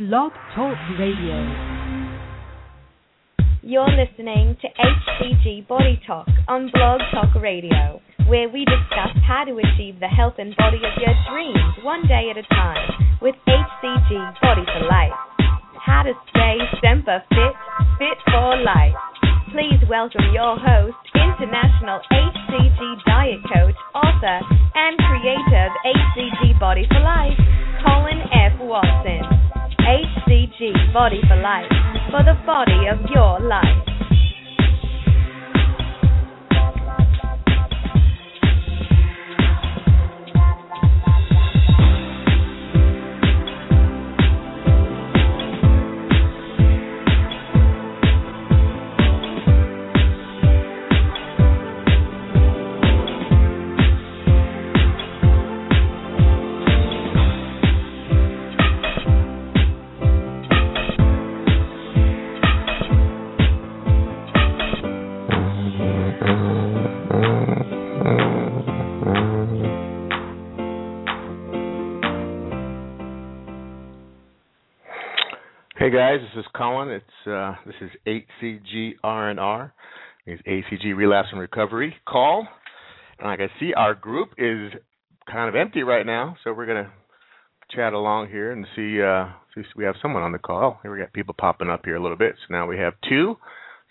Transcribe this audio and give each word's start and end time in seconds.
Blog 0.00 0.32
Talk 0.56 0.80
Radio. 0.98 1.36
You're 3.60 3.92
listening 3.92 4.56
to 4.64 4.68
HCG 4.72 5.68
Body 5.68 6.00
Talk 6.06 6.26
on 6.48 6.70
Blog 6.72 7.02
Talk 7.12 7.34
Radio, 7.36 8.00
where 8.26 8.48
we 8.48 8.64
discuss 8.64 9.12
how 9.28 9.44
to 9.44 9.52
achieve 9.60 10.00
the 10.00 10.08
health 10.08 10.36
and 10.38 10.56
body 10.56 10.78
of 10.78 10.96
your 10.96 11.12
dreams 11.28 11.84
one 11.84 12.08
day 12.08 12.32
at 12.32 12.40
a 12.40 12.48
time 12.48 12.88
with 13.20 13.34
HCG 13.44 14.40
Body 14.40 14.64
for 14.72 14.88
Life. 14.88 15.12
How 15.76 16.00
to 16.08 16.16
stay 16.32 16.56
semper 16.80 17.20
fit, 17.28 17.54
fit 18.00 18.16
for 18.32 18.56
life. 18.56 18.96
Please 19.52 19.84
welcome 19.84 20.32
your 20.32 20.56
host, 20.56 20.96
international 21.12 22.00
HCG 22.08 23.04
diet 23.04 23.44
coach, 23.52 23.76
author, 23.92 24.40
and 24.80 24.96
creator 24.96 25.68
of 25.68 25.72
HCG 25.84 26.58
Body 26.58 26.88
for 26.88 27.00
Life, 27.00 27.36
Colin 27.84 28.24
F. 28.32 28.56
Watson. 28.64 29.50
HCG 29.82 30.92
Body 30.92 31.20
for 31.28 31.36
Life 31.36 31.70
for 32.10 32.22
the 32.22 32.34
body 32.44 32.86
of 32.90 32.98
your 33.10 33.40
life. 33.40 33.80
Guys, 75.92 76.20
this 76.20 76.44
is 76.44 76.46
Colin. 76.54 76.88
It's 76.88 77.26
uh, 77.26 77.54
this 77.66 77.74
is 77.80 77.90
HCG 78.06 78.92
R&R. 79.02 79.74
It's 80.24 80.40
HCG 80.42 80.96
Relapse 80.96 81.28
and 81.32 81.40
Recovery 81.40 81.96
call. 82.06 82.46
And 83.18 83.26
like 83.26 83.40
I 83.40 83.48
see, 83.58 83.74
our 83.74 83.96
group 83.96 84.28
is 84.38 84.70
kind 85.26 85.48
of 85.48 85.56
empty 85.56 85.82
right 85.82 86.06
now, 86.06 86.36
so 86.44 86.52
we're 86.52 86.66
gonna 86.66 86.92
chat 87.74 87.92
along 87.92 88.28
here 88.28 88.52
and 88.52 88.66
see 88.76 89.02
uh, 89.02 89.32
see 89.52 89.62
if 89.62 89.66
we 89.74 89.82
have 89.82 89.96
someone 90.00 90.22
on 90.22 90.30
the 90.30 90.38
call. 90.38 90.78
Here 90.82 90.92
we 90.92 91.00
got 91.00 91.12
people 91.12 91.34
popping 91.36 91.68
up 91.68 91.80
here 91.84 91.96
a 91.96 92.02
little 92.02 92.16
bit. 92.16 92.36
So 92.46 92.54
now 92.54 92.68
we 92.68 92.78
have 92.78 92.92
two. 93.08 93.36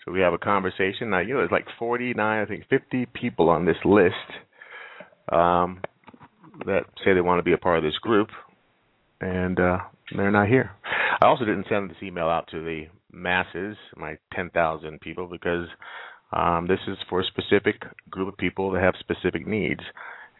So 0.06 0.12
we 0.12 0.20
have 0.20 0.32
a 0.32 0.38
conversation. 0.38 1.10
Now 1.10 1.18
you 1.18 1.34
know 1.34 1.40
there's 1.40 1.50
like 1.50 1.66
49, 1.78 2.16
I 2.18 2.46
think 2.46 2.64
50 2.70 3.08
people 3.12 3.50
on 3.50 3.66
this 3.66 3.76
list 3.84 4.14
um, 5.30 5.82
that 6.64 6.84
say 7.04 7.12
they 7.12 7.20
want 7.20 7.40
to 7.40 7.44
be 7.44 7.52
a 7.52 7.58
part 7.58 7.76
of 7.76 7.84
this 7.84 7.98
group, 8.00 8.28
and 9.20 9.60
uh, 9.60 9.78
they're 10.14 10.30
not 10.30 10.48
here. 10.48 10.70
I 11.20 11.26
also 11.26 11.44
didn't 11.44 11.66
send 11.68 11.90
this 11.90 11.96
email 12.02 12.26
out 12.26 12.48
to 12.50 12.62
the 12.62 12.84
masses, 13.12 13.76
my 13.96 14.16
10,000 14.34 15.00
people, 15.00 15.26
because 15.26 15.66
um, 16.32 16.66
this 16.68 16.78
is 16.86 16.96
for 17.08 17.20
a 17.20 17.24
specific 17.24 17.82
group 18.08 18.28
of 18.28 18.38
people 18.38 18.70
that 18.72 18.82
have 18.82 18.94
specific 19.00 19.46
needs, 19.46 19.80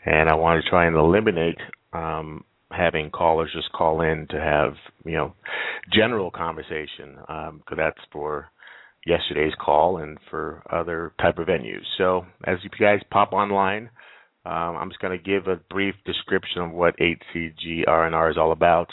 and 0.07 0.29
I 0.29 0.35
wanted 0.35 0.63
to 0.63 0.71
try 0.71 0.87
and 0.87 0.97
eliminate 0.97 1.59
um, 1.93 2.45
having 2.71 3.11
callers 3.11 3.51
just 3.53 3.73
call 3.73 4.01
in 4.01 4.27
to 4.31 4.41
have 4.41 4.75
you 5.05 5.17
know 5.17 5.35
general 5.93 6.31
conversation, 6.31 7.17
because 7.19 7.53
um, 7.53 7.77
that's 7.77 7.99
for 8.13 8.49
yesterday's 9.05 9.55
call 9.61 9.99
and 9.99 10.19
for 10.31 10.63
other 10.71 11.13
type 11.21 11.39
of 11.39 11.49
venues. 11.49 11.85
So 11.99 12.27
as 12.45 12.59
you 12.63 12.71
guys 12.79 13.01
pop 13.11 13.33
online. 13.33 13.91
Um, 14.47 14.77
I'm 14.77 14.89
just 14.89 15.01
going 15.01 15.17
to 15.17 15.23
give 15.23 15.49
a 15.49 15.57
brief 15.69 15.95
description 16.07 16.63
of 16.63 16.71
what 16.73 16.97
HCG 16.99 17.87
R&R 17.87 18.31
is 18.31 18.39
all 18.39 18.53
about. 18.53 18.89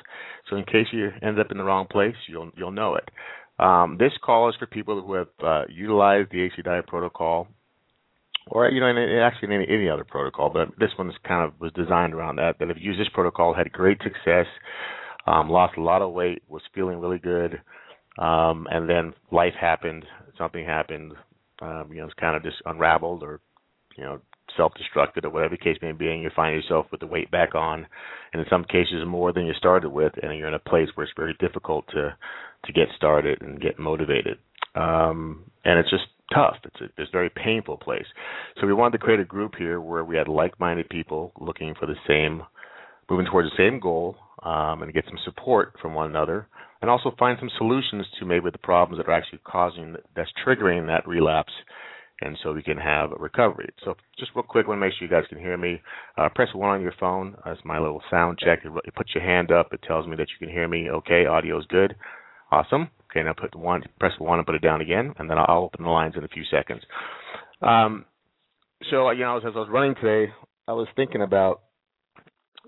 So 0.50 0.58
in 0.58 0.66
case 0.66 0.88
you 0.92 1.10
end 1.22 1.40
up 1.40 1.52
in 1.52 1.58
the 1.58 1.64
wrong 1.64 1.88
place, 1.90 2.16
you'll 2.28 2.52
you'll 2.56 2.72
know 2.72 2.96
it. 2.96 3.10
Um, 3.60 3.98
this 3.98 4.12
call 4.24 4.50
is 4.50 4.56
for 4.60 4.68
people 4.68 5.02
who 5.02 5.14
have 5.14 5.28
uh, 5.44 5.64
utilized 5.70 6.32
the 6.32 6.50
HCG 6.50 6.64
Diet 6.64 6.88
protocol, 6.88 7.48
or 8.48 8.70
you 8.70 8.80
know, 8.80 8.88
actually 9.22 9.54
any 9.56 9.66
any 9.70 9.90
other 9.90 10.04
protocol, 10.04 10.50
but 10.50 10.70
this 10.80 10.92
one 10.98 11.10
is 11.10 11.16
kind 11.26 11.46
of 11.46 11.60
was 11.60 11.72
designed 11.74 12.14
around 12.14 12.38
that. 12.38 12.60
That 12.60 12.68
have 12.68 12.78
used 12.78 13.00
this 13.00 13.10
protocol, 13.14 13.54
had 13.54 13.72
great 13.72 14.00
success, 14.04 14.46
um, 15.26 15.50
lost 15.50 15.78
a 15.78 15.82
lot 15.82 16.02
of 16.02 16.14
weight, 16.14 16.44
was 16.48 16.62
feeling 16.76 17.00
really 17.00 17.20
good, 17.20 17.62
um, 18.20 18.68
and 18.70 18.90
then 18.90 19.14
life 19.32 19.54
happened, 19.60 20.06
something 20.38 20.66
happened, 20.66 21.14
um, 21.62 21.90
you 21.90 22.00
know, 22.00 22.06
it's 22.06 22.14
kind 22.20 22.36
of 22.36 22.44
just 22.44 22.58
unraveled 22.66 23.24
or 23.24 23.40
you 23.98 24.04
know 24.04 24.20
self-destructed 24.56 25.24
or 25.24 25.30
whatever 25.30 25.56
the 25.56 25.64
case 25.64 25.78
may 25.82 25.92
be, 25.92 26.10
and 26.10 26.22
you 26.22 26.30
find 26.36 26.56
yourself 26.56 26.86
with 26.92 27.00
the 27.00 27.08
weight 27.08 27.30
back 27.32 27.56
on, 27.56 27.86
and 28.34 28.40
in 28.40 28.46
some 28.50 28.64
cases 28.64 29.04
more 29.06 29.34
than 29.34 29.46
you 29.46 29.54
started 29.54 29.90
with, 29.90 30.14
and 30.22 30.38
you're 30.38 30.48
in 30.48 30.54
a 30.54 30.60
place 30.60 30.90
where 30.96 31.06
it's 31.06 31.14
very 31.16 31.36
difficult 31.40 31.86
to 31.90 32.16
to 32.66 32.74
get 32.74 32.88
started 32.96 33.42
and 33.42 33.62
get 33.62 33.78
motivated. 33.78 34.38
Um, 34.76 35.44
and 35.64 35.80
it's 35.80 35.90
just 35.90 36.06
tough. 36.34 36.58
It's 36.64 36.82
a, 36.82 36.86
it's 37.02 37.10
a 37.10 37.12
very 37.12 37.30
painful 37.30 37.78
place. 37.78 38.06
So 38.60 38.68
we 38.68 38.74
wanted 38.74 38.98
to 38.98 39.04
create 39.04 39.20
a 39.20 39.26
group 39.26 39.54
here 39.58 39.80
where 39.80 40.04
we 40.04 40.18
had 40.18 40.28
like-minded 40.28 40.90
people 40.90 41.32
looking 41.40 41.76
for 41.80 41.86
the 41.86 41.96
same, 42.08 42.44
moving 43.10 43.26
towards 43.26 43.50
the 43.50 43.58
same 43.58 43.80
goal, 43.80 44.16
um, 44.44 44.82
and 44.82 44.94
get 44.94 45.06
some 45.06 45.20
support 45.24 45.74
from 45.82 45.94
one 45.94 46.10
another, 46.10 46.48
and 46.82 46.90
also 46.90 47.12
find 47.18 47.38
some 47.40 47.50
solutions 47.58 48.06
to 48.20 48.26
maybe 48.26 48.50
the 48.52 48.58
problems 48.58 49.00
that 49.00 49.10
are 49.10 49.16
actually 49.16 49.40
causing 49.44 49.96
that's 50.16 50.30
triggering 50.46 50.88
that 50.88 51.08
relapse 51.08 51.54
and 52.22 52.38
so 52.42 52.54
we 52.54 52.64
can 52.64 52.78
have 52.78 53.12
a 53.12 53.16
recovery. 53.16 53.70
So 53.84 53.96
just 54.18 54.32
real 54.36 54.44
quick, 54.44 54.66
I 54.66 54.70
want 54.70 54.82
to 54.82 54.86
make 54.86 54.94
sure 54.98 55.08
you 55.08 55.14
guys 55.14 55.28
can 55.30 55.40
hear 55.40 55.58
me. 55.58 55.82
Uh, 56.18 56.30
press 56.34 56.50
one 56.54 56.70
on 56.70 56.82
your 56.82 56.94
phone. 57.00 57.36
That's 57.46 57.60
my 57.64 57.80
little 57.80 58.02
sound 58.10 58.40
check. 58.40 58.60
It 58.64 58.96
puts 58.96 59.14
your 59.14 59.24
hand 59.24 59.52
up. 59.52 59.74
It 59.74 59.82
tells 59.88 60.08
me 60.08 60.16
that 60.16 60.28
you 60.30 60.46
can 60.46 60.54
hear 60.54 60.68
me. 60.68 60.90
Okay, 60.90 61.26
audio 61.26 61.60
is 61.60 61.66
good. 61.68 61.96
Awesome. 62.52 62.90
Okay, 63.12 63.24
now 63.24 63.34
put 63.34 63.56
one, 63.56 63.84
press 64.00 64.14
one 64.20 64.40
and 64.40 64.46
put 64.46 64.56
it 64.56 64.62
down 64.62 64.82
again, 64.82 65.14
and 65.18 65.30
then 65.30 65.38
I'll 65.38 65.64
open 65.64 65.84
the 65.84 65.90
lines 65.90 66.16
in 66.18 66.24
a 66.24 66.30
few 66.30 66.44
seconds. 66.52 66.82
Um, 67.62 68.06
so 68.90 69.10
you 69.12 69.22
know, 69.22 69.38
as 69.38 69.44
I 69.46 69.50
was 69.50 69.70
running 69.72 69.96
today, 69.96 70.32
I 70.68 70.74
was 70.74 70.88
thinking 70.96 71.22
about 71.22 71.62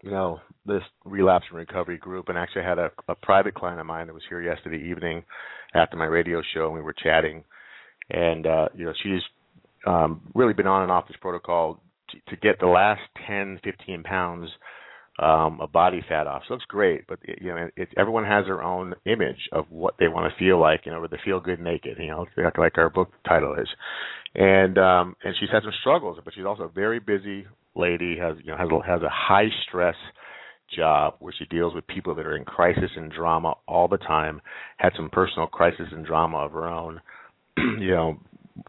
you 0.03 0.11
know 0.11 0.39
this 0.65 0.83
relapse 1.05 1.45
and 1.49 1.57
recovery 1.57 1.97
group, 1.97 2.29
and 2.29 2.37
actually 2.37 2.61
I 2.61 2.69
had 2.69 2.79
a, 2.79 2.91
a 3.07 3.15
private 3.15 3.55
client 3.55 3.79
of 3.79 3.85
mine 3.85 4.07
that 4.07 4.13
was 4.13 4.23
here 4.29 4.41
yesterday 4.41 4.89
evening 4.89 5.23
after 5.73 5.97
my 5.97 6.05
radio 6.05 6.41
show, 6.53 6.65
and 6.65 6.73
we 6.73 6.81
were 6.81 6.93
chatting 6.93 7.43
and 8.09 8.45
uh, 8.45 8.67
you 8.75 8.85
know 8.85 8.93
she's 9.03 9.21
um, 9.85 10.21
really 10.33 10.53
been 10.53 10.67
on 10.67 10.83
and 10.83 10.91
off 10.91 11.07
this 11.07 11.17
protocol 11.21 11.81
to, 12.11 12.17
to 12.29 12.41
get 12.41 12.59
the 12.59 12.67
last 12.67 13.01
10, 13.27 13.59
15 13.63 14.03
pounds 14.03 14.49
um, 15.21 15.59
of 15.59 15.71
body 15.71 16.01
fat 16.07 16.27
off. 16.27 16.43
So 16.47 16.55
it's 16.55 16.65
great, 16.65 17.05
but 17.07 17.19
it, 17.23 17.39
you 17.41 17.49
know, 17.49 17.57
it, 17.57 17.73
it, 17.75 17.89
everyone 17.97 18.25
has 18.25 18.45
their 18.45 18.63
own 18.63 18.93
image 19.05 19.49
of 19.51 19.65
what 19.69 19.95
they 19.99 20.07
want 20.07 20.31
to 20.31 20.39
feel 20.39 20.59
like, 20.59 20.81
you 20.85 20.91
know, 20.91 20.99
or 20.99 21.07
they 21.07 21.19
feel 21.23 21.39
good 21.39 21.59
naked, 21.59 21.97
you 21.99 22.07
know, 22.07 22.25
like, 22.37 22.57
like 22.57 22.77
our 22.77 22.89
book 22.89 23.11
title 23.27 23.55
is. 23.55 23.67
And 24.35 24.77
um, 24.77 25.15
and 25.23 25.35
she's 25.39 25.49
had 25.51 25.63
some 25.63 25.73
struggles, 25.81 26.19
but 26.23 26.33
she's 26.35 26.45
also 26.45 26.63
a 26.63 26.69
very 26.69 26.99
busy 26.99 27.47
lady. 27.75 28.17
has 28.19 28.37
you 28.43 28.51
know 28.51 28.57
has 28.57 28.69
a, 28.69 28.87
has 28.87 29.01
a 29.01 29.09
high 29.09 29.47
stress 29.67 29.95
job 30.75 31.15
where 31.19 31.33
she 31.37 31.45
deals 31.45 31.73
with 31.73 31.87
people 31.87 32.13
that 32.13 32.27
are 32.27 32.37
in 32.37 32.45
crisis 32.45 32.91
and 32.95 33.11
drama 33.11 33.55
all 33.67 33.87
the 33.87 33.97
time. 33.97 34.39
Had 34.77 34.93
some 34.95 35.09
personal 35.09 35.47
crisis 35.47 35.87
and 35.91 36.05
drama 36.05 36.37
of 36.37 36.51
her 36.51 36.67
own. 36.67 37.01
you 37.57 37.89
know, 37.91 38.19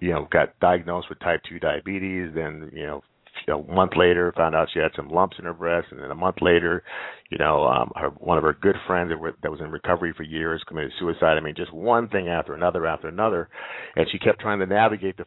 you 0.01 0.11
know, 0.11 0.29
got 0.31 0.59
diagnosed 0.61 1.09
with 1.09 1.21
type 1.21 1.41
two 1.49 1.59
diabetes. 1.59 2.31
Then 2.35 2.71
you 2.75 2.87
know, 2.87 3.03
a 3.49 3.73
month 3.73 3.93
later, 3.97 4.33
found 4.37 4.55
out 4.55 4.69
she 4.73 4.81
had 4.81 4.93
some 4.95 5.09
lumps 5.09 5.37
in 5.39 5.45
her 5.45 5.55
breast, 5.55 5.89
and 5.91 6.01
then 6.01 6.11
a 6.11 6.15
month 6.15 6.37
later, 6.41 6.83
you 7.31 7.39
know, 7.39 7.65
um, 7.65 7.91
her 7.97 8.09
one 8.11 8.39
of 8.39 8.45
her 8.45 8.57
good 8.61 8.77
friends 8.87 9.11
that, 9.11 9.19
were, 9.19 9.35
that 9.43 9.51
was 9.51 9.61
in 9.61 9.71
recovery 9.71 10.13
for 10.17 10.23
years 10.23 10.63
committed 10.67 10.93
suicide. 10.99 11.37
I 11.37 11.41
mean, 11.41 11.55
just 11.57 11.73
one 11.73 12.09
thing 12.09 12.29
after 12.29 12.55
another 12.55 12.87
after 12.87 13.09
another, 13.09 13.49
and 13.97 14.07
she 14.11 14.19
kept 14.19 14.41
trying 14.41 14.61
to 14.61 14.67
navigate 14.67 15.17
the 15.17 15.25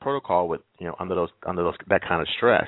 protocol 0.00 0.48
with 0.48 0.60
you 0.78 0.86
know 0.86 0.96
under 0.98 1.14
those 1.14 1.30
under 1.46 1.62
those 1.62 1.74
that 1.88 2.02
kind 2.06 2.20
of 2.20 2.28
stress. 2.36 2.66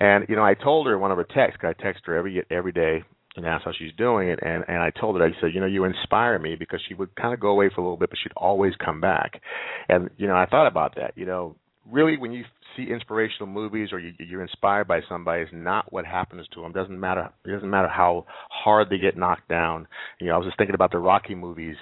And 0.00 0.26
you 0.28 0.36
know, 0.36 0.44
I 0.44 0.54
told 0.54 0.86
her 0.86 0.98
one 0.98 1.10
of 1.10 1.18
her 1.18 1.26
texts. 1.34 1.60
cause 1.60 1.74
I 1.78 1.82
text 1.82 2.02
her 2.06 2.16
every 2.16 2.44
every 2.50 2.72
day, 2.72 3.04
and 3.36 3.46
asked 3.46 3.64
how 3.64 3.72
she's 3.76 3.92
doing 3.96 4.28
it 4.28 4.38
and 4.42 4.64
and 4.68 4.78
I 4.78 4.90
told 4.90 5.16
her 5.16 5.24
I 5.24 5.30
said 5.40 5.54
you 5.54 5.60
know 5.60 5.66
you 5.66 5.84
inspire 5.84 6.38
me 6.38 6.56
because 6.56 6.80
she 6.88 6.94
would 6.94 7.14
kind 7.16 7.34
of 7.34 7.40
go 7.40 7.48
away 7.48 7.70
for 7.74 7.80
a 7.80 7.84
little 7.84 7.96
bit 7.96 8.10
but 8.10 8.18
she'd 8.22 8.32
always 8.36 8.74
come 8.84 9.00
back. 9.00 9.40
And 9.88 10.10
you 10.16 10.26
know 10.26 10.36
I 10.36 10.46
thought 10.46 10.66
about 10.66 10.96
that 10.96 11.12
you 11.16 11.26
know. 11.26 11.56
Really 11.86 12.16
when 12.16 12.32
you 12.32 12.44
see 12.78 12.90
inspirational 12.90 13.46
movies 13.46 13.90
or 13.92 13.98
you, 13.98 14.14
you're 14.18 14.40
inspired 14.40 14.88
by 14.88 15.00
somebody 15.06 15.42
it's 15.42 15.50
not 15.52 15.92
what 15.92 16.06
happens 16.06 16.46
to 16.54 16.62
them 16.62 16.70
it 16.70 16.74
doesn't 16.74 16.98
matter 16.98 17.30
it 17.44 17.50
doesn't 17.50 17.68
matter 17.68 17.88
how 17.88 18.24
hard 18.48 18.88
they 18.88 18.96
get 18.96 19.18
knocked 19.18 19.50
down. 19.50 19.86
You 20.18 20.28
know 20.28 20.34
I 20.34 20.38
was 20.38 20.46
just 20.46 20.56
thinking 20.56 20.74
about 20.74 20.92
the 20.92 20.98
Rocky 20.98 21.34
movies 21.34 21.76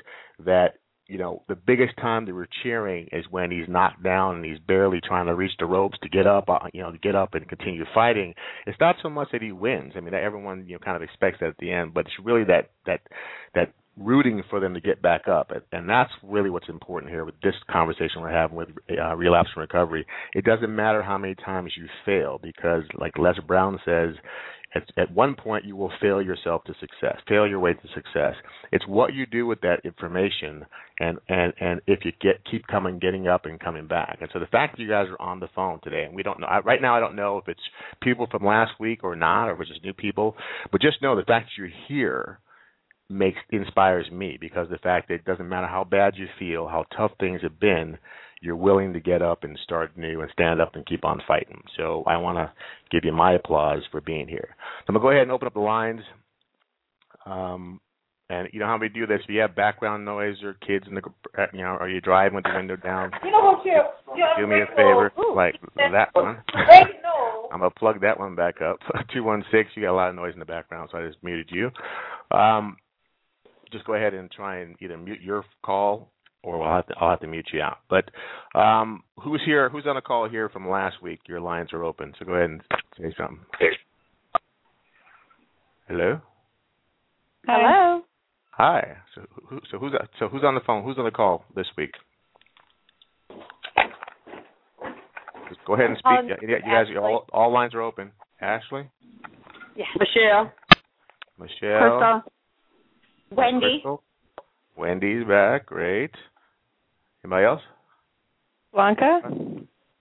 that 0.45 0.79
you 1.13 1.19
know, 1.19 1.43
the 1.47 1.55
biggest 1.55 1.95
time 1.99 2.25
they 2.25 2.33
were 2.33 2.49
cheering 2.63 3.07
is 3.13 3.27
when 3.31 3.51
he's 3.51 3.69
knocked 3.69 4.03
down 4.03 4.37
and 4.37 4.45
he's 4.47 4.59
barely 4.67 4.99
trying 5.07 5.27
to 5.27 5.35
reach 5.35 5.53
the 5.59 5.67
ropes 5.67 5.99
to 6.03 6.09
get 6.09 6.27
up, 6.27 6.49
uh, 6.49 6.59
you 6.73 6.81
know, 6.81 6.91
to 6.91 6.97
get 6.97 7.15
up 7.15 7.35
and 7.35 7.47
continue 7.47 7.85
fighting. 7.93 8.33
It's 8.67 8.81
not 8.81 8.97
so 9.03 9.11
much 9.11 9.29
that 9.33 9.43
he 9.43 9.53
wins. 9.53 9.93
I 9.95 10.01
mean, 10.01 10.15
everyone 10.15 10.65
you 10.67 10.73
know 10.73 10.79
kind 10.79 10.97
of 10.97 11.03
expects 11.03 11.41
that 11.41 11.51
at 11.51 11.59
the 11.59 11.71
end, 11.71 11.93
but 11.93 12.07
it's 12.07 12.15
really 12.25 12.45
that 12.45 12.71
that 12.87 13.01
that 13.55 13.75
rooting 13.99 14.43
for 14.49 14.59
them 14.59 14.73
to 14.73 14.81
get 14.81 15.03
back 15.03 15.29
up, 15.29 15.53
and 15.71 15.87
that's 15.87 16.11
really 16.23 16.49
what's 16.49 16.71
important 16.71 17.13
here 17.13 17.27
with 17.27 17.39
this 17.43 17.57
conversation 17.71 18.23
we're 18.23 18.33
having 18.33 18.57
with 18.57 18.71
uh, 18.99 19.15
relapse 19.15 19.51
and 19.55 19.61
recovery. 19.61 20.07
It 20.33 20.47
doesn't 20.47 20.75
matter 20.75 21.03
how 21.03 21.19
many 21.19 21.35
times 21.35 21.75
you 21.77 21.89
fail, 22.07 22.41
because 22.43 22.85
like 22.95 23.19
Les 23.19 23.39
Brown 23.47 23.79
says, 23.85 24.15
at, 24.75 24.85
at 24.97 25.15
one 25.15 25.35
point 25.35 25.65
you 25.65 25.77
will 25.77 25.93
fail 26.01 26.23
yourself 26.23 26.65
to 26.65 26.75
success, 26.81 27.19
fail 27.29 27.47
your 27.47 27.61
way 27.61 27.75
to 27.75 27.89
success. 27.95 28.35
It's 28.71 28.87
what 28.87 29.15
you 29.15 29.27
do 29.27 29.47
with 29.47 29.61
that 29.63 29.81
information, 29.85 30.65
and 30.99 31.19
and 31.29 31.53
and 31.61 31.81
if 31.87 32.05
you 32.05 32.13
get 32.21 32.45
keep 32.51 32.67
coming, 32.67 32.99
getting 32.99 33.29
up, 33.29 33.47
and 33.47 33.61
coming 33.61 33.87
back. 33.87 34.19
And 34.21 34.31
so 34.33 34.39
the 34.39 34.47
fact 34.47 34.77
that 34.77 34.83
you 34.83 34.89
guys 34.89 35.09
are 35.09 35.21
on 35.21 35.41
the 35.41 35.49
phone 35.55 35.81
today, 35.83 36.05
and 36.05 36.15
we 36.15 36.23
don't 36.23 36.41
know 36.41 36.47
I, 36.47 36.61
right 36.61 36.81
now, 36.81 36.97
I 36.97 37.01
don't 37.01 37.17
know 37.17 37.39
if 37.39 37.49
it's 37.49 37.61
people 38.03 38.27
from 38.31 38.45
last 38.45 38.73
week 38.81 39.05
or 39.05 39.17
not, 39.17 39.49
or 39.49 39.55
if 39.55 39.61
it's 39.61 39.71
just 39.71 39.85
new 39.85 39.95
people, 39.95 40.37
but 40.71 40.81
just 40.81 41.03
know 41.03 41.17
the 41.17 41.23
fact 41.23 41.47
that 41.47 41.61
you're 41.61 41.71
here 41.89 42.41
makes 43.09 43.39
inspires 43.51 44.11
me 44.11 44.39
because 44.41 44.69
the 44.71 44.79
fact 44.79 45.09
that 45.09 45.15
it 45.15 45.25
doesn't 45.25 45.49
matter 45.49 45.67
how 45.67 45.85
bad 45.85 46.15
you 46.17 46.27
feel, 46.39 46.67
how 46.67 46.85
tough 46.97 47.13
things 47.21 47.43
have 47.43 47.61
been, 47.61 47.99
you're 48.43 48.57
willing 48.57 48.93
to 48.93 49.01
get 49.01 49.23
up 49.23 49.45
and 49.45 49.59
start 49.63 49.97
new 49.97 50.21
and 50.21 50.31
stand 50.33 50.61
up 50.61 50.75
and 50.75 50.85
keep 50.85 51.05
on 51.05 51.23
fighting. 51.27 51.63
So 51.77 52.03
I 52.07 52.17
want 52.17 52.39
to 52.39 52.53
give 52.91 53.05
you 53.05 53.13
my 53.13 53.35
applause 53.35 53.83
for 53.91 54.01
being 54.01 54.29
here. 54.29 54.49
So 54.81 54.85
I'm 54.89 54.95
gonna 54.95 55.03
go 55.03 55.11
ahead 55.11 55.23
and 55.23 55.31
open 55.31 55.47
up 55.47 55.55
the 55.55 55.61
lines. 55.61 56.01
Um, 57.25 57.81
and 58.29 58.49
you 58.53 58.59
know 58.59 58.67
how 58.67 58.79
we 58.79 58.89
do 58.89 59.07
this? 59.07 59.21
If 59.23 59.31
you 59.31 59.41
have 59.41 59.55
background 59.55 60.05
noise 60.05 60.43
or 60.43 60.55
kids 60.55 60.87
in 60.89 60.95
the, 60.95 61.03
you 61.53 61.61
know, 61.61 61.77
are 61.79 61.89
you 61.89 62.01
driving 62.01 62.35
with 62.35 62.45
the 62.45 62.55
window 62.55 62.77
down? 62.77 63.13
You 63.25 63.31
know 63.31 63.41
what, 63.41 63.65
you 63.65 63.81
do 64.39 64.47
me 64.47 64.57
a 64.61 64.67
favor, 64.75 65.13
like 65.35 65.55
that 65.77 66.09
one. 66.15 66.43
I'm 67.53 67.59
gonna 67.61 67.71
plug 67.71 68.01
that 68.01 68.19
one 68.19 68.35
back 68.35 68.61
up. 68.61 68.79
Two 69.15 69.23
one 69.23 69.45
six. 69.53 69.71
You 69.77 69.83
got 69.83 69.93
a 69.93 69.95
lot 69.95 70.09
of 70.09 70.17
noise 70.17 70.33
in 70.35 70.41
the 70.41 70.47
background, 70.47 70.89
so 70.91 70.99
I 70.99 71.07
just 71.07 71.23
muted 71.23 71.51
you. 71.53 71.71
Um, 72.37 72.77
just 73.71 73.85
go 73.85 73.95
ahead 73.95 74.15
and 74.15 74.31
try 74.31 74.59
and 74.59 74.75
either 74.81 74.99
mute 74.99 75.21
your 75.21 75.45
call 75.63 76.11
or 76.43 76.59
we'll 76.59 76.69
have 76.69 76.87
to 76.87 76.95
I'll 77.01 77.11
have 77.11 77.21
to 77.21 77.27
mute 77.27 77.49
you 77.53 77.61
out. 77.61 77.79
But 77.89 78.11
um, 78.59 79.03
who's 79.23 79.43
here? 79.45 79.69
Who's 79.69 79.87
on 79.87 79.97
the 79.97 80.01
call 80.01 80.29
here 80.29 80.49
from 80.49 80.69
last 80.69 81.03
week? 81.03 81.21
Your 81.27 81.41
lines 81.41 81.73
are 81.73 81.85
open, 81.85 82.13
so 82.19 82.25
go 82.25 82.33
ahead 82.35 82.51
and 82.51 82.63
say 82.99 83.15
something. 83.17 83.41
Hello. 85.89 86.21
Hello. 87.47 88.03
Hi. 88.53 88.97
So 89.15 89.23
who, 89.49 89.61
so 89.71 89.79
who's 89.79 89.93
so 90.19 90.29
who's 90.29 90.43
on 90.45 90.55
the 90.55 90.61
phone? 90.67 90.85
Who's 90.85 90.99
on 90.99 91.05
the 91.05 91.11
call 91.11 91.45
this 91.55 91.67
week? 91.77 91.93
Just 95.49 95.65
go 95.67 95.75
ahead 95.75 95.87
and 95.87 95.99
speak. 95.99 96.07
Um, 96.07 96.29
you 96.41 96.49
guys, 96.49 96.87
all, 96.97 97.27
all 97.33 97.53
lines 97.53 97.75
are 97.75 97.83
open. 97.83 98.11
Ashley. 98.41 98.89
Yes. 99.77 99.89
Michelle. 99.99 100.53
Michelle. 101.39 101.81
Crystal. 101.81 102.23
Wendy. 103.31 103.81
Crystal. 103.83 104.03
Wendy's 104.77 105.27
back. 105.27 105.67
Great. 105.67 106.13
Anybody 107.25 107.47
else? 107.47 107.61
Blanca. 108.73 109.21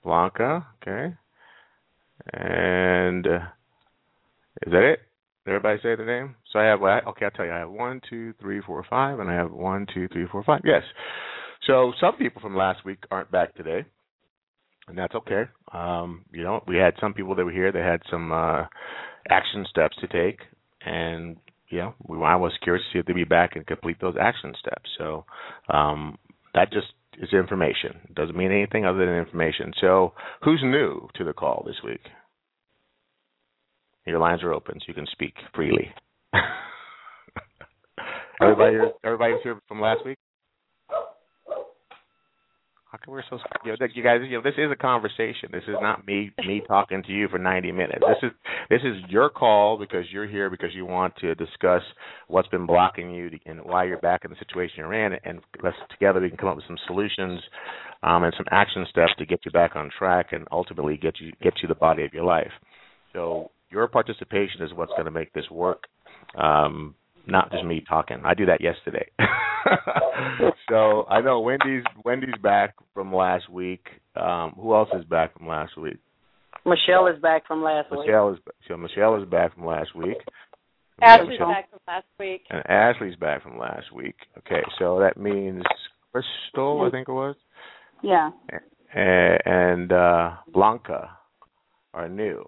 Blanca. 0.04 0.68
Okay. 0.82 1.16
And 2.34 3.28
uh, 3.28 3.40
is 4.66 4.72
that 4.72 4.84
it? 4.84 5.00
Did 5.46 5.56
everybody 5.56 5.80
say 5.82 5.96
the 5.96 6.06
name? 6.06 6.36
So 6.52 6.60
I 6.60 6.66
have 6.66 6.82
okay. 6.82 7.26
I'll 7.26 7.32
tell 7.32 7.46
you. 7.46 7.52
I 7.52 7.60
have 7.60 7.72
one, 7.72 8.02
two, 8.10 8.34
three, 8.40 8.62
four, 8.62 8.86
five, 8.90 9.20
and 9.20 9.30
I 9.30 9.34
have 9.34 9.52
one, 9.52 9.88
two, 9.94 10.08
three, 10.10 10.26
four, 10.32 10.44
five. 10.44 10.62
Yes. 10.64 10.84
So 11.68 11.94
some 12.00 12.16
people 12.18 12.42
from 12.42 12.56
last 12.56 12.86
week 12.86 13.00
aren't 13.10 13.32
back 13.32 13.56
today, 13.56 13.86
and 14.88 14.98
that's 14.98 15.16
okay. 15.16 15.44
Um, 15.74 16.26
you 16.32 16.44
know, 16.44 16.64
we 16.68 16.78
had 16.78 16.94
some 17.00 17.14
people 17.14 17.36
that 17.36 17.46
were 17.46 17.52
here. 17.52 17.72
They 17.72 17.80
had 17.80 18.02
some 18.10 18.32
uh, 18.32 18.66
action 19.30 19.66
steps 19.70 19.96
to 20.02 20.08
take, 20.08 20.42
and 20.86 21.38
you 21.70 21.80
know, 21.80 21.94
we, 22.08 22.18
I 22.24 22.36
was 22.36 22.52
curious 22.64 22.84
to 22.86 22.94
see 22.94 23.00
if 23.00 23.06
they'd 23.06 23.14
be 23.14 23.24
back 23.24 23.56
and 23.56 23.66
complete 23.66 23.98
those 24.00 24.16
action 24.20 24.54
steps. 24.60 24.90
So 24.98 25.26
um, 25.70 26.18
that 26.54 26.72
just 26.72 26.88
is 27.22 27.34
information. 27.34 28.00
It 28.10 28.16
doesn't 28.16 28.36
mean 28.36 28.52
anything 28.52 28.86
other 28.86 29.06
than 29.06 29.16
information. 29.16 29.72
So 29.80 30.14
who's 30.44 30.62
new 30.64 31.08
to 31.16 31.24
the 31.24 31.34
call 31.34 31.64
this 31.66 31.78
week? 31.86 32.02
Your 34.06 34.20
lines 34.20 34.44
are 34.44 34.54
open, 34.54 34.80
so 34.80 34.86
you 34.88 34.96
can 34.96 35.06
speak 35.12 35.34
freely. 35.56 35.94
everybody, 38.42 38.78
everybody's 39.04 39.44
here 39.44 39.60
from 39.68 39.80
last 39.80 40.04
week. 40.06 40.18
Come 42.92 43.14
we're 43.14 43.24
so? 43.30 43.40
You, 43.64 43.72
know, 43.72 43.88
you 43.94 44.04
guys, 44.04 44.20
you 44.28 44.38
know, 44.38 44.44
this 44.44 44.56
is 44.58 44.70
a 44.70 44.76
conversation. 44.76 45.50
This 45.54 45.64
is 45.64 45.76
not 45.82 46.06
me 46.06 46.32
me 46.46 46.62
talking 46.68 47.02
to 47.04 47.12
you 47.12 47.30
for 47.30 47.38
90 47.38 47.72
minutes. 47.72 48.02
This 48.02 48.30
is 48.30 48.38
this 48.70 48.82
is 48.84 49.10
your 49.10 49.30
call 49.30 49.78
because 49.78 50.04
you're 50.12 50.28
here 50.28 50.50
because 50.50 50.72
you 50.76 50.86
want 50.86 51.16
to 51.22 51.34
discuss 51.36 51.82
what's 52.28 52.50
been 52.50 52.66
blocking 52.66 53.10
you 53.10 53.30
and 53.46 53.62
why 53.64 53.86
you're 53.86 54.00
back 54.00 54.26
in 54.26 54.32
the 54.32 54.36
situation 54.38 54.76
you're 54.80 54.94
in, 54.94 55.14
and 55.24 55.40
let's 55.64 55.78
together 55.90 56.20
we 56.20 56.28
can 56.28 56.38
come 56.38 56.50
up 56.50 56.58
with 56.58 56.66
some 56.68 56.78
solutions 56.86 57.40
um, 58.04 58.26
and 58.26 58.34
some 58.36 58.46
action 58.52 58.86
steps 58.90 59.14
to 59.20 59.26
get 59.26 59.40
you 59.46 59.52
back 59.52 59.78
on 59.78 59.90
track 59.98 60.28
and 60.34 60.46
ultimately 60.52 60.98
get 60.98 61.18
you 61.22 61.32
get 61.42 61.54
you 61.62 61.70
the 61.70 61.76
body 61.76 62.04
of 62.04 62.14
your 62.14 62.26
life. 62.26 62.52
So 63.14 63.52
your 63.70 63.88
participation 63.88 64.64
is 64.64 64.74
what's 64.74 64.92
going 64.92 65.06
to 65.06 65.12
make 65.12 65.32
this 65.32 65.50
work. 65.50 65.84
Um, 66.38 66.96
not 67.26 67.52
just 67.52 67.64
me 67.64 67.84
talking. 67.88 68.22
I 68.26 68.34
do 68.34 68.48
that 68.48 68.60
yesterday. 68.60 69.10
so 70.70 71.06
I 71.10 71.22
know 71.22 71.40
Wendy's 71.40 71.84
Wendy's 72.04 72.36
back 72.42 72.76
from 72.94 73.14
last 73.14 73.50
week. 73.50 73.86
Um, 74.16 74.54
who 74.56 74.74
else 74.74 74.90
is 74.98 75.06
back 75.06 75.38
from 75.38 75.48
last 75.48 75.78
week? 75.78 75.98
Michelle 76.66 77.08
is 77.08 77.20
back 77.22 77.48
from 77.48 77.64
last 77.64 77.88
Michelle 77.92 78.32
week. 78.32 78.40
is 78.40 78.54
so 78.68 78.78
Michelle 78.78 79.22
is 79.22 79.28
back 79.28 79.56
from 79.56 79.66
last 79.66 79.96
week. 79.96 80.18
Ashley's 81.02 81.40
back 81.40 81.70
from 81.70 81.80
last 81.88 82.06
week. 82.20 82.44
And 82.50 82.64
Ashley's 82.68 83.16
back 83.16 83.42
from 83.44 83.58
last 83.58 83.92
week. 83.94 84.16
Okay, 84.38 84.62
so 84.78 85.00
that 85.00 85.18
means 85.18 85.64
Crystal, 86.12 86.86
I 86.88 86.92
think 86.92 87.08
it 87.08 87.12
was. 87.12 87.36
Yeah. 88.04 88.30
And 88.94 89.92
uh 89.92 90.32
Blanca 90.54 91.18
are 91.94 92.10
new. 92.10 92.44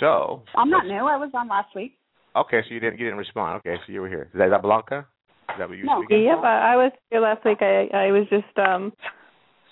So 0.00 0.42
I'm 0.56 0.70
not 0.70 0.86
new. 0.86 0.94
I 0.94 1.16
was 1.16 1.30
on 1.34 1.48
last 1.48 1.74
week. 1.74 1.97
Okay, 2.40 2.60
so 2.66 2.74
you 2.74 2.80
didn't 2.80 2.98
you 2.98 3.06
didn't 3.06 3.18
respond. 3.18 3.58
Okay, 3.58 3.76
so 3.86 3.92
you 3.92 4.00
were 4.00 4.08
here. 4.08 4.30
Is 4.32 4.38
that, 4.38 4.46
is 4.46 4.50
that 4.50 4.62
Blanca? 4.62 5.06
Is 5.50 5.56
that 5.58 5.68
what 5.68 5.78
you 5.78 5.84
no, 5.84 6.02
speaking? 6.02 6.24
Yep, 6.24 6.38
I, 6.44 6.74
I 6.74 6.76
was 6.76 6.92
here 7.10 7.20
last 7.20 7.44
week. 7.44 7.58
I 7.60 7.88
I 7.92 8.12
was 8.12 8.26
just 8.30 8.58
um 8.58 8.92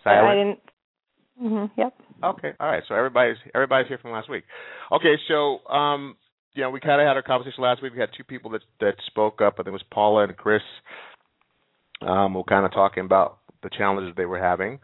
Silent? 0.02 0.26
I 0.26 0.34
didn't 0.34 0.58
mm-hmm, 1.42 1.80
yep. 1.80 1.94
Okay, 2.24 2.52
all 2.58 2.68
right. 2.68 2.82
So 2.88 2.94
everybody's 2.94 3.36
everybody's 3.54 3.88
here 3.88 3.98
from 3.98 4.12
last 4.12 4.30
week. 4.30 4.44
Okay, 4.92 5.16
so 5.28 5.66
um 5.68 6.16
you 6.54 6.62
know, 6.62 6.70
we 6.70 6.80
kind 6.80 7.00
of 7.00 7.06
had 7.06 7.16
our 7.16 7.22
conversation 7.22 7.62
last 7.62 7.82
week. 7.82 7.92
We 7.92 8.00
had 8.00 8.08
two 8.16 8.24
people 8.24 8.50
that 8.52 8.62
that 8.80 8.94
spoke 9.06 9.40
up. 9.42 9.54
I 9.54 9.56
think 9.58 9.68
it 9.68 9.72
was 9.72 9.84
Paula 9.92 10.24
and 10.24 10.36
Chris. 10.36 10.62
Um, 12.00 12.34
we're 12.34 12.44
kind 12.44 12.64
of 12.64 12.72
talking 12.72 13.04
about 13.04 13.38
the 13.62 13.70
challenges 13.76 14.14
they 14.16 14.26
were 14.26 14.42
having. 14.42 14.78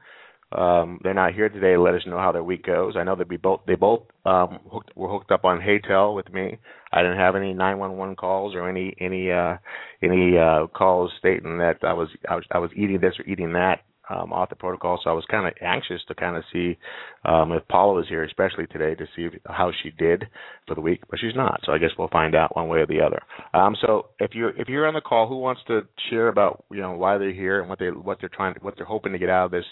Um, 0.57 1.01
they're 1.03 1.15
not 1.15 1.35
here 1.35 1.49
today 1.49 1.73
to 1.73 1.81
let 1.81 1.95
us 1.95 2.03
know 2.07 2.19
how 2.19 2.33
their 2.33 2.45
week 2.45 2.65
goes. 2.67 2.95
I 2.97 3.05
know 3.05 3.17
that 3.17 3.29
we 3.29 3.37
both 3.37 3.61
they 3.67 3.75
both 3.75 4.03
um, 4.25 4.61
hooked, 4.71 4.97
were 4.97 5.09
hooked 5.09 5.31
up 5.31 5.45
on 5.45 5.61
Haytel 5.61 6.15
with 6.15 6.33
me. 6.33 6.59
I 6.93 7.03
didn't 7.03 7.19
have 7.19 7.37
any 7.37 7.55
911 7.55 8.17
calls 8.17 8.55
or 8.55 8.69
any 8.69 8.95
any 9.01 9.31
uh, 9.31 9.57
any 10.03 10.37
uh, 10.39 10.67
calls 10.69 11.13
stating 11.19 11.59
that 11.59 11.79
I 11.83 11.93
was 11.93 12.09
I 12.29 12.37
was 12.37 12.45
I 12.51 12.59
was 12.59 12.71
eating 12.77 13.01
this 13.01 13.15
or 13.19 13.25
eating 13.25 13.53
that 13.55 13.81
um, 14.11 14.33
off 14.33 14.49
the 14.49 14.57
protocol. 14.57 15.01
So 15.03 15.11
I 15.11 15.13
was 15.13 15.25
kind 15.31 15.47
of 15.47 15.55
anxious 15.63 16.01
to 16.09 16.15
kind 16.15 16.37
of 16.37 16.45
see 16.53 16.77
um, 17.25 17.53
if 17.53 17.67
Paula 17.69 17.95
was 17.95 18.09
here, 18.09 18.25
especially 18.25 18.67
today, 18.67 18.95
to 18.95 19.07
see 19.15 19.29
how 19.47 19.71
she 19.83 19.91
did 19.91 20.25
for 20.67 20.75
the 20.75 20.81
week. 20.81 21.03
But 21.11 21.21
she's 21.21 21.37
not, 21.37 21.61
so 21.65 21.73
I 21.73 21.79
guess 21.79 21.91
we'll 21.99 22.09
find 22.09 22.35
out 22.35 22.57
one 22.57 22.69
way 22.69 22.81
or 22.81 22.87
the 22.87 23.01
other. 23.01 23.21
Um, 23.55 23.77
so 23.81 24.07
if 24.19 24.33
you're 24.35 24.59
if 24.61 24.69
you're 24.69 24.87
on 24.87 24.95
the 24.95 25.01
call, 25.01 25.29
who 25.29 25.39
wants 25.39 25.63
to 25.69 25.83
share 26.11 26.29
about 26.29 26.65
you 26.71 26.81
know 26.81 26.93
why 26.93 27.19
they're 27.19 27.33
here 27.33 27.61
and 27.61 27.69
what 27.69 27.79
they 27.79 27.89
what 27.89 28.19
they're 28.21 28.31
trying 28.31 28.55
what 28.61 28.75
they're 28.77 28.87
hoping 28.87 29.13
to 29.13 29.19
get 29.19 29.31
out 29.31 29.47
of 29.47 29.51
this 29.51 29.65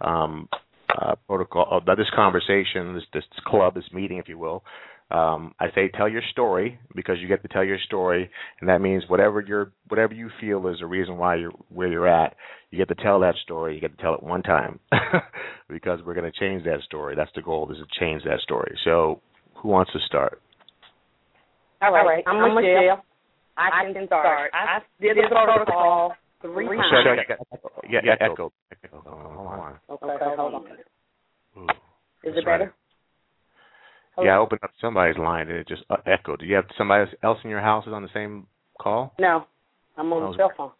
um, 0.00 0.48
uh, 1.00 1.14
protocol, 1.26 1.82
uh, 1.86 1.94
this 1.94 2.10
conversation, 2.14 2.94
this 2.94 3.04
this 3.12 3.24
club, 3.46 3.74
this 3.74 3.84
meeting, 3.92 4.18
if 4.18 4.28
you 4.28 4.38
will. 4.38 4.62
Um, 5.12 5.54
I 5.60 5.66
say 5.74 5.90
tell 5.94 6.08
your 6.08 6.22
story 6.30 6.78
because 6.94 7.16
you 7.20 7.28
get 7.28 7.42
to 7.42 7.48
tell 7.48 7.64
your 7.64 7.78
story, 7.84 8.30
and 8.60 8.68
that 8.70 8.80
means 8.80 9.04
whatever 9.08 9.42
your 9.42 9.72
whatever 9.88 10.14
you 10.14 10.30
feel 10.40 10.66
is 10.68 10.78
a 10.80 10.86
reason 10.86 11.18
why 11.18 11.36
you're 11.36 11.52
where 11.68 11.88
you're 11.88 12.08
at. 12.08 12.34
You 12.70 12.78
get 12.78 12.88
to 12.88 13.02
tell 13.02 13.20
that 13.20 13.34
story. 13.42 13.74
You 13.74 13.80
get 13.80 13.94
to 13.94 14.02
tell 14.02 14.14
it 14.14 14.22
one 14.22 14.42
time 14.42 14.80
because 15.68 16.00
we're 16.06 16.14
going 16.14 16.30
to 16.30 16.40
change 16.40 16.64
that 16.64 16.80
story. 16.86 17.14
That's 17.14 17.30
the 17.34 17.42
goal 17.42 17.70
is 17.70 17.76
to 17.76 18.00
change 18.00 18.22
that 18.24 18.40
story. 18.40 18.74
So, 18.84 19.20
who 19.56 19.68
wants 19.68 19.92
to 19.92 19.98
start? 20.06 20.40
All 21.82 21.92
right. 21.92 22.24
I'm, 22.26 22.36
I'm 22.36 22.54
Michelle. 22.54 22.80
Michelle. 22.80 23.04
I, 23.58 23.68
I 23.68 23.84
can, 23.84 23.94
can 23.94 24.06
start. 24.06 24.50
I, 24.54 24.56
I 24.56 24.78
did 24.98 25.18
the 25.18 25.28
protocol 25.28 26.14
three 26.40 26.66
times. 26.66 26.80
Michelle, 26.90 27.60
yeah, 27.90 28.00
yeah, 28.02 28.12
echo. 28.18 28.50
echo. 28.70 29.02
Hold 29.04 29.46
on. 29.46 29.78
Okay, 29.90 30.34
hold 30.36 30.54
on. 30.54 30.64
Ooh, 31.58 31.66
Is 32.24 32.34
it 32.34 32.46
better? 32.46 32.72
Hold 34.14 34.26
yeah. 34.26 34.34
I 34.34 34.38
opened 34.38 34.60
up 34.62 34.70
somebody's 34.80 35.16
line 35.16 35.48
and 35.48 35.58
it 35.58 35.68
just 35.68 35.82
uh, 35.88 35.96
echoed. 36.06 36.40
Do 36.40 36.46
you 36.46 36.54
have 36.56 36.66
somebody 36.76 37.10
else 37.22 37.38
in 37.44 37.50
your 37.50 37.60
house 37.60 37.86
is 37.86 37.92
on 37.92 38.02
the 38.02 38.08
same 38.12 38.46
call? 38.80 39.14
No, 39.18 39.46
I'm 39.96 40.12
on 40.12 40.32
the 40.32 40.36
cell 40.36 40.52
phone. 40.56 40.72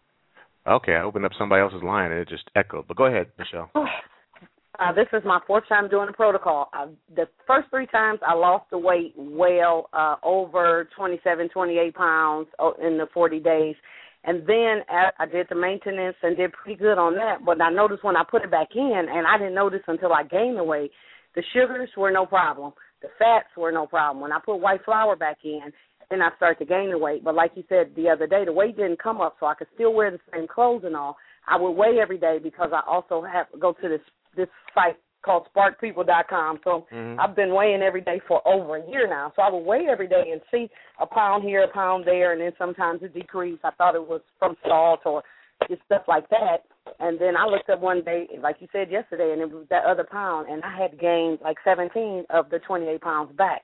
Okay, 0.66 0.92
I 0.92 1.02
opened 1.02 1.24
up 1.24 1.32
somebody 1.38 1.62
else's 1.62 1.82
line 1.82 2.12
and 2.12 2.20
it 2.20 2.28
just 2.28 2.44
echoed. 2.54 2.86
But 2.86 2.96
go 2.96 3.06
ahead, 3.06 3.28
Michelle. 3.38 3.70
Uh, 4.80 4.90
this 4.90 5.06
is 5.12 5.22
my 5.26 5.38
fourth 5.46 5.62
time 5.68 5.88
doing 5.88 6.06
the 6.06 6.12
protocol. 6.14 6.70
Uh, 6.72 6.86
the 7.14 7.28
first 7.46 7.68
three 7.68 7.86
times 7.86 8.18
I 8.26 8.32
lost 8.32 8.64
the 8.70 8.78
weight 8.78 9.12
well 9.16 9.90
uh, 9.92 10.16
over 10.24 10.88
27, 10.96 11.50
28 11.50 11.94
pounds 11.94 12.48
oh, 12.58 12.72
in 12.82 12.96
the 12.96 13.06
40 13.12 13.38
days. 13.40 13.76
And 14.24 14.46
then 14.46 14.82
I 14.90 15.26
did 15.26 15.46
the 15.50 15.56
maintenance 15.56 16.16
and 16.22 16.36
did 16.36 16.52
pretty 16.52 16.78
good 16.78 16.96
on 16.96 17.14
that. 17.16 17.44
But 17.44 17.60
I 17.60 17.70
noticed 17.70 18.02
when 18.02 18.16
I 18.16 18.22
put 18.28 18.42
it 18.42 18.50
back 18.50 18.68
in, 18.74 19.06
and 19.10 19.26
I 19.26 19.36
didn't 19.36 19.54
notice 19.54 19.82
until 19.86 20.12
I 20.12 20.22
gained 20.22 20.56
the 20.56 20.64
weight, 20.64 20.90
the 21.34 21.42
sugars 21.52 21.90
were 21.96 22.10
no 22.10 22.24
problem. 22.24 22.72
The 23.02 23.09
fats 23.18 23.49
were 23.56 23.73
no 23.73 23.87
problem. 23.87 24.23
When 24.23 24.32
I 24.32 24.38
put 24.44 24.56
white 24.56 24.85
flour 24.85 25.16
back 25.16 25.38
in, 25.44 25.73
then 26.11 26.23
I 26.23 26.30
started 26.37 26.59
to 26.59 26.64
gain 26.64 26.90
the 26.90 26.99
weight. 26.99 27.25
But 27.25 27.35
like 27.35 27.52
you 27.54 27.64
said 27.68 27.92
the 27.97 28.09
other 28.09 28.26
day, 28.26 28.44
the 28.44 28.52
weight 28.52 28.76
didn't 28.76 29.02
come 29.02 29.21
up, 29.21 29.37
so 29.40 29.47
I 29.47 29.54
could 29.54 29.68
still 29.75 29.94
wear 29.94 30.11
the 30.11 30.18
same 30.32 30.47
clothes 30.47 30.82
and 30.85 30.97
all. 30.97 31.16
I 31.47 31.56
would 31.56 31.73
weigh 31.73 31.99
every 32.00 32.18
day 32.18 32.38
because 32.42 32.71
I 32.73 32.82
also 32.88 33.23
have 33.23 33.47
go 33.61 33.73
to 33.73 33.88
this 33.88 34.00
this 34.37 34.49
site 34.75 34.97
called 35.25 35.47
sparkpeople.com. 35.54 36.61
So 36.64 36.87
mm-hmm. 36.92 37.18
I've 37.21 37.37
been 37.37 37.54
weighing 37.54 37.82
every 37.82 38.00
day 38.00 38.21
for 38.26 38.47
over 38.47 38.76
a 38.76 38.90
year 38.90 39.09
now. 39.09 39.32
So 39.35 39.42
I 39.42 39.50
would 39.50 39.64
weigh 39.64 39.87
every 39.90 40.09
day 40.09 40.30
and 40.32 40.40
see 40.50 40.68
a 41.00 41.06
pound 41.06 41.44
here, 41.44 41.62
a 41.62 41.73
pound 41.73 42.06
there, 42.06 42.32
and 42.32 42.40
then 42.40 42.52
sometimes 42.59 43.02
a 43.02 43.09
decrease. 43.09 43.59
I 43.64 43.71
thought 43.71 43.94
it 43.94 44.06
was 44.06 44.21
from 44.38 44.56
salt 44.66 45.00
or 45.04 45.23
just 45.68 45.82
stuff 45.87 46.02
like 46.09 46.28
that. 46.30 46.64
And 46.98 47.18
then 47.20 47.36
I 47.36 47.46
looked 47.46 47.70
up 47.70 47.80
one 47.80 48.02
day, 48.02 48.26
like 48.40 48.56
you 48.60 48.68
said 48.72 48.90
yesterday, 48.90 49.32
and 49.32 49.40
it 49.40 49.50
was 49.50 49.66
that 49.70 49.84
other 49.84 50.06
pound, 50.10 50.48
and 50.48 50.62
I 50.64 50.76
had 50.76 50.98
gained 50.98 51.38
like 51.42 51.56
17 51.64 52.24
of 52.30 52.50
the 52.50 52.58
28 52.58 53.00
pounds 53.00 53.36
back. 53.36 53.62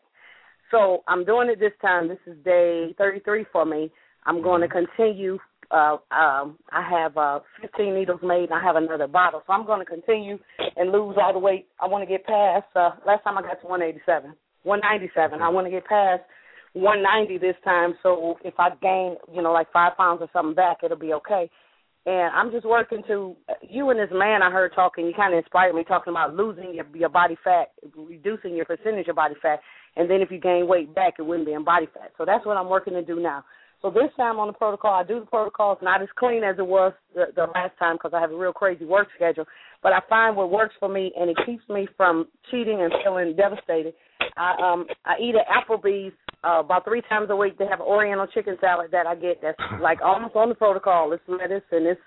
So 0.70 1.02
I'm 1.08 1.24
doing 1.24 1.48
it 1.48 1.58
this 1.58 1.72
time. 1.80 2.08
This 2.08 2.18
is 2.26 2.36
day 2.44 2.94
33 2.98 3.46
for 3.52 3.64
me. 3.64 3.90
I'm 4.24 4.36
mm-hmm. 4.36 4.44
going 4.44 4.60
to 4.62 4.68
continue 4.68 5.38
uh, 5.70 5.98
um, 6.10 6.58
I 6.72 6.86
have 6.88 7.16
uh, 7.16 7.40
15 7.60 7.94
needles 7.94 8.20
made, 8.22 8.44
and 8.50 8.54
I 8.54 8.62
have 8.62 8.76
another 8.76 9.06
bottle. 9.06 9.42
So 9.46 9.52
I'm 9.52 9.66
going 9.66 9.80
to 9.80 9.84
continue 9.84 10.38
and 10.76 10.92
lose 10.92 11.16
all 11.20 11.32
the 11.32 11.38
weight. 11.38 11.66
I 11.80 11.86
want 11.86 12.02
to 12.02 12.08
get 12.08 12.24
past. 12.24 12.64
Uh, 12.74 12.90
last 13.06 13.22
time 13.24 13.36
I 13.36 13.42
got 13.42 13.60
to 13.60 13.66
187, 13.66 14.32
197. 14.62 15.42
I 15.42 15.48
want 15.48 15.66
to 15.66 15.70
get 15.70 15.84
past 15.84 16.22
190 16.72 17.38
this 17.38 17.56
time. 17.64 17.94
So 18.02 18.36
if 18.44 18.54
I 18.58 18.70
gain, 18.80 19.16
you 19.34 19.42
know, 19.42 19.52
like 19.52 19.70
five 19.72 19.96
pounds 19.96 20.20
or 20.22 20.28
something 20.32 20.54
back, 20.54 20.78
it'll 20.82 20.96
be 20.96 21.12
okay. 21.14 21.50
And 22.08 22.34
I'm 22.34 22.50
just 22.50 22.64
working 22.64 23.02
to 23.08 23.36
you 23.68 23.90
and 23.90 24.00
this 24.00 24.08
man 24.10 24.40
I 24.42 24.50
heard 24.50 24.72
talking. 24.74 25.04
You 25.04 25.12
kind 25.14 25.34
of 25.34 25.38
inspired 25.38 25.74
me 25.74 25.84
talking 25.84 26.10
about 26.10 26.34
losing 26.34 26.72
your 26.72 26.86
your 26.94 27.10
body 27.10 27.36
fat, 27.44 27.72
reducing 27.94 28.56
your 28.56 28.64
percentage 28.64 29.08
of 29.08 29.16
body 29.16 29.34
fat, 29.42 29.60
and 29.94 30.08
then 30.08 30.22
if 30.22 30.30
you 30.30 30.40
gain 30.40 30.66
weight 30.66 30.94
back, 30.94 31.14
it 31.18 31.22
wouldn't 31.22 31.46
be 31.46 31.52
in 31.52 31.64
body 31.64 31.86
fat. 31.92 32.12
So 32.16 32.24
that's 32.24 32.46
what 32.46 32.56
I'm 32.56 32.70
working 32.70 32.94
to 32.94 33.02
do 33.02 33.20
now. 33.20 33.44
So 33.82 33.90
this 33.90 34.08
time 34.16 34.38
on 34.38 34.46
the 34.46 34.54
protocol, 34.54 34.94
I 34.94 35.04
do 35.04 35.20
the 35.20 35.26
protocols 35.26 35.76
not 35.82 36.00
as 36.00 36.08
clean 36.18 36.42
as 36.44 36.56
it 36.58 36.66
was 36.66 36.94
the, 37.14 37.26
the 37.36 37.46
last 37.54 37.76
time 37.78 37.96
because 37.96 38.12
I 38.14 38.20
have 38.20 38.32
a 38.32 38.38
real 38.38 38.54
crazy 38.54 38.86
work 38.86 39.08
schedule. 39.14 39.44
But 39.82 39.92
I 39.92 40.00
find 40.08 40.34
what 40.34 40.50
works 40.50 40.76
for 40.80 40.88
me, 40.88 41.12
and 41.14 41.28
it 41.28 41.36
keeps 41.44 41.68
me 41.68 41.86
from 41.94 42.26
cheating 42.50 42.80
and 42.80 42.90
feeling 43.04 43.36
devastated. 43.36 43.92
I 44.38 44.54
um 44.62 44.86
I 45.04 45.16
eat 45.20 45.34
at 45.34 45.46
Applebee's 45.46 46.14
uh, 46.44 46.60
about 46.60 46.84
three 46.84 47.02
times 47.08 47.28
a 47.30 47.36
week. 47.36 47.58
They 47.58 47.66
have 47.66 47.80
Oriental 47.80 48.26
chicken 48.26 48.56
salad 48.60 48.90
that 48.92 49.06
I 49.06 49.14
get 49.14 49.40
that's 49.42 49.58
like 49.82 49.98
almost 50.02 50.36
on 50.36 50.48
the 50.48 50.54
protocol. 50.54 51.12
It's 51.12 51.22
lettuce 51.26 51.62
and 51.70 51.86
it's 51.86 52.00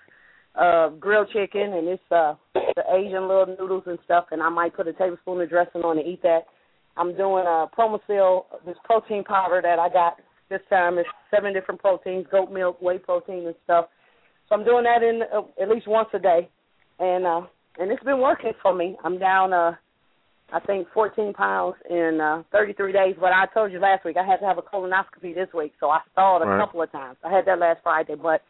uh 0.54 0.90
grilled 1.00 1.28
chicken 1.32 1.72
and 1.72 1.88
it's 1.88 2.02
uh 2.10 2.34
the 2.54 2.82
Asian 2.94 3.26
little 3.26 3.56
noodles 3.58 3.84
and 3.86 3.98
stuff. 4.04 4.26
And 4.30 4.42
I 4.42 4.48
might 4.48 4.74
put 4.74 4.88
a 4.88 4.92
tablespoon 4.92 5.40
of 5.40 5.48
dressing 5.48 5.82
on 5.82 5.98
and 5.98 6.06
eat 6.06 6.22
that. 6.22 6.42
I'm 6.96 7.16
doing 7.16 7.44
a 7.46 7.66
Promosil, 7.72 8.46
this 8.66 8.76
protein 8.84 9.24
powder 9.24 9.60
that 9.62 9.78
I 9.78 9.88
got 9.88 10.18
this 10.52 10.60
time 10.68 10.98
it's 10.98 11.08
seven 11.34 11.54
different 11.54 11.80
proteins, 11.80 12.26
goat 12.30 12.52
milk, 12.52 12.80
whey 12.80 12.98
protein, 12.98 13.46
and 13.46 13.54
stuff. 13.64 13.86
So 14.48 14.54
I'm 14.54 14.64
doing 14.64 14.84
that 14.84 15.02
in 15.02 15.22
uh, 15.34 15.42
at 15.60 15.70
least 15.70 15.88
once 15.88 16.10
a 16.12 16.18
day, 16.18 16.48
and 16.98 17.26
uh, 17.26 17.40
and 17.78 17.90
it's 17.90 18.04
been 18.04 18.20
working 18.20 18.52
for 18.60 18.74
me. 18.74 18.96
I'm 19.02 19.18
down, 19.18 19.54
uh, 19.54 19.72
I 20.52 20.60
think, 20.60 20.86
14 20.92 21.32
pounds 21.32 21.76
in 21.88 22.20
uh, 22.20 22.42
33 22.52 22.92
days. 22.92 23.14
But 23.18 23.32
I 23.32 23.46
told 23.54 23.72
you 23.72 23.80
last 23.80 24.04
week 24.04 24.16
I 24.16 24.26
had 24.26 24.36
to 24.38 24.46
have 24.46 24.58
a 24.58 24.62
colonoscopy 24.62 25.34
this 25.34 25.48
week, 25.54 25.72
so 25.80 25.88
I 25.88 26.00
stalled 26.12 26.42
a 26.42 26.46
right. 26.46 26.60
couple 26.60 26.82
of 26.82 26.92
times. 26.92 27.16
I 27.24 27.30
had 27.32 27.46
that 27.46 27.58
last 27.58 27.80
Friday, 27.82 28.14
but 28.20 28.42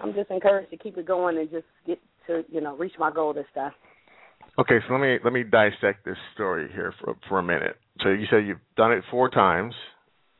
I'm 0.00 0.14
just 0.14 0.30
encouraged 0.30 0.70
to 0.70 0.76
keep 0.76 0.96
it 0.96 1.06
going 1.06 1.38
and 1.38 1.50
just 1.50 1.66
get 1.86 1.98
to 2.28 2.44
you 2.48 2.60
know 2.60 2.76
reach 2.76 2.94
my 2.98 3.10
goal 3.10 3.32
this 3.32 3.46
time. 3.54 3.72
Okay, 4.58 4.78
so 4.86 4.94
let 4.94 5.02
me 5.02 5.18
let 5.24 5.32
me 5.32 5.42
dissect 5.42 6.04
this 6.04 6.16
story 6.34 6.68
here 6.72 6.94
for 7.00 7.16
for 7.28 7.38
a 7.38 7.42
minute. 7.42 7.76
So 8.02 8.10
you 8.10 8.26
said 8.30 8.46
you've 8.46 8.58
done 8.76 8.92
it 8.92 9.02
four 9.10 9.28
times. 9.28 9.74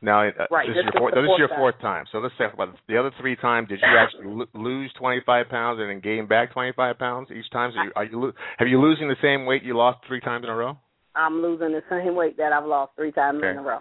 Now, 0.01 0.27
uh, 0.27 0.31
right. 0.51 0.67
this, 0.67 0.75
this, 0.75 0.83
is 0.83 0.91
your, 0.91 0.99
fourth, 0.99 1.13
this 1.15 1.23
is 1.23 1.39
your 1.39 1.47
fourth 1.55 1.79
time. 1.79 2.03
So 2.11 2.17
let's 2.17 2.35
talk 2.37 2.53
about 2.53 2.75
the 2.89 2.97
other 2.97 3.11
three 3.21 3.37
times. 3.37 3.69
Did 3.69 3.79
you 3.79 3.97
actually 3.97 4.45
lose 4.53 4.91
25 4.99 5.47
pounds 5.47 5.79
and 5.79 5.89
then 5.89 6.01
gain 6.01 6.27
back 6.27 6.51
25 6.51 6.99
pounds 6.99 7.29
each 7.31 7.49
time? 7.53 7.71
So 7.73 7.83
you, 7.83 7.91
are 7.95 8.03
you 8.03 8.33
have 8.57 8.67
you 8.67 8.81
losing 8.81 9.07
the 9.07 9.15
same 9.21 9.45
weight 9.45 9.63
you 9.63 9.77
lost 9.77 9.99
three 10.05 10.19
times 10.19 10.43
in 10.43 10.49
a 10.49 10.55
row? 10.55 10.77
I'm 11.15 11.41
losing 11.41 11.71
the 11.71 11.83
same 11.89 12.15
weight 12.15 12.37
that 12.37 12.53
I've 12.53 12.65
lost 12.65 12.93
three 12.95 13.11
times 13.11 13.39
okay. 13.39 13.51
in 13.51 13.57
a 13.57 13.61
row. 13.61 13.79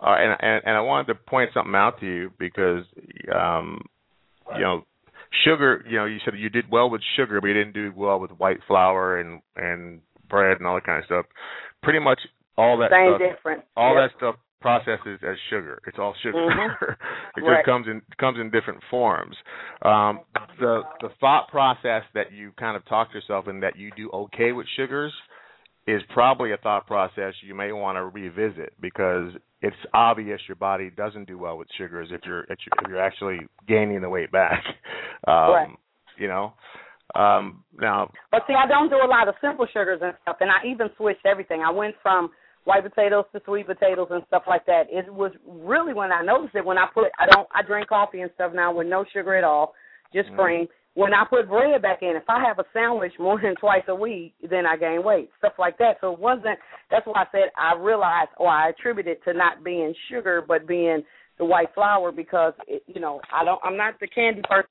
Uh, 0.00 0.14
and, 0.16 0.36
and 0.40 0.62
and 0.64 0.76
I 0.76 0.80
wanted 0.80 1.08
to 1.08 1.14
point 1.16 1.50
something 1.52 1.74
out 1.74 1.98
to 2.00 2.06
you 2.06 2.30
because 2.38 2.84
um, 3.34 3.82
you 4.54 4.62
know 4.62 4.84
sugar. 5.44 5.84
You 5.88 5.98
know, 5.98 6.04
you 6.04 6.18
said 6.24 6.34
you 6.36 6.48
did 6.48 6.70
well 6.70 6.88
with 6.88 7.00
sugar, 7.16 7.40
but 7.40 7.48
you 7.48 7.54
didn't 7.54 7.74
do 7.74 7.92
well 7.96 8.20
with 8.20 8.30
white 8.32 8.58
flour 8.66 9.18
and 9.18 9.40
and 9.56 10.00
bread 10.28 10.58
and 10.58 10.66
all 10.66 10.76
that 10.76 10.86
kind 10.86 10.98
of 10.98 11.06
stuff. 11.06 11.26
Pretty 11.82 11.98
much 11.98 12.20
all 12.56 12.78
that 12.78 12.90
same 12.90 13.16
stuff, 13.16 13.36
difference. 13.36 13.62
All 13.76 13.94
yep. 13.94 14.10
that 14.10 14.16
stuff 14.18 14.34
processes 14.60 15.20
as 15.28 15.36
sugar. 15.50 15.80
It's 15.86 15.98
all 15.98 16.14
sugar. 16.22 16.38
Mm-hmm. 16.38 16.92
it 17.36 17.42
right. 17.42 17.58
just 17.58 17.66
comes 17.66 17.86
in 17.88 18.02
comes 18.18 18.38
in 18.40 18.50
different 18.50 18.82
forms. 18.90 19.36
Um, 19.82 20.20
the 20.60 20.82
the 21.00 21.08
thought 21.20 21.48
process 21.48 22.02
that 22.14 22.32
you 22.32 22.52
kind 22.58 22.76
of 22.76 22.86
talk 22.86 23.10
to 23.10 23.18
yourself 23.18 23.48
and 23.48 23.62
that 23.62 23.76
you 23.76 23.90
do 23.96 24.10
okay 24.10 24.52
with 24.52 24.66
sugars 24.76 25.12
is 25.88 26.02
probably 26.12 26.52
a 26.52 26.58
thought 26.58 26.86
process 26.86 27.32
you 27.42 27.54
may 27.54 27.72
want 27.72 27.96
to 27.96 28.04
revisit 28.04 28.74
because 28.78 29.32
it's 29.62 29.76
obvious 29.94 30.38
your 30.46 30.56
body 30.56 30.90
doesn't 30.90 31.26
do 31.26 31.38
well 31.38 31.56
with 31.56 31.66
sugars 31.78 32.08
if 32.12 32.20
you're 32.26 32.42
if 32.44 32.58
you're 32.86 33.00
actually 33.00 33.38
gaining 33.66 34.02
the 34.02 34.08
weight 34.08 34.30
back. 34.30 34.62
Um, 35.26 35.50
right. 35.50 35.68
You 36.16 36.28
know. 36.28 36.52
Um, 37.16 37.64
now, 37.76 38.08
but 38.30 38.42
see, 38.46 38.54
I 38.54 38.68
don't 38.68 38.88
do 38.88 38.94
a 38.94 39.10
lot 39.10 39.26
of 39.26 39.34
simple 39.42 39.66
sugars 39.72 39.98
and 40.00 40.14
stuff, 40.22 40.36
and 40.40 40.48
I 40.48 40.64
even 40.64 40.86
switched 40.96 41.26
everything. 41.26 41.60
I 41.60 41.72
went 41.72 41.96
from 42.02 42.30
white 42.62 42.84
potatoes 42.84 43.24
to 43.32 43.42
sweet 43.44 43.66
potatoes 43.66 44.06
and 44.12 44.22
stuff 44.28 44.44
like 44.46 44.64
that. 44.66 44.84
It 44.90 45.12
was 45.12 45.32
really 45.44 45.92
when 45.92 46.12
I 46.12 46.22
noticed 46.22 46.54
it 46.54 46.64
when 46.64 46.78
I 46.78 46.86
put 46.94 47.10
I 47.18 47.26
don't 47.26 47.48
I 47.52 47.62
drink 47.66 47.88
coffee 47.88 48.20
and 48.20 48.30
stuff 48.36 48.52
now 48.54 48.72
with 48.72 48.86
no 48.86 49.04
sugar 49.12 49.34
at 49.34 49.42
all, 49.42 49.74
just 50.14 50.28
mm-hmm. 50.28 50.40
cream. 50.40 50.68
When 50.98 51.14
I 51.14 51.22
put 51.30 51.48
bread 51.48 51.80
back 51.80 52.02
in, 52.02 52.16
if 52.16 52.28
I 52.28 52.44
have 52.44 52.58
a 52.58 52.64
sandwich 52.72 53.12
more 53.20 53.40
than 53.40 53.54
twice 53.54 53.84
a 53.86 53.94
week, 53.94 54.34
then 54.50 54.66
I 54.66 54.76
gain 54.76 55.04
weight, 55.04 55.30
stuff 55.38 55.52
like 55.56 55.78
that. 55.78 55.98
So 56.00 56.12
it 56.12 56.18
wasn't. 56.18 56.58
That's 56.90 57.06
why 57.06 57.22
I 57.22 57.26
said 57.30 57.50
I 57.56 57.80
realized 57.80 58.30
or 58.36 58.48
I 58.48 58.70
attribute 58.70 59.06
it 59.06 59.20
to 59.24 59.32
not 59.32 59.62
being 59.62 59.94
sugar, 60.10 60.44
but 60.46 60.66
being 60.66 61.04
the 61.38 61.44
white 61.44 61.72
flour 61.72 62.10
because 62.10 62.52
it, 62.66 62.82
you 62.88 63.00
know 63.00 63.20
I 63.32 63.44
don't. 63.44 63.60
I'm 63.62 63.76
not 63.76 63.94
the 64.00 64.08
candy 64.08 64.42
person. 64.42 64.70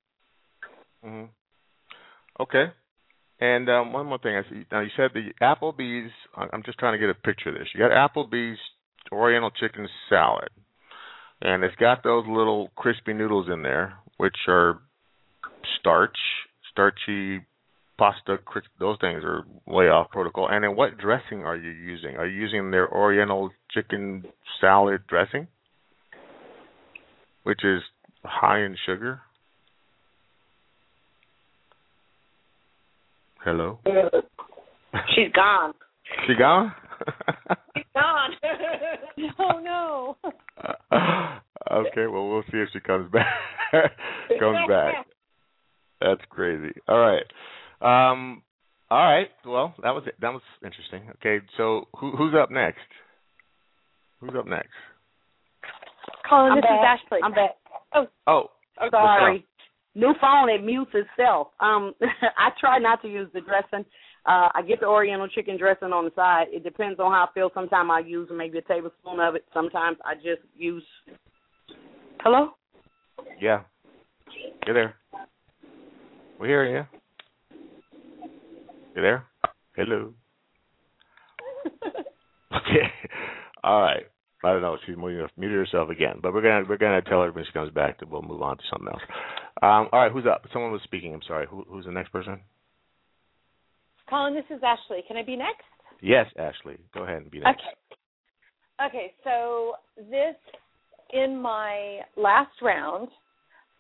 Mhm. 1.06 1.30
Okay. 2.42 2.74
And 3.40 3.70
um, 3.70 3.94
one 3.94 4.08
more 4.08 4.18
thing, 4.18 4.36
I 4.36 4.42
see, 4.50 4.66
now 4.70 4.82
you 4.82 4.90
said 4.98 5.12
the 5.14 5.30
Applebee's. 5.42 6.12
I'm 6.36 6.64
just 6.66 6.78
trying 6.78 7.00
to 7.00 7.00
get 7.00 7.10
a 7.10 7.14
picture 7.14 7.52
of 7.52 7.56
this. 7.56 7.70
You 7.74 7.80
got 7.80 7.92
Applebee's 7.92 8.60
Oriental 9.14 9.52
chicken 9.52 9.88
salad, 10.10 10.50
and 11.40 11.64
it's 11.64 11.76
got 11.78 12.04
those 12.04 12.26
little 12.28 12.70
crispy 12.76 13.14
noodles 13.14 13.48
in 13.50 13.64
there, 13.64 13.94
which 14.18 14.36
are 14.50 14.82
starch, 15.80 16.18
starchy 16.72 17.42
pasta. 17.98 18.38
Those 18.80 18.98
things 19.02 19.24
are 19.24 19.46
way 19.66 19.86
off 19.86 20.10
protocol. 20.12 20.48
And 20.50 20.64
then, 20.64 20.76
what 20.76 20.98
dressing 20.98 21.44
are 21.44 21.56
you 21.56 21.72
using? 21.72 22.16
Are 22.16 22.28
you 22.28 22.40
using 22.40 22.72
their 22.72 22.92
Oriental 22.92 23.52
chicken 23.72 24.26
salad 24.62 25.02
dressing, 25.08 25.48
which 27.44 27.64
is 27.64 27.82
high 28.24 28.64
in 28.64 28.76
sugar? 28.86 29.22
Hello. 33.44 33.80
She's 35.16 35.32
gone. 35.34 35.74
She 36.26 36.34
gone? 36.36 36.74
She's 37.76 37.86
gone. 37.94 38.32
oh 39.40 39.60
no. 39.64 40.18
okay, 41.72 42.08
well 42.08 42.28
we'll 42.30 42.44
see 42.52 42.58
if 42.58 42.70
she 42.74 42.80
comes 42.80 43.12
back. 43.12 43.26
comes 44.40 44.58
back. 44.68 45.06
That's 46.02 46.22
crazy. 46.30 46.74
All 46.88 47.00
right. 47.00 47.26
Um 47.82 48.42
all 48.90 49.04
right. 49.04 49.28
Well, 49.46 49.74
that 49.84 49.92
was 49.94 50.04
it. 50.08 50.16
That 50.22 50.32
was 50.32 50.42
interesting. 50.64 51.10
Okay, 51.18 51.46
so 51.58 51.88
who 51.98 52.12
who's 52.16 52.34
up 52.42 52.50
next? 52.52 52.80
Who's 54.22 54.34
up 54.38 54.48
next? 54.48 54.70
Colin, 56.30 56.52
I'm 56.54 56.58
this 56.58 56.64
back. 56.64 56.72
is 56.72 57.04
Ashley. 57.06 57.20
I'm 57.24 57.32
back. 57.34 57.52
Oh, 57.94 58.08
Oh. 58.28 58.50
Sorry. 58.92 59.46
New 59.96 60.14
phone, 60.22 60.50
it 60.50 60.64
mutes 60.64 60.92
itself. 60.94 61.48
Um, 61.60 61.94
I 62.38 62.50
try 62.60 62.78
not 62.78 63.02
to 63.02 63.08
use 63.08 63.28
the 63.34 63.42
dressing. 63.42 63.84
Uh, 64.26 64.50
I 64.54 64.62
get 64.68 64.80
the 64.80 64.86
Oriental 64.86 65.28
chicken 65.28 65.58
dressing 65.58 65.92
on 65.92 66.06
the 66.06 66.12
side. 66.16 66.48
It 66.52 66.64
depends 66.64 67.00
on 67.00 67.12
how 67.12 67.28
I 67.30 67.34
feel. 67.34 67.50
Sometimes 67.54 67.90
I 67.92 68.00
use 68.00 68.30
maybe 68.32 68.60
a 68.60 68.62
tablespoon 68.62 69.20
of 69.20 69.36
it. 69.36 69.46
Sometimes 69.54 69.98
I 70.06 70.16
just 70.16 70.42
use. 70.56 70.84
Hello. 72.22 72.52
yeah. 73.42 73.62
You're 74.66 74.76
there. 74.76 74.96
We're 76.40 76.48
hearing 76.48 76.74
you. 76.74 76.86
You 78.96 79.02
there? 79.02 79.26
Hello. 79.76 80.14
Okay. 82.50 82.88
All 83.62 83.82
right. 83.82 84.04
I 84.44 84.54
don't 84.54 84.62
know. 84.62 84.78
She's 84.86 84.96
muted 84.96 85.30
muted 85.38 85.58
herself 85.58 85.90
again, 85.90 86.20
but 86.22 86.34
we're 86.34 86.42
gonna 86.42 86.64
we're 86.68 86.78
gonna 86.78 87.02
tell 87.02 87.22
her 87.22 87.32
when 87.32 87.44
she 87.44 87.52
comes 87.52 87.72
back 87.74 88.00
that 88.00 88.10
we'll 88.10 88.22
move 88.22 88.42
on 88.42 88.58
to 88.58 88.64
something 88.70 88.88
else. 88.88 89.02
Um, 89.62 89.90
all 89.92 90.00
right. 90.00 90.12
Who's 90.12 90.26
up? 90.26 90.46
Someone 90.54 90.72
was 90.72 90.82
speaking. 90.84 91.14
I'm 91.14 91.22
sorry. 91.28 91.46
Who, 91.50 91.66
who's 91.68 91.86
the 91.86 91.92
next 91.92 92.12
person? 92.14 92.40
Colin, 94.10 94.34
this 94.34 94.46
is 94.50 94.62
Ashley. 94.64 95.04
Can 95.08 95.18
I 95.18 95.24
be 95.24 95.36
next? 95.36 95.66
Yes, 96.02 96.28
Ashley. 96.40 96.78
Go 96.94 97.04
ahead 97.04 97.22
and 97.22 97.32
be 97.32 97.40
next. 97.40 97.62
Okay. 98.82 98.88
Okay, 98.88 99.14
so 99.24 99.74
this 99.98 100.36
in 101.12 101.42
my 101.42 102.00
last 102.16 102.52
round, 102.62 103.10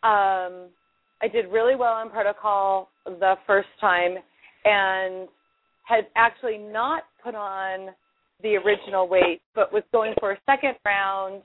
um, 0.04 0.70
I 1.22 1.28
did 1.28 1.52
really 1.52 1.76
well 1.76 1.94
on 1.94 2.10
protocol 2.10 2.90
the 3.06 3.36
first 3.46 3.70
time 3.82 4.16
and 4.66 5.28
had 5.86 6.08
actually 6.16 6.58
not 6.58 7.04
put 7.24 7.34
on 7.34 7.90
the 8.44 8.56
original 8.56 9.08
weight, 9.08 9.42
but 9.56 9.74
was 9.74 9.84
going 9.92 10.14
for 10.20 10.34
a 10.34 10.38
second 10.46 10.76
round 10.86 11.42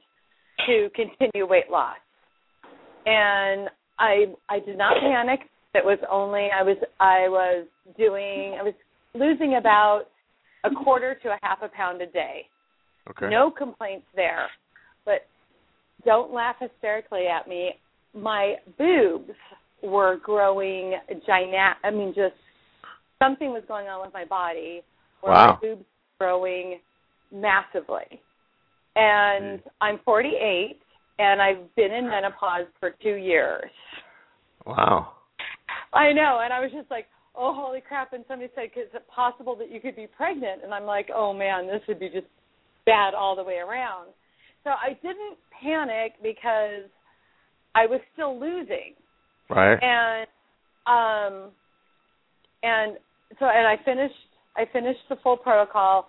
to 0.67 0.91
continue 0.95 1.49
weight 1.49 1.71
loss. 1.71 1.97
And 3.07 3.69
I 3.99 4.27
I 4.49 4.61
did 4.61 4.77
not 4.77 4.95
panic. 5.01 5.41
It 5.75 5.85
was 5.85 5.99
only 6.11 6.49
I 6.55 6.63
was 6.63 6.77
I 7.01 7.29
was 7.29 7.67
doing 7.97 8.57
I 8.59 8.63
was 8.63 8.75
losing 9.15 9.57
about 9.57 10.05
a 10.65 10.71
quarter 10.85 11.17
to 11.23 11.29
a 11.31 11.39
half 11.43 11.59
a 11.63 11.69
pound 11.69 12.03
a 12.03 12.07
day. 12.07 12.47
Okay. 13.11 13.29
No 13.31 13.51
complaints 13.51 14.07
there. 14.15 14.47
But 15.05 15.27
don't 16.05 16.33
laugh 16.33 16.57
hysterically 16.61 17.27
at 17.27 17.49
me. 17.49 17.73
My 18.15 18.57
boobs 18.79 19.31
were 19.83 20.19
growing 20.23 20.95
giant 21.27 21.77
I 21.85 21.91
mean 21.91 22.13
just 22.15 22.35
something 23.23 23.51
was 23.51 23.63
going 23.69 23.87
on 23.89 24.05
with 24.05 24.15
my 24.15 24.25
body 24.25 24.83
where 25.21 25.33
Wow. 25.33 25.59
my 25.63 25.69
boobs 25.69 25.85
were 26.19 26.27
growing 26.27 26.81
massively. 27.33 28.21
And 28.97 29.61
hmm. 29.61 29.69
I'm 29.81 30.01
48 30.05 30.79
and 31.19 31.41
I've 31.41 31.75
been 31.77 31.93
in 31.93 32.09
menopause 32.09 32.67
for 32.81 32.91
2 33.03 33.15
years. 33.15 33.71
Wow. 34.67 35.13
I 35.93 36.13
know, 36.13 36.41
and 36.43 36.53
I 36.53 36.61
was 36.61 36.71
just 36.73 36.91
like, 36.91 37.07
"Oh, 37.35 37.53
holy 37.55 37.81
crap!" 37.81 38.13
And 38.13 38.25
somebody 38.27 38.51
said, 38.55 38.71
"Is 38.77 38.89
it 38.95 39.07
possible 39.09 39.55
that 39.57 39.71
you 39.71 39.81
could 39.81 39.95
be 39.95 40.07
pregnant?" 40.07 40.63
And 40.65 40.73
I'm 40.73 40.87
like, 40.87 41.11
"Oh 41.15 41.33
man, 41.35 41.67
this 41.67 41.83
would 41.87 41.99
be 41.99 42.09
just 42.09 42.27
bad 42.87 43.15
all 43.15 43.37
the 43.37 43.45
way 43.45 43.59
around." 43.59 44.09
So 44.65 44.71
I 44.71 44.95
didn't 45.03 45.39
panic 45.51 46.15
because 46.23 46.89
I 47.75 47.87
was 47.87 48.01
still 48.15 48.39
losing, 48.39 48.95
Right. 49.55 49.79
and 49.83 50.27
um, 50.87 51.51
and 52.63 52.97
so 53.39 53.47
and 53.47 53.67
I 53.67 53.77
finished 53.85 54.15
I 54.57 54.65
finished 54.73 55.01
the 55.09 55.17
full 55.23 55.37
protocol, 55.37 56.07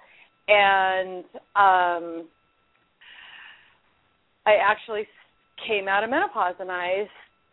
and 0.48 1.24
um, 1.56 2.28
I 4.46 4.56
actually 4.64 5.08
came 5.68 5.88
out 5.88 6.04
of 6.04 6.10
menopause, 6.10 6.56
and 6.60 6.72
I 6.72 7.08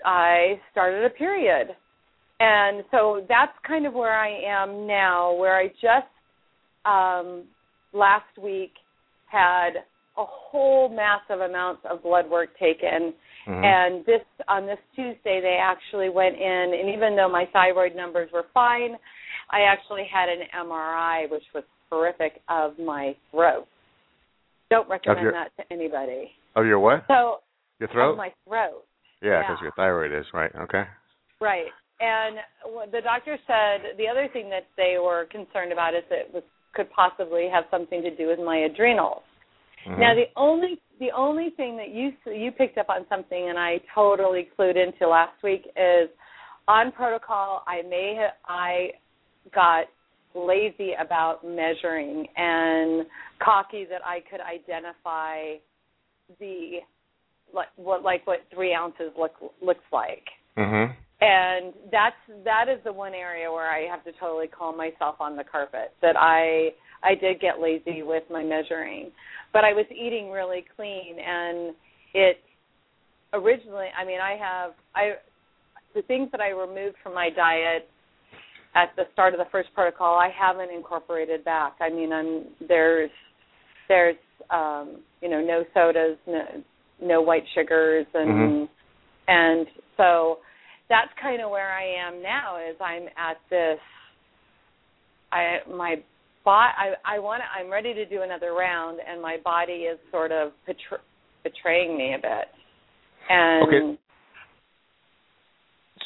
I 0.05 0.61
started 0.73 1.05
a 1.05 1.11
period. 1.11 1.77
And 2.43 2.85
so 2.91 3.25
that's 3.29 3.53
kind 3.67 3.87
of 3.87 3.93
where 3.93 4.19
I 4.19 4.31
am 4.31 4.87
now, 4.87 5.35
where 5.35 5.57
I 5.59 5.69
just 5.69 6.09
um, 6.87 7.45
last 7.93 8.39
week 8.43 8.73
had 9.27 9.71
a 10.17 10.25
whole 10.25 10.89
massive 10.89 11.43
amounts 11.43 11.83
of 11.89 12.03
blood 12.03 12.29
work 12.31 12.59
taken. 12.59 13.13
Mhm. 13.51 13.65
And 13.65 14.05
this 14.07 14.23
on 14.49 14.67
this 14.67 14.79
Tuesday 14.95 15.41
they 15.41 15.57
actually 15.61 16.09
went 16.09 16.37
in 16.39 16.75
and 16.75 16.89
even 16.89 17.17
though 17.17 17.29
my 17.29 17.47
thyroid 17.47 17.95
numbers 17.97 18.31
were 18.33 18.45
fine, 18.55 18.97
I 19.51 19.63
actually 19.63 20.05
had 20.05 20.29
an 20.29 20.43
MRI 20.55 21.27
which 21.31 21.45
was 21.55 21.65
horrific 21.91 22.41
of 22.49 22.79
my 22.79 23.17
throat. 23.33 23.67
Don't 24.71 24.89
recommend 24.89 25.23
your- 25.23 25.33
that 25.33 25.51
to 25.57 25.65
anybody. 25.73 26.33
Of 26.55 26.67
your 26.67 26.79
what? 26.79 27.05
So 27.09 27.41
Your 27.81 27.89
of 27.89 27.93
throat? 27.93 28.17
my 28.17 28.33
throat. 28.47 28.85
yeah, 29.21 29.41
because 29.43 29.59
yeah. 29.59 29.63
your 29.65 29.73
thyroid 29.73 30.13
is 30.13 30.33
right. 30.33 30.55
Okay. 30.55 30.87
Right. 31.41 31.73
And 32.01 32.41
the 32.93 33.01
doctor 33.03 33.37
said 33.47 33.97
the 33.97 34.09
other 34.09 34.29
thing 34.29 34.49
that 34.51 34.67
they 34.77 34.99
were 34.99 35.27
concerned 35.27 35.73
about 35.73 35.95
is 35.95 36.05
that 36.09 36.21
it 36.21 36.33
was 36.33 36.45
could 36.73 36.89
possibly 36.93 37.49
have 37.49 37.65
something 37.71 38.01
to 38.03 38.11
do 38.15 38.29
with 38.29 38.39
my 38.39 38.59
adrenals. 38.59 39.25
Mhm. 39.87 39.99
Now 39.99 40.15
the 40.15 40.29
only 40.37 40.81
the 40.99 41.11
only 41.13 41.51
thing 41.51 41.77
that 41.77 41.89
you 41.91 42.13
you 42.27 42.53
picked 42.53 42.79
up 42.79 42.91
on 42.91 43.07
something 43.09 43.49
and 43.49 43.59
I 43.59 43.81
totally 43.95 44.49
clued 44.57 44.77
into 44.77 45.09
last 45.09 45.43
week 45.43 45.67
is 45.77 46.11
on 46.69 46.93
protocol 46.93 47.63
I 47.67 47.83
may 47.83 48.15
have 48.17 48.35
I 48.47 48.93
got 49.55 49.87
lazy 50.35 50.93
about 51.01 51.45
measuring 51.45 52.29
and 52.37 53.07
cocky 53.41 53.85
that 53.87 54.05
I 54.05 54.21
could 54.31 54.41
identify 54.41 55.55
the 56.39 56.81
like 57.53 57.69
what 57.77 58.03
like 58.03 58.27
what 58.27 58.41
three 58.55 58.75
ounces 58.75 59.13
look 59.19 59.33
looks 59.61 59.85
like 59.93 60.29
Mhm. 60.57 60.95
and 61.23 61.75
that's 61.91 62.17
that 62.45 62.69
is 62.69 62.83
the 62.85 62.93
one 62.93 63.15
area 63.15 63.51
where 63.51 63.71
I 63.71 63.87
have 63.87 64.05
to 64.05 64.13
totally 64.13 64.47
call 64.47 64.73
myself 64.73 65.21
on 65.21 65.35
the 65.37 65.45
carpet 65.45 65.95
that 66.03 66.17
I 66.17 66.75
I 67.03 67.15
did 67.15 67.41
get 67.41 67.61
lazy 67.61 68.03
with 68.03 68.29
my 68.31 68.43
measuring, 68.43 69.11
but 69.53 69.65
I 69.65 69.73
was 69.73 69.87
eating 69.91 70.31
really 70.31 70.65
clean 70.77 71.17
and 71.19 71.75
it 72.15 72.39
originally 73.33 73.87
I 73.99 74.05
mean 74.05 74.21
I 74.21 74.37
have 74.37 74.73
I 74.95 75.13
the 75.95 76.03
things 76.03 76.29
that 76.33 76.41
I 76.41 76.51
removed 76.51 76.97
from 77.03 77.15
my 77.15 77.31
diet 77.31 77.89
at 78.75 78.91
the 78.97 79.05
start 79.13 79.35
of 79.35 79.39
the 79.39 79.51
first 79.51 79.69
protocol 79.75 80.19
I 80.19 80.31
haven't 80.31 80.71
incorporated 80.71 81.45
back. 81.45 81.75
I 81.81 81.91
mean 81.91 82.13
I'm 82.13 82.45
there's 82.69 83.11
there's 83.89 84.17
um 84.51 85.03
you 85.21 85.29
know 85.29 85.41
no 85.41 85.65
sodas 85.75 86.17
no 86.27 86.43
no 87.03 87.23
white 87.23 87.45
sugars 87.55 88.07
and 88.15 88.31
Mhm. 88.31 88.69
and 89.29 89.67
so 89.97 90.39
that's 90.89 91.11
kind 91.23 91.41
of 91.41 91.51
where 91.51 91.73
I 91.73 91.85
am 91.85 92.21
now. 92.21 92.57
Is 92.59 92.77
I'm 92.81 93.07
at 93.17 93.39
this. 93.49 93.79
I 95.31 95.59
my 95.71 96.03
bot. 96.45 96.73
I 96.79 97.17
I 97.17 97.19
want. 97.19 97.43
to 97.43 97.47
I'm 97.59 97.71
ready 97.71 97.95
to 97.95 98.07
do 98.07 98.23
another 98.23 98.53
round, 98.53 99.01
and 99.07 99.21
my 99.21 99.37
body 99.45 99.85
is 99.91 99.99
sort 100.11 100.33
of 100.33 100.53
betr- 100.69 101.03
betraying 101.45 101.97
me 101.97 102.15
a 102.15 102.19
bit. 102.19 102.49
And 103.29 103.69
Okay. 103.69 103.99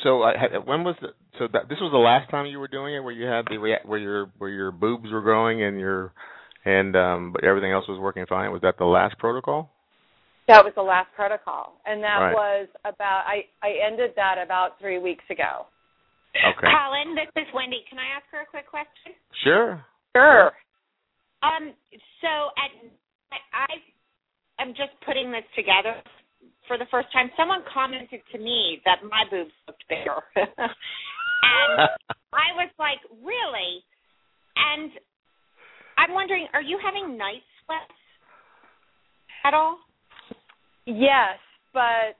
So 0.02 0.22
I 0.22 0.34
when 0.64 0.84
was 0.84 0.96
the 1.00 1.08
so 1.38 1.48
that 1.52 1.68
this 1.68 1.78
was 1.80 1.90
the 1.92 1.98
last 1.98 2.30
time 2.30 2.46
you 2.46 2.58
were 2.58 2.68
doing 2.68 2.94
it 2.94 3.00
where 3.00 3.12
you 3.12 3.26
had 3.26 3.46
the 3.48 3.58
rea- 3.58 3.82
where 3.84 3.98
your 3.98 4.30
where 4.38 4.50
your 4.50 4.70
boobs 4.70 5.10
were 5.10 5.22
growing 5.22 5.62
and 5.62 5.78
your 5.78 6.12
and 6.64 6.94
um 6.96 7.32
but 7.32 7.44
everything 7.44 7.72
else 7.72 7.86
was 7.88 7.98
working 7.98 8.26
fine 8.28 8.50
was 8.52 8.62
that 8.62 8.76
the 8.78 8.84
last 8.84 9.18
protocol? 9.18 9.70
that 10.46 10.62
was 10.62 10.74
the 10.76 10.82
last 10.82 11.08
protocol, 11.16 11.80
and 11.86 12.02
that 12.02 12.18
Right. 12.20 12.34
was 12.34 12.68
about. 12.84 13.24
I 13.26 13.46
I 13.62 13.80
ended 13.80 14.12
that 14.16 14.36
about 14.36 14.78
three 14.78 14.98
weeks 14.98 15.24
ago. 15.30 15.64
Okay. 16.36 16.66
Colin, 16.68 17.14
this 17.14 17.30
is 17.36 17.48
Wendy. 17.54 17.84
Can 17.88 17.98
I 17.98 18.08
ask 18.16 18.26
her 18.30 18.40
a 18.42 18.46
quick 18.46 18.66
question? 18.68 19.14
Sure. 19.42 19.84
Sure. 20.14 20.52
Um, 21.42 21.74
so 22.20 22.28
at 22.56 22.70
I, 23.32 23.66
I 23.66 24.62
am 24.62 24.70
just 24.70 24.92
putting 25.04 25.30
this 25.30 25.44
together 25.56 25.96
for 26.68 26.78
the 26.78 26.86
first 26.90 27.08
time. 27.12 27.30
Someone 27.36 27.60
commented 27.72 28.20
to 28.32 28.38
me 28.38 28.80
that 28.84 28.98
my 29.02 29.24
boobs 29.30 29.52
looked 29.66 29.84
bigger, 29.88 30.22
and 30.36 30.50
I 32.32 32.54
was 32.54 32.70
like, 32.78 33.02
really? 33.22 33.82
And 34.56 34.90
I'm 35.98 36.14
wondering, 36.14 36.46
are 36.54 36.62
you 36.62 36.78
having 36.82 37.18
night 37.18 37.42
sweats 37.64 37.98
at 39.44 39.54
all? 39.54 39.78
Yes, 40.86 41.38
but 41.72 42.16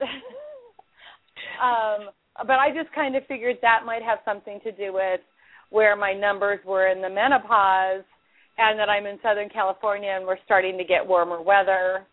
um 1.62 2.10
but 2.46 2.58
I 2.58 2.70
just 2.74 2.92
kind 2.94 3.14
of 3.14 3.22
figured 3.26 3.58
that 3.62 3.86
might 3.86 4.02
have 4.02 4.18
something 4.24 4.58
to 4.64 4.72
do 4.72 4.92
with 4.92 5.20
where 5.74 5.96
my 5.96 6.12
numbers 6.14 6.60
were 6.64 6.86
in 6.86 7.02
the 7.02 7.10
menopause 7.10 8.06
and 8.58 8.78
that 8.78 8.88
I'm 8.88 9.06
in 9.06 9.18
Southern 9.24 9.48
California 9.50 10.14
and 10.14 10.24
we're 10.24 10.38
starting 10.44 10.78
to 10.78 10.84
get 10.84 11.04
warmer 11.04 11.42
weather. 11.42 12.06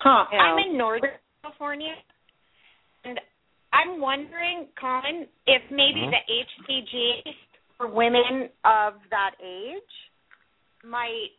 Huh. 0.00 0.28
You 0.30 0.36
know. 0.36 0.44
I'm 0.44 0.58
in 0.68 0.76
Northern 0.76 1.16
California, 1.40 1.94
and 3.04 3.18
I'm 3.72 4.00
wondering, 4.00 4.68
Colin, 4.78 5.26
if 5.46 5.62
maybe 5.70 6.00
Mhm. 6.00 6.10
the 6.10 6.22
HCG 6.28 7.24
for 7.78 7.86
women 7.86 8.50
of 8.64 9.00
that 9.08 9.32
age 9.40 9.94
might 10.84 11.30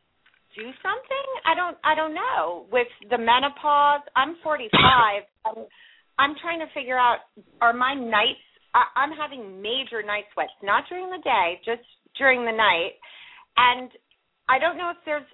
do 0.55 0.73
something? 0.81 1.27
I 1.45 1.53
don't 1.53 1.77
I 1.83 1.93
don't 1.93 2.13
know. 2.15 2.65
With 2.71 2.87
the 3.09 3.17
menopause, 3.17 4.01
I'm 4.15 4.35
45. 4.37 5.25
I'm, 5.45 5.65
I'm 6.17 6.35
trying 6.41 6.59
to 6.59 6.67
figure 6.73 6.97
out 6.97 7.19
are 7.61 7.73
my 7.73 7.93
nights 7.93 8.41
I, 8.73 8.83
I'm 8.95 9.11
having 9.11 9.61
major 9.61 10.03
night 10.03 10.25
sweats, 10.33 10.51
not 10.63 10.83
during 10.89 11.09
the 11.09 11.21
day, 11.23 11.59
just 11.65 11.83
during 12.17 12.45
the 12.45 12.51
night. 12.51 12.95
And 13.57 13.91
I 14.49 14.59
don't 14.59 14.77
know 14.77 14.89
if 14.89 14.97
there's 15.05 15.27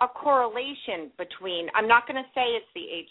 a 0.00 0.08
correlation 0.08 1.10
between 1.16 1.68
I'm 1.74 1.86
not 1.86 2.06
going 2.06 2.18
to 2.18 2.28
say 2.34 2.58
it's 2.58 2.66
the 2.74 2.82
H 2.82 3.08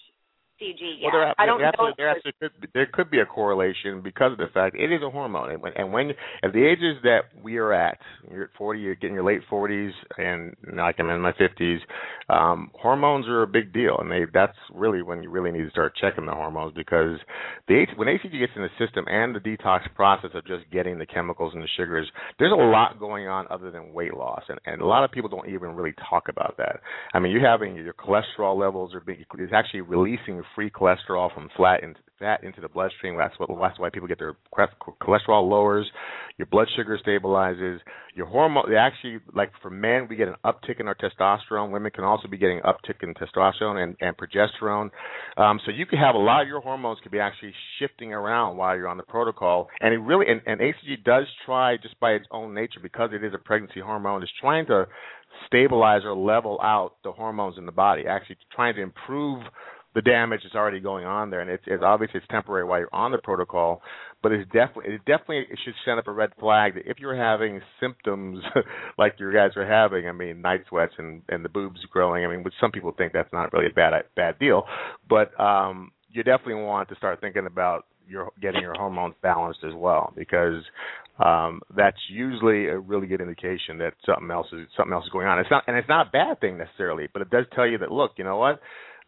CG 0.61 1.01
yet. 1.01 1.11
Well, 1.11 1.11
there, 1.11 1.33
I 1.37 1.45
don't 1.45 1.59
there 1.59 1.67
know. 1.67 1.69
Actually, 1.69 1.93
there, 1.97 2.09
actually 2.09 2.33
could 2.39 2.61
be, 2.61 2.67
there 2.73 2.87
could 2.91 3.09
be 3.11 3.19
a 3.19 3.25
correlation 3.25 4.01
because 4.01 4.31
of 4.33 4.37
the 4.37 4.47
fact 4.53 4.75
it 4.75 4.91
is 4.91 5.01
a 5.05 5.09
hormone, 5.09 5.51
and 5.51 5.61
when, 5.61 5.73
and 5.75 5.93
when 5.93 6.11
at 6.43 6.53
the 6.53 6.65
ages 6.65 7.01
that 7.03 7.21
we 7.41 7.57
are 7.57 7.73
at, 7.73 7.97
you're 8.31 8.45
at 8.45 8.49
40, 8.57 8.79
you're 8.79 8.95
getting 8.95 9.15
your 9.15 9.23
late 9.23 9.41
40s, 9.51 9.91
and 10.17 10.55
like 10.75 10.95
I'm 10.99 11.09
in 11.09 11.21
my 11.21 11.33
50s. 11.33 11.79
Um, 12.29 12.71
hormones 12.73 13.27
are 13.27 13.43
a 13.43 13.47
big 13.47 13.73
deal, 13.73 13.97
and 13.99 14.11
they 14.11 14.25
that's 14.33 14.57
really 14.73 15.01
when 15.01 15.23
you 15.23 15.29
really 15.29 15.51
need 15.51 15.63
to 15.63 15.71
start 15.71 15.93
checking 15.99 16.25
the 16.25 16.33
hormones 16.33 16.73
because 16.75 17.19
the 17.67 17.85
when 17.95 18.07
HCG 18.07 18.39
gets 18.39 18.53
in 18.55 18.61
the 18.61 18.85
system 18.85 19.05
and 19.07 19.35
the 19.35 19.39
detox 19.39 19.81
process 19.95 20.31
of 20.33 20.45
just 20.45 20.69
getting 20.71 20.97
the 20.99 21.05
chemicals 21.05 21.53
and 21.53 21.63
the 21.63 21.67
sugars, 21.75 22.09
there's 22.39 22.51
a 22.51 22.55
lot 22.55 22.99
going 22.99 23.27
on 23.27 23.45
other 23.49 23.71
than 23.71 23.93
weight 23.93 24.13
loss, 24.13 24.43
and, 24.49 24.59
and 24.65 24.81
a 24.81 24.85
lot 24.85 25.03
of 25.03 25.11
people 25.11 25.29
don't 25.29 25.49
even 25.49 25.75
really 25.75 25.93
talk 26.09 26.29
about 26.29 26.55
that. 26.57 26.79
I 27.13 27.19
mean, 27.19 27.31
you're 27.31 27.47
having 27.47 27.75
your 27.75 27.93
cholesterol 27.93 28.57
levels 28.57 28.93
are 28.93 29.01
being 29.01 29.25
it's 29.39 29.53
actually 29.53 29.81
releasing 29.81 30.42
free 30.56 30.69
cholesterol 30.69 31.34
from 31.34 31.49
into 31.82 31.99
fat 32.19 32.43
into 32.43 32.62
the 32.62 32.69
bloodstream. 32.69 33.17
That's 33.17 33.38
what 33.38 33.49
that's 33.62 33.77
why 33.77 33.89
people 33.89 34.08
get 34.08 34.19
their 34.19 34.36
cholesterol 35.01 35.49
lowers, 35.49 35.86
your 36.38 36.45
blood 36.47 36.67
sugar 36.75 36.97
stabilizes, 37.06 37.79
your 38.15 38.25
hormone. 38.25 38.73
Actually 38.73 39.19
like 39.34 39.51
for 39.62 39.69
men 39.69 40.08
we 40.10 40.15
get 40.15 40.27
an 40.27 40.36
uptick 40.45 40.79
in 40.79 40.88
our 40.88 40.95
testosterone. 40.95 41.71
Women 41.71 41.91
can 41.91 42.03
also 42.03 42.27
be 42.27 42.38
getting 42.38 42.62
uptick 42.62 43.03
in 43.03 43.13
testosterone 43.15 43.84
and, 43.84 43.95
and 43.99 44.15
progesterone. 44.15 44.89
Um, 45.38 45.60
so 45.65 45.71
you 45.71 45.86
can 45.86 45.99
have 45.99 46.15
a 46.15 46.19
lot 46.19 46.41
of 46.41 46.47
your 46.47 46.62
hormones 46.62 46.99
could 47.03 47.12
be 47.12 47.19
actually 47.19 47.53
shifting 47.79 48.13
around 48.13 48.58
while 48.58 48.75
you're 48.75 48.88
on 48.88 48.97
the 48.97 49.03
protocol. 49.03 49.67
And 49.82 49.93
it 49.93 49.97
really 49.97 50.27
and, 50.27 50.41
and 50.45 50.62
HCG 50.62 51.03
does 51.03 51.25
try 51.45 51.77
just 51.77 51.99
by 51.99 52.12
its 52.12 52.25
own 52.32 52.53
nature 52.53 52.79
because 52.82 53.10
it 53.13 53.23
is 53.23 53.34
a 53.34 53.38
pregnancy 53.38 53.82
hormone 53.82 54.23
It's 54.23 54.32
trying 54.39 54.65
to 54.67 54.86
stabilize 55.47 56.01
or 56.06 56.15
level 56.15 56.60
out 56.62 56.95
the 57.03 57.12
hormones 57.12 57.58
in 57.58 57.65
the 57.65 57.71
body, 57.71 58.03
actually 58.08 58.38
trying 58.56 58.75
to 58.75 58.82
improve 58.82 59.43
the 59.95 60.01
damage 60.01 60.41
that's 60.43 60.56
already 60.56 60.79
going 60.79 61.06
on 61.06 61.29
there, 61.29 61.41
and 61.41 61.49
it's, 61.49 61.63
it's 61.67 61.84
obviously 61.84 62.19
it's 62.19 62.27
temporary 62.29 62.63
while 62.63 62.79
you're 62.79 62.93
on 62.93 63.12
the 63.12 63.17
protocol, 63.19 63.82
but 64.23 64.32
it's 64.32 64.49
definitely 64.51 64.95
it 64.95 65.06
definitely 65.06 65.45
it 65.49 65.60
should 65.63 65.75
send 65.86 65.99
up 65.99 66.08
a 66.08 66.12
red 66.12 66.32
flag 66.39 66.75
that 66.75 66.84
if 66.86 66.97
you're 66.99 67.15
having 67.15 67.62
symptoms 67.79 68.43
like 68.97 69.15
you 69.19 69.32
guys 69.32 69.51
are 69.56 69.67
having, 69.67 70.08
I 70.08 70.12
mean 70.12 70.41
night 70.41 70.62
sweats 70.69 70.93
and 70.97 71.21
and 71.29 71.45
the 71.45 71.49
boobs 71.49 71.79
growing, 71.91 72.25
I 72.25 72.27
mean 72.27 72.43
which 72.43 72.53
some 72.60 72.71
people 72.71 72.93
think 72.97 73.13
that's 73.13 73.32
not 73.34 73.53
really 73.53 73.67
a 73.67 73.73
bad 73.73 73.93
bad 74.15 74.39
deal, 74.39 74.63
but 75.08 75.39
um 75.39 75.91
you 76.12 76.23
definitely 76.23 76.63
want 76.63 76.89
to 76.89 76.95
start 76.95 77.21
thinking 77.21 77.45
about 77.45 77.86
your 78.08 78.32
getting 78.41 78.62
your 78.62 78.73
hormones 78.75 79.15
balanced 79.21 79.60
as 79.63 79.73
well 79.75 80.13
because 80.15 80.63
um 81.23 81.62
that's 81.75 81.97
usually 82.10 82.67
a 82.67 82.79
really 82.79 83.08
good 83.08 83.21
indication 83.21 83.77
that 83.77 83.93
something 84.06 84.32
else 84.32 84.47
is 84.53 84.67
something 84.75 84.93
else 84.93 85.06
is 85.06 85.12
going 85.12 85.27
on. 85.27 85.38
It's 85.39 85.51
not 85.51 85.63
and 85.67 85.77
it's 85.77 85.89
not 85.89 86.08
a 86.08 86.10
bad 86.10 86.39
thing 86.39 86.58
necessarily, 86.58 87.08
but 87.12 87.21
it 87.21 87.29
does 87.29 87.45
tell 87.53 87.67
you 87.67 87.77
that 87.79 87.91
look, 87.91 88.13
you 88.17 88.23
know 88.23 88.38
what? 88.38 88.60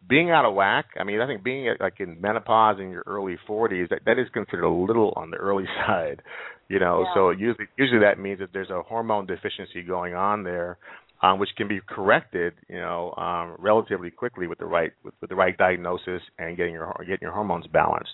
Being 0.08 0.30
out 0.30 0.44
of 0.44 0.54
whack. 0.54 0.86
I 0.98 1.04
mean, 1.04 1.20
I 1.20 1.26
think 1.26 1.42
being 1.42 1.74
like 1.80 2.00
in 2.00 2.20
menopause 2.20 2.78
in 2.80 2.90
your 2.90 3.04
early 3.06 3.36
40s 3.48 3.88
that 3.90 4.00
that 4.06 4.18
is 4.18 4.26
considered 4.32 4.64
a 4.64 4.70
little 4.70 5.12
on 5.16 5.30
the 5.30 5.36
early 5.36 5.64
side, 5.86 6.22
you 6.68 6.78
know. 6.78 7.04
Yeah. 7.06 7.14
So 7.14 7.30
usually 7.30 7.66
usually 7.76 8.00
that 8.00 8.18
means 8.18 8.40
that 8.40 8.50
there's 8.52 8.70
a 8.70 8.82
hormone 8.82 9.26
deficiency 9.26 9.82
going 9.86 10.14
on 10.14 10.44
there. 10.44 10.78
Um, 11.22 11.38
which 11.38 11.48
can 11.56 11.66
be 11.66 11.80
corrected, 11.88 12.52
you 12.68 12.76
know, 12.76 13.14
um, 13.14 13.56
relatively 13.58 14.10
quickly 14.10 14.48
with 14.48 14.58
the 14.58 14.66
right 14.66 14.92
with, 15.02 15.14
with 15.22 15.30
the 15.30 15.34
right 15.34 15.56
diagnosis 15.56 16.20
and 16.38 16.58
getting 16.58 16.74
your 16.74 16.94
getting 17.00 17.22
your 17.22 17.32
hormones 17.32 17.66
balanced. 17.68 18.10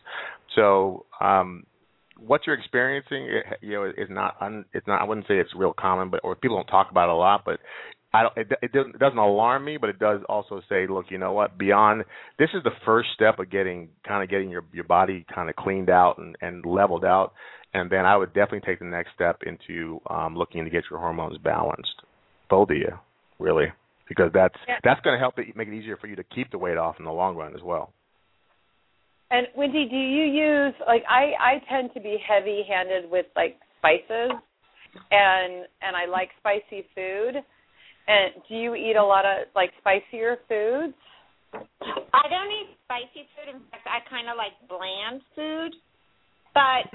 So, 0.55 1.07
um, 1.21 1.65
what 2.17 2.43
you're 2.47 2.55
experiencing, 2.55 3.43
you 3.61 3.73
know, 3.73 3.85
is 3.87 4.09
not 4.09 4.37
un, 4.41 4.65
it's 4.73 4.87
not. 4.87 5.01
I 5.01 5.05
wouldn't 5.05 5.27
say 5.27 5.39
it's 5.39 5.51
real 5.57 5.75
common, 5.77 6.11
but 6.11 6.21
or 6.23 6.37
people 6.37 6.57
don't 6.57 6.67
talk 6.67 6.93
about 6.93 7.09
it 7.09 7.13
a 7.13 7.17
lot, 7.17 7.43
but 7.45 7.59
I 8.15 8.23
don't, 8.23 8.37
it, 8.37 8.53
it 8.61 8.73
doesn't, 8.73 8.95
it 8.97 8.99
doesn't 8.99 9.19
alarm 9.19 9.65
me, 9.65 9.79
but 9.79 9.89
it 9.89 9.99
does 9.99 10.21
also 10.29 10.61
say, 10.69 10.87
look, 10.87 11.07
you 11.09 11.17
know 11.17 11.33
what? 11.33 11.57
Beyond 11.57 12.05
this 12.39 12.51
is 12.55 12.63
the 12.63 12.71
first 12.85 13.09
step 13.15 13.39
of 13.39 13.51
getting 13.51 13.89
kind 14.07 14.23
of 14.23 14.29
getting 14.29 14.51
your 14.51 14.65
your 14.73 14.85
body 14.85 15.25
kind 15.35 15.49
of 15.49 15.57
cleaned 15.57 15.89
out 15.89 16.19
and, 16.19 16.37
and 16.43 16.65
leveled 16.67 17.05
out, 17.05 17.33
and 17.73 17.91
then 17.91 18.05
I 18.05 18.17
would 18.17 18.35
definitely 18.35 18.67
take 18.67 18.81
the 18.81 18.85
next 18.85 19.15
step 19.15 19.41
into 19.47 20.01
um, 20.11 20.37
looking 20.37 20.65
to 20.65 20.71
get 20.71 20.85
your 20.91 20.99
hormones 20.99 21.39
balanced. 21.39 22.03
Both 22.51 22.69
of 22.69 22.77
you, 22.77 22.99
really, 23.39 23.73
because 24.09 24.31
that's 24.35 24.57
Yeah. 24.69 24.77
that's 24.85 25.01
going 25.01 25.15
to 25.15 25.19
help 25.19 25.39
it 25.39 25.57
make 25.57 25.69
it 25.69 25.75
easier 25.75 25.97
for 25.97 26.07
you 26.07 26.17
to 26.17 26.25
keep 26.25 26.51
the 26.51 26.59
weight 26.59 26.77
off 26.77 26.97
in 26.99 27.07
the 27.07 27.13
long 27.13 27.35
run 27.35 27.55
as 27.55 27.63
well. 27.63 27.95
And 29.31 29.47
Wendy, 29.57 29.89
do 29.89 29.97
you 29.97 30.25
use 30.25 30.75
like 30.87 31.03
I 31.09 31.33
I 31.41 31.63
tend 31.71 31.95
to 31.95 32.01
be 32.01 32.19
heavy-handed 32.29 33.11
with 33.11 33.25
like 33.35 33.57
spices, 33.79 34.33
and 35.11 35.65
and 35.81 35.97
I 35.97 36.05
like 36.11 36.29
spicy 36.41 36.87
food. 36.95 37.43
And 38.09 38.43
do 38.49 38.55
you 38.55 38.75
eat 38.75 38.97
a 38.97 39.05
lot 39.05 39.25
of 39.25 39.47
like 39.55 39.71
spicier 39.79 40.37
foods? 40.49 40.95
I 41.55 42.25
don't 42.29 42.51
eat 42.51 42.77
spicy 42.85 43.29
food. 43.37 43.55
In 43.55 43.61
fact, 43.71 43.87
I 43.87 44.01
kind 44.09 44.29
of 44.29 44.37
like 44.37 44.57
bland 44.69 45.23
food. 45.37 45.73
But 46.55 46.89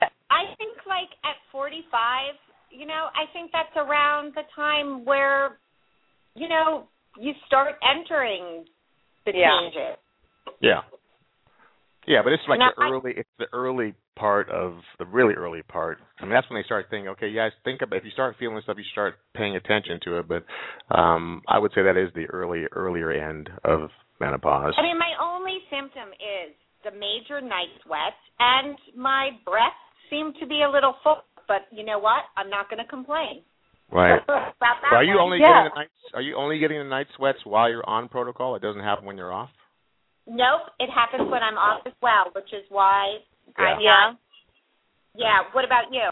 I 0.30 0.54
think 0.58 0.78
like 0.86 1.10
at 1.24 1.36
45, 1.50 2.34
you 2.70 2.86
know, 2.86 3.08
I 3.14 3.30
think 3.32 3.50
that's 3.52 3.74
around 3.76 4.32
the 4.34 4.42
time 4.54 5.04
where, 5.04 5.58
you 6.34 6.48
know, 6.48 6.88
you 7.18 7.32
start 7.46 7.74
entering 7.82 8.64
the 9.26 9.32
Yeah. 9.34 9.48
changes. 9.60 9.98
Yeah. 10.60 10.80
Yeah, 12.06 12.22
but 12.24 12.32
it's 12.32 12.42
like 12.48 12.58
Now, 12.58 12.70
the 12.76 12.82
I- 12.82 12.90
early 12.90 13.12
it's 13.16 13.28
the 13.38 13.46
early 13.52 13.94
part 14.16 14.48
of 14.50 14.74
the 14.98 15.06
really 15.06 15.34
early 15.34 15.62
part. 15.62 15.98
I 16.20 16.24
mean 16.24 16.32
that's 16.32 16.48
when 16.50 16.60
they 16.60 16.64
start 16.64 16.86
thinking, 16.90 17.08
okay, 17.08 17.28
you 17.28 17.36
guys 17.36 17.52
think 17.64 17.82
about 17.82 17.96
if 17.96 18.04
you 18.04 18.10
start 18.10 18.36
feeling 18.38 18.60
stuff 18.62 18.76
you 18.78 18.84
start 18.92 19.14
paying 19.34 19.56
attention 19.56 19.98
to 20.04 20.18
it, 20.18 20.28
but 20.28 20.44
um 20.94 21.42
I 21.48 21.58
would 21.58 21.72
say 21.74 21.82
that 21.82 21.96
is 21.96 22.10
the 22.14 22.26
early 22.26 22.64
earlier 22.72 23.10
end 23.10 23.50
of 23.64 23.90
menopause. 24.20 24.74
I 24.78 24.82
mean, 24.82 24.98
my 24.98 25.12
only 25.20 25.58
symptom 25.70 26.08
is 26.14 26.54
the 26.84 26.90
major 26.92 27.40
night 27.40 27.70
sweats, 27.84 28.18
and 28.38 28.76
my 28.96 29.30
breath 29.44 29.78
seem 30.10 30.32
to 30.40 30.46
be 30.46 30.62
a 30.62 30.70
little 30.70 30.94
full. 31.02 31.22
But 31.48 31.66
you 31.70 31.84
know 31.84 31.98
what? 31.98 32.22
I'm 32.36 32.48
not 32.48 32.70
going 32.70 32.82
to 32.82 32.88
complain. 32.88 33.42
Right. 33.90 34.20
So 34.90 34.96
are 34.96 35.04
you 35.04 35.18
only 35.18 35.38
Yeah. 35.40 35.48
getting 35.48 35.70
the 35.72 35.74
night 35.80 35.88
are 36.14 36.20
you 36.20 36.36
only 36.36 36.58
getting 36.58 36.78
the 36.78 36.84
night 36.84 37.06
sweats 37.16 37.38
while 37.44 37.70
you're 37.70 37.88
on 37.88 38.08
protocol? 38.08 38.56
It 38.56 38.62
doesn't 38.62 38.82
happen 38.82 39.04
when 39.06 39.16
you're 39.16 39.32
off? 39.32 39.48
Nope, 40.26 40.68
it 40.78 40.90
happens 40.90 41.30
when 41.30 41.42
I'm 41.42 41.56
off 41.56 41.82
as 41.86 41.94
well, 42.02 42.30
which 42.34 42.52
is 42.52 42.62
why 42.68 43.18
I'm 43.56 43.80
Yeah. 43.80 44.14
Yeah. 45.14 45.38
What 45.52 45.64
about 45.64 45.92
you? 45.92 46.10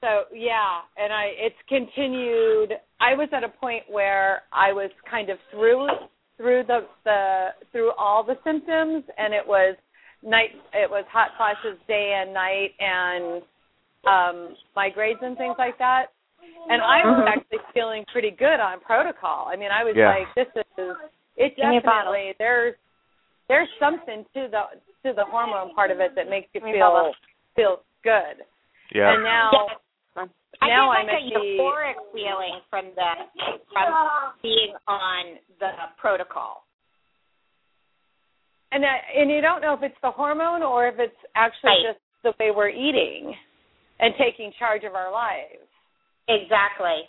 So 0.00 0.24
yeah, 0.34 0.82
and 0.96 1.12
I 1.12 1.26
it's 1.36 1.56
continued. 1.68 2.72
I 3.00 3.14
was 3.14 3.28
at 3.32 3.44
a 3.44 3.48
point 3.48 3.84
where 3.88 4.42
I 4.52 4.72
was 4.72 4.90
kind 5.08 5.30
of 5.30 5.38
through 5.50 5.88
through 6.36 6.64
the 6.66 6.86
the 7.04 7.48
through 7.70 7.92
all 7.92 8.24
the 8.24 8.36
symptoms, 8.44 9.04
and 9.16 9.32
it 9.32 9.46
was 9.46 9.76
night. 10.22 10.50
It 10.74 10.90
was 10.90 11.04
hot 11.10 11.30
flashes 11.36 11.78
day 11.86 12.20
and 12.20 12.34
night, 12.34 12.74
and 12.80 13.42
um 14.06 14.56
migraines 14.76 15.22
and 15.22 15.36
things 15.38 15.54
like 15.58 15.78
that. 15.78 16.06
And 16.68 16.82
I 16.82 17.06
was 17.06 17.18
Mhm. 17.22 17.28
actually 17.28 17.58
feeling 17.72 18.04
pretty 18.10 18.30
good 18.32 18.58
on 18.58 18.80
protocol. 18.80 19.46
I 19.46 19.56
mean, 19.56 19.70
I 19.70 19.84
was 19.84 19.94
Yeah. 19.94 20.10
like, 20.10 20.34
this 20.34 20.48
is 20.78 20.96
it 21.36 21.56
Give 21.56 21.68
me 21.68 21.76
a 21.76 21.80
bottle. 21.80 22.12
definitely 22.12 22.34
there's 22.38 22.76
there's 23.52 23.68
something 23.78 24.24
to 24.32 24.48
the 24.48 24.62
to 25.04 25.12
the 25.12 25.24
hormone 25.28 25.74
part 25.74 25.90
of 25.90 26.00
it 26.00 26.16
that 26.16 26.30
makes 26.32 26.48
you 26.54 26.60
Give 26.60 26.72
me 26.72 26.80
a 26.80 26.80
bottle. 26.80 27.12
feel 27.54 27.76
feel 27.76 27.76
good. 28.02 28.36
Yeah. 28.96 29.12
And 29.12 29.22
now 29.22 29.50
Yes. 30.16 30.28
I 30.62 30.68
now 30.68 30.90
I'm 30.90 31.04
like 31.06 31.14
at 31.16 31.20
a 31.20 31.28
the 31.28 31.40
euphoric 31.60 31.98
feeling 32.16 32.56
from 32.70 32.84
the 32.96 33.10
from 33.72 33.92
being 34.42 34.72
on 34.88 35.36
the 35.60 35.70
protocol. 36.00 36.64
and 38.72 38.84
I, 38.86 38.96
and 39.20 39.30
you 39.30 39.40
don't 39.42 39.60
know 39.60 39.74
if 39.74 39.82
it's 39.82 40.00
the 40.02 40.10
hormone 40.10 40.62
or 40.62 40.88
if 40.88 40.96
it's 40.98 41.16
actually 41.36 41.84
Right. 41.84 41.92
just 41.92 42.00
the 42.24 42.32
way 42.40 42.50
we're 42.56 42.70
eating 42.72 43.34
and 44.00 44.14
taking 44.16 44.52
charge 44.58 44.84
of 44.84 44.94
our 44.94 45.10
lives. 45.12 45.68
Exactly. 46.28 47.04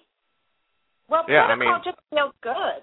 Well, 1.07 1.23
Yeah, 1.29 1.43
I 1.45 1.55
protocol 1.55 1.73
mean- 1.73 1.83
just 1.83 1.99
feels 2.09 2.33
good. 2.41 2.81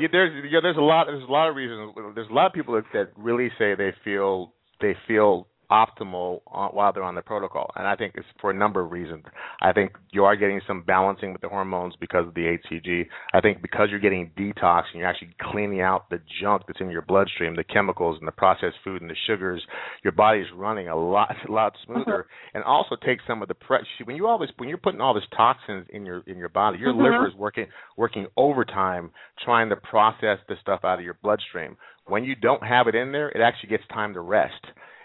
Yeah, 0.00 0.08
there's 0.10 0.44
yeah, 0.50 0.60
there's 0.62 0.76
a 0.76 0.80
lot 0.80 1.06
there's 1.06 1.22
a 1.22 1.32
lot 1.32 1.48
of 1.48 1.56
reasons. 1.56 1.94
There's 2.14 2.30
a 2.30 2.32
lot 2.32 2.46
of 2.46 2.52
people 2.52 2.74
that, 2.74 2.84
that 2.92 3.10
really 3.16 3.50
say 3.58 3.74
they 3.74 3.92
feel 4.04 4.52
they 4.80 4.96
feel 5.06 5.48
optimal 5.70 6.40
uh, 6.52 6.68
while 6.68 6.92
they're 6.92 7.02
on 7.02 7.14
the 7.14 7.22
protocol. 7.22 7.70
And 7.76 7.86
I 7.86 7.96
think 7.96 8.14
it's 8.16 8.26
for 8.40 8.50
a 8.50 8.54
number 8.54 8.80
of 8.80 8.90
reasons. 8.90 9.24
I 9.60 9.72
think 9.72 9.92
you 10.10 10.24
are 10.24 10.36
getting 10.36 10.60
some 10.66 10.82
balancing 10.82 11.32
with 11.32 11.42
the 11.42 11.48
hormones 11.48 11.94
because 12.00 12.26
of 12.26 12.34
the 12.34 12.56
HCG. 12.70 13.06
I 13.34 13.40
think 13.40 13.60
because 13.60 13.88
you're 13.90 14.00
getting 14.00 14.30
detox 14.38 14.84
and 14.92 15.00
you're 15.00 15.08
actually 15.08 15.34
cleaning 15.40 15.80
out 15.80 16.08
the 16.10 16.20
junk 16.40 16.62
that's 16.66 16.80
in 16.80 16.90
your 16.90 17.02
bloodstream, 17.02 17.56
the 17.56 17.64
chemicals 17.64 18.16
and 18.18 18.26
the 18.26 18.32
processed 18.32 18.76
food 18.82 19.02
and 19.02 19.10
the 19.10 19.16
sugars, 19.26 19.62
your 20.02 20.12
body's 20.12 20.46
running 20.54 20.88
a 20.88 20.96
lot 20.96 21.34
a 21.48 21.52
lot 21.52 21.74
smoother. 21.84 22.20
Uh-huh. 22.20 22.48
And 22.54 22.64
also 22.64 22.96
take 23.04 23.18
some 23.26 23.42
of 23.42 23.48
the 23.48 23.54
pressure 23.54 23.84
when 24.04 24.16
you 24.16 24.26
always 24.26 24.50
when 24.56 24.68
you're 24.68 24.78
putting 24.78 25.00
all 25.00 25.14
this 25.14 25.24
toxins 25.36 25.86
in 25.90 26.06
your 26.06 26.22
in 26.26 26.38
your 26.38 26.48
body, 26.48 26.78
your 26.78 26.90
uh-huh. 26.90 27.02
liver 27.02 27.28
is 27.28 27.34
working 27.34 27.66
working 27.96 28.26
overtime 28.36 29.10
trying 29.44 29.68
to 29.68 29.76
process 29.76 30.38
the 30.48 30.54
stuff 30.60 30.80
out 30.84 30.98
of 30.98 31.04
your 31.04 31.18
bloodstream. 31.22 31.76
When 32.06 32.24
you 32.24 32.34
don't 32.34 32.62
have 32.62 32.86
it 32.88 32.94
in 32.94 33.12
there, 33.12 33.28
it 33.28 33.40
actually 33.42 33.68
gets 33.68 33.84
time 33.92 34.14
to 34.14 34.20
rest 34.20 34.64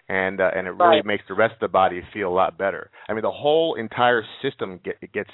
and 0.09 0.41
uh, 0.41 0.51
and 0.55 0.67
it 0.67 0.71
really 0.71 0.97
right. 0.97 1.05
makes 1.05 1.23
the 1.27 1.33
rest 1.33 1.53
of 1.53 1.59
the 1.59 1.67
body 1.67 2.01
feel 2.13 2.29
a 2.29 2.33
lot 2.33 2.57
better. 2.57 2.89
I 3.07 3.13
mean, 3.13 3.21
the 3.21 3.31
whole 3.31 3.75
entire 3.75 4.23
system 4.41 4.79
get, 4.83 4.95
it 5.01 5.13
gets 5.13 5.29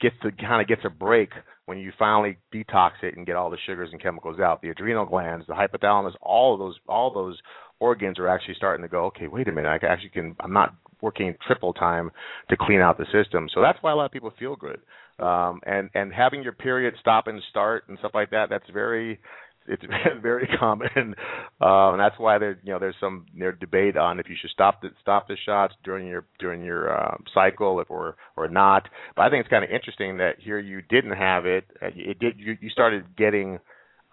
gets 0.00 0.16
to 0.22 0.32
kind 0.32 0.60
of 0.60 0.68
gets 0.68 0.82
a 0.84 0.90
break 0.90 1.30
when 1.66 1.78
you 1.78 1.92
finally 1.98 2.36
detox 2.52 2.92
it 3.02 3.16
and 3.16 3.26
get 3.26 3.36
all 3.36 3.50
the 3.50 3.58
sugars 3.66 3.90
and 3.92 4.02
chemicals 4.02 4.40
out. 4.40 4.62
The 4.62 4.70
adrenal 4.70 5.06
glands, 5.06 5.46
the 5.46 5.54
hypothalamus, 5.54 6.12
all 6.20 6.54
of 6.54 6.58
those 6.58 6.76
all 6.88 7.12
those 7.12 7.38
organs 7.80 8.18
are 8.18 8.28
actually 8.28 8.54
starting 8.54 8.82
to 8.82 8.88
go. 8.88 9.06
Okay, 9.06 9.28
wait 9.28 9.48
a 9.48 9.52
minute, 9.52 9.68
I 9.68 9.86
actually 9.86 10.10
can. 10.10 10.36
I'm 10.40 10.52
not 10.52 10.74
working 11.00 11.34
triple 11.46 11.74
time 11.74 12.10
to 12.48 12.56
clean 12.58 12.80
out 12.80 12.96
the 12.96 13.06
system. 13.12 13.48
So 13.54 13.60
that's 13.60 13.78
why 13.82 13.92
a 13.92 13.94
lot 13.94 14.06
of 14.06 14.12
people 14.12 14.32
feel 14.38 14.56
good. 14.56 14.80
Um, 15.18 15.60
and 15.64 15.90
and 15.94 16.12
having 16.12 16.42
your 16.42 16.54
period 16.54 16.94
stop 16.98 17.26
and 17.26 17.40
start 17.50 17.84
and 17.88 17.98
stuff 17.98 18.12
like 18.14 18.30
that, 18.30 18.46
that's 18.50 18.68
very 18.72 19.20
it's 19.66 19.82
very 20.22 20.48
common, 20.58 21.14
uh, 21.60 21.90
and 21.92 22.00
that's 22.00 22.18
why 22.18 22.38
there 22.38 22.58
you 22.62 22.72
know 22.72 22.78
there's 22.78 22.96
some 23.00 23.26
there's 23.36 23.58
debate 23.58 23.96
on 23.96 24.20
if 24.20 24.28
you 24.28 24.36
should 24.40 24.50
stop 24.50 24.82
the 24.82 24.90
stop 25.00 25.28
the 25.28 25.36
shots 25.44 25.74
during 25.84 26.06
your 26.06 26.24
during 26.38 26.62
your 26.62 26.94
uh, 26.96 27.16
cycle 27.32 27.80
if 27.80 27.90
or 27.90 28.16
or 28.36 28.48
not. 28.48 28.88
But 29.16 29.22
I 29.22 29.30
think 29.30 29.40
it's 29.40 29.50
kind 29.50 29.64
of 29.64 29.70
interesting 29.70 30.18
that 30.18 30.34
here 30.38 30.58
you 30.58 30.82
didn't 30.82 31.16
have 31.16 31.46
it. 31.46 31.64
Uh, 31.80 31.88
it 31.94 32.18
did 32.18 32.38
you, 32.38 32.56
you 32.60 32.70
started 32.70 33.04
getting 33.16 33.58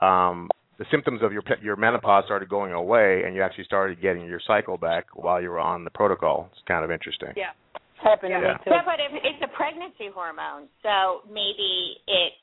um, 0.02 0.50
the 0.78 0.86
symptoms 0.90 1.22
of 1.22 1.34
your 1.34 1.44
your 1.62 1.76
menopause 1.76 2.26
started 2.26 2.50
going 2.50 2.74
away, 2.74 3.24
and 3.26 3.36
you 3.36 3.44
actually 3.44 3.66
started 3.66 4.02
getting 4.02 4.26
your 4.26 4.42
cycle 4.46 4.78
back 4.78 5.08
while 5.14 5.42
you 5.42 5.50
were 5.50 5.60
on 5.60 5.84
the 5.84 5.92
protocol. 5.92 6.50
It's 6.52 6.62
kind 6.68 6.84
of 6.84 6.92
interesting. 6.92 7.34
Yeah. 7.36 7.52
Happened 8.02 8.34
yeah. 8.34 8.58
too. 8.66 8.72
Yeah, 8.74 8.82
but 8.84 8.98
if 8.98 9.14
it's 9.14 9.44
a 9.46 9.56
pregnancy 9.56 10.10
hormone, 10.12 10.66
so 10.82 11.22
maybe 11.30 12.02
it 12.08 12.34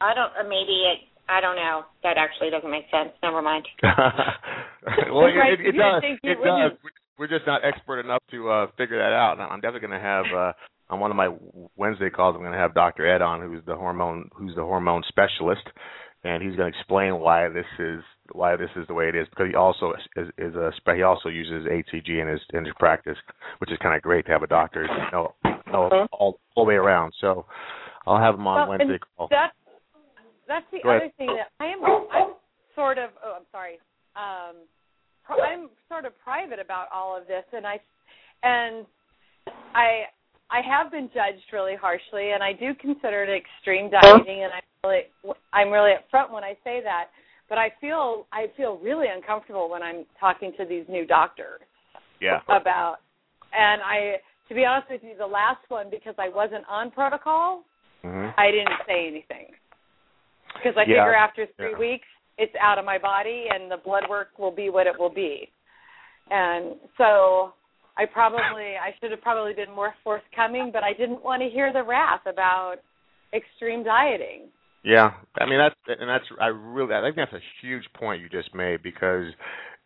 I 0.00 0.14
don't 0.16 0.32
maybe 0.48 0.88
it 0.88 1.04
I 1.30 1.40
don't 1.40 1.54
know. 1.54 1.84
That 2.02 2.18
actually 2.18 2.50
doesn't 2.50 2.70
make 2.70 2.90
sense. 2.90 3.14
Never 3.22 3.40
mind. 3.40 3.64
well, 3.82 5.30
it, 5.30 5.60
it, 5.60 5.74
it 5.74 5.78
does. 5.78 6.02
It 6.22 6.38
does. 6.42 6.72
We're 7.18 7.28
just 7.28 7.46
not 7.46 7.64
expert 7.64 8.00
enough 8.00 8.22
to 8.32 8.50
uh 8.50 8.66
figure 8.76 8.98
that 8.98 9.14
out. 9.14 9.38
I'm 9.38 9.60
definitely 9.60 9.86
going 9.88 10.00
to 10.00 10.06
have 10.06 10.24
uh 10.34 10.52
on 10.90 10.98
one 10.98 11.10
of 11.10 11.16
my 11.16 11.28
Wednesday 11.76 12.10
calls. 12.10 12.34
I'm 12.34 12.42
going 12.42 12.52
to 12.52 12.58
have 12.58 12.74
Dr. 12.74 13.06
Ed 13.06 13.22
on, 13.22 13.40
who's 13.42 13.62
the 13.64 13.76
hormone 13.76 14.30
who's 14.34 14.56
the 14.56 14.62
hormone 14.62 15.02
specialist, 15.06 15.66
and 16.24 16.42
he's 16.42 16.56
going 16.56 16.72
to 16.72 16.78
explain 16.78 17.20
why 17.20 17.48
this 17.48 17.66
is 17.78 18.02
why 18.32 18.56
this 18.56 18.70
is 18.76 18.86
the 18.88 18.94
way 18.94 19.08
it 19.08 19.14
is 19.14 19.28
because 19.30 19.46
he 19.48 19.54
also 19.54 19.92
is, 20.16 20.26
is 20.38 20.54
a 20.54 20.72
he 20.94 21.02
also 21.02 21.28
uses 21.28 21.66
HCG 21.66 22.20
in 22.20 22.28
his 22.28 22.40
in 22.52 22.64
his 22.64 22.74
practice, 22.78 23.16
which 23.58 23.70
is 23.70 23.78
kind 23.82 23.94
of 23.94 24.02
great 24.02 24.26
to 24.26 24.32
have 24.32 24.42
a 24.42 24.48
doctor 24.48 24.86
know, 25.12 25.34
know 25.70 25.86
uh-huh. 25.86 26.06
all, 26.12 26.40
all 26.56 26.64
the 26.64 26.68
way 26.68 26.74
around. 26.74 27.12
So 27.20 27.46
I'll 28.06 28.18
have 28.20 28.34
him 28.34 28.46
on 28.46 28.68
well, 28.68 28.78
Wednesday 28.78 28.98
call. 29.16 29.28
That's 29.30 29.54
that's 30.50 30.66
the 30.72 30.82
Go 30.82 30.90
other 30.90 31.06
ahead. 31.06 31.16
thing 31.16 31.30
that 31.30 31.54
I 31.62 31.70
am. 31.70 31.78
I'm 32.10 32.34
sort 32.74 32.98
of. 32.98 33.10
Oh, 33.24 33.38
I'm 33.38 33.46
sorry. 33.54 33.78
Um, 34.18 34.66
I'm 35.30 35.70
sort 35.88 36.04
of 36.04 36.12
private 36.18 36.58
about 36.58 36.88
all 36.92 37.16
of 37.16 37.28
this, 37.28 37.44
and 37.52 37.64
I, 37.64 37.78
and 38.42 38.84
I, 39.72 40.10
I 40.50 40.60
have 40.66 40.90
been 40.90 41.08
judged 41.14 41.46
really 41.52 41.76
harshly, 41.80 42.32
and 42.32 42.42
I 42.42 42.52
do 42.52 42.74
consider 42.74 43.22
it 43.22 43.30
extreme 43.30 43.90
dieting, 43.90 44.42
and 44.42 44.50
I'm 44.52 44.66
really, 44.82 45.36
I'm 45.52 45.70
really 45.70 45.92
upfront 45.92 46.32
when 46.32 46.42
I 46.42 46.54
say 46.64 46.80
that. 46.82 47.10
But 47.48 47.58
I 47.58 47.70
feel, 47.80 48.26
I 48.32 48.46
feel 48.56 48.78
really 48.82 49.06
uncomfortable 49.14 49.70
when 49.70 49.84
I'm 49.84 50.04
talking 50.18 50.52
to 50.58 50.64
these 50.64 50.84
new 50.88 51.06
doctors. 51.06 51.60
Yeah. 52.20 52.40
About, 52.48 52.96
and 53.56 53.80
I, 53.82 54.16
to 54.48 54.54
be 54.54 54.64
honest 54.64 54.90
with 54.90 55.02
you, 55.04 55.14
the 55.16 55.26
last 55.26 55.62
one 55.68 55.86
because 55.90 56.14
I 56.18 56.28
wasn't 56.28 56.64
on 56.68 56.90
protocol, 56.90 57.62
mm-hmm. 58.04 58.30
I 58.36 58.50
didn't 58.50 58.82
say 58.86 59.06
anything 59.06 59.54
because 60.62 60.76
I 60.76 60.82
yeah. 60.82 61.04
figure 61.04 61.14
after 61.14 61.46
three 61.56 61.72
yeah. 61.72 61.78
weeks 61.78 62.06
it's 62.38 62.54
out 62.60 62.78
of 62.78 62.84
my 62.84 62.98
body 62.98 63.46
and 63.52 63.70
the 63.70 63.76
blood 63.76 64.04
work 64.08 64.38
will 64.38 64.50
be 64.50 64.70
what 64.70 64.86
it 64.86 64.98
will 64.98 65.12
be. 65.12 65.50
And 66.30 66.76
so 66.96 67.52
I 67.98 68.06
probably 68.06 68.76
I 68.80 68.94
should 69.00 69.10
have 69.10 69.20
probably 69.20 69.52
been 69.52 69.74
more 69.74 69.94
forthcoming, 70.02 70.70
but 70.72 70.82
I 70.82 70.92
didn't 70.92 71.22
want 71.22 71.42
to 71.42 71.48
hear 71.48 71.72
the 71.72 71.82
wrath 71.82 72.22
about 72.26 72.76
extreme 73.34 73.84
dieting. 73.84 74.48
Yeah, 74.82 75.12
I 75.38 75.44
mean 75.44 75.58
that's 75.58 76.00
and 76.00 76.08
that's 76.08 76.24
I 76.40 76.46
really 76.46 76.94
I 76.94 77.02
think 77.02 77.16
that's 77.16 77.32
a 77.32 77.44
huge 77.60 77.84
point 77.94 78.22
you 78.22 78.28
just 78.30 78.54
made 78.54 78.82
because 78.82 79.26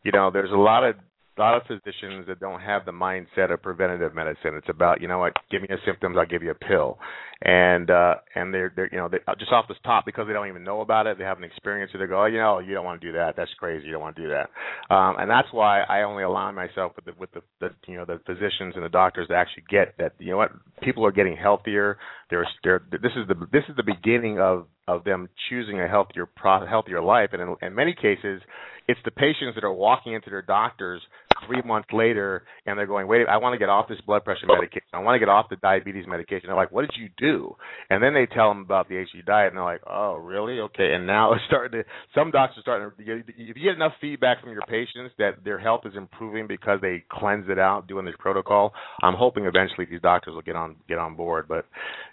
you 0.04 0.12
know 0.12 0.30
there's 0.30 0.52
a 0.52 0.56
lot 0.56 0.84
of 0.84 0.94
a 1.36 1.40
lot 1.40 1.56
of 1.56 1.62
physicians 1.66 2.26
that 2.28 2.38
don't 2.40 2.60
have 2.60 2.84
the 2.84 2.92
mindset 2.92 3.52
of 3.52 3.62
preventative 3.62 4.14
medicine. 4.14 4.54
It's 4.54 4.68
about 4.68 5.00
you 5.00 5.08
know 5.08 5.18
what, 5.18 5.32
give 5.50 5.62
me 5.62 5.68
the 5.68 5.78
symptoms, 5.84 6.16
I'll 6.18 6.26
give 6.26 6.42
you 6.42 6.50
a 6.50 6.54
pill, 6.54 6.98
and 7.42 7.90
uh, 7.90 8.14
and 8.34 8.54
they're 8.54 8.72
they're 8.74 8.88
you 8.92 8.98
know 8.98 9.08
they 9.08 9.18
just 9.38 9.52
off 9.52 9.66
the 9.68 9.74
top 9.84 10.06
because 10.06 10.26
they 10.26 10.32
don't 10.32 10.48
even 10.48 10.64
know 10.64 10.80
about 10.80 11.06
it. 11.06 11.18
They 11.18 11.24
haven't 11.24 11.44
experienced 11.44 11.94
it. 11.94 11.98
They 11.98 12.06
go, 12.06 12.22
oh, 12.22 12.26
you 12.26 12.38
know, 12.38 12.60
you 12.60 12.74
don't 12.74 12.84
want 12.84 13.00
to 13.00 13.06
do 13.06 13.12
that. 13.14 13.34
That's 13.36 13.50
crazy. 13.58 13.86
You 13.86 13.92
don't 13.92 14.02
want 14.02 14.16
to 14.16 14.22
do 14.22 14.28
that. 14.28 14.94
Um, 14.94 15.16
and 15.18 15.28
that's 15.28 15.48
why 15.52 15.82
I 15.82 16.02
only 16.02 16.22
align 16.22 16.54
myself 16.54 16.92
with 16.96 17.04
the 17.06 17.12
with 17.18 17.30
the, 17.32 17.42
the 17.60 17.70
you 17.88 17.96
know 17.96 18.04
the 18.04 18.20
physicians 18.26 18.74
and 18.76 18.84
the 18.84 18.88
doctors 18.88 19.26
that 19.28 19.34
actually 19.34 19.64
get 19.68 19.94
that. 19.98 20.12
You 20.18 20.32
know 20.32 20.38
what, 20.38 20.52
people 20.82 21.04
are 21.04 21.12
getting 21.12 21.36
healthier. 21.36 21.98
They're, 22.30 22.46
they're 22.62 22.82
this 22.90 23.12
is 23.16 23.28
the 23.28 23.34
this 23.52 23.64
is 23.68 23.76
the 23.76 23.82
beginning 23.82 24.40
of 24.40 24.66
of 24.86 25.04
them 25.04 25.28
choosing 25.48 25.80
a 25.80 25.88
healthier 25.88 26.28
healthier 26.42 27.02
life, 27.02 27.30
and 27.32 27.42
in, 27.42 27.56
in 27.66 27.74
many 27.74 27.94
cases, 27.94 28.42
it's 28.86 29.00
the 29.04 29.10
patients 29.10 29.54
that 29.54 29.64
are 29.64 29.72
walking 29.72 30.12
into 30.12 30.30
their 30.30 30.42
doctors 30.42 31.00
three 31.46 31.62
months 31.62 31.88
later 31.92 32.44
and 32.66 32.78
they're 32.78 32.86
going, 32.86 33.06
wait, 33.06 33.26
I 33.28 33.36
want 33.36 33.54
to 33.54 33.58
get 33.58 33.68
off 33.68 33.88
this 33.88 34.00
blood 34.06 34.24
pressure 34.24 34.46
medication. 34.46 34.88
I 34.92 34.98
want 34.98 35.16
to 35.16 35.18
get 35.18 35.28
off 35.28 35.46
the 35.50 35.56
diabetes 35.56 36.06
medication. 36.06 36.48
They're 36.48 36.56
like, 36.56 36.72
what 36.72 36.82
did 36.82 36.94
you 36.96 37.08
do? 37.16 37.56
And 37.90 38.02
then 38.02 38.14
they 38.14 38.26
tell 38.26 38.48
them 38.48 38.60
about 38.60 38.88
the 38.88 38.96
HCG 38.96 39.26
diet 39.26 39.48
and 39.48 39.56
they're 39.56 39.64
like, 39.64 39.82
oh, 39.86 40.14
really? 40.14 40.60
Okay. 40.60 40.94
And 40.94 41.06
now 41.06 41.32
it's 41.32 41.42
starting 41.46 41.82
to, 41.82 41.84
some 42.14 42.30
doctors 42.30 42.58
are 42.58 42.62
starting 42.62 43.04
to, 43.06 43.18
if 43.28 43.56
you 43.56 43.64
get 43.64 43.74
enough 43.74 43.92
feedback 44.00 44.40
from 44.40 44.52
your 44.52 44.62
patients 44.62 45.12
that 45.18 45.44
their 45.44 45.58
health 45.58 45.82
is 45.84 45.94
improving 45.96 46.46
because 46.46 46.80
they 46.80 47.04
cleanse 47.10 47.46
it 47.48 47.58
out 47.58 47.86
doing 47.86 48.04
this 48.04 48.14
protocol, 48.18 48.72
I'm 49.02 49.14
hoping 49.14 49.44
eventually 49.44 49.86
these 49.90 50.00
doctors 50.00 50.34
will 50.34 50.42
get 50.42 50.56
on, 50.56 50.76
get 50.88 50.98
on 50.98 51.16
board. 51.16 51.46
But, 51.48 51.66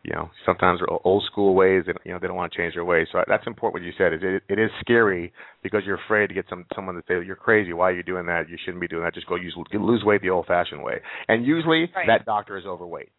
you 0.03 0.13
know, 0.13 0.29
sometimes 0.45 0.79
they're 0.79 0.97
old 1.05 1.23
school 1.31 1.53
ways 1.53 1.83
and, 1.87 1.97
you 2.05 2.11
know, 2.11 2.19
they 2.19 2.27
don't 2.27 2.35
want 2.35 2.51
to 2.51 2.57
change 2.57 2.73
their 2.73 2.85
ways. 2.85 3.07
So 3.11 3.23
that's 3.27 3.47
important 3.47 3.81
what 3.81 3.85
you 3.85 3.93
said 3.97 4.13
is 4.13 4.19
it, 4.23 4.43
it 4.49 4.59
is 4.59 4.71
scary 4.79 5.31
because 5.63 5.83
you're 5.85 5.99
afraid 6.05 6.27
to 6.27 6.33
get 6.33 6.45
some, 6.49 6.65
someone 6.75 6.95
to 6.95 7.01
say, 7.07 7.25
you're 7.25 7.35
crazy. 7.35 7.73
Why 7.73 7.91
are 7.91 7.95
you 7.95 8.03
doing 8.03 8.25
that? 8.25 8.49
You 8.49 8.57
shouldn't 8.63 8.81
be 8.81 8.87
doing 8.87 9.03
that. 9.03 9.10
Just 9.13 9.27
go 9.27 9.35
use 9.35 9.55
lose 9.73 10.03
weight 10.03 10.21
the 10.21 10.29
old-fashioned 10.29 10.81
way, 10.81 11.01
and 11.27 11.45
usually 11.45 11.91
right. 11.95 12.07
that 12.07 12.25
doctor 12.25 12.57
is 12.57 12.65
overweight. 12.65 13.09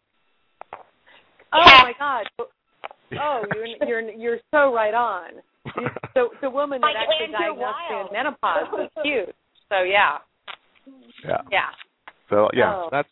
Oh 1.53 1.65
my 1.65 1.93
God! 1.97 2.25
Oh, 3.19 3.43
you're 3.55 3.65
you're 3.87 4.11
you're 4.11 4.39
so 4.51 4.73
right 4.73 4.93
on. 4.93 5.31
So 6.13 6.29
the 6.41 6.49
woman 6.49 6.81
that 6.81 6.93
actually 6.97 7.31
diagnosed 7.31 7.77
me 7.89 7.97
with 8.03 8.11
menopause 8.11 8.67
was 8.71 8.89
huge. 9.03 9.33
So 9.69 9.83
yeah. 9.83 10.17
Yeah. 11.25 11.37
Yeah. 11.51 11.69
So 12.29 12.49
yeah, 12.53 12.73
oh. 12.73 12.89
that's 12.91 13.07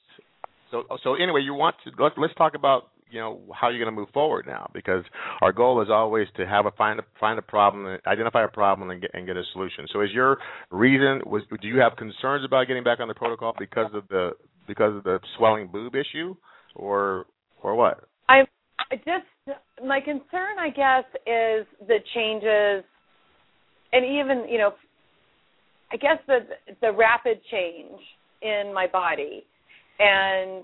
so. 0.70 0.84
So 1.04 1.15
anyway, 1.15 1.41
you 1.41 1.54
want 1.54 1.76
to 1.84 2.04
let, 2.04 2.13
let's 2.17 2.34
talk 2.36 2.54
about 2.56 2.89
you 3.12 3.19
know 3.19 3.41
how 3.54 3.69
you're 3.69 3.84
going 3.84 3.93
to 3.93 4.00
move 4.00 4.10
forward 4.13 4.45
now 4.47 4.69
because 4.74 5.04
our 5.41 5.52
goal 5.52 5.82
is 5.82 5.89
always 5.91 6.28
to 6.38 6.47
have 6.47 6.65
a 6.65 6.71
find 6.71 7.00
a 7.00 7.04
find 7.19 7.38
a 7.38 7.41
problem 7.41 7.97
identify 8.08 8.43
a 8.43 8.47
problem 8.47 8.89
and 8.89 9.02
get 9.02 9.12
and 9.13 9.28
get 9.28 9.38
a 9.38 9.43
solution. 9.54 9.86
So 9.91 10.02
is 10.02 10.10
your 10.13 10.38
reason 10.71 11.21
was 11.26 11.43
do 11.62 11.67
you 11.67 11.80
have 11.80 11.95
concerns 11.97 12.45
about 12.45 12.67
getting 12.67 12.84
back 12.84 13.00
on 13.00 13.08
the 13.08 13.13
protocol 13.13 13.54
because 13.58 13.91
of 13.93 14.08
the 14.10 14.32
because 14.67 14.95
of 14.95 15.04
the 15.04 15.19
swelling 15.38 15.67
boob 15.67 15.93
issue 15.95 16.36
or 16.76 17.26
or 17.62 17.76
what? 17.76 18.06
I 18.30 18.43
just 18.93 19.58
my 19.86 20.00
concern 20.02 20.60
i 20.60 20.69
guess 20.69 21.06
is 21.26 21.65
the 21.88 21.97
changes 22.13 22.84
and 23.93 24.06
even 24.06 24.50
you 24.50 24.58
know 24.58 24.74
i 25.93 25.97
guess 25.97 26.17
the 26.28 26.39
the 26.82 26.91
rapid 26.91 27.39
change 27.50 28.00
in 28.41 28.74
my 28.74 28.88
body. 28.88 29.43
And 30.00 30.63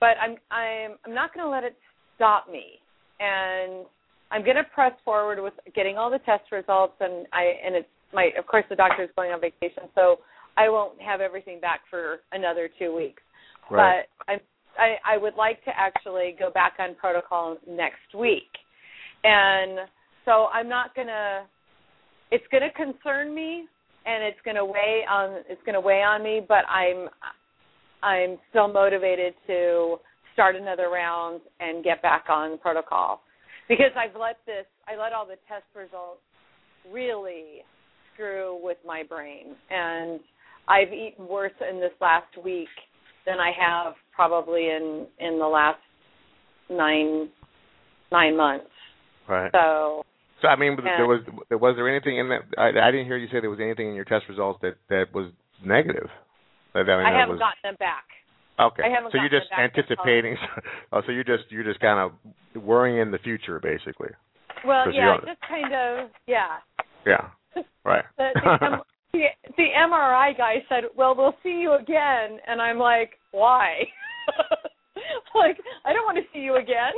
but 0.00 0.16
I'm 0.20 0.36
I'm 0.50 0.96
I'm 1.06 1.14
not 1.14 1.32
going 1.34 1.44
to 1.44 1.50
let 1.50 1.64
it 1.64 1.76
stop 2.16 2.50
me, 2.50 2.80
and 3.20 3.86
I'm 4.30 4.42
going 4.42 4.56
to 4.56 4.64
press 4.74 4.92
forward 5.04 5.42
with 5.42 5.54
getting 5.74 5.96
all 5.96 6.10
the 6.10 6.18
test 6.20 6.50
results, 6.50 6.94
and 7.00 7.26
I 7.32 7.52
and 7.64 7.76
it's 7.76 7.88
my 8.12 8.30
of 8.38 8.46
course 8.46 8.64
the 8.68 8.76
doctor 8.76 9.04
is 9.04 9.10
going 9.14 9.30
on 9.30 9.40
vacation, 9.40 9.84
so 9.94 10.16
I 10.56 10.68
won't 10.68 11.00
have 11.00 11.20
everything 11.20 11.60
back 11.60 11.80
for 11.88 12.18
another 12.32 12.68
two 12.78 12.94
weeks. 12.94 13.22
Right. 13.70 14.04
But 14.26 14.32
I 14.32 14.40
I 14.78 15.14
I 15.14 15.16
would 15.18 15.34
like 15.36 15.62
to 15.64 15.70
actually 15.76 16.34
go 16.38 16.50
back 16.50 16.74
on 16.78 16.94
protocol 16.96 17.58
next 17.68 18.14
week, 18.18 18.50
and 19.22 19.80
so 20.24 20.46
I'm 20.52 20.68
not 20.68 20.94
going 20.94 21.08
to. 21.08 21.42
It's 22.32 22.44
going 22.52 22.62
to 22.62 22.70
concern 22.70 23.34
me, 23.34 23.64
and 24.06 24.22
it's 24.22 24.38
going 24.44 24.54
to 24.56 24.64
weigh 24.64 25.02
on 25.10 25.42
it's 25.48 25.60
going 25.66 25.74
to 25.74 25.80
weigh 25.80 26.02
on 26.02 26.22
me, 26.22 26.40
but 26.46 26.64
I'm 26.68 27.08
I'm 28.02 28.38
still 28.50 28.68
motivated 28.68 29.34
to 29.46 29.96
start 30.32 30.56
another 30.56 30.88
round 30.88 31.40
and 31.58 31.84
get 31.84 32.02
back 32.02 32.24
on 32.30 32.58
protocol 32.58 33.20
because 33.68 33.92
I've 33.96 34.18
let 34.18 34.38
this 34.46 34.66
I 34.86 35.00
let 35.00 35.12
all 35.12 35.26
the 35.26 35.36
test 35.48 35.64
results 35.74 36.20
really 36.90 37.62
screw 38.14 38.58
with 38.62 38.78
my 38.86 39.02
brain 39.08 39.54
and 39.70 40.20
I've 40.68 40.92
eaten 40.92 41.26
worse 41.28 41.52
in 41.68 41.80
this 41.80 41.92
last 42.00 42.36
week 42.42 42.68
than 43.26 43.38
I 43.38 43.50
have 43.58 43.94
probably 44.14 44.66
in 44.68 45.06
in 45.18 45.38
the 45.38 45.46
last 45.46 45.80
nine 46.70 47.28
nine 48.10 48.36
months. 48.36 48.66
Right. 49.28 49.50
So 49.52 50.02
So 50.42 50.48
I 50.48 50.56
mean, 50.56 50.76
there 50.82 51.06
was 51.06 51.20
was 51.50 51.74
there 51.76 51.88
anything 51.88 52.18
in 52.18 52.28
that? 52.28 52.40
I, 52.56 52.88
I 52.88 52.90
didn't 52.90 53.06
hear 53.06 53.16
you 53.16 53.28
say 53.28 53.40
there 53.40 53.50
was 53.50 53.60
anything 53.60 53.88
in 53.88 53.94
your 53.94 54.04
test 54.04 54.24
results 54.28 54.60
that 54.62 54.76
that 54.88 55.06
was 55.12 55.32
negative. 55.64 56.08
I, 56.74 56.82
mean, 56.82 56.90
I 56.90 57.18
haven't 57.18 57.36
was, 57.36 57.38
gotten 57.40 57.62
them 57.64 57.76
back. 57.78 58.04
Okay. 58.60 58.82
I 58.84 58.90
haven't 58.90 59.12
so 59.12 59.18
you're 59.18 59.30
just 59.30 59.50
anticipating. 59.52 60.36
oh, 60.92 61.02
so 61.06 61.12
you're 61.12 61.24
just 61.24 61.44
you're 61.50 61.64
just 61.64 61.80
kind 61.80 61.98
of 61.98 62.62
worrying 62.62 62.98
in 62.98 63.10
the 63.10 63.18
future, 63.18 63.58
basically. 63.58 64.10
Well, 64.66 64.92
yeah, 64.92 65.16
just 65.24 65.40
kind 65.48 65.72
of 65.74 66.10
yeah. 66.26 66.58
Yeah. 67.06 67.28
Right. 67.84 68.04
The, 68.18 68.28
the, 68.34 68.66
M- 68.66 68.80
the, 69.12 69.24
the 69.56 69.66
MRI 69.88 70.36
guy 70.36 70.56
said, 70.68 70.84
"Well, 70.96 71.14
we'll 71.16 71.34
see 71.42 71.60
you 71.60 71.72
again," 71.74 72.38
and 72.46 72.60
I'm 72.60 72.78
like, 72.78 73.12
"Why?" 73.32 73.82
like, 75.34 75.56
I 75.84 75.92
don't 75.92 76.04
want 76.04 76.18
to 76.18 76.24
see 76.32 76.40
you 76.40 76.56
again. 76.56 76.92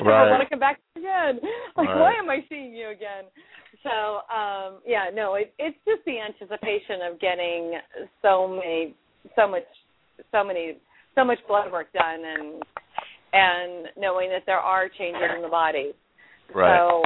I 0.00 0.04
Right. 0.04 0.30
want 0.30 0.42
to 0.42 0.48
come 0.48 0.58
back 0.58 0.80
again. 0.96 1.38
Like, 1.76 1.88
Right. 1.88 1.96
why 1.98 2.12
am 2.14 2.28
I 2.28 2.44
seeing 2.48 2.74
you 2.74 2.88
again? 2.88 3.24
So, 3.82 4.22
um, 4.34 4.82
yeah, 4.84 5.10
no, 5.14 5.34
it, 5.34 5.54
it's 5.58 5.78
just 5.86 6.04
the 6.04 6.18
anticipation 6.20 7.02
of 7.02 7.20
getting 7.20 7.78
so 8.20 8.48
many, 8.48 8.94
so 9.34 9.48
much, 9.48 9.64
so 10.32 10.44
many, 10.44 10.78
so 11.14 11.24
much 11.24 11.38
blood 11.48 11.72
work 11.72 11.92
done, 11.92 12.22
and 12.24 12.62
and 13.32 13.88
knowing 13.96 14.30
that 14.30 14.42
there 14.46 14.58
are 14.58 14.88
changes 14.88 15.22
in 15.34 15.42
the 15.42 15.48
body. 15.48 15.92
Right. 16.54 16.78
So, 16.78 17.02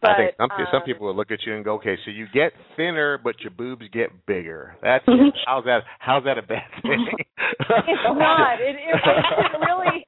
but 0.00 0.10
I 0.10 0.16
think 0.16 0.34
some 0.38 0.48
some 0.70 0.82
um, 0.82 0.86
people 0.86 1.06
will 1.06 1.16
look 1.16 1.30
at 1.30 1.40
you 1.46 1.54
and 1.54 1.64
go, 1.64 1.74
okay, 1.74 1.96
so 2.04 2.10
you 2.10 2.26
get 2.32 2.52
thinner, 2.76 3.18
but 3.22 3.40
your 3.40 3.50
boobs 3.50 3.86
get 3.92 4.10
bigger. 4.26 4.76
That's 4.82 5.04
how's 5.46 5.64
that? 5.64 5.80
How's 5.98 6.24
that 6.24 6.38
a 6.38 6.42
bad 6.42 6.68
thing? 6.82 7.06
it's 7.08 8.06
not. 8.06 8.60
It, 8.60 8.76
it, 8.76 8.94
it 8.94 9.58
really. 9.60 10.06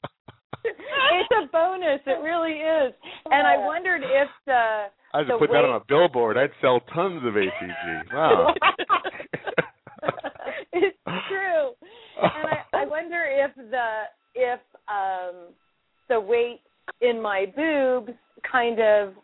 It's 0.64 1.30
a 1.42 1.50
bonus. 1.50 2.00
It 2.06 2.22
really 2.22 2.52
is. 2.52 2.94
And 3.26 3.46
I 3.46 3.58
wondered 3.58 4.02
if 4.02 4.28
the 4.46 4.86
I 5.14 5.22
the 5.22 5.30
should 5.30 5.38
put 5.40 5.50
that 5.50 5.64
on 5.64 5.80
a 5.80 5.84
billboard. 5.86 6.38
I'd 6.38 6.50
sell 6.60 6.80
tons 6.94 7.22
of 7.24 7.34
HCG. 7.34 8.14
Wow. 8.14 8.54
it's 10.72 10.96
true. 11.04 11.72
And 12.22 12.46
I, 12.46 12.82
I 12.82 12.86
wonder 12.88 13.24
if 13.28 13.54
the 13.54 14.02
if 14.34 14.60
um 14.88 15.52
the 16.08 16.20
weight 16.20 16.60
in 17.00 17.20
my 17.20 17.46
boobs 17.54 18.12
kind 18.50 18.80
of 18.80 19.14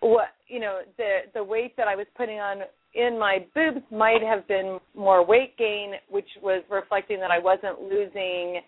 what 0.00 0.28
you 0.46 0.60
know 0.60 0.80
the 0.96 1.20
the 1.34 1.42
weight 1.42 1.76
that 1.76 1.88
I 1.88 1.96
was 1.96 2.06
putting 2.16 2.38
on 2.38 2.62
in 2.94 3.18
my 3.18 3.46
boobs 3.54 3.84
might 3.90 4.22
have 4.22 4.46
been 4.48 4.78
more 4.94 5.24
weight 5.24 5.56
gain, 5.56 5.92
which 6.10 6.28
was 6.42 6.62
reflecting 6.70 7.20
that 7.20 7.30
I 7.30 7.38
wasn't 7.38 7.80
losing, 7.80 8.60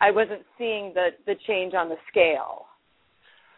I 0.00 0.10
wasn't 0.10 0.42
seeing 0.58 0.92
the 0.94 1.10
the 1.26 1.34
change 1.46 1.74
on 1.74 1.88
the 1.88 1.96
scale. 2.10 2.66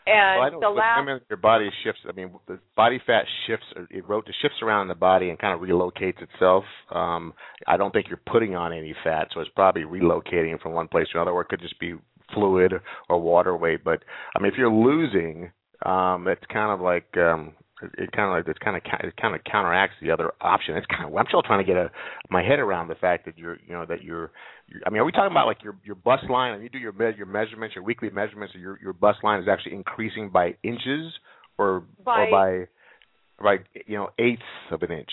And 0.07 0.41
well, 0.41 0.47
I 0.47 0.61
the 0.61 0.69
last 0.69 1.01
women, 1.01 1.21
your 1.29 1.37
body 1.37 1.71
shifts. 1.85 2.01
I 2.09 2.13
mean, 2.13 2.33
the 2.49 2.59
body 2.77 3.01
fat 3.07 3.25
shifts. 3.47 3.67
It 3.91 4.09
wrote 4.09 4.29
it 4.29 4.35
shifts 4.43 4.59
around 4.63 4.83
in 4.83 4.89
the 4.89 4.95
body 4.95 5.31
and 5.31 5.39
kind 5.39 5.55
of 5.55 5.61
relocates 5.61 6.21
itself. 6.21 6.65
Um, 6.91 7.35
I 7.67 7.77
don't 7.77 7.93
think 7.93 8.09
you're 8.09 8.21
putting 8.27 8.57
on 8.57 8.73
any 8.73 8.95
fat, 9.05 9.29
so 9.33 9.41
it's 9.41 9.51
probably 9.55 9.83
relocating 9.83 10.61
from 10.61 10.73
one 10.73 10.89
place 10.89 11.07
to 11.13 11.19
another, 11.19 11.31
or 11.31 11.43
it 11.43 11.49
could 11.49 11.61
just 11.61 11.79
be 11.79 11.95
fluid 12.35 12.73
or 13.09 13.21
water 13.21 13.57
weight. 13.57 13.85
But 13.85 14.03
I 14.35 14.41
mean, 14.41 14.51
if 14.51 14.59
you're 14.59 14.73
losing, 14.73 15.53
um, 15.87 16.27
it's 16.27 16.45
kind 16.53 16.73
of 16.73 16.81
like 16.81 17.17
um, 17.17 17.53
it, 17.99 18.13
kind 18.13 18.29
of 18.29 18.37
like 18.37 18.49
it's 18.49 18.59
kind 18.59 18.77
of 18.77 18.83
it 19.05 19.17
kind 19.17 19.35
of 19.35 19.41
counteracts 19.45 19.97
the 20.01 20.11
other 20.11 20.33
option. 20.41 20.77
It's 20.77 20.87
kind 20.87 21.05
of 21.05 21.17
I'm 21.17 21.27
still 21.29 21.43
trying 21.43 21.65
to 21.65 21.67
get 21.67 21.77
a 21.77 21.91
my 22.31 22.43
head 22.43 22.59
around 22.59 22.89
the 22.89 22.95
fact 22.95 23.25
that 23.27 23.39
you're 23.39 23.59
you 23.67 23.73
know 23.73 23.85
that 23.87 24.03
you're, 24.03 24.31
you're 24.69 24.81
I 24.87 24.91
mean, 24.91 25.01
are 25.01 25.05
we 25.05 25.13
talking 25.13 25.31
about 25.33 25.47
like 25.47 25.63
your 25.63 25.77
your 25.85 25.97
bust 25.97 26.25
line? 26.31 26.55
And 26.55 26.63
you 26.63 26.69
do 26.69 26.79
your 26.79 26.93
me- 26.93 27.17
your 27.17 27.27
measurements, 27.27 27.75
your 27.75 27.85
weekly 27.85 28.11
measurements, 28.11 28.55
your 28.55 28.79
your 28.81 28.93
bust 28.93 29.19
line 29.23 29.41
is 29.43 29.49
actually 29.49 29.75
increasing 29.75 30.31
by 30.31 30.55
inches 30.63 31.13
or 31.59 31.85
By- 32.05 32.21
or 32.21 32.31
by 32.31 32.67
by 33.43 33.65
you 33.87 33.97
know 33.97 34.11
eighths 34.19 34.43
of 34.71 34.83
an 34.83 34.93
inch. 34.93 35.11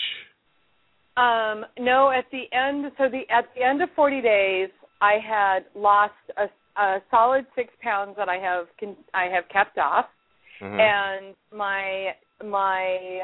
Um, 1.16 1.66
no, 1.78 2.10
at 2.10 2.24
the 2.30 2.44
end, 2.56 2.92
so 2.96 3.08
the 3.10 3.22
at 3.30 3.46
the 3.54 3.62
end 3.62 3.82
of 3.82 3.88
40 3.96 4.22
days, 4.22 4.70
I 5.00 5.14
had 5.18 5.60
lost 5.74 6.14
a, 6.36 6.80
a 6.80 7.02
solid 7.10 7.46
six 7.54 7.72
pounds 7.82 8.14
that 8.16 8.28
I 8.28 8.36
have 8.36 8.66
I 9.12 9.24
have 9.24 9.44
kept 9.52 9.76
off, 9.76 10.06
Mhm. 10.62 10.78
and 10.78 11.36
my 11.52 12.14
my 12.44 13.20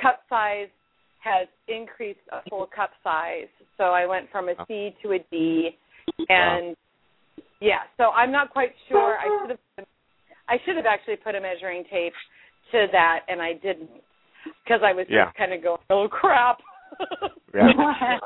cup 0.00 0.20
size 0.28 0.68
has 1.20 1.48
increased 1.68 2.20
a 2.32 2.48
full 2.48 2.68
cup 2.74 2.90
size. 3.02 3.48
So 3.76 3.84
I 3.84 4.06
went 4.06 4.30
from 4.30 4.48
a 4.48 4.54
C 4.66 4.94
to 5.02 5.12
a 5.12 5.18
D, 5.30 5.70
and 6.28 6.76
yeah, 7.60 7.86
so 7.96 8.10
I'm 8.10 8.32
not 8.32 8.50
quite 8.50 8.72
sure. 8.88 9.16
I 9.18 9.40
should 9.40 9.50
have 9.50 9.86
I 10.48 10.56
should 10.64 10.76
have 10.76 10.86
actually 10.86 11.16
put 11.16 11.34
a 11.34 11.40
measuring 11.40 11.84
tape 11.90 12.14
to 12.72 12.86
that, 12.92 13.20
and 13.28 13.42
I 13.42 13.52
didn't 13.54 13.90
because 14.64 14.80
I 14.84 14.92
was 14.92 15.06
Yeah. 15.08 15.26
just 15.26 15.36
kind 15.36 15.52
of 15.52 15.62
going, 15.62 15.80
oh 15.90 16.08
crap. 16.08 16.58
Yeah. 17.54 17.68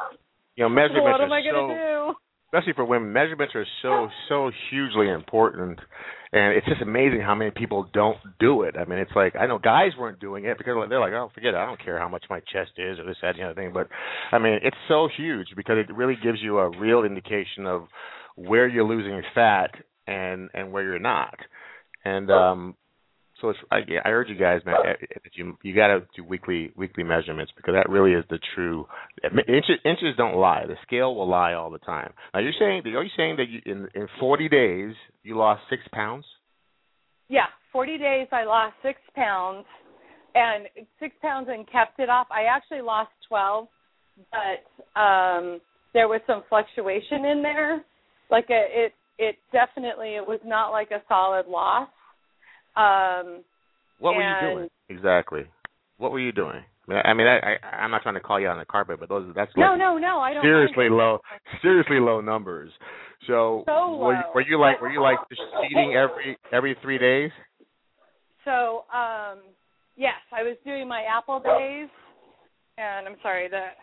you 0.56 0.64
know, 0.64 0.68
measurements 0.68 1.04
what 1.04 1.20
am 1.20 1.32
I 1.32 1.42
going 1.42 1.68
to 1.68 1.74
do? 1.74 2.14
Especially 2.52 2.74
for 2.74 2.84
women, 2.84 3.12
measurements 3.12 3.54
are 3.54 3.66
so 3.80 4.08
so 4.28 4.50
hugely 4.70 5.08
important, 5.08 5.78
and 6.32 6.54
it's 6.54 6.66
just 6.66 6.82
amazing 6.82 7.20
how 7.20 7.34
many 7.34 7.50
people 7.50 7.88
don't 7.94 8.18
do 8.38 8.62
it. 8.62 8.76
I 8.76 8.84
mean, 8.84 8.98
it's 8.98 9.12
like 9.16 9.34
I 9.36 9.46
know 9.46 9.58
guys 9.58 9.92
weren't 9.98 10.20
doing 10.20 10.44
it 10.44 10.58
because 10.58 10.74
they're 10.88 11.00
like, 11.00 11.12
oh, 11.12 11.30
forget 11.34 11.54
it, 11.54 11.56
I 11.56 11.64
don't 11.64 11.82
care 11.82 11.98
how 11.98 12.08
much 12.08 12.24
my 12.28 12.40
chest 12.40 12.72
is 12.76 12.98
or 12.98 13.04
this 13.04 13.16
that 13.22 13.30
and 13.30 13.38
the 13.38 13.44
other 13.44 13.54
thing. 13.54 13.72
But 13.72 13.88
I 14.30 14.38
mean, 14.38 14.58
it's 14.62 14.76
so 14.86 15.08
huge 15.16 15.48
because 15.56 15.76
it 15.78 15.94
really 15.94 16.16
gives 16.22 16.42
you 16.42 16.58
a 16.58 16.78
real 16.78 17.04
indication 17.04 17.66
of 17.66 17.86
where 18.36 18.68
you're 18.68 18.84
losing 18.84 19.22
fat 19.34 19.70
and 20.06 20.50
and 20.52 20.72
where 20.72 20.82
you're 20.82 20.98
not, 20.98 21.38
and 22.04 22.30
um. 22.30 22.74
So 23.42 23.50
it's, 23.50 23.58
I, 23.72 23.78
I 24.04 24.10
urge 24.10 24.28
you 24.28 24.36
guys, 24.38 24.60
man, 24.64 24.76
eh, 24.86 24.90
eh, 24.90 25.18
that 25.24 25.32
you 25.34 25.58
you 25.62 25.74
got 25.74 25.88
to 25.88 26.06
do 26.14 26.22
weekly 26.22 26.72
weekly 26.76 27.02
measurements 27.02 27.50
because 27.56 27.74
that 27.74 27.90
really 27.90 28.12
is 28.12 28.24
the 28.30 28.38
true 28.54 28.86
inches. 29.24 29.82
Inches 29.84 30.14
don't 30.16 30.36
lie. 30.36 30.64
The 30.66 30.76
scale 30.86 31.14
will 31.16 31.28
lie 31.28 31.54
all 31.54 31.68
the 31.68 31.80
time. 31.80 32.12
Now 32.32 32.40
you're 32.40 32.52
saying, 32.56 32.82
are 32.86 33.02
you 33.02 33.10
saying 33.16 33.36
that 33.36 33.48
you, 33.48 33.60
in 33.66 33.88
in 34.00 34.06
40 34.20 34.48
days 34.48 34.94
you 35.24 35.36
lost 35.36 35.62
six 35.68 35.82
pounds? 35.92 36.24
Yeah, 37.28 37.46
40 37.72 37.98
days 37.98 38.28
I 38.30 38.44
lost 38.44 38.74
six 38.80 39.00
pounds, 39.16 39.66
and 40.36 40.68
six 41.00 41.16
pounds 41.20 41.48
and 41.50 41.66
kept 41.66 41.98
it 41.98 42.08
off. 42.08 42.28
I 42.30 42.44
actually 42.44 42.82
lost 42.82 43.10
12, 43.28 43.66
but 44.30 45.00
um 45.00 45.60
there 45.94 46.06
was 46.06 46.20
some 46.28 46.44
fluctuation 46.48 47.24
in 47.24 47.42
there. 47.42 47.84
Like 48.30 48.46
a, 48.50 48.66
it, 48.70 48.92
it 49.18 49.36
definitely 49.52 50.14
it 50.14 50.26
was 50.26 50.40
not 50.44 50.70
like 50.70 50.92
a 50.92 51.02
solid 51.08 51.48
loss. 51.48 51.88
Um, 52.76 53.44
What 53.98 54.16
were 54.16 54.22
And- 54.22 54.46
you 54.48 54.54
doing 54.56 54.70
exactly? 54.88 55.46
What 55.98 56.10
were 56.12 56.20
you 56.20 56.32
doing? 56.32 56.64
I 56.90 57.14
mean, 57.14 57.26
I 57.28 57.38
I, 57.62 57.66
I'm 57.84 57.90
not 57.92 58.02
trying 58.02 58.16
to 58.16 58.20
call 58.20 58.40
you 58.40 58.48
on 58.48 58.58
the 58.58 58.64
carpet, 58.64 58.98
but 58.98 59.08
those 59.08 59.32
that's 59.34 59.52
no, 59.56 59.70
like 59.70 59.78
no, 59.78 59.98
no, 59.98 60.18
I 60.18 60.34
don't. 60.34 60.42
seriously 60.42 60.88
low, 60.90 61.20
seriously 61.62 62.00
low 62.00 62.20
numbers. 62.20 62.72
So, 63.28 63.62
So 63.66 63.96
were, 63.98 64.14
you, 64.14 64.18
low. 64.20 64.32
were 64.34 64.40
you 64.40 64.58
like 64.58 64.80
were 64.80 64.90
you 64.90 65.00
like 65.00 65.18
just 65.28 65.40
eating 65.70 65.94
every 65.94 66.36
every 66.52 66.76
three 66.82 66.98
days? 66.98 67.30
So, 68.44 68.84
um, 68.92 69.38
yes, 69.96 70.18
I 70.32 70.42
was 70.42 70.56
doing 70.64 70.88
my 70.88 71.02
apple 71.02 71.38
days, 71.38 71.88
and 72.78 73.06
I'm 73.06 73.16
sorry 73.22 73.48
that 73.48 73.76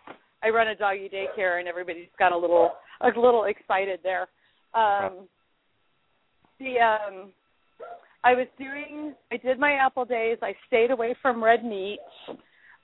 I 0.44 0.50
run 0.50 0.68
a 0.68 0.76
doggy 0.76 1.10
daycare, 1.10 1.60
and 1.60 1.70
everybody's 1.70 2.10
got 2.20 2.34
a 2.34 2.38
little 2.38 2.72
a 3.00 3.08
little 3.18 3.46
excited 3.46 4.02
there. 4.04 4.28
Um, 4.74 5.30
the 6.60 6.80
um, 6.80 7.32
I 8.24 8.34
was 8.34 8.48
doing 8.58 9.14
I 9.32 9.38
did 9.38 9.60
my 9.60 9.74
apple 9.74 10.06
days. 10.06 10.38
I 10.42 10.54
stayed 10.68 10.92
away 10.92 11.16
from 11.22 11.44
red 11.44 11.64
meat. 11.64 12.00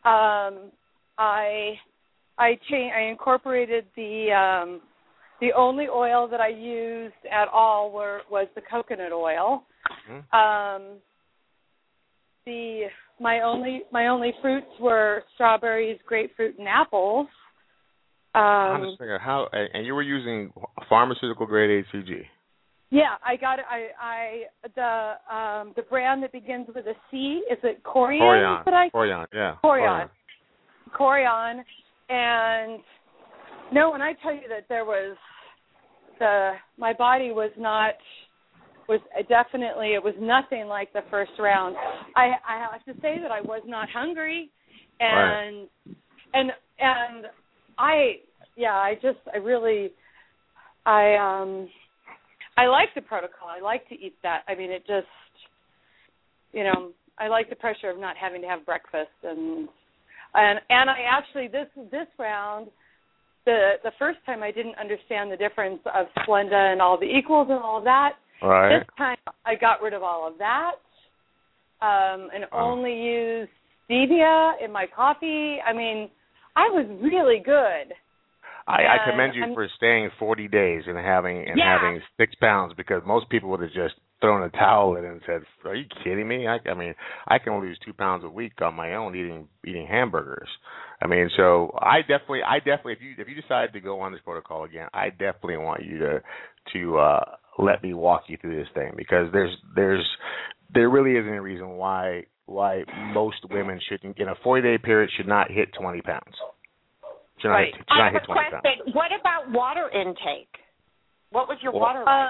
Um, 0.04 0.72
I 1.18 1.74
I 2.38 2.58
cha- 2.70 2.92
I 2.96 3.02
incorporated 3.10 3.86
the 3.96 4.32
um, 4.32 4.82
the 5.42 5.52
only 5.54 5.88
oil 5.88 6.28
that 6.30 6.40
I 6.40 6.48
used 6.50 7.14
at 7.32 7.48
all 7.50 7.92
were 7.92 8.22
was 8.30 8.48
the 8.56 8.62
coconut 8.62 9.12
oil. 9.12 9.64
Mhm. 10.10 10.34
Um, 10.34 11.02
the 12.46 12.88
my 13.20 13.42
only 13.42 13.84
my 13.92 14.08
only 14.08 14.34
fruits 14.42 14.80
were 14.80 15.24
strawberries, 15.34 16.00
grapefruit, 16.06 16.58
and 16.58 16.68
apples. 16.68 17.28
I'm 18.34 18.82
Um, 18.82 18.88
just 18.88 18.98
thinking 19.00 19.18
how, 19.20 19.48
and 19.54 19.70
and 19.74 19.86
you 19.86 19.96
were 19.96 20.02
using 20.02 20.52
pharmaceutical 20.90 21.46
grade 21.46 21.86
HCG. 21.86 22.28
Yeah, 22.96 23.16
I 23.26 23.36
got 23.36 23.60
it. 23.60 23.66
I 23.70 23.90
I 24.00 24.44
the 24.74 25.36
um 25.36 25.74
the 25.76 25.82
brand 25.82 26.24
that 26.24 26.32
begins 26.32 26.68
with 26.74 26.86
a 26.88 26.94
C 27.12 27.44
is 27.52 27.58
it 27.62 27.84
Corion? 27.84 28.64
Corion, 28.64 28.74
I 28.74 28.90
Corion, 28.90 29.26
yeah, 29.34 29.56
Corion. 29.62 30.10
Corion, 30.98 31.62
and 32.08 32.80
no, 33.74 33.92
when 33.92 34.02
I 34.02 34.14
tell 34.24 34.34
you 34.34 34.48
that 34.48 34.68
there 34.70 34.86
was 34.86 35.18
the 36.20 36.54
my 36.78 36.94
body 36.94 37.32
was 37.32 37.52
not 37.58 37.96
was 38.88 39.02
definitely 39.28 39.94
it 39.94 40.02
was 40.02 40.14
nothing 40.18 40.68
like 40.68 40.94
the 40.94 41.04
first 41.12 41.32
round. 41.38 41.76
I 42.16 42.32
I 42.48 42.66
have 42.72 42.86
to 42.86 43.02
say 43.02 43.18
that 43.22 43.32
I 43.32 43.42
was 43.42 43.64
not 43.66 43.90
hungry, 43.90 44.52
and 45.02 45.68
Right. 45.84 45.96
and 46.34 46.52
and 46.80 47.26
I 47.78 48.20
yeah 48.56 48.76
I 48.76 48.94
just 49.02 49.20
I 49.34 49.40
really 49.40 49.92
I 50.86 51.16
um 51.16 51.68
I 52.58 52.68
like 52.68 52.90
the 52.96 53.02
protocol. 53.02 53.48
I 53.50 53.60
like 53.62 53.88
to 53.90 53.96
eat 53.96 54.16
that. 54.24 54.44
I 54.48 54.56
mean 54.56 54.72
it 54.72 54.86
just 54.88 55.08
you 56.54 56.64
know 56.64 56.92
I 57.20 57.28
like 57.28 57.50
the 57.50 57.56
pressure 57.56 57.90
of 57.90 58.00
not 58.00 58.16
having 58.18 58.42
to 58.42 58.48
have 58.48 58.66
breakfast 58.66 59.16
and 59.24 59.68
and 60.34 60.60
and 60.70 60.90
I 60.90 61.00
actually 61.10 61.48
this 61.48 61.68
this 61.92 62.08
round 62.20 62.68
the 63.46 63.74
the 63.84 63.92
first 64.00 64.20
time 64.26 64.44
I 64.44 64.52
didn't 64.52 64.78
understand 64.78 65.32
the 65.32 65.38
difference 65.38 65.80
of 65.86 66.08
Splenda 66.20 66.72
and 66.72 66.82
all 66.82 67.00
the 67.00 67.06
equals 67.06 67.48
and 67.50 67.60
all 67.60 67.78
of 67.78 67.84
that. 67.86 68.14
Right. 68.42 68.80
This 68.80 68.88
time 68.98 69.18
I 69.46 69.56
got 69.56 69.82
rid 69.82 69.94
of 69.94 70.04
all 70.04 70.28
of 70.28 70.38
that 70.40 70.76
um, 71.82 72.30
and 72.34 72.46
Wow. 72.52 72.72
only 72.72 72.94
used 72.94 73.52
stevia 73.90 74.54
in 74.64 74.72
my 74.72 74.86
coffee. 74.88 75.58
I 75.66 75.74
mean, 75.74 76.10
I 76.56 76.68
was 76.70 76.86
really 77.02 77.40
good. 77.40 77.94
I, 78.68 78.98
I 78.98 79.10
commend 79.12 79.36
you 79.36 79.44
I'm- 79.44 79.54
for 79.54 79.68
staying 79.78 80.10
40 80.18 80.48
days 80.48 80.84
and 80.88 80.98
having 80.98 81.48
and 81.48 81.58
Yeah. 81.58 81.78
having 81.80 82.02
six 82.18 82.34
pounds 82.36 82.74
because 82.76 83.04
most 83.06 83.30
people 83.30 83.50
would 83.50 83.62
have 83.62 83.72
just 83.72 83.96
thrown 84.22 84.42
a 84.44 84.50
towel 84.50 84.96
in 84.96 85.06
and 85.06 85.22
said, 85.26 85.44
"Are 85.66 85.76
you 85.76 85.86
kidding 86.04 86.28
me?" 86.28 86.48
I, 86.48 86.58
I 86.66 86.74
mean, 86.74 86.96
I 87.28 87.38
can 87.38 87.60
lose 87.60 87.78
two 87.86 87.94
pounds 87.94 88.24
a 88.24 88.30
week 88.30 88.62
on 88.62 88.74
my 88.74 88.96
own 88.96 89.16
eating 89.16 89.48
eating 89.66 89.86
hamburgers. 89.86 90.50
I 91.02 91.08
mean, 91.08 91.30
so 91.38 91.78
I 91.80 92.02
definitely, 92.02 92.42
I 92.44 92.58
definitely, 92.60 92.94
if 92.94 93.02
you 93.02 93.14
if 93.18 93.28
you 93.28 93.36
decide 93.40 93.74
to 93.74 93.80
go 93.82 94.00
on 94.00 94.14
this 94.14 94.22
protocol 94.24 94.64
again, 94.64 94.88
I 94.94 95.10
definitely 95.10 95.58
want 95.58 95.84
you 95.84 96.00
to 96.00 96.22
to 96.74 96.98
uh 96.98 97.26
let 97.60 97.84
me 97.84 97.94
walk 97.94 98.24
you 98.28 98.38
through 98.38 98.56
this 98.58 98.70
thing 98.74 98.94
because 98.98 99.32
there's 99.32 99.56
there's 99.76 100.06
there 100.74 100.90
really 100.90 101.18
isn't 101.18 101.34
a 101.34 101.42
reason 101.42 101.72
why 101.72 102.24
why 102.48 102.84
most 103.14 103.38
women 103.50 103.80
shouldn't 103.90 104.18
in 104.18 104.28
a 104.28 104.36
40 104.44 104.62
day 104.64 104.78
period 104.78 105.10
should 105.16 105.28
not 105.28 105.52
hit 105.52 105.70
20 105.80 106.02
pounds. 106.02 106.36
Should 107.40 107.50
Right. 107.50 107.76
hit, 107.76 107.76
should 107.76 107.86
I 107.90 107.98
not 107.98 108.04
have 108.06 108.14
hit 108.14 108.24
a 108.24 108.26
20 108.26 108.50
pounds. 108.50 108.62
question. 108.62 108.94
What 108.94 109.12
about 109.12 109.50
water 109.52 109.90
intake? 109.90 110.64
What 111.32 111.48
was 111.48 111.62
your 111.62 111.72
Well- 111.74 111.82
water 111.82 112.04
Uh, 112.08 112.30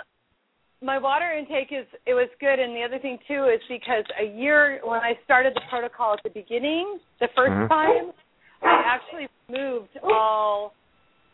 my 0.81 0.97
water 0.97 1.31
intake 1.31 1.71
is 1.71 1.85
it 2.05 2.13
was 2.13 2.29
good, 2.39 2.59
and 2.59 2.75
the 2.75 2.83
other 2.83 2.99
thing 2.99 3.17
too 3.27 3.45
is 3.45 3.61
because 3.67 4.05
a 4.17 4.23
year 4.25 4.79
when 4.83 5.01
I 5.01 5.15
started 5.23 5.53
the 5.53 5.61
protocol 5.69 6.13
at 6.13 6.23
the 6.23 6.29
beginning, 6.29 6.99
the 7.19 7.27
1st 7.29 7.53
Mhm. 7.53 7.67
time, 7.69 8.13
I 8.61 8.71
actually 8.83 9.29
moved 9.47 9.97
all 10.03 10.73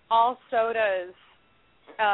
all 0.10 0.38
sodas 0.50 1.16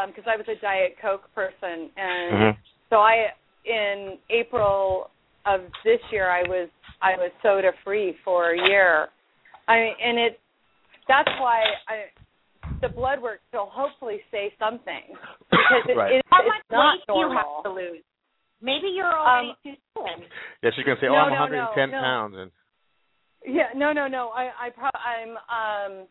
because 0.06 0.28
I 0.28 0.36
was 0.36 0.48
a 0.48 0.56
diet 0.56 0.98
coke 1.00 1.34
person, 1.34 1.92
and 1.98 2.34
Mhm. 2.56 2.58
so 2.90 3.02
I 3.02 3.34
in 3.66 4.20
April 4.30 5.10
of 5.46 5.72
this 5.84 6.02
year 6.12 6.30
I 6.30 6.44
was 6.44 6.70
I 7.02 7.16
was 7.16 7.32
soda 7.42 7.72
free 7.84 8.14
for 8.24 8.52
a 8.52 8.68
year. 8.70 9.10
I 9.68 9.96
and 10.00 10.18
it 10.20 10.40
that's 11.08 11.30
why 11.40 11.64
I 11.88 12.06
the 12.82 12.90
blood 12.90 13.22
work 13.22 13.40
will 13.54 13.70
hopefully 13.72 14.20
say 14.32 14.54
something 14.60 15.16
because 15.50 15.84
it, 15.90 15.98
Right. 15.98 16.14
it, 16.16 16.26
How 16.30 16.40
it's 16.42 16.48
much 16.48 16.64
not 16.72 16.94
weight 16.94 17.02
do 17.08 17.14
you 17.14 17.26
normal. 17.28 17.56
have 17.56 17.64
to 17.64 17.72
lose? 17.72 18.04
Maybe 18.62 18.88
you're 18.88 19.06
already 19.06 19.50
Um, 19.50 19.56
too 19.64 19.74
thin. 19.94 20.28
Yeah, 20.64 20.72
she's 20.76 20.86
gonna 20.86 21.00
say, 21.00 21.08
"Oh, 21.08 21.14
No, 21.14 21.20
I'm 21.20 21.30
no, 21.30 21.40
110 21.40 21.92
no, 21.92 21.98
no. 21.98 22.02
pounds," 22.02 22.36
and 22.38 22.52
Yeah, 23.46 23.70
no, 23.76 23.94
no, 23.94 24.08
no. 24.08 24.30
I, 24.30 24.68
I 24.68 24.70
pro- 24.70 24.90
I'm 24.94 25.38
um 25.50 26.08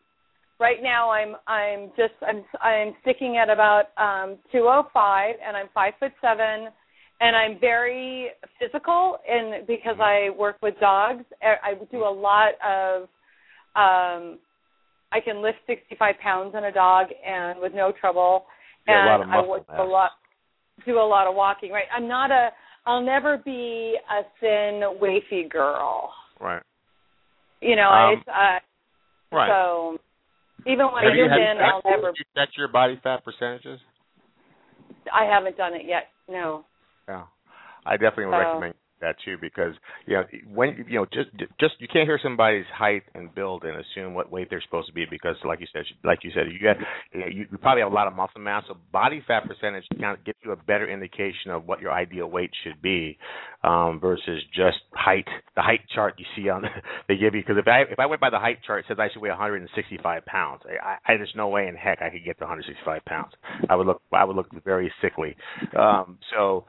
right 0.59 0.81
now 0.81 1.09
I'm 1.09 1.35
I'm 1.47 1.91
just 1.97 2.13
I'm 2.25 2.43
I'm 2.61 2.95
sticking 3.01 3.37
at 3.37 3.49
about 3.49 3.85
um 3.97 4.37
205 4.51 5.35
and 5.45 5.55
I'm 5.55 5.67
five 5.73 5.93
foot 5.99 6.13
seven 6.21 6.69
and 7.19 7.35
I'm 7.35 7.59
very 7.59 8.29
physical 8.59 9.17
and 9.27 9.67
because 9.67 9.97
I 9.99 10.29
work 10.37 10.57
with 10.61 10.75
dogs 10.79 11.23
I 11.41 11.71
I 11.71 11.73
do 11.91 12.03
a 12.05 12.09
lot 12.09 12.53
of 12.65 13.03
um 13.75 14.39
I 15.11 15.19
can 15.19 15.41
lift 15.41 15.57
65 15.67 16.15
pounds 16.21 16.53
on 16.55 16.65
a 16.65 16.71
dog 16.71 17.07
and 17.25 17.59
with 17.59 17.73
no 17.73 17.91
trouble 17.99 18.45
You 18.87 18.93
got 18.93 19.05
a 19.05 19.09
lot 19.09 19.21
and 19.21 19.31
I 19.31 19.41
work 19.47 19.63
a 19.77 19.83
lot 19.83 20.11
do 20.85 20.99
a 20.99 21.01
lot 21.07 21.27
of 21.27 21.35
walking 21.35 21.71
right 21.71 21.85
I'm 21.95 22.07
not 22.07 22.31
a 22.31 22.49
I'll 22.85 23.01
never 23.03 23.37
be 23.37 23.95
a 24.09 24.21
thin 24.39 24.81
wafy 25.01 25.49
girl 25.49 26.11
right, 26.39 26.61
you 27.61 27.75
know, 27.75 27.89
Um, 27.89 28.13
it's 28.17 28.27
uh 28.27 28.59
right. 29.35 29.49
so 29.49 29.97
even 30.65 30.87
when 30.87 31.03
have 31.03 31.13
I 31.13 31.15
you, 31.15 31.23
get 31.23 31.31
have 31.31 31.39
you 31.39 31.45
in 31.51 31.57
I'll 31.59 31.81
never 31.85 32.07
you 32.15 32.23
checked 32.35 32.57
your 32.57 32.67
body 32.67 32.99
fat 33.03 33.23
percentages? 33.23 33.79
I 35.13 35.23
haven't 35.25 35.55
done 35.57 35.73
it 35.73 35.83
yet. 35.85 36.07
No. 36.29 36.65
Yeah, 37.07 37.23
I 37.85 37.93
definitely 37.95 38.25
would 38.25 38.33
So- 38.33 38.37
recommend 38.39 38.73
that 39.01 39.15
too 39.23 39.37
because 39.39 39.73
you 40.05 40.15
know 40.15 40.23
when 40.53 40.85
you 40.87 40.95
know 40.99 41.05
just 41.05 41.29
just 41.59 41.75
you 41.79 41.87
can't 41.91 42.07
hear 42.07 42.19
somebody's 42.21 42.65
height 42.73 43.03
and 43.13 43.33
build 43.33 43.63
and 43.63 43.77
assume 43.77 44.13
what 44.13 44.31
weight 44.31 44.47
they're 44.49 44.61
supposed 44.61 44.87
to 44.87 44.93
be 44.93 45.05
because 45.09 45.35
like 45.45 45.59
you 45.59 45.67
said 45.73 45.83
like 46.03 46.19
you 46.23 46.31
said 46.33 46.43
you 46.51 46.59
got 46.59 46.77
you, 47.13 47.19
know, 47.19 47.27
you 47.27 47.57
probably 47.59 47.81
have 47.81 47.91
a 47.91 47.95
lot 47.95 48.07
of 48.07 48.13
muscle 48.13 48.41
mass 48.41 48.63
so 48.67 48.75
body 48.91 49.23
fat 49.27 49.47
percentage 49.47 49.83
kind 49.99 50.17
of 50.17 50.25
gives 50.25 50.37
you 50.43 50.51
a 50.51 50.55
better 50.55 50.89
indication 50.89 51.51
of 51.51 51.65
what 51.65 51.81
your 51.81 51.91
ideal 51.91 52.27
weight 52.27 52.51
should 52.63 52.81
be 52.81 53.17
um 53.63 53.99
versus 53.99 54.41
just 54.53 54.77
height 54.93 55.27
the 55.55 55.61
height 55.61 55.81
chart 55.93 56.15
you 56.17 56.25
see 56.35 56.49
on 56.49 56.63
they 57.07 57.15
give 57.17 57.35
you 57.35 57.41
because 57.41 57.57
if 57.57 57.67
I 57.67 57.81
if 57.81 57.99
I 57.99 58.05
went 58.05 58.21
by 58.21 58.29
the 58.29 58.39
height 58.39 58.59
chart 58.65 58.79
it 58.81 58.85
says 58.87 58.97
I 58.99 59.09
should 59.11 59.21
weigh 59.21 59.29
165 59.29 60.25
pounds. 60.25 60.61
I, 60.65 61.13
I, 61.13 61.17
there's 61.17 61.33
no 61.35 61.47
way 61.47 61.67
in 61.67 61.75
heck 61.75 62.01
I 62.01 62.09
could 62.09 62.23
get 62.23 62.37
to 62.39 62.45
165 62.45 63.05
pounds. 63.05 63.33
I 63.69 63.75
would 63.75 63.87
look 63.87 64.01
I 64.11 64.23
would 64.23 64.35
look 64.35 64.47
very 64.63 64.91
sickly. 65.01 65.35
Um 65.77 66.17
so 66.35 66.65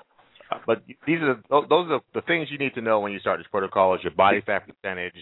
but 0.69 0.83
these 1.07 1.19
are 1.23 1.43
those 1.51 1.91
are 1.91 2.01
the 2.13 2.21
things 2.21 2.49
you 2.51 2.59
need 2.59 2.75
to 2.75 2.83
know 2.83 3.01
when 3.01 3.11
you 3.11 3.19
start 3.21 3.41
this 3.41 3.47
protocol 3.51 3.95
is 3.95 4.03
your 4.05 4.13
body 4.13 4.43
fat 4.45 4.65
percentage, 4.69 5.15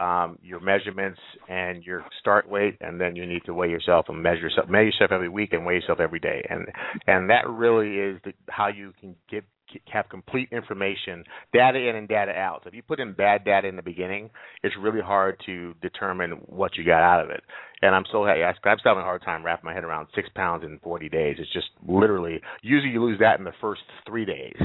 um, 0.00 0.38
your 0.42 0.60
measurements, 0.60 1.20
and 1.46 1.84
your 1.84 2.06
start 2.20 2.48
weight, 2.48 2.78
and 2.80 2.98
then 2.98 3.14
you 3.14 3.26
need 3.26 3.42
to 3.44 3.52
weigh 3.52 3.68
yourself 3.68 4.06
and 4.08 4.22
measure 4.22 4.48
yourself, 4.48 4.66
measure 4.70 4.86
yourself 4.86 5.12
every 5.12 5.28
week 5.28 5.52
and 5.52 5.66
weigh 5.66 5.74
yourself 5.74 6.00
every 6.00 6.18
day, 6.18 6.42
and 6.48 6.68
and 7.06 7.28
that 7.28 7.46
really 7.46 7.98
is 7.98 8.18
the, 8.24 8.32
how 8.48 8.68
you 8.68 8.94
can 8.98 9.14
get 9.30 9.44
have 9.92 10.08
complete 10.08 10.48
information, 10.52 11.24
data 11.52 11.78
in 11.78 11.96
and 11.96 12.08
data 12.08 12.32
out. 12.32 12.60
So 12.64 12.68
if 12.68 12.74
you 12.74 12.82
put 12.82 13.00
in 13.00 13.12
bad 13.12 13.44
data 13.44 13.68
in 13.68 13.76
the 13.76 13.82
beginning, 13.82 14.30
it's 14.62 14.74
really 14.80 15.00
hard 15.00 15.40
to 15.46 15.74
determine 15.82 16.32
what 16.46 16.76
you 16.76 16.84
got 16.84 17.02
out 17.02 17.24
of 17.24 17.30
it. 17.30 17.42
And 17.82 17.94
I'm 17.94 18.04
so 18.10 18.24
happy. 18.24 18.42
I'm 18.42 18.54
still 18.60 18.74
having 18.90 19.02
a 19.02 19.04
hard 19.04 19.22
time 19.22 19.44
wrapping 19.44 19.66
my 19.66 19.74
head 19.74 19.84
around 19.84 20.08
six 20.14 20.28
pounds 20.34 20.64
in 20.64 20.78
40 20.82 21.08
days. 21.08 21.36
It's 21.38 21.52
just 21.52 21.68
literally 21.86 22.40
usually 22.62 22.92
you 22.92 23.02
lose 23.02 23.18
that 23.20 23.38
in 23.38 23.44
the 23.44 23.52
first 23.60 23.82
three 24.06 24.24
days 24.24 24.56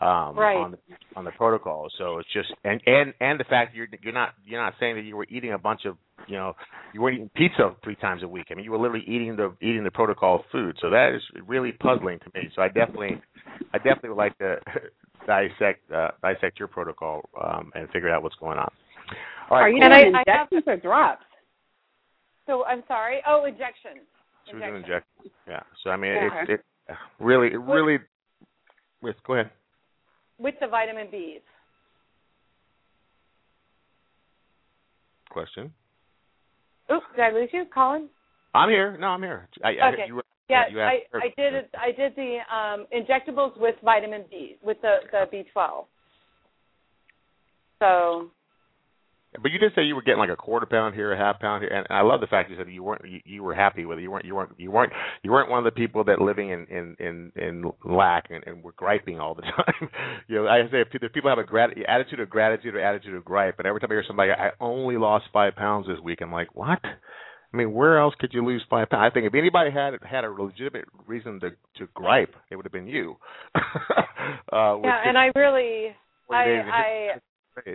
um, 0.00 0.36
Right. 0.38 0.56
on 0.56 0.70
the 0.72 0.78
on 1.16 1.24
the 1.24 1.30
protocol. 1.32 1.88
So 1.98 2.18
it's 2.18 2.32
just 2.32 2.52
and 2.64 2.80
and 2.86 3.12
and 3.20 3.38
the 3.38 3.44
fact 3.44 3.74
you're 3.74 3.88
you're 4.02 4.12
not 4.14 4.30
you're 4.44 4.60
not 4.62 4.74
saying 4.80 4.96
that 4.96 5.02
you 5.04 5.16
were 5.16 5.26
eating 5.28 5.52
a 5.52 5.58
bunch 5.58 5.84
of 5.84 5.96
you 6.26 6.36
know 6.36 6.54
you 6.94 7.02
weren't 7.02 7.16
eating 7.16 7.30
pizza 7.34 7.74
three 7.84 7.96
times 7.96 8.22
a 8.22 8.28
week. 8.28 8.46
I 8.50 8.54
mean 8.54 8.64
you 8.64 8.70
were 8.72 8.78
literally 8.78 9.04
eating 9.06 9.36
the 9.36 9.54
eating 9.60 9.84
the 9.84 9.90
protocol 9.90 10.44
food. 10.50 10.76
So 10.80 10.88
that 10.90 11.12
is 11.14 11.22
really 11.46 11.72
puzzling 11.72 12.18
to 12.20 12.26
me. 12.34 12.48
So 12.56 12.62
I 12.62 12.68
definitely 12.68 13.20
I 13.74 13.78
definitely 13.78 14.10
would 14.10 14.18
like 14.18 14.38
to 14.38 14.56
dissect 15.26 15.90
uh, 15.92 16.08
dissect 16.22 16.58
your 16.58 16.68
protocol 16.68 17.28
um, 17.42 17.70
and 17.74 17.88
figure 17.90 18.08
out 18.08 18.22
what's 18.22 18.36
going 18.36 18.58
on. 18.58 18.70
All 19.50 19.58
right, 19.58 19.64
Are 19.64 19.68
you 19.68 19.82
And 19.82 19.92
doing 19.92 20.14
I- 20.14 20.18
I 20.26 20.38
have- 20.38 20.48
injections 20.50 20.64
or 20.66 20.76
drops? 20.78 21.24
So 22.46 22.64
I'm 22.64 22.82
sorry. 22.88 23.20
Oh, 23.26 23.44
injections. 23.44 24.00
She 24.48 24.54
was 24.56 24.64
an 24.66 24.74
Injections. 24.76 25.30
Yeah. 25.46 25.60
So 25.84 25.90
I 25.90 25.96
mean, 25.96 26.12
Yeah. 26.14 26.42
it, 26.48 26.50
it 26.88 26.96
really, 27.20 27.48
it 27.52 27.60
really. 27.60 27.98
With 29.02 29.16
go 29.26 29.34
ahead. 29.34 29.50
With 30.38 30.54
the 30.60 30.66
vitamin 30.66 31.08
B's. 31.10 31.40
Question. 35.30 35.72
Oops, 36.92 37.04
did 37.16 37.22
I 37.24 37.30
lose 37.30 37.48
you, 37.52 37.64
Colin? 37.72 38.08
I'm 38.54 38.68
here. 38.68 38.96
No, 38.98 39.08
I'm 39.08 39.22
here. 39.22 39.48
I, 39.64 39.68
I, 39.68 39.92
Okay. 39.92 40.04
you 40.08 40.16
were, 40.16 40.24
Yeah, 40.50 40.64
you 40.70 40.80
I, 40.80 41.00
I 41.14 41.32
did 41.36 41.54
it. 41.54 41.70
I 41.78 41.92
did 41.92 42.14
the 42.16 42.38
um, 42.54 42.86
injectables 42.94 43.58
with 43.58 43.76
vitamin 43.82 44.24
B, 44.30 44.56
with 44.62 44.76
the 44.82 44.98
the 45.10 45.26
B12. 45.32 45.86
So 47.78 48.30
But 49.40 49.50
you 49.50 49.58
did 49.58 49.72
say 49.74 49.84
you 49.84 49.94
were 49.94 50.02
getting 50.02 50.18
like 50.18 50.30
a 50.30 50.36
quarter 50.36 50.66
pound 50.66 50.94
here, 50.94 51.12
a 51.12 51.16
half 51.16 51.40
pound 51.40 51.62
here, 51.62 51.72
and 51.72 51.86
I 51.88 52.02
love 52.02 52.20
the 52.20 52.26
fact 52.26 52.50
you 52.50 52.56
said 52.56 52.68
you 52.68 52.82
weren't 52.82 53.02
you, 53.08 53.20
you 53.24 53.42
were 53.42 53.54
happy 53.54 53.86
with 53.86 53.98
it. 53.98 54.02
You 54.02 54.10
weren't 54.10 54.26
you 54.26 54.34
weren't 54.34 54.52
you 54.58 54.70
weren't 54.70 54.92
you 55.22 55.32
weren't 55.32 55.48
one 55.48 55.58
of 55.58 55.64
the 55.64 55.70
people 55.70 56.04
that 56.04 56.20
living 56.20 56.50
in 56.50 56.66
in 56.66 56.96
in, 57.00 57.32
in 57.36 57.72
lack 57.82 58.26
and, 58.30 58.44
and 58.46 58.62
were 58.62 58.72
griping 58.72 59.20
all 59.20 59.34
the 59.34 59.42
time. 59.56 59.88
you 60.28 60.36
know, 60.36 60.46
I 60.46 60.62
say 60.70 60.82
if 60.82 60.88
the 61.00 61.08
people 61.08 61.30
have 61.30 61.38
a 61.38 61.44
grat- 61.44 61.70
attitude 61.88 62.20
of 62.20 62.28
gratitude 62.28 62.74
or 62.74 62.80
attitude 62.80 63.14
of 63.14 63.24
gripe, 63.24 63.54
and 63.58 63.66
every 63.66 63.80
time 63.80 63.90
I 63.90 63.94
hear 63.94 64.04
somebody, 64.06 64.32
I 64.32 64.50
only 64.60 64.98
lost 64.98 65.24
five 65.32 65.56
pounds 65.56 65.86
this 65.86 65.98
week, 66.00 66.18
I'm 66.20 66.32
like, 66.32 66.54
what? 66.54 66.80
I 66.84 67.56
mean, 67.56 67.72
where 67.72 67.98
else 67.98 68.14
could 68.18 68.32
you 68.34 68.44
lose 68.44 68.62
five 68.68 68.90
pounds? 68.90 69.10
I 69.10 69.14
think 69.14 69.26
if 69.26 69.34
anybody 69.34 69.70
had 69.70 69.94
had 70.02 70.24
a 70.24 70.30
legitimate 70.30 70.84
reason 71.06 71.40
to 71.40 71.50
to 71.78 71.88
gripe, 71.94 72.34
it 72.50 72.56
would 72.56 72.66
have 72.66 72.72
been 72.72 72.86
you. 72.86 73.16
uh, 73.54 73.60
yeah, 74.82 75.00
and 75.06 75.16
I 75.16 75.30
really, 75.34 75.96
I, 76.30 77.10
I. 77.66 77.74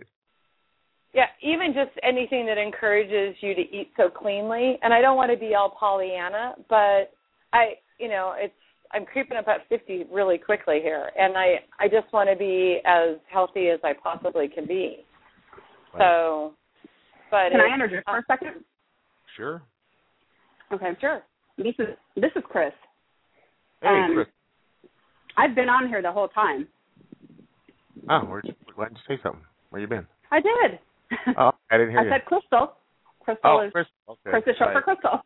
yeah, 1.17 1.25
even 1.41 1.73
just 1.73 1.89
anything 2.03 2.45
that 2.45 2.59
encourages 2.59 3.35
you 3.41 3.55
to 3.55 3.61
eat 3.61 3.89
so 3.97 4.07
cleanly. 4.07 4.77
And 4.83 4.93
I 4.93 5.01
don't 5.01 5.17
want 5.17 5.31
to 5.31 5.37
be 5.37 5.55
all 5.55 5.71
Pollyanna, 5.71 6.53
but 6.69 7.11
I, 7.53 7.73
you 7.97 8.07
know, 8.07 8.35
it's 8.37 8.53
I'm 8.91 9.03
creeping 9.03 9.35
up 9.35 9.47
at 9.47 9.67
50 9.67 10.05
really 10.11 10.37
quickly 10.37 10.79
here, 10.79 11.09
and 11.17 11.35
I 11.35 11.55
I 11.79 11.87
just 11.87 12.13
want 12.13 12.29
to 12.29 12.35
be 12.35 12.81
as 12.85 13.17
healthy 13.33 13.69
as 13.69 13.79
I 13.83 13.93
possibly 13.93 14.47
can 14.47 14.67
be. 14.67 15.05
Right. 15.95 16.01
So, 16.03 16.53
but 17.31 17.49
Can 17.51 17.61
I 17.61 17.65
it's, 17.65 17.73
interject 17.73 18.07
for 18.07 18.19
a 18.19 18.23
second? 18.27 18.63
Sure. 19.35 19.63
Okay. 20.71 20.91
Sure. 21.01 21.23
This 21.57 21.73
is 21.79 21.87
this 22.15 22.31
is 22.35 22.43
Chris. 22.47 22.73
Hey, 23.81 23.87
Um, 23.89 24.13
Chris. 24.13 24.27
I've 25.35 25.55
been 25.55 25.67
on 25.67 25.87
here 25.87 26.03
the 26.03 26.11
whole 26.11 26.27
time. 26.27 26.67
Oh, 28.07 28.19
where'd 28.19 28.45
you, 28.45 28.53
why 28.75 28.85
didn't 28.85 28.99
you 29.09 29.15
say 29.15 29.21
something? 29.23 29.41
Where 29.71 29.81
you 29.81 29.87
been? 29.87 30.05
I 30.31 30.39
did. 30.41 30.79
Oh, 31.37 31.51
I 31.71 31.77
didn't 31.77 31.91
hear 31.91 31.99
I 31.99 32.03
you. 32.03 32.09
said 32.11 32.25
Crystal. 32.25 32.73
Crystal 33.21 33.59
oh, 33.61 33.65
is 33.65 33.71
Chris. 33.71 33.87
Okay. 34.09 34.51
Short 34.57 34.73
for 34.73 34.81
Crystal. 34.81 35.21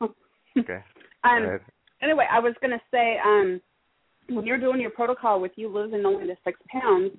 Okay. 0.57 0.79
um, 1.23 1.59
anyway, 2.01 2.25
I 2.31 2.39
was 2.39 2.53
going 2.61 2.71
to 2.71 2.81
say, 2.91 3.17
um, 3.23 3.61
when 4.29 4.45
you're 4.45 4.59
doing 4.59 4.81
your 4.81 4.91
protocol 4.91 5.39
with 5.39 5.51
you 5.55 5.69
losing 5.69 6.05
only 6.05 6.27
the 6.27 6.35
six 6.43 6.59
pounds, 6.71 7.11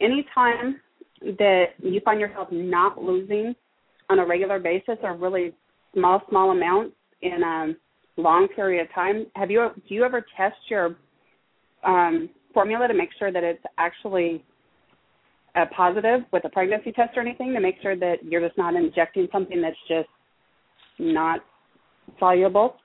anytime 0.00 0.80
that 1.20 1.64
you 1.78 2.00
find 2.04 2.20
yourself 2.20 2.48
not 2.50 3.00
losing 3.02 3.54
on 4.10 4.18
a 4.18 4.26
regular 4.26 4.58
basis 4.58 4.98
or 5.02 5.16
really 5.16 5.54
small, 5.94 6.20
small 6.28 6.50
amounts 6.50 6.94
in 7.22 7.42
a 7.42 8.20
long 8.20 8.48
period 8.54 8.82
of 8.82 8.92
time, 8.94 9.26
have 9.34 9.50
you 9.50 9.70
do 9.88 9.94
you 9.94 10.04
ever 10.04 10.24
test 10.36 10.56
your 10.68 10.96
um, 11.84 12.28
formula 12.52 12.88
to 12.88 12.94
make 12.94 13.10
sure 13.18 13.32
that 13.32 13.42
it's 13.42 13.62
actually 13.78 14.44
uh, 15.54 15.64
positive 15.76 16.20
with 16.32 16.44
a 16.44 16.48
pregnancy 16.48 16.92
test 16.92 17.16
or 17.16 17.22
anything 17.22 17.52
to 17.54 17.60
make 17.60 17.76
sure 17.82 17.96
that 17.96 18.16
you're 18.24 18.46
just 18.46 18.58
not 18.58 18.74
injecting 18.74 19.28
something 19.32 19.60
that's 19.60 19.76
just 19.88 20.08
not 20.98 21.40
soluble? 22.18 22.76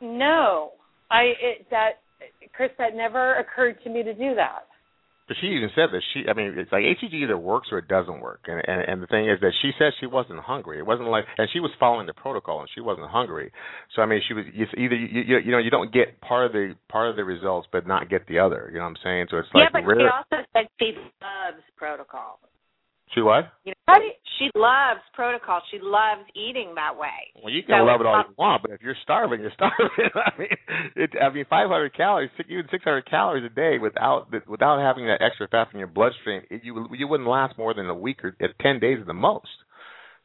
No, 0.00 0.72
I 1.10 1.32
it 1.40 1.66
that 1.70 2.00
Chris 2.54 2.70
that 2.78 2.94
never 2.94 3.36
occurred 3.36 3.76
to 3.84 3.90
me 3.90 4.02
to 4.02 4.14
do 4.14 4.34
that. 4.34 4.66
But 5.26 5.36
she 5.40 5.46
even 5.48 5.70
said 5.74 5.88
that 5.92 6.02
she, 6.12 6.28
I 6.28 6.34
mean, 6.34 6.52
it's 6.58 6.70
like 6.70 6.84
HCG 6.84 7.14
either 7.24 7.38
works 7.38 7.68
or 7.72 7.78
it 7.78 7.88
doesn't 7.88 8.20
work. 8.20 8.44
And, 8.46 8.60
and 8.66 8.82
and 8.84 9.02
the 9.02 9.06
thing 9.06 9.28
is 9.28 9.40
that 9.40 9.52
she 9.62 9.72
said 9.78 9.92
she 9.98 10.06
wasn't 10.06 10.40
hungry. 10.40 10.78
It 10.78 10.84
wasn't 10.84 11.08
like, 11.08 11.24
and 11.38 11.48
she 11.50 11.60
was 11.60 11.70
following 11.80 12.06
the 12.06 12.12
protocol 12.12 12.60
and 12.60 12.68
she 12.74 12.82
wasn't 12.82 13.08
hungry. 13.08 13.50
So 13.96 14.02
I 14.02 14.06
mean, 14.06 14.20
she 14.28 14.34
was 14.34 14.44
it's 14.52 14.72
either 14.76 14.94
you, 14.94 15.22
you 15.22 15.38
you 15.38 15.50
know 15.50 15.58
you 15.58 15.70
don't 15.70 15.92
get 15.92 16.20
part 16.20 16.44
of 16.44 16.52
the 16.52 16.74
part 16.90 17.08
of 17.08 17.16
the 17.16 17.24
results 17.24 17.66
but 17.72 17.86
not 17.86 18.10
get 18.10 18.26
the 18.26 18.38
other. 18.38 18.68
You 18.70 18.78
know 18.78 18.84
what 18.84 19.00
I'm 19.00 19.02
saying? 19.02 19.26
So 19.30 19.38
it's 19.38 19.48
like 19.54 19.64
yeah, 19.64 19.80
but 19.80 19.86
rare. 19.86 19.96
she 19.96 20.06
also 20.12 20.46
said 20.52 20.68
she 20.78 20.92
loves 21.22 21.62
protocol. 21.76 22.38
She 23.12 23.20
what? 23.20 23.52
You 23.64 23.72
know, 23.88 23.94
she 24.38 24.50
loves 24.54 25.00
protocol. 25.14 25.60
She 25.70 25.78
loves 25.80 26.22
eating 26.34 26.74
that 26.74 26.96
way. 26.96 27.08
Well, 27.42 27.52
you 27.52 27.62
can 27.62 27.78
So 27.80 27.84
love 27.84 28.00
it 28.00 28.06
all 28.06 28.18
you 28.18 28.34
want, 28.38 28.62
but 28.62 28.70
if 28.72 28.80
you're 28.82 28.96
starving, 29.02 29.40
you're 29.40 29.52
starving. 29.54 30.10
I 30.14 30.38
mean, 30.38 30.48
it, 30.96 31.10
I 31.20 31.32
mean, 31.32 31.44
500 31.48 31.94
calories, 31.94 32.30
six- 32.36 32.48
even 32.50 32.64
600 32.70 33.08
calories 33.08 33.44
a 33.44 33.54
day 33.54 33.78
without 33.78 34.28
without 34.48 34.80
having 34.80 35.06
that 35.06 35.22
extra 35.22 35.48
fat 35.48 35.68
in 35.72 35.78
your 35.78 35.88
bloodstream, 35.88 36.42
it, 36.50 36.62
you 36.64 36.86
you 36.92 37.06
wouldn't 37.06 37.28
last 37.28 37.58
more 37.58 37.74
than 37.74 37.88
a 37.88 37.94
week 37.94 38.24
or 38.24 38.36
uh, 38.42 38.46
10 38.60 38.80
days 38.80 38.98
at 39.00 39.06
the 39.06 39.12
most. 39.14 39.48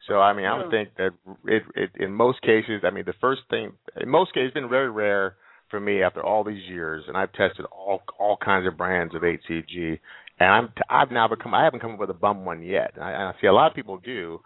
So 0.08 0.20
I 0.20 0.32
mean, 0.32 0.46
I 0.46 0.56
would 0.56 0.66
Hmm. 0.66 0.70
think 0.70 0.88
that 0.96 1.10
it, 1.46 1.62
it 1.74 1.90
in 2.02 2.12
most 2.12 2.40
cases, 2.42 2.82
I 2.84 2.90
mean, 2.90 3.04
the 3.06 3.14
first 3.20 3.42
thing 3.50 3.72
in 4.00 4.08
most 4.08 4.32
cases, 4.32 4.48
it's 4.48 4.54
been 4.54 4.68
very 4.68 4.90
rare 4.90 5.36
for 5.70 5.78
me 5.80 6.02
after 6.02 6.22
all 6.24 6.42
these 6.42 6.68
years, 6.68 7.04
and 7.06 7.16
I've 7.16 7.32
tested 7.32 7.66
all 7.70 8.02
all 8.18 8.36
kinds 8.36 8.66
of 8.66 8.76
brands 8.76 9.14
of 9.14 9.22
HCG, 9.22 10.00
and 10.40 10.48
I'm 10.48 10.72
I've 10.88 11.10
now 11.10 11.28
become 11.28 11.54
I 11.54 11.64
haven't 11.64 11.80
come 11.80 11.92
up 11.92 12.00
with 12.00 12.10
a 12.10 12.14
bum 12.14 12.44
one 12.44 12.62
yet. 12.62 12.94
I, 13.00 13.12
I 13.12 13.32
see 13.40 13.46
a 13.46 13.52
lot 13.52 13.70
of 13.70 13.76
people 13.76 13.98
do, 13.98 14.40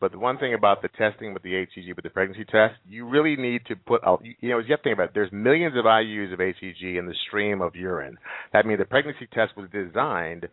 but 0.00 0.12
the 0.12 0.18
one 0.18 0.38
thing 0.38 0.54
about 0.54 0.82
the 0.82 0.88
testing 0.88 1.34
with 1.34 1.42
the 1.42 1.52
HCG 1.52 1.96
with 1.96 2.04
the 2.04 2.10
pregnancy 2.10 2.44
test, 2.44 2.74
you 2.86 3.08
really 3.08 3.34
need 3.34 3.62
to 3.66 3.74
put 3.74 4.06
out. 4.06 4.22
You 4.40 4.50
know, 4.50 4.58
you 4.58 4.66
have 4.70 4.80
to 4.80 4.84
think 4.84 4.94
about 4.94 5.08
it. 5.08 5.14
There's 5.14 5.32
millions 5.32 5.76
of 5.76 5.86
IUs 5.86 6.32
of 6.32 6.38
HCG 6.38 6.98
in 6.98 7.06
the 7.06 7.14
stream 7.26 7.62
of 7.62 7.74
urine. 7.74 8.18
That 8.52 8.66
means 8.66 8.78
the 8.78 8.84
pregnancy 8.84 9.26
test 9.32 9.56
was 9.56 9.68
designed 9.72 10.48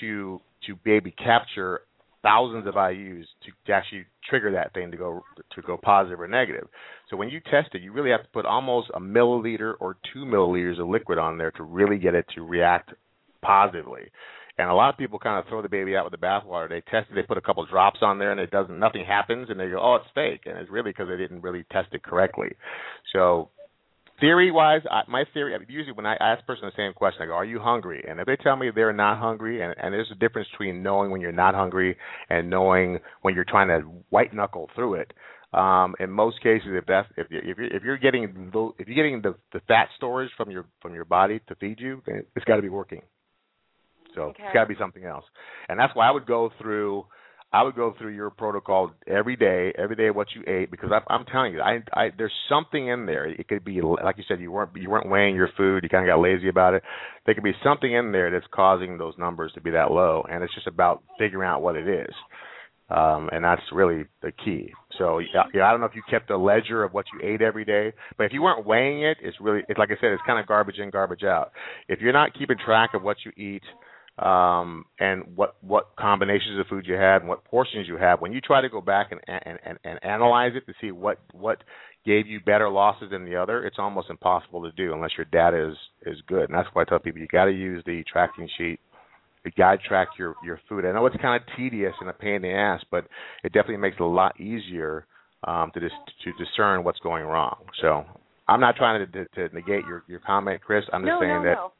to 0.00 0.40
to 0.66 0.78
maybe 0.84 1.12
capture 1.12 1.82
thousands 2.22 2.66
of 2.66 2.74
IUs 2.74 3.24
to, 3.44 3.50
to 3.66 3.72
actually 3.72 4.04
trigger 4.28 4.52
that 4.52 4.74
thing 4.74 4.90
to 4.90 4.96
go 4.96 5.22
to 5.54 5.62
go 5.62 5.76
positive 5.76 6.20
or 6.20 6.28
negative. 6.28 6.66
So 7.08 7.16
when 7.16 7.30
you 7.30 7.40
test 7.40 7.70
it, 7.74 7.82
you 7.82 7.92
really 7.92 8.10
have 8.10 8.22
to 8.22 8.28
put 8.28 8.44
almost 8.44 8.90
a 8.94 9.00
milliliter 9.00 9.74
or 9.78 9.96
two 10.12 10.24
milliliters 10.24 10.80
of 10.80 10.88
liquid 10.88 11.18
on 11.18 11.38
there 11.38 11.52
to 11.52 11.62
really 11.62 11.98
get 11.98 12.14
it 12.14 12.26
to 12.34 12.42
react 12.42 12.92
positively. 13.42 14.02
And 14.58 14.68
a 14.68 14.74
lot 14.74 14.90
of 14.92 14.98
people 14.98 15.18
kind 15.18 15.38
of 15.38 15.48
throw 15.48 15.62
the 15.62 15.68
baby 15.68 15.96
out 15.96 16.04
with 16.04 16.18
the 16.18 16.26
bathwater. 16.26 16.68
They 16.68 16.82
test 16.82 17.10
it, 17.10 17.14
they 17.14 17.22
put 17.22 17.38
a 17.38 17.40
couple 17.40 17.64
drops 17.66 18.00
on 18.02 18.18
there, 18.18 18.30
and 18.30 18.40
it 18.40 18.50
doesn't, 18.50 18.78
nothing 18.78 19.04
happens, 19.04 19.48
and 19.48 19.58
they 19.58 19.68
go, 19.68 19.80
"Oh, 19.80 19.94
it's 19.96 20.10
fake," 20.14 20.42
and 20.46 20.58
it's 20.58 20.70
really 20.70 20.90
because 20.90 21.08
they 21.08 21.16
didn't 21.16 21.40
really 21.42 21.64
test 21.72 21.88
it 21.92 22.02
correctly. 22.02 22.50
So, 23.12 23.50
theory-wise, 24.20 24.82
I, 24.90 25.02
my 25.08 25.24
theory, 25.32 25.56
usually 25.68 25.92
when 25.94 26.04
I 26.06 26.14
ask 26.16 26.42
a 26.42 26.46
person 26.46 26.66
the 26.66 26.76
same 26.76 26.92
question, 26.92 27.22
I 27.22 27.26
go, 27.26 27.32
"Are 27.32 27.44
you 27.44 27.58
hungry?" 27.58 28.04
And 28.06 28.20
if 28.20 28.26
they 28.26 28.36
tell 28.36 28.56
me 28.56 28.70
they're 28.74 28.92
not 28.92 29.18
hungry, 29.18 29.62
and, 29.62 29.74
and 29.80 29.94
there's 29.94 30.10
a 30.12 30.16
difference 30.16 30.48
between 30.50 30.82
knowing 30.82 31.10
when 31.10 31.20
you're 31.20 31.32
not 31.32 31.54
hungry 31.54 31.96
and 32.28 32.50
knowing 32.50 32.98
when 33.22 33.34
you're 33.34 33.44
trying 33.44 33.68
to 33.68 33.86
white 34.10 34.34
knuckle 34.34 34.68
through 34.74 34.94
it. 34.94 35.12
Um, 35.52 35.96
in 35.98 36.10
most 36.10 36.40
cases, 36.42 36.68
if 36.72 36.86
that's 36.86 37.08
if 37.16 37.26
you- 37.30 37.40
if 37.42 37.58
you're, 37.58 37.66
if 37.76 37.82
you're 37.82 37.96
getting 37.96 38.50
the, 38.52 38.70
if 38.78 38.86
you're 38.86 38.94
getting 38.94 39.20
the, 39.20 39.34
the 39.52 39.60
fat 39.66 39.88
storage 39.96 40.30
from 40.36 40.50
your 40.50 40.66
from 40.80 40.94
your 40.94 41.04
body 41.04 41.40
to 41.48 41.54
feed 41.56 41.80
you, 41.80 42.02
then 42.06 42.24
it's 42.36 42.44
got 42.44 42.56
to 42.56 42.62
be 42.62 42.68
working. 42.68 43.02
So 44.14 44.22
Okay. 44.22 44.44
it's 44.44 44.54
got 44.54 44.62
to 44.62 44.68
be 44.68 44.76
something 44.78 45.04
else, 45.04 45.24
and 45.68 45.78
that's 45.78 45.94
why 45.94 46.08
I 46.08 46.10
would 46.10 46.26
go 46.26 46.50
through. 46.60 47.06
I 47.52 47.64
would 47.64 47.74
go 47.74 47.92
through 47.98 48.14
your 48.14 48.30
protocol 48.30 48.92
every 49.08 49.34
day, 49.34 49.72
every 49.76 49.96
day 49.96 50.10
what 50.10 50.28
you 50.36 50.44
ate, 50.46 50.70
because 50.70 50.90
I, 50.92 51.00
I'm 51.12 51.24
telling 51.24 51.52
you, 51.52 51.60
I, 51.60 51.80
I 51.92 52.10
there's 52.16 52.32
something 52.48 52.86
in 52.86 53.06
there. 53.06 53.26
It 53.26 53.48
could 53.48 53.64
be 53.64 53.80
like 53.80 54.18
you 54.18 54.24
said, 54.28 54.38
you 54.40 54.52
weren't 54.52 54.70
you 54.76 54.88
weren't 54.88 55.08
weighing 55.08 55.34
your 55.34 55.48
food, 55.56 55.82
you 55.82 55.88
kind 55.88 56.08
of 56.08 56.14
got 56.14 56.22
lazy 56.22 56.48
about 56.48 56.74
it. 56.74 56.84
There 57.26 57.34
could 57.34 57.42
be 57.42 57.54
something 57.64 57.92
in 57.92 58.12
there 58.12 58.30
that's 58.30 58.46
causing 58.54 58.98
those 58.98 59.14
numbers 59.18 59.50
to 59.54 59.60
be 59.60 59.70
that 59.72 59.90
low, 59.90 60.24
and 60.30 60.44
it's 60.44 60.54
just 60.54 60.68
about 60.68 61.02
figuring 61.18 61.48
out 61.48 61.60
what 61.60 61.74
it 61.74 61.88
is, 61.88 62.14
um, 62.88 63.28
and 63.32 63.42
that's 63.44 63.62
really 63.72 64.04
the 64.22 64.30
key. 64.30 64.72
So 64.96 65.18
yeah, 65.18 65.44
yeah, 65.52 65.64
I 65.66 65.72
don't 65.72 65.80
know 65.80 65.86
if 65.86 65.96
you 65.96 66.02
kept 66.08 66.30
a 66.30 66.36
ledger 66.36 66.84
of 66.84 66.92
what 66.92 67.06
you 67.12 67.20
ate 67.22 67.42
every 67.42 67.64
day, 67.64 67.92
but 68.16 68.24
if 68.24 68.32
you 68.32 68.42
weren't 68.42 68.64
weighing 68.66 69.02
it, 69.02 69.16
it's 69.22 69.36
really 69.40 69.62
it's 69.68 69.78
like 69.78 69.90
I 69.90 70.00
said, 70.00 70.12
it's 70.12 70.22
kind 70.26 70.38
of 70.38 70.46
garbage 70.46 70.78
in, 70.78 70.90
garbage 70.90 71.24
out. 71.24 71.50
If 71.88 72.00
you're 72.00 72.12
not 72.12 72.34
keeping 72.38 72.58
track 72.64 72.90
of 72.94 73.02
what 73.02 73.16
you 73.24 73.32
eat 73.36 73.62
um, 74.20 74.84
and 74.98 75.24
what 75.34 75.56
what 75.62 75.96
combinations 75.98 76.60
of 76.60 76.66
food 76.66 76.84
you 76.86 76.94
had 76.94 77.22
and 77.22 77.28
what 77.28 77.44
portions 77.44 77.88
you 77.88 77.96
have. 77.96 78.20
When 78.20 78.32
you 78.32 78.40
try 78.40 78.60
to 78.60 78.68
go 78.68 78.80
back 78.80 79.12
and 79.12 79.20
and, 79.26 79.58
and, 79.64 79.78
and 79.84 79.98
analyze 80.04 80.52
it 80.54 80.66
to 80.66 80.74
see 80.80 80.92
what 80.92 81.18
what 81.32 81.62
gave 82.04 82.26
you 82.26 82.40
better 82.40 82.68
losses 82.68 83.10
than 83.10 83.24
the 83.24 83.36
other, 83.36 83.64
it's 83.64 83.76
almost 83.78 84.10
impossible 84.10 84.62
to 84.62 84.72
do 84.72 84.92
unless 84.92 85.12
your 85.16 85.26
data 85.26 85.70
is 85.70 85.76
is 86.06 86.22
good. 86.26 86.44
And 86.44 86.54
that's 86.54 86.68
why 86.74 86.82
I 86.82 86.84
tell 86.84 86.98
people 86.98 87.20
you 87.20 87.28
got 87.28 87.46
to 87.46 87.52
use 87.52 87.82
the 87.86 88.04
tracking 88.10 88.48
sheet. 88.58 88.78
You 89.44 89.52
got 89.56 89.72
to 89.72 89.88
track 89.88 90.08
your 90.18 90.34
your 90.44 90.60
food. 90.68 90.84
I 90.84 90.92
know 90.92 91.06
it's 91.06 91.16
kind 91.16 91.42
of 91.42 91.56
tedious 91.56 91.94
and 92.00 92.10
a 92.10 92.12
pain 92.12 92.36
in 92.36 92.42
the 92.42 92.52
ass, 92.52 92.82
but 92.90 93.06
it 93.42 93.52
definitely 93.54 93.78
makes 93.78 93.96
it 93.98 94.02
a 94.02 94.06
lot 94.06 94.38
easier 94.38 95.06
um, 95.44 95.70
to 95.72 95.80
dis- 95.80 95.90
to 96.24 96.32
discern 96.44 96.84
what's 96.84 96.98
going 96.98 97.24
wrong. 97.24 97.56
So 97.80 98.04
I'm 98.48 98.60
not 98.60 98.76
trying 98.76 99.06
to, 99.06 99.24
to, 99.24 99.48
to 99.48 99.54
negate 99.54 99.86
your 99.86 100.04
your 100.08 100.20
comment, 100.20 100.60
Chris. 100.60 100.84
I'm 100.92 101.02
just 101.02 101.08
no, 101.08 101.20
saying 101.20 101.42
no, 101.42 101.44
that 101.44 101.54
no. 101.54 101.72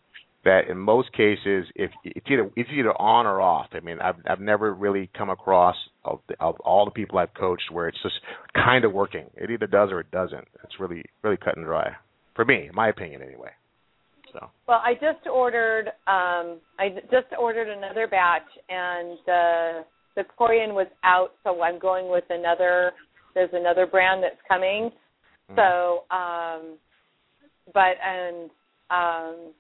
That 0.45 0.69
in 0.71 0.79
most 0.79 1.13
cases, 1.13 1.67
if 1.75 1.91
it's 2.03 2.27
either 2.31 2.51
it's 2.57 2.71
either 2.73 2.93
on 2.93 3.27
or 3.27 3.43
off. 3.43 3.69
I 3.73 3.81
mean, 3.81 3.99
I've 4.01 4.17
I've 4.29 4.41
never 4.41 4.73
really 4.73 5.11
come 5.17 5.29
across 5.29 5.77
of, 6.05 6.21
the, 6.29 6.35
of 6.41 6.59
all 6.61 6.87
the 6.87 6.91
people 6.91 7.19
I've 7.19 7.35
coached 7.35 7.71
where 7.71 7.89
it's 7.89 8.03
just 8.03 8.15
kind 8.55 8.87
of 8.87 8.93
working. 8.93 9.27
It 9.37 9.51
either 9.51 9.67
does 9.67 9.91
or 9.93 10.01
it 10.01 10.11
doesn't. 10.11 10.49
It's 10.65 10.81
really 10.81 11.05
really 11.23 11.37
cut 11.37 11.57
and 11.57 11.67
dry 11.67 11.95
for 12.41 12.47
me, 12.47 12.71
my 12.73 12.89
opinion 12.89 13.21
anyway. 13.23 13.51
So 14.33 14.49
Well, 14.67 14.81
I 14.83 14.95
just 14.95 15.27
ordered. 15.31 15.89
Um, 16.07 16.59
I 16.79 16.89
just 17.11 17.27
ordered 17.39 17.69
another 17.69 18.07
batch, 18.07 18.49
and 18.69 19.19
the 19.27 19.85
the 20.17 20.23
Corion 20.39 20.73
was 20.73 20.87
out, 21.05 21.33
so 21.45 21.63
I'm 21.63 21.79
going 21.79 22.11
with 22.11 22.25
another. 22.31 22.93
There's 23.35 23.51
another 23.53 23.87
brand 23.87 24.23
that's 24.23 24.41
coming. 24.49 24.91
mm. 25.51 25.57
So, 25.57 26.05
um, 26.15 26.79
but 27.75 27.97
and 28.03 28.51
um, 28.91 29.53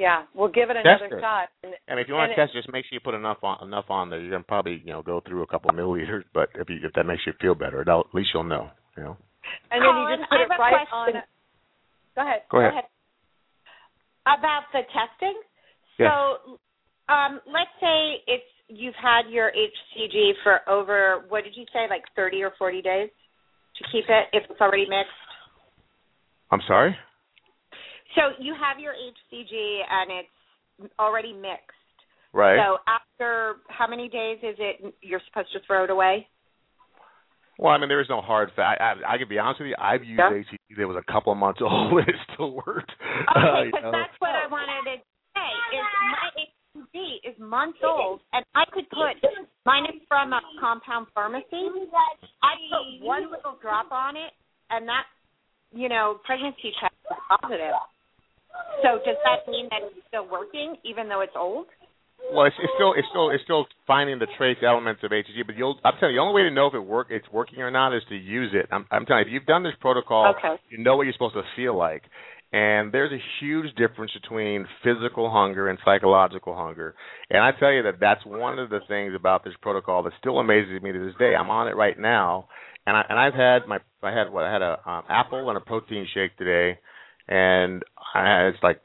yeah, 0.00 0.24
we'll 0.32 0.48
give 0.48 0.72
it 0.72 0.80
another 0.80 1.12
Test 1.12 1.12
it. 1.12 1.20
shot. 1.20 1.52
And, 1.60 1.76
I 1.86 2.00
if 2.00 2.08
you 2.08 2.16
want 2.16 2.32
and 2.32 2.36
to 2.40 2.40
test, 2.40 2.56
just 2.56 2.72
make 2.72 2.88
sure 2.88 2.96
you 2.96 3.04
put 3.04 3.12
enough 3.12 3.44
on 3.44 3.60
enough 3.60 3.92
on 3.92 4.08
there. 4.08 4.18
You're 4.18 4.32
gonna 4.32 4.48
probably 4.48 4.80
you 4.80 4.96
know 4.96 5.02
go 5.02 5.20
through 5.20 5.42
a 5.42 5.46
couple 5.46 5.68
of 5.68 5.76
milliliters, 5.76 6.24
but 6.32 6.48
if 6.56 6.70
you, 6.72 6.80
if 6.82 6.96
that 6.96 7.04
makes 7.04 7.20
you 7.26 7.34
feel 7.36 7.54
better, 7.54 7.84
at 7.84 8.14
least 8.14 8.30
you'll 8.32 8.48
know. 8.48 8.72
You 8.96 9.04
know. 9.04 9.16
and 9.70 9.84
then 9.84 9.92
you 9.92 10.16
just 10.16 10.24
put 10.32 10.40
I 10.40 10.42
it 10.42 10.48
have 10.48 10.56
a 10.56 10.62
right 10.62 10.88
on. 10.88 11.04
question. 11.12 11.22
Go 12.16 12.22
ahead. 12.24 12.40
Go 12.50 12.58
ahead. 12.64 12.88
about 14.24 14.72
the 14.72 14.88
testing. 14.88 15.36
Yes. 16.00 16.08
So, 16.08 16.56
um, 17.12 17.44
let's 17.44 17.76
say 17.76 18.24
it's 18.24 18.50
you've 18.72 18.96
had 18.96 19.28
your 19.28 19.52
HCG 19.52 20.32
for 20.42 20.64
over 20.64 21.28
what 21.28 21.44
did 21.44 21.52
you 21.60 21.68
say, 21.76 21.92
like 21.92 22.08
thirty 22.16 22.42
or 22.42 22.52
forty 22.56 22.80
days 22.80 23.10
to 23.76 23.84
keep 23.92 24.08
it 24.08 24.32
if 24.32 24.48
it's 24.48 24.60
already 24.60 24.88
mixed. 24.88 25.12
I'm 26.50 26.64
sorry. 26.66 26.96
So 28.14 28.22
you 28.40 28.54
have 28.54 28.80
your 28.80 28.92
HCG 28.94 29.80
and 29.88 30.10
it's 30.10 30.92
already 30.98 31.32
mixed. 31.32 31.76
Right. 32.32 32.58
So 32.58 32.78
after 32.86 33.56
how 33.68 33.86
many 33.86 34.08
days 34.08 34.38
is 34.42 34.56
it 34.58 34.94
you're 35.02 35.20
supposed 35.28 35.52
to 35.52 35.60
throw 35.66 35.84
it 35.84 35.90
away? 35.90 36.26
Well, 37.58 37.72
I 37.72 37.78
mean, 37.78 37.88
there 37.88 38.00
is 38.00 38.08
no 38.08 38.22
hard 38.22 38.50
fact. 38.56 38.80
I, 38.80 38.96
I, 38.96 39.14
I 39.14 39.18
can 39.18 39.28
be 39.28 39.38
honest 39.38 39.60
with 39.60 39.68
you. 39.68 39.76
I've 39.78 40.02
used 40.02 40.16
Yeah. 40.18 40.30
HCG 40.32 40.78
that 40.78 40.88
was 40.88 40.96
a 40.96 41.12
couple 41.12 41.32
of 41.32 41.38
months 41.38 41.60
old 41.64 41.92
and 41.92 42.08
it 42.08 42.16
still 42.32 42.52
worked. 42.52 42.92
Uh, 43.28 43.36
Okay, 43.36 43.66
you 43.66 43.72
because 43.76 43.92
that's 43.92 44.16
what 44.18 44.32
I 44.32 44.46
wanted 44.48 44.80
to 44.88 44.96
say. 45.36 45.50
Is 45.76 45.86
my 46.08 46.26
HCG 46.40 46.96
is 47.28 47.36
months 47.38 47.78
old, 47.84 48.20
and 48.32 48.44
I 48.54 48.64
could 48.72 48.88
put 48.88 49.18
mine 49.66 49.84
is 49.92 50.00
from 50.08 50.32
a 50.32 50.40
compound 50.60 51.08
pharmacy. 51.14 51.68
I 52.42 52.56
put 52.72 53.04
one 53.04 53.30
little 53.30 53.58
drop 53.60 53.92
on 53.92 54.16
it, 54.16 54.32
and 54.70 54.88
that, 54.88 55.04
you 55.72 55.88
know, 55.88 56.18
pregnancy 56.24 56.72
test 56.80 56.94
was 57.10 57.20
positive. 57.28 57.74
So 58.82 58.98
does 59.04 59.16
that 59.24 59.50
mean 59.50 59.68
that 59.70 59.82
it's 59.84 60.06
still 60.08 60.26
working, 60.28 60.76
even 60.84 61.08
though 61.08 61.20
it's 61.20 61.36
old? 61.36 61.66
Well, 62.32 62.46
it's, 62.46 62.56
it's 62.62 62.72
still 62.76 62.92
it's 62.94 63.08
still 63.10 63.30
it's 63.30 63.42
still 63.44 63.66
finding 63.86 64.18
the 64.18 64.28
trace 64.38 64.58
elements 64.62 65.02
of 65.02 65.10
HCG, 65.10 65.46
but 65.46 65.56
you'll 65.56 65.80
I'm 65.84 65.94
telling 65.98 66.14
you, 66.14 66.20
the 66.20 66.22
only 66.22 66.42
way 66.42 66.48
to 66.48 66.54
know 66.54 66.66
if 66.68 66.74
it 66.74 66.80
work 66.80 67.08
it's 67.10 67.26
working 67.32 67.60
or 67.60 67.70
not 67.70 67.96
is 67.96 68.02
to 68.08 68.14
use 68.14 68.52
it. 68.54 68.66
I'm, 68.70 68.86
I'm 68.90 69.04
telling 69.06 69.24
you, 69.24 69.28
if 69.28 69.32
you've 69.32 69.46
done 69.46 69.62
this 69.62 69.74
protocol, 69.80 70.34
Okay. 70.36 70.60
you 70.70 70.78
know 70.78 70.96
what 70.96 71.04
you're 71.04 71.12
supposed 71.12 71.34
to 71.34 71.42
feel 71.56 71.76
like. 71.76 72.02
And 72.52 72.92
there's 72.92 73.12
a 73.12 73.22
huge 73.40 73.74
difference 73.76 74.12
between 74.12 74.66
physical 74.82 75.30
hunger 75.30 75.68
and 75.68 75.78
psychological 75.84 76.54
hunger. 76.56 76.96
And 77.30 77.42
I 77.42 77.52
tell 77.58 77.70
you 77.70 77.84
that 77.84 78.00
that's 78.00 78.24
one 78.26 78.58
of 78.58 78.70
the 78.70 78.80
things 78.88 79.14
about 79.14 79.44
this 79.44 79.54
protocol 79.62 80.02
that 80.02 80.12
still 80.18 80.38
amazes 80.40 80.82
me 80.82 80.90
to 80.92 80.98
this 80.98 81.14
day. 81.16 81.34
I'm 81.38 81.48
on 81.48 81.68
it 81.68 81.76
right 81.76 81.98
now, 81.98 82.48
and 82.86 82.96
I 82.96 83.04
and 83.08 83.18
I've 83.18 83.34
had 83.34 83.68
my 83.68 83.78
I 84.02 84.10
had 84.16 84.32
what 84.32 84.44
I 84.44 84.52
had 84.52 84.62
a 84.62 84.78
um, 84.88 85.02
apple 85.08 85.48
and 85.48 85.56
a 85.56 85.60
protein 85.60 86.06
shake 86.12 86.36
today, 86.36 86.78
and 87.30 87.82
I 88.14 88.48
it's 88.48 88.62
like 88.62 88.80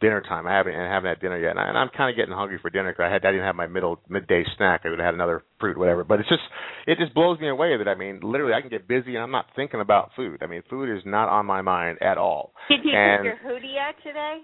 dinner 0.00 0.20
time. 0.20 0.48
I 0.48 0.56
haven't 0.56 0.74
I 0.74 0.92
haven't 0.92 1.08
had 1.10 1.20
dinner 1.20 1.38
yet, 1.38 1.50
and, 1.52 1.60
I, 1.60 1.68
and 1.68 1.78
I'm 1.78 1.88
kind 1.96 2.10
of 2.10 2.16
getting 2.16 2.34
hungry 2.34 2.58
for 2.60 2.70
dinner 2.70 2.90
because 2.90 3.04
I 3.08 3.12
had 3.12 3.24
I 3.24 3.30
didn't 3.30 3.46
have 3.46 3.54
my 3.54 3.68
middle 3.68 4.00
midday 4.08 4.42
snack. 4.56 4.80
I 4.84 4.88
would 4.90 4.98
have 4.98 5.06
had 5.06 5.14
another 5.14 5.44
fruit, 5.60 5.78
whatever. 5.78 6.02
But 6.02 6.18
it's 6.18 6.28
just 6.28 6.42
it 6.88 6.98
just 6.98 7.14
blows 7.14 7.38
me 7.38 7.48
away 7.48 7.76
that 7.76 7.86
I 7.86 7.94
mean, 7.94 8.18
literally, 8.20 8.52
I 8.54 8.60
can 8.62 8.70
get 8.70 8.88
busy 8.88 9.14
and 9.14 9.22
I'm 9.22 9.30
not 9.30 9.46
thinking 9.54 9.80
about 9.80 10.10
food. 10.16 10.42
I 10.42 10.46
mean, 10.48 10.62
food 10.68 10.88
is 10.96 11.04
not 11.06 11.28
on 11.28 11.46
my 11.46 11.62
mind 11.62 11.98
at 12.02 12.18
all. 12.18 12.52
Did 12.68 12.80
you 12.84 12.90
And- 12.92 13.22
take 13.24 13.42
your 13.44 13.52
Hoodia 13.52 13.92
today? 14.02 14.38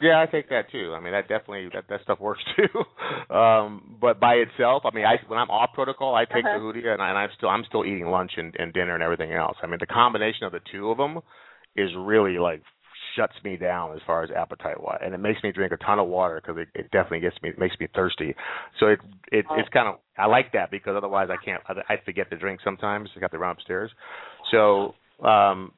Yeah, 0.00 0.20
I 0.22 0.26
take 0.30 0.48
that 0.50 0.70
too. 0.70 0.94
I 0.96 1.00
mean, 1.00 1.12
that 1.12 1.26
definitely 1.26 1.70
that 1.74 1.84
that 1.88 2.02
stuff 2.04 2.20
works 2.20 2.42
too. 2.56 3.34
um, 3.34 3.96
but 4.00 4.20
by 4.20 4.34
itself, 4.34 4.82
I 4.86 4.94
mean, 4.94 5.06
I 5.06 5.16
when 5.26 5.38
I'm 5.40 5.50
off 5.50 5.70
protocol, 5.74 6.14
I 6.14 6.24
take 6.24 6.44
Uh-huh. 6.44 6.58
the 6.58 6.64
Hoodia 6.64 6.92
and, 6.92 7.02
I, 7.02 7.08
and 7.08 7.18
I'm 7.18 7.30
still 7.36 7.48
I'm 7.48 7.64
still 7.66 7.84
eating 7.84 8.06
lunch 8.06 8.32
and, 8.36 8.54
and 8.58 8.72
dinner 8.72 8.94
and 8.94 9.02
everything 9.02 9.32
else. 9.32 9.56
I 9.62 9.66
mean, 9.66 9.78
the 9.80 9.86
combination 9.86 10.44
of 10.44 10.52
the 10.52 10.60
two 10.70 10.90
of 10.90 10.98
them 10.98 11.18
is 11.74 11.90
really 11.98 12.38
like 12.38 12.62
shuts 13.16 13.34
me 13.44 13.56
down 13.56 13.94
as 13.94 14.00
far 14.06 14.22
as 14.22 14.30
appetite 14.30 14.82
wise, 14.82 15.00
and 15.02 15.14
it 15.14 15.18
makes 15.18 15.42
me 15.42 15.52
drink 15.52 15.72
a 15.72 15.76
ton 15.78 15.98
of 15.98 16.08
water 16.08 16.40
because 16.40 16.60
it, 16.60 16.68
it 16.78 16.90
definitely 16.90 17.20
gets 17.20 17.36
me 17.42 17.50
it 17.50 17.58
makes 17.58 17.74
me 17.80 17.88
thirsty. 17.94 18.34
So 18.78 18.86
it 18.86 19.00
it 19.30 19.44
it's 19.56 19.68
kind 19.70 19.88
of 19.88 19.96
I 20.18 20.26
like 20.26 20.52
that 20.52 20.70
because 20.70 20.94
otherwise 20.96 21.28
I 21.30 21.42
can't 21.42 21.62
I, 21.68 21.94
I 21.94 21.96
forget 22.04 22.30
to 22.30 22.36
drink 22.36 22.60
sometimes. 22.64 23.10
I 23.16 23.20
got 23.20 23.32
to 23.32 23.38
run 23.38 23.52
upstairs. 23.52 23.90
So 24.50 24.94
um 25.24 25.72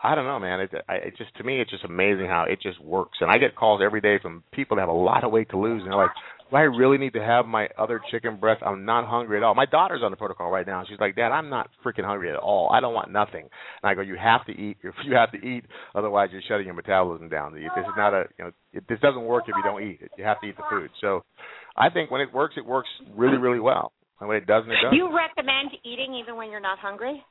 I 0.00 0.14
don't 0.14 0.26
know, 0.26 0.38
man. 0.38 0.60
It, 0.60 0.70
I, 0.88 0.94
it 0.94 1.16
just 1.16 1.34
to 1.38 1.44
me, 1.44 1.60
it's 1.60 1.70
just 1.70 1.84
amazing 1.84 2.26
how 2.26 2.44
it 2.48 2.60
just 2.62 2.80
works. 2.80 3.18
And 3.20 3.30
I 3.30 3.38
get 3.38 3.56
calls 3.56 3.80
every 3.84 4.00
day 4.00 4.18
from 4.22 4.44
people 4.52 4.76
that 4.76 4.82
have 4.82 4.88
a 4.88 4.92
lot 4.92 5.24
of 5.24 5.32
weight 5.32 5.50
to 5.50 5.58
lose, 5.58 5.82
and 5.82 5.90
they're 5.90 5.98
like, 5.98 6.14
"Do 6.14 6.37
I 6.52 6.62
really 6.62 6.98
need 6.98 7.12
to 7.12 7.22
have 7.22 7.46
my 7.46 7.68
other 7.78 8.00
chicken 8.10 8.36
breast? 8.36 8.62
I'm 8.64 8.84
not 8.84 9.06
hungry 9.06 9.36
at 9.36 9.42
all." 9.42 9.54
My 9.54 9.66
daughter's 9.66 10.02
on 10.02 10.10
the 10.10 10.16
protocol 10.16 10.50
right 10.50 10.66
now. 10.66 10.84
She's 10.88 10.98
like, 11.00 11.16
"Dad, 11.16 11.32
I'm 11.32 11.48
not 11.48 11.70
freaking 11.84 12.04
hungry 12.04 12.30
at 12.30 12.36
all. 12.36 12.70
I 12.70 12.80
don't 12.80 12.94
want 12.94 13.10
nothing." 13.10 13.42
And 13.42 13.90
I 13.90 13.94
go, 13.94 14.00
"You 14.00 14.16
have 14.16 14.44
to 14.46 14.52
eat. 14.52 14.78
If 14.82 14.94
you 15.04 15.14
have 15.14 15.32
to 15.32 15.38
eat, 15.38 15.64
otherwise 15.94 16.30
you're 16.32 16.42
shutting 16.48 16.66
your 16.66 16.74
metabolism 16.74 17.28
down. 17.28 17.54
This 17.54 17.62
is 17.62 17.94
not 17.96 18.14
a, 18.14 18.24
you 18.38 18.44
know, 18.44 18.52
it, 18.72 18.84
this 18.88 19.00
doesn't 19.00 19.24
work 19.24 19.44
if 19.48 19.54
you 19.56 19.62
don't 19.62 19.82
eat 19.82 19.98
it. 20.00 20.10
You 20.16 20.24
have 20.24 20.40
to 20.40 20.46
eat 20.46 20.56
the 20.56 20.64
food." 20.70 20.90
So, 21.00 21.24
I 21.76 21.90
think 21.90 22.10
when 22.10 22.20
it 22.20 22.32
works, 22.32 22.54
it 22.56 22.64
works 22.64 22.88
really, 23.14 23.36
really 23.36 23.60
well. 23.60 23.92
And 24.20 24.28
when 24.28 24.38
it 24.38 24.46
doesn't, 24.46 24.70
it 24.70 24.78
doesn't. 24.82 24.96
You 24.96 25.14
recommend 25.14 25.70
eating 25.84 26.14
even 26.14 26.36
when 26.36 26.50
you're 26.50 26.60
not 26.60 26.78
hungry? 26.78 27.22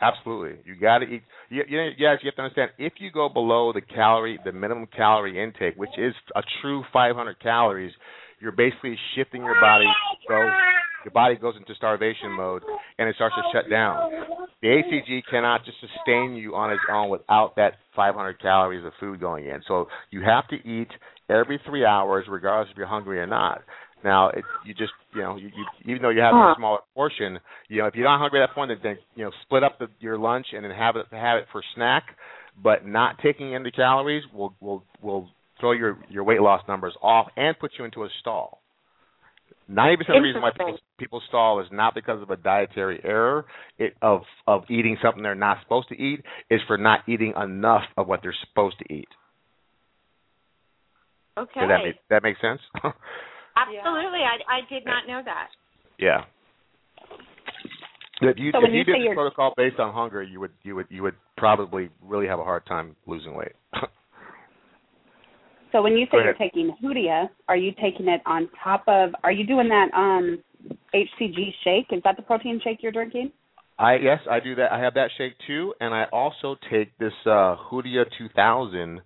Absolutely, 0.00 0.58
you 0.66 0.78
got 0.78 0.98
to 0.98 1.06
eat. 1.06 1.22
You, 1.48 1.62
you 1.66 1.76
know, 1.78 1.88
yes, 1.96 2.18
you 2.22 2.28
have 2.28 2.36
to 2.36 2.42
understand. 2.42 2.70
If 2.78 2.94
you 2.98 3.10
go 3.10 3.30
below 3.30 3.72
the 3.72 3.80
calorie, 3.80 4.38
the 4.44 4.52
minimum 4.52 4.88
calorie 4.94 5.42
intake, 5.42 5.74
which 5.76 5.96
is 5.96 6.14
a 6.34 6.42
true 6.60 6.84
500 6.92 7.40
calories, 7.40 7.92
you're 8.40 8.52
basically 8.52 8.96
shifting 9.14 9.42
your 9.42 9.60
body. 9.60 9.86
So 10.28 10.34
your 11.04 11.12
body 11.12 11.36
goes 11.36 11.54
into 11.56 11.74
starvation 11.74 12.32
mode, 12.32 12.62
and 12.98 13.08
it 13.08 13.14
starts 13.16 13.34
to 13.36 13.42
shut 13.52 13.70
down. 13.70 14.10
The 14.62 14.68
HCG 14.68 15.22
cannot 15.30 15.64
just 15.64 15.76
sustain 15.80 16.34
you 16.34 16.54
on 16.54 16.72
its 16.72 16.80
own 16.90 17.10
without 17.10 17.56
that 17.56 17.74
500 17.94 18.40
calories 18.40 18.84
of 18.84 18.92
food 18.98 19.20
going 19.20 19.46
in. 19.46 19.60
So 19.68 19.86
you 20.10 20.22
have 20.22 20.48
to 20.48 20.56
eat 20.68 20.88
every 21.28 21.60
three 21.66 21.84
hours, 21.84 22.26
regardless 22.28 22.70
if 22.72 22.76
you're 22.76 22.86
hungry 22.86 23.18
or 23.20 23.26
not. 23.26 23.62
Now, 24.04 24.28
it, 24.30 24.44
you 24.64 24.72
just, 24.74 24.92
you 25.12 25.22
know, 25.22 25.36
you, 25.36 25.48
you, 25.48 25.64
even 25.86 26.02
though 26.02 26.10
you 26.10 26.20
have 26.20 26.34
Huh. 26.34 26.52
a 26.52 26.54
smaller 26.56 26.78
portion, 26.94 27.38
you 27.68 27.78
know, 27.78 27.86
if 27.86 27.94
you're 27.94 28.04
not 28.04 28.18
hungry 28.20 28.42
at 28.42 28.48
that 28.48 28.54
point, 28.54 28.70
then, 28.70 28.78
then 28.82 28.98
you 29.14 29.24
know, 29.24 29.30
split 29.42 29.62
up 29.62 29.78
the, 29.78 29.88
your 30.00 30.18
lunch 30.18 30.46
and 30.52 30.64
then 30.64 30.70
have 30.72 30.96
it 30.96 31.06
have 31.10 31.38
it 31.38 31.46
for 31.52 31.62
snack, 31.74 32.04
but 32.62 32.86
not 32.86 33.16
taking 33.22 33.52
in 33.52 33.62
the 33.62 33.70
calories 33.70 34.22
will 34.32 34.54
will 34.60 34.82
will 35.02 35.28
throw 35.60 35.72
your 35.72 35.98
your 36.08 36.24
weight 36.24 36.40
loss 36.40 36.62
numbers 36.68 36.94
off 37.02 37.28
and 37.36 37.58
put 37.58 37.72
you 37.78 37.84
into 37.84 38.04
a 38.04 38.08
stall. 38.20 38.60
Ninety 39.68 39.96
percent 39.96 40.18
of 40.18 40.22
the 40.22 40.26
reason 40.26 40.42
why 40.42 40.50
people, 40.50 40.78
people 40.98 41.22
stall 41.28 41.60
is 41.60 41.66
not 41.72 41.94
because 41.94 42.22
of 42.22 42.30
a 42.30 42.36
dietary 42.36 43.00
error 43.02 43.46
it, 43.78 43.94
of 44.00 44.22
of 44.46 44.62
eating 44.70 44.96
something 45.02 45.22
they're 45.22 45.34
not 45.34 45.58
supposed 45.62 45.88
to 45.88 45.94
eat, 46.00 46.22
is 46.50 46.60
for 46.66 46.78
not 46.78 47.00
eating 47.08 47.32
enough 47.40 47.82
of 47.96 48.06
what 48.06 48.20
they're 48.22 48.34
supposed 48.48 48.78
to 48.78 48.92
eat. 48.92 49.08
Okay. 51.38 51.60
Does 51.60 51.68
that 51.68 51.84
make 51.84 51.96
that 52.10 52.22
make 52.22 52.36
sense? 52.40 52.60
Absolutely. 53.56 54.20
I 54.20 54.38
I 54.48 54.60
did 54.70 54.84
not 54.84 55.06
know 55.08 55.20
that. 55.24 55.48
Yeah. 55.98 56.24
If 58.22 58.38
you 58.38 58.50
So 58.52 58.58
if 58.58 58.62
when 58.62 58.72
you 58.72 58.78
you 58.78 58.84
did 58.84 58.94
say 58.94 59.08
this 59.08 59.14
protocol 59.14 59.52
based 59.56 59.78
on 59.78 59.92
hunger, 59.92 60.22
you 60.22 60.40
would 60.40 60.52
you 60.62 60.76
would 60.76 60.86
you 60.90 61.02
would 61.02 61.14
probably 61.36 61.90
really 62.02 62.26
have 62.26 62.38
a 62.38 62.44
hard 62.44 62.64
time 62.66 62.96
losing 63.06 63.34
weight. 63.34 63.52
So 65.72 65.82
when 65.82 65.94
you 65.94 66.06
say 66.06 66.18
you're 66.24 66.34
taking 66.34 66.74
Hoodia, 66.82 67.28
are 67.48 67.56
you 67.56 67.72
taking 67.82 68.08
it 68.08 68.20
on 68.26 68.48
top 68.62 68.84
of? 68.86 69.10
Are 69.24 69.32
you 69.32 69.46
doing 69.46 69.68
that 69.68 69.88
um 69.94 70.42
HCG 70.94 71.52
shake? 71.64 71.86
Is 71.90 72.02
that 72.04 72.16
the 72.16 72.22
protein 72.22 72.60
shake 72.62 72.82
you're 72.82 72.92
drinking? 72.92 73.32
I 73.78 73.96
yes, 73.96 74.20
I 74.30 74.40
do 74.40 74.54
that. 74.54 74.72
I 74.72 74.80
have 74.80 74.94
that 74.94 75.10
shake 75.18 75.34
too, 75.46 75.74
and 75.80 75.92
I 75.92 76.04
also 76.12 76.56
take 76.70 76.96
this 76.98 77.12
uh 77.26 77.56
Hoodia 77.70 78.04
2000, 78.16 78.72
and 78.80 79.00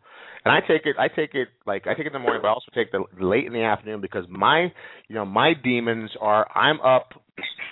I 0.45 0.61
take 0.61 0.83
it. 0.85 0.97
I 0.99 1.09
take 1.09 1.35
it 1.35 1.49
like 1.67 1.87
I 1.87 1.95
take 1.95 2.07
it 2.07 2.09
in 2.09 2.13
the 2.13 2.19
morning, 2.21 2.41
but 2.43 2.49
I 2.49 2.53
also 2.53 2.71
take 2.75 2.93
the 2.93 3.05
late 3.21 3.47
in 3.47 3.53
the 3.53 3.63
afternoon 3.63 4.01
because 4.01 4.25
my 4.29 4.73
you 5.09 5.15
know 5.15 5.25
my 5.25 5.55
demons 5.55 6.11
are 6.21 6.47
I'm 6.57 6.81
up 6.83 7.15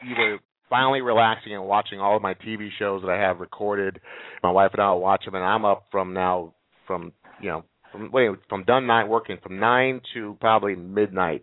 either 0.05 0.41
finally 0.68 1.01
relaxing 1.01 1.55
and 1.55 1.64
watching 1.64 2.01
all 2.01 2.16
of 2.16 2.22
my 2.22 2.34
TV 2.34 2.68
shows 2.78 3.03
that 3.03 3.11
I 3.11 3.20
have 3.20 3.41
recorded. 3.41 4.01
My 4.43 4.51
wife 4.51 4.70
and 4.72 4.82
I 4.82 4.91
will 4.91 5.01
watch 5.01 5.24
them, 5.24 5.34
and 5.34 5.45
I'm 5.45 5.64
up 5.64 5.86
from 5.93 6.14
now 6.14 6.55
from 6.86 7.12
you 7.41 7.51
know 7.51 7.64
from 7.93 8.11
wait 8.12 8.30
from 8.49 8.64
done 8.64 8.86
night 8.86 9.09
working 9.09 9.39
from 9.43 9.59
nine 9.59 10.01
to 10.14 10.36
probably 10.41 10.74
midnight, 10.74 11.43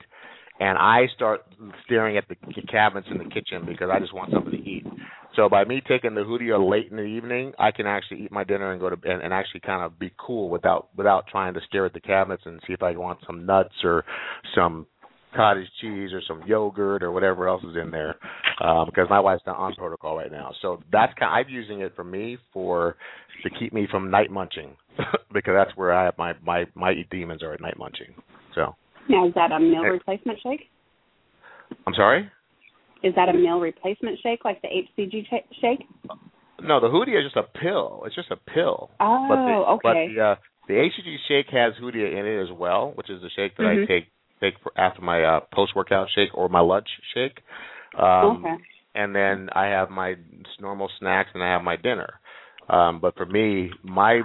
and 0.59 0.77
I 0.77 1.07
start 1.15 1.41
staring 1.85 2.17
at 2.17 2.25
the 2.27 2.35
cabinets 2.69 3.07
in 3.11 3.17
the 3.17 3.25
kitchen 3.25 3.65
because 3.65 3.89
I 3.91 3.99
just 3.99 4.13
want 4.13 4.31
something 4.31 4.51
to 4.51 4.57
eat. 4.57 4.85
So 5.35 5.49
by 5.49 5.65
me 5.65 5.81
taking 5.85 6.15
the 6.15 6.21
Hoodia 6.21 6.57
late 6.57 6.89
in 6.91 6.97
the 6.97 7.03
evening, 7.03 7.51
I 7.59 7.71
can 7.71 7.85
actually 7.85 8.21
eat 8.23 8.31
my 8.31 8.43
dinner 8.43 8.71
and 8.71 8.79
go 8.79 8.89
to 8.89 8.97
and, 9.03 9.21
and 9.21 9.33
actually 9.33 9.59
kind 9.61 9.83
of 9.83 9.99
be 9.99 10.11
cool 10.17 10.49
without 10.49 10.89
without 10.95 11.27
trying 11.27 11.53
to 11.55 11.59
stare 11.67 11.85
at 11.85 11.93
the 11.93 11.99
cabinets 11.99 12.43
and 12.45 12.61
see 12.65 12.73
if 12.73 12.81
I 12.81 12.91
want 12.91 13.19
some 13.27 13.45
nuts 13.45 13.75
or 13.83 14.05
some 14.55 14.87
cottage 15.35 15.67
cheese 15.81 16.11
or 16.13 16.21
some 16.27 16.41
yogurt 16.47 17.03
or 17.03 17.11
whatever 17.11 17.47
else 17.47 17.63
is 17.63 17.75
in 17.81 17.91
there 17.91 18.15
um, 18.63 18.85
because 18.85 19.07
my 19.09 19.19
wife's 19.19 19.43
not 19.45 19.57
on 19.57 19.73
protocol 19.75 20.17
right 20.17 20.31
now. 20.31 20.51
So 20.61 20.81
that's 20.91 21.13
kind. 21.19 21.41
Of, 21.41 21.47
I'm 21.47 21.53
using 21.53 21.81
it 21.81 21.93
for 21.95 22.03
me 22.03 22.37
for 22.53 22.95
to 23.43 23.49
keep 23.59 23.73
me 23.73 23.87
from 23.89 24.09
night 24.09 24.31
munching 24.31 24.75
because 25.33 25.53
that's 25.55 25.75
where 25.77 25.93
I 25.93 26.05
have 26.05 26.17
my 26.17 26.33
my 26.43 26.65
my 26.75 26.93
demons 27.11 27.43
are 27.43 27.53
at 27.53 27.61
night 27.61 27.77
munching. 27.77 28.15
So 28.55 28.75
Now 29.09 29.27
is 29.27 29.33
that 29.35 29.51
a 29.51 29.59
meal 29.59 29.83
Hey. 29.83 29.89
replacement 29.89 30.39
shake? 30.41 30.69
I'm 31.85 31.93
sorry. 31.93 32.29
Is 33.03 33.13
that 33.15 33.29
a 33.29 33.33
meal 33.33 33.59
replacement 33.59 34.17
shake 34.23 34.45
like 34.45 34.61
the 34.61 34.67
HCG 34.69 35.25
sh- 35.27 35.55
shake? 35.61 35.85
No, 36.61 36.79
the 36.79 36.87
Hoodia 36.87 37.19
is 37.19 37.25
just 37.25 37.35
a 37.35 37.43
pill. 37.59 38.03
It's 38.05 38.15
just 38.15 38.31
a 38.31 38.37
pill. 38.37 38.89
Oh, 38.99 39.25
but 39.29 39.35
the, 39.35 39.51
okay. 39.91 40.07
But 40.07 40.13
the 40.15 40.21
uh, 40.23 40.35
the 40.67 40.73
HCG 40.73 41.15
shake 41.27 41.47
has 41.51 41.73
Hoodia 41.81 42.11
in 42.17 42.25
it 42.25 42.41
as 42.41 42.57
well, 42.57 42.93
which 42.95 43.09
is 43.09 43.21
the 43.21 43.29
shake 43.35 43.55
that 43.57 43.63
Mhm. 43.63 43.83
I 43.83 43.85
take 43.85 44.07
take 44.39 44.55
for 44.61 44.71
after 44.77 45.01
my 45.01 45.23
uh, 45.23 45.39
post 45.53 45.75
workout 45.75 46.07
shake 46.15 46.29
or 46.33 46.49
my 46.49 46.59
lunch 46.59 46.87
shake. 47.13 47.39
Um, 47.97 48.43
okay. 48.43 48.55
and 48.93 49.15
then 49.15 49.49
I 49.53 49.65
have 49.67 49.89
my 49.89 50.15
normal 50.59 50.89
snacks 50.99 51.29
and 51.33 51.43
I 51.43 51.51
have 51.51 51.63
my 51.63 51.75
dinner. 51.75 52.19
Um, 52.69 52.99
but 52.99 53.15
for 53.15 53.25
me, 53.25 53.71
my 53.83 54.21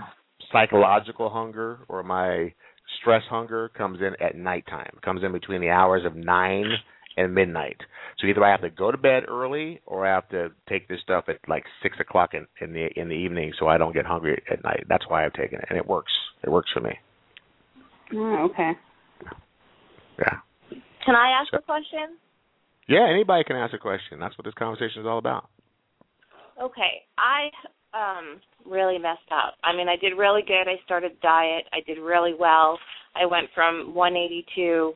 psychological 0.53 1.31
hunger 1.31 1.81
or 1.89 2.03
my 2.03 2.53
stress 3.01 3.23
hunger 3.29 3.69
comes 3.69 4.01
in 4.01 4.15
at 4.25 4.37
nighttime. 4.37 4.91
It 4.95 5.03
comes 5.03 5.23
in 5.23 5.33
between 5.33 5.61
the 5.61 5.71
hours 5.71 6.05
of 6.05 6.17
nine 6.17 6.73
and 7.17 7.35
midnight. 7.35 7.77
So 8.19 8.27
either 8.27 8.45
I 8.45 8.51
have 8.51 8.63
to 8.63 8.71
go 8.71 8.91
to 8.91 8.99
bed 8.99 9.25
early 9.29 9.81
or 9.87 10.07
I 10.07 10.15
have 10.15 10.29
to 10.31 10.49
take 10.69 10.89
this 10.89 11.01
stuff 11.03 11.25
at 11.29 11.37
like 11.49 11.65
six 11.83 11.97
o'clock 12.01 12.31
in, 12.35 12.47
in 12.61 12.73
the 12.73 12.89
in 12.97 13.09
the 13.09 13.15
evening 13.15 13.53
so 13.59 13.69
I 13.69 13.79
don't 13.79 13.93
get 13.93 14.07
hungry 14.07 14.43
at 14.51 14.63
night. 14.65 14.85
That's 14.89 15.05
why 15.09 15.25
I've 15.25 15.33
taken 15.33 15.59
it, 15.59 15.67
and 15.69 15.79
it 15.79 15.87
works. 15.87 16.13
It 16.43 16.51
works 16.51 16.71
for 16.73 16.81
me. 16.81 16.93
Oh, 18.15 18.49
okay. 18.51 18.73
Yeah. 20.21 20.37
Can 21.05 21.17
I 21.17 21.41
ask 21.41 21.53
a 21.55 21.63
question? 21.63 22.19
Yeah. 22.89 23.07
Anybody 23.09 23.45
can 23.45 23.57
ask 23.57 23.75
a 23.75 23.79
question. 23.79 24.21
That's 24.21 24.37
what 24.37 24.45
this 24.45 24.55
conversation 24.55 25.01
is 25.03 25.07
all 25.07 25.19
about. 25.19 25.49
Okay, 26.63 27.03
I 27.17 27.49
um 27.95 28.41
really 28.71 28.99
messed 28.99 29.31
up. 29.33 29.55
I 29.65 29.75
mean, 29.75 29.89
I 29.89 29.97
did 29.97 30.17
really 30.17 30.43
good. 30.43 30.69
I 30.69 30.77
started 30.85 31.13
diet. 31.23 31.65
I 31.73 31.81
did 31.87 31.99
really 31.99 32.35
well. 32.39 32.79
I 33.17 33.25
went 33.25 33.49
from 33.55 33.95
182 33.95 34.93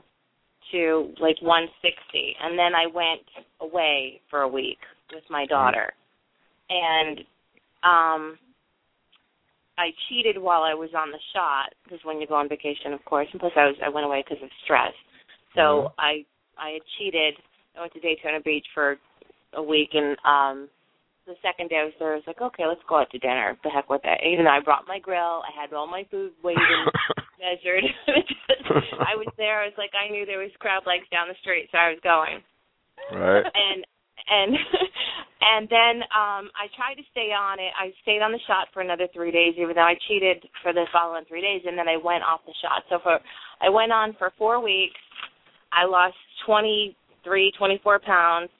to 0.73 1.15
like 1.21 1.41
160, 1.41 2.37
and 2.43 2.59
then 2.59 2.75
I 2.75 2.87
went 2.87 3.27
away 3.61 4.21
for 4.31 4.41
a 4.43 4.49
week 4.49 4.79
with 5.13 5.25
my 5.31 5.47
daughter, 5.47 5.93
and 6.69 7.19
um 7.83 8.39
I 9.77 9.91
cheated 10.09 10.41
while 10.41 10.63
I 10.63 10.75
was 10.75 10.91
on 10.97 11.11
the 11.11 11.19
shot 11.35 11.75
because 11.83 11.99
when 12.05 12.21
you 12.21 12.27
go 12.27 12.35
on 12.35 12.49
vacation, 12.49 12.93
of 12.93 13.05
course, 13.05 13.27
and 13.33 13.41
plus 13.41 13.53
I 13.57 13.67
was 13.67 13.77
I 13.85 13.89
went 13.89 14.07
away 14.07 14.23
because 14.23 14.43
of 14.43 14.51
stress. 14.65 14.93
So 15.55 15.61
Mhm. 15.61 15.93
I 15.99 16.25
I 16.59 16.71
had 16.71 16.83
cheated. 16.99 17.35
I 17.77 17.81
went 17.81 17.93
to 17.95 18.01
Daytona 18.01 18.41
Beach 18.41 18.67
for 18.75 18.99
a 19.55 19.63
week, 19.63 19.95
and 19.95 20.17
um 20.25 20.69
the 21.27 21.35
second 21.41 21.71
day 21.71 21.79
I 21.81 21.85
was 21.85 21.95
there, 21.99 22.13
I 22.13 22.17
was 22.17 22.27
like, 22.27 22.43
okay, 22.43 22.67
let's 22.67 22.83
go 22.87 22.97
out 23.01 23.11
to 23.11 23.19
dinner. 23.19 23.57
The 23.65 23.71
heck 23.71 23.89
with 23.89 24.03
it. 24.05 24.21
Even 24.23 24.45
though 24.45 24.51
I 24.51 24.61
brought 24.61 24.87
my 24.87 24.99
grill, 24.99 25.41
I 25.41 25.51
had 25.59 25.73
all 25.73 25.87
my 25.87 26.05
food 26.11 26.33
weighed 26.43 26.59
and 26.59 26.93
measured. 27.41 27.85
I 29.01 29.17
was 29.17 29.29
there. 29.39 29.63
I 29.63 29.67
was 29.67 29.79
like, 29.79 29.93
I 29.97 30.11
knew 30.11 30.27
there 30.27 30.39
was 30.45 30.53
crab 30.59 30.87
legs 30.87 31.09
down 31.11 31.29
the 31.29 31.35
street, 31.41 31.69
so 31.73 31.79
I 31.79 31.91
was 31.91 32.01
going 32.03 32.43
right. 33.13 33.45
and 33.45 33.87
and 34.29 34.57
and 35.55 35.69
then 35.69 35.97
um 36.13 36.51
I 36.57 36.69
tried 36.77 36.97
to 36.97 37.05
stay 37.11 37.33
on 37.33 37.59
it. 37.59 37.73
I 37.79 37.93
stayed 38.03 38.21
on 38.21 38.33
the 38.33 38.41
shot 38.47 38.69
for 38.73 38.81
another 38.83 39.09
three 39.13 39.31
days, 39.33 39.55
even 39.57 39.75
though 39.75 39.89
I 39.89 39.97
cheated 40.09 40.45
for 40.63 40.73
the 40.73 40.85
following 40.93 41.25
three 41.27 41.41
days, 41.43 41.63
and 41.67 41.77
then 41.79 41.89
I 41.89 41.97
went 41.97 42.25
off 42.25 42.41
the 42.47 42.55
shot. 42.61 42.85
So 42.89 42.99
for 43.03 43.19
I 43.61 43.69
went 43.69 43.93
on 43.93 44.15
for 44.19 44.33
four 44.37 44.61
weeks. 44.61 45.01
I 45.75 45.85
lost 45.87 46.17
twenty 46.47 46.97
three, 47.25 47.53
twenty 47.59 47.81
four 47.83 47.99
pounds. 47.99 48.51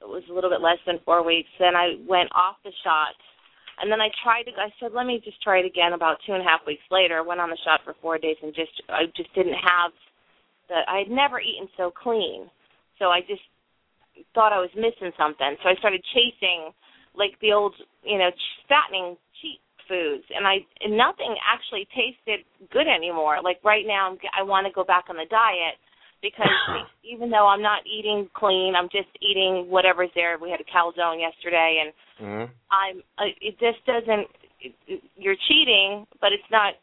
It 0.00 0.08
was 0.08 0.22
a 0.30 0.34
little 0.34 0.50
bit 0.50 0.60
less 0.60 0.78
than 0.86 1.00
four 1.04 1.24
weeks. 1.24 1.48
Then 1.58 1.74
I 1.74 1.96
went 2.06 2.28
off 2.34 2.56
the 2.64 2.72
shot, 2.84 3.16
and 3.80 3.90
then 3.90 4.00
I 4.00 4.08
tried 4.22 4.44
to. 4.44 4.52
I 4.52 4.68
said, 4.78 4.92
let 4.92 5.06
me 5.06 5.20
just 5.24 5.40
try 5.42 5.58
it 5.58 5.66
again. 5.66 5.94
About 5.94 6.18
two 6.26 6.32
and 6.32 6.42
a 6.42 6.44
half 6.44 6.60
weeks 6.66 6.84
later, 6.90 7.18
I 7.18 7.22
went 7.22 7.40
on 7.40 7.50
the 7.50 7.58
shot 7.64 7.80
for 7.84 7.94
four 8.02 8.18
days, 8.18 8.36
and 8.42 8.54
just 8.54 8.72
I 8.88 9.06
just 9.16 9.32
didn't 9.34 9.56
have 9.56 9.92
the. 10.68 10.84
I 10.88 10.98
had 11.06 11.10
never 11.10 11.40
eaten 11.40 11.68
so 11.76 11.90
clean, 11.90 12.50
so 12.98 13.06
I 13.06 13.20
just 13.26 13.42
thought 14.34 14.52
I 14.52 14.60
was 14.60 14.70
missing 14.76 15.12
something. 15.16 15.56
So 15.62 15.68
I 15.68 15.74
started 15.80 16.04
chasing 16.12 16.72
like 17.16 17.32
the 17.40 17.52
old, 17.52 17.74
you 18.04 18.18
know, 18.18 18.28
fattening 18.68 19.16
cheap 19.40 19.60
foods, 19.88 20.24
and 20.34 20.46
I 20.46 20.60
and 20.84 20.96
nothing 20.96 21.34
actually 21.40 21.88
tasted 21.96 22.44
good 22.70 22.86
anymore. 22.86 23.40
Like 23.42 23.64
right 23.64 23.84
now, 23.86 24.10
I'm, 24.12 24.18
I 24.36 24.42
want 24.42 24.66
to 24.66 24.72
go 24.72 24.84
back 24.84 25.06
on 25.08 25.16
the 25.16 25.28
diet 25.30 25.80
because 26.22 26.48
even 27.04 27.30
though 27.30 27.46
I'm 27.46 27.62
not 27.62 27.80
eating 27.86 28.28
clean, 28.34 28.74
I'm 28.76 28.88
just 28.90 29.08
eating 29.20 29.66
whatever's 29.68 30.10
there. 30.14 30.38
We 30.38 30.50
had 30.50 30.60
a 30.60 30.68
calzone 30.68 31.20
yesterday, 31.20 31.82
and 31.84 31.92
Mhm. 32.16 32.50
I'm. 32.70 33.02
Uh, 33.18 33.30
it 33.40 33.58
just 33.58 33.84
doesn't. 33.86 34.28
It, 34.60 34.74
it, 34.88 35.02
you're 35.16 35.36
cheating, 35.48 36.06
but 36.20 36.32
it's 36.32 36.50
not. 36.50 36.74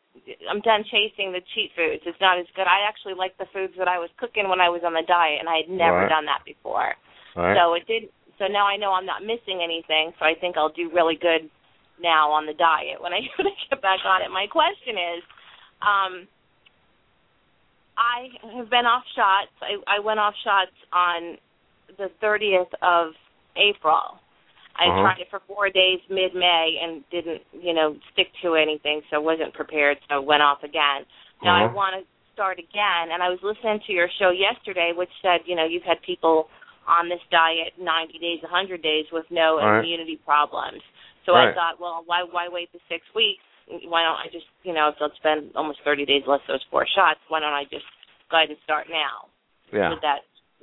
I'm 0.49 0.61
done 0.61 0.83
chasing 0.85 1.31
the 1.33 1.41
cheat 1.53 1.71
foods. 1.75 2.03
It's 2.05 2.21
not 2.21 2.37
as 2.37 2.45
good. 2.55 2.67
I 2.67 2.85
actually 2.87 3.15
like 3.15 3.35
the 3.37 3.47
foods 3.51 3.73
that 3.77 3.87
I 3.87 3.97
was 3.97 4.09
cooking 4.17 4.47
when 4.47 4.61
I 4.61 4.69
was 4.69 4.83
on 4.85 4.93
the 4.93 5.01
diet, 5.07 5.39
and 5.39 5.49
I 5.49 5.57
had 5.65 5.69
never 5.69 6.05
Right. 6.05 6.09
done 6.09 6.25
that 6.25 6.45
before. 6.45 6.95
Right. 7.35 7.57
So 7.57 7.73
it 7.73 7.87
did. 7.87 8.09
So 8.37 8.47
now 8.47 8.65
I 8.65 8.77
know 8.77 8.93
I'm 8.93 9.05
not 9.05 9.23
missing 9.23 9.61
anything. 9.63 10.13
So 10.19 10.25
I 10.25 10.35
think 10.35 10.55
I'll 10.57 10.69
do 10.69 10.89
really 10.93 11.15
good 11.15 11.49
now 12.01 12.31
on 12.31 12.45
the 12.45 12.53
diet 12.53 13.01
when 13.01 13.13
I, 13.13 13.21
when 13.37 13.47
I 13.47 13.55
get 13.69 13.81
back 13.81 14.05
on 14.05 14.21
it. 14.21 14.29
My 14.29 14.47
question 14.47 14.97
is, 14.97 15.21
um, 15.81 16.27
I 17.97 18.29
have 18.57 18.69
been 18.69 18.85
off 18.85 19.03
shots. 19.15 19.51
I, 19.61 19.77
I 19.97 19.99
went 19.99 20.19
off 20.19 20.33
shots 20.43 20.73
on 20.91 21.37
the 21.97 22.09
30th 22.21 22.71
of 22.81 23.13
April. 23.55 24.19
I 24.75 24.89
Uh-huh. 24.89 25.01
tried 25.01 25.19
it 25.21 25.29
for 25.29 25.41
four 25.45 25.69
days 25.69 25.99
mid-May 26.09 26.79
and 26.81 27.07
didn't, 27.11 27.43
you 27.53 27.73
know, 27.73 27.95
stick 28.11 28.27
to 28.41 28.55
anything, 28.55 29.01
so 29.09 29.21
wasn't 29.21 29.53
prepared. 29.53 29.97
So 30.09 30.21
went 30.21 30.41
off 30.41 30.63
again. 30.63 31.05
Now 31.43 31.55
I 31.55 31.65
Uh-huh. 31.65 31.75
want 31.75 31.95
to 31.95 32.05
start 32.33 32.57
again, 32.57 33.11
and 33.11 33.21
I 33.21 33.29
was 33.29 33.41
listening 33.43 33.79
to 33.81 33.91
your 33.93 34.09
show 34.17 34.31
yesterday, 34.31 34.91
which 34.93 35.11
said, 35.21 35.41
you 35.45 35.55
know, 35.55 35.65
you've 35.65 35.83
had 35.83 36.01
people 36.01 36.49
on 36.87 37.07
this 37.07 37.21
diet 37.29 37.77
90 37.77 38.17
days, 38.17 38.41
100 38.41 38.81
days 38.81 39.05
with 39.11 39.29
no 39.29 39.57
Right. 39.59 39.79
immunity 39.79 40.17
problems. 40.17 40.81
So 41.25 41.35
I 41.35 41.45
Right. 41.45 41.55
thought, 41.55 41.79
well, 41.79 42.01
why 42.05 42.23
why 42.23 42.47
wait 42.49 42.71
the 42.73 42.79
six 42.89 43.05
weeks? 43.13 43.43
Why 43.67 44.03
don't 44.03 44.19
I 44.19 44.27
just, 44.31 44.45
you 44.63 44.73
know, 44.73 44.89
if 44.89 44.95
I'll 44.99 45.11
spend 45.15 45.51
almost 45.55 45.79
30 45.85 46.05
days 46.05 46.23
less 46.27 46.41
those 46.47 46.63
four 46.69 46.85
shots, 46.95 47.19
why 47.29 47.39
don't 47.39 47.53
I 47.53 47.63
just 47.63 47.85
go 48.29 48.37
ahead 48.37 48.49
and 48.49 48.57
start 48.63 48.87
now? 48.89 49.33
yeah. 49.73 49.89
Would 49.89 49.99
that? 50.01 50.19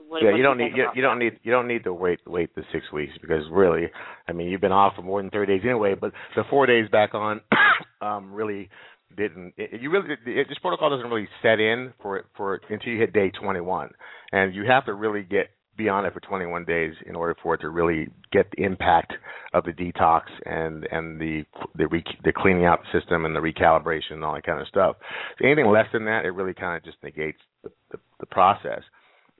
What, 0.08 0.22
yeah, 0.22 0.30
you 0.30 0.38
do 0.38 0.42
don't 0.42 0.58
need 0.58 0.72
you, 0.74 0.86
you 0.94 1.02
don't 1.02 1.18
need 1.18 1.38
you 1.42 1.52
don't 1.52 1.68
need 1.68 1.84
to 1.84 1.92
wait 1.92 2.20
wait 2.26 2.54
the 2.54 2.62
six 2.72 2.90
weeks 2.90 3.12
because 3.20 3.42
really, 3.50 3.86
I 4.26 4.32
mean, 4.32 4.48
you've 4.48 4.60
been 4.60 4.72
off 4.72 4.94
for 4.96 5.02
more 5.02 5.20
than 5.20 5.30
thirty 5.30 5.58
days 5.58 5.62
anyway. 5.64 5.94
But 5.94 6.12
the 6.34 6.42
four 6.48 6.66
days 6.66 6.88
back 6.90 7.14
on, 7.14 7.42
um, 8.00 8.32
really 8.32 8.70
didn't. 9.16 9.54
It, 9.58 9.82
you 9.82 9.90
really 9.90 10.14
it, 10.26 10.48
this 10.48 10.58
protocol 10.62 10.90
doesn't 10.90 11.10
really 11.10 11.28
set 11.42 11.60
in 11.60 11.92
for 12.00 12.24
for 12.34 12.60
until 12.70 12.92
you 12.92 12.98
hit 12.98 13.12
day 13.12 13.30
twenty 13.30 13.60
one, 13.60 13.90
and 14.32 14.54
you 14.54 14.64
have 14.66 14.86
to 14.86 14.94
really 14.94 15.22
get 15.22 15.50
be 15.82 15.88
on 15.88 16.04
it 16.04 16.12
for 16.12 16.20
21 16.20 16.64
days 16.64 16.94
in 17.06 17.16
order 17.16 17.34
for 17.42 17.54
it 17.54 17.58
to 17.62 17.70
really 17.70 18.08
get 18.32 18.46
the 18.56 18.62
impact 18.62 19.14
of 19.54 19.64
the 19.64 19.72
detox 19.72 20.22
and 20.44 20.86
and 20.90 21.20
the 21.20 21.44
the 21.76 21.86
re, 21.88 22.04
the 22.24 22.32
cleaning 22.32 22.66
out 22.66 22.80
the 22.82 23.00
system 23.00 23.24
and 23.24 23.34
the 23.34 23.40
recalibration 23.40 24.12
and 24.12 24.24
all 24.24 24.34
that 24.34 24.44
kind 24.44 24.60
of 24.60 24.68
stuff. 24.68 24.96
So 25.38 25.46
anything 25.46 25.66
less 25.66 25.86
than 25.92 26.04
that, 26.04 26.24
it 26.24 26.30
really 26.30 26.54
kind 26.54 26.76
of 26.76 26.84
just 26.84 27.02
negates 27.02 27.38
the, 27.62 27.70
the, 27.90 27.98
the 28.20 28.26
process. 28.26 28.82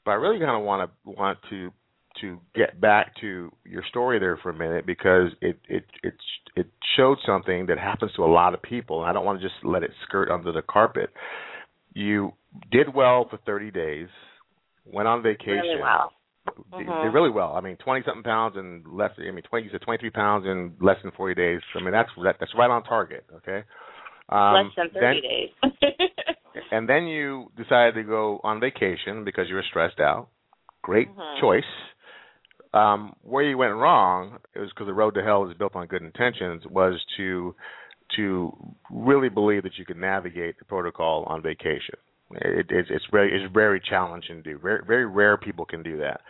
But 0.05 0.13
I 0.13 0.15
really 0.15 0.39
kind 0.39 0.57
of 0.57 0.63
want 0.65 0.91
to 0.91 1.11
want 1.11 1.39
to 1.51 1.71
to 2.21 2.39
get 2.55 2.81
back 2.81 3.15
to 3.21 3.53
your 3.65 3.83
story 3.89 4.19
there 4.19 4.39
for 4.43 4.51
a 4.51 4.55
minute 4.55 4.87
because 4.87 5.31
it 5.41 5.59
it 5.69 5.85
it 6.03 6.15
it 6.57 6.67
showed 6.97 7.19
something 7.27 7.67
that 7.67 7.79
happens 7.79 8.13
to 8.17 8.25
a 8.25 8.33
lot 8.33 8.55
of 8.55 8.63
people, 8.63 9.01
and 9.01 9.11
I 9.11 9.13
don't 9.13 9.25
want 9.25 9.41
to 9.41 9.47
just 9.47 9.65
let 9.65 9.83
it 9.83 9.91
skirt 10.07 10.31
under 10.31 10.53
the 10.53 10.63
carpet. 10.63 11.11
You 11.93 12.33
did 12.71 12.95
well 12.95 13.27
for 13.29 13.39
30 13.47 13.71
days, 13.71 14.09
went 14.85 15.09
on 15.09 15.23
vacation. 15.23 15.57
Really 15.57 15.81
well. 15.81 16.13
Mhm. 16.73 17.03
did 17.03 17.13
really 17.13 17.31
well. 17.31 17.55
I 17.55 17.61
mean, 17.61 17.77
20 17.77 18.03
something 18.05 18.23
pounds 18.23 18.57
and 18.57 18.87
less. 18.87 19.11
I 19.19 19.31
mean, 19.31 19.43
20 19.43 19.65
you 19.65 19.71
said 19.71 19.83
23 19.83 20.11
pounds 20.11 20.47
in 20.47 20.75
less 20.81 20.97
than 21.03 21.13
40 21.13 21.35
days. 21.35 21.61
I 21.75 21.81
mean, 21.81 21.93
that's 21.93 22.11
that, 22.23 22.37
that's 22.41 22.53
right 22.57 22.71
on 22.71 22.83
target. 22.85 23.25
Okay. 23.37 23.63
Um, 24.29 24.73
Less 24.77 24.77
than 24.77 24.91
30 24.91 25.01
then, 25.01 25.23
days. 25.23 25.51
and 26.73 26.89
then 26.89 27.05
you 27.05 27.51
decided 27.57 27.95
to 27.95 28.03
go 28.03 28.41
on 28.43 28.61
vacation 28.61 29.25
because 29.25 29.49
you 29.49 29.55
were 29.55 29.65
stressed 29.69 30.01
out. 30.01 30.29
Great 30.83 31.09
Mhm. 31.09 31.41
choice. 31.41 31.65
Um, 32.73 33.15
where 33.23 33.43
you 33.43 33.59
went 33.59 33.75
wrong, 33.75 34.39
it 34.55 34.61
was 34.61 34.71
because 34.71 34.87
the 34.87 34.95
road 34.95 35.15
to 35.15 35.23
hell 35.23 35.49
is 35.51 35.57
built 35.57 35.75
on 35.75 35.87
good 35.89 36.03
intentions, 36.03 36.65
was 36.67 37.05
to 37.17 37.55
to 38.17 38.53
really 38.91 39.29
believe 39.29 39.63
that 39.63 39.79
you 39.79 39.85
could 39.85 39.97
navigate 39.97 40.59
the 40.59 40.65
protocol 40.65 41.25
on 41.25 41.43
vacation. 41.43 41.95
It, 42.33 42.67
it's 42.71 42.89
it's 42.91 43.05
very 43.11 43.33
it's 43.35 43.53
very 43.53 43.81
challenging 43.81 44.43
to 44.43 44.43
do. 44.43 44.59
Very 44.59 44.83
very 44.87 45.07
rare 45.07 45.37
people 45.37 45.65
can 45.65 45.83
do 45.83 45.99
that. 45.99 46.21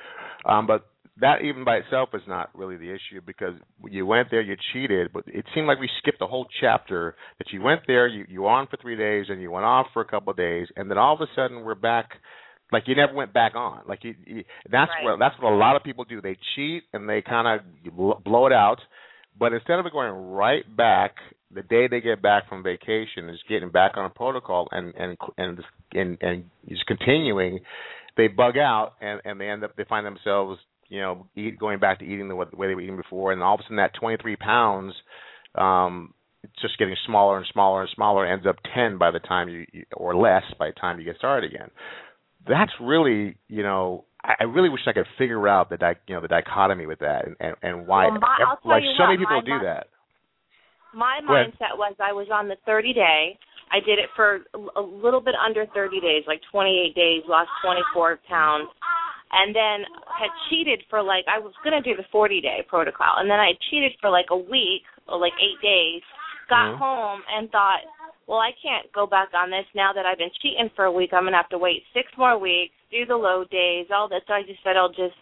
Um, 0.48 0.66
but 0.66 0.86
that 1.20 1.42
even 1.42 1.64
by 1.64 1.76
itself 1.76 2.10
is 2.14 2.22
not 2.26 2.50
really 2.54 2.76
the 2.76 2.90
issue 2.90 3.20
because 3.24 3.54
you 3.90 4.06
went 4.06 4.30
there, 4.30 4.40
you 4.40 4.56
cheated, 4.72 5.12
but 5.12 5.24
it 5.26 5.44
seemed 5.54 5.66
like 5.66 5.78
we 5.78 5.88
skipped 5.98 6.22
a 6.22 6.26
whole 6.26 6.46
chapter. 6.60 7.14
That 7.38 7.52
you 7.52 7.62
went 7.62 7.82
there, 7.86 8.06
you 8.08 8.24
you 8.28 8.46
on 8.46 8.66
for 8.68 8.78
three 8.78 8.96
days, 8.96 9.26
and 9.28 9.40
you 9.42 9.50
went 9.50 9.66
off 9.66 9.86
for 9.92 10.00
a 10.00 10.06
couple 10.06 10.30
of 10.30 10.36
days, 10.36 10.68
and 10.76 10.90
then 10.90 10.98
all 10.98 11.14
of 11.14 11.20
a 11.20 11.26
sudden 11.36 11.62
we're 11.62 11.74
back. 11.74 12.10
Like 12.72 12.84
you 12.86 12.94
never 12.94 13.12
went 13.12 13.32
back 13.32 13.54
on. 13.56 13.82
Like 13.86 14.04
you, 14.04 14.14
you 14.26 14.44
that's 14.70 14.90
Right. 14.90 15.04
what 15.04 15.18
that's 15.18 15.34
what 15.40 15.52
a 15.52 15.56
lot 15.56 15.76
of 15.76 15.82
people 15.82 16.04
do. 16.04 16.20
They 16.22 16.38
cheat 16.54 16.84
and 16.92 17.08
they 17.08 17.20
kind 17.20 17.60
of 17.60 18.24
blow 18.24 18.46
it 18.46 18.52
out, 18.52 18.78
but 19.38 19.52
instead 19.52 19.78
of 19.78 19.90
going 19.92 20.12
right 20.12 20.64
back 20.76 21.16
the 21.52 21.62
day 21.62 21.88
they 21.88 22.00
get 22.00 22.22
back 22.22 22.48
from 22.48 22.62
vacation 22.62 23.28
is 23.28 23.38
getting 23.48 23.70
back 23.70 23.92
on 23.96 24.04
a 24.04 24.10
protocol 24.10 24.68
and 24.70 24.94
and 24.94 25.16
and 25.36 25.58
and, 25.92 26.18
and 26.20 26.44
just 26.68 26.86
continuing 26.86 27.60
they 28.16 28.28
bug 28.28 28.56
out 28.56 28.92
and 29.00 29.20
and 29.24 29.40
they 29.40 29.48
end 29.48 29.64
up 29.64 29.74
they 29.76 29.84
find 29.84 30.06
themselves 30.06 30.58
you 30.88 31.00
know 31.00 31.26
eat, 31.36 31.58
going 31.58 31.78
back 31.78 31.98
to 31.98 32.04
eating 32.04 32.28
the, 32.28 32.34
way 32.34 32.46
they 32.68 32.74
were 32.74 32.80
eating 32.80 32.96
before. 32.96 33.32
And 33.32 33.42
all 33.42 33.54
of 33.54 33.60
a 33.60 33.62
sudden 33.64 33.76
that 33.76 33.92
23 33.98 34.36
pounds 34.36 34.94
um 35.54 36.14
it's 36.42 36.62
just 36.62 36.78
getting 36.78 36.96
smaller 37.06 37.36
and 37.36 37.46
smaller 37.52 37.82
and 37.82 37.90
smaller 37.94 38.26
ends 38.26 38.46
up 38.46 38.56
10 38.74 38.96
by 38.98 39.10
the 39.10 39.18
time 39.18 39.48
you 39.48 39.66
or 39.94 40.16
less 40.16 40.44
by 40.58 40.68
the 40.68 40.72
time 40.80 40.98
you 40.98 41.04
get 41.04 41.16
started 41.16 41.52
again. 41.52 41.70
That's 42.46 42.72
really 42.80 43.36
you 43.48 43.62
know 43.62 44.04
I 44.22 44.44
really 44.44 44.68
wish 44.68 44.82
I 44.86 44.92
could 44.92 45.06
figure 45.16 45.48
out 45.48 45.70
the 45.70 45.78
di- 45.78 45.94
you 46.06 46.14
know 46.14 46.20
the 46.20 46.28
dichotomy 46.28 46.86
with 46.86 47.00
that 47.00 47.26
and 47.26 47.36
and, 47.40 47.56
and 47.62 47.86
why 47.86 48.08
Well, 48.08 48.20
my- 48.20 48.54
like 48.64 48.82
so 48.96 49.06
many 49.06 49.18
people 49.18 49.42
do 49.42 49.58
that. 49.64 49.88
My 50.92 51.20
mindset 51.22 51.76
was 51.76 51.94
I 52.00 52.12
was 52.12 52.28
on 52.32 52.48
the 52.48 52.56
30 52.66 52.92
day. 52.92 53.38
I 53.70 53.78
did 53.78 53.98
it 53.98 54.10
for 54.16 54.40
a 54.74 54.80
little 54.80 55.20
bit 55.20 55.34
under 55.38 55.64
30 55.66 56.00
days, 56.00 56.24
like 56.26 56.40
28 56.50 56.94
days, 56.94 57.22
lost 57.28 57.50
24 57.62 58.18
pounds, 58.28 58.68
and 59.30 59.54
then 59.54 59.86
had 60.10 60.30
cheated 60.48 60.82
for 60.90 61.02
like 61.02 61.24
I 61.30 61.38
was 61.38 61.54
gonna 61.62 61.80
do 61.80 61.94
the 61.94 62.02
40 62.10 62.40
day 62.40 62.64
protocol, 62.66 63.18
and 63.18 63.30
then 63.30 63.38
I 63.38 63.52
cheated 63.70 63.92
for 64.00 64.10
like 64.10 64.26
a 64.30 64.36
week 64.36 64.82
or 65.06 65.18
like 65.18 65.34
eight 65.38 65.60
days. 65.62 66.02
Got 66.48 66.74
Mhm. 66.74 66.78
home 66.78 67.24
and 67.30 67.48
thought, 67.52 67.82
well, 68.26 68.40
I 68.40 68.50
can't 68.52 68.90
go 68.90 69.06
back 69.06 69.32
on 69.34 69.50
this 69.50 69.66
now 69.74 69.92
that 69.92 70.04
I've 70.04 70.18
been 70.18 70.32
cheating 70.42 70.68
for 70.70 70.86
a 70.86 70.92
week. 70.92 71.12
I'm 71.12 71.24
gonna 71.24 71.36
have 71.36 71.48
to 71.50 71.58
wait 71.58 71.86
six 71.94 72.10
more 72.16 72.36
weeks, 72.38 72.74
do 72.90 73.06
the 73.06 73.16
low 73.16 73.44
days, 73.44 73.86
all 73.92 74.08
that. 74.08 74.26
So 74.26 74.34
I 74.34 74.42
just 74.42 74.62
said 74.64 74.76
I'll 74.76 74.88
just, 74.88 75.14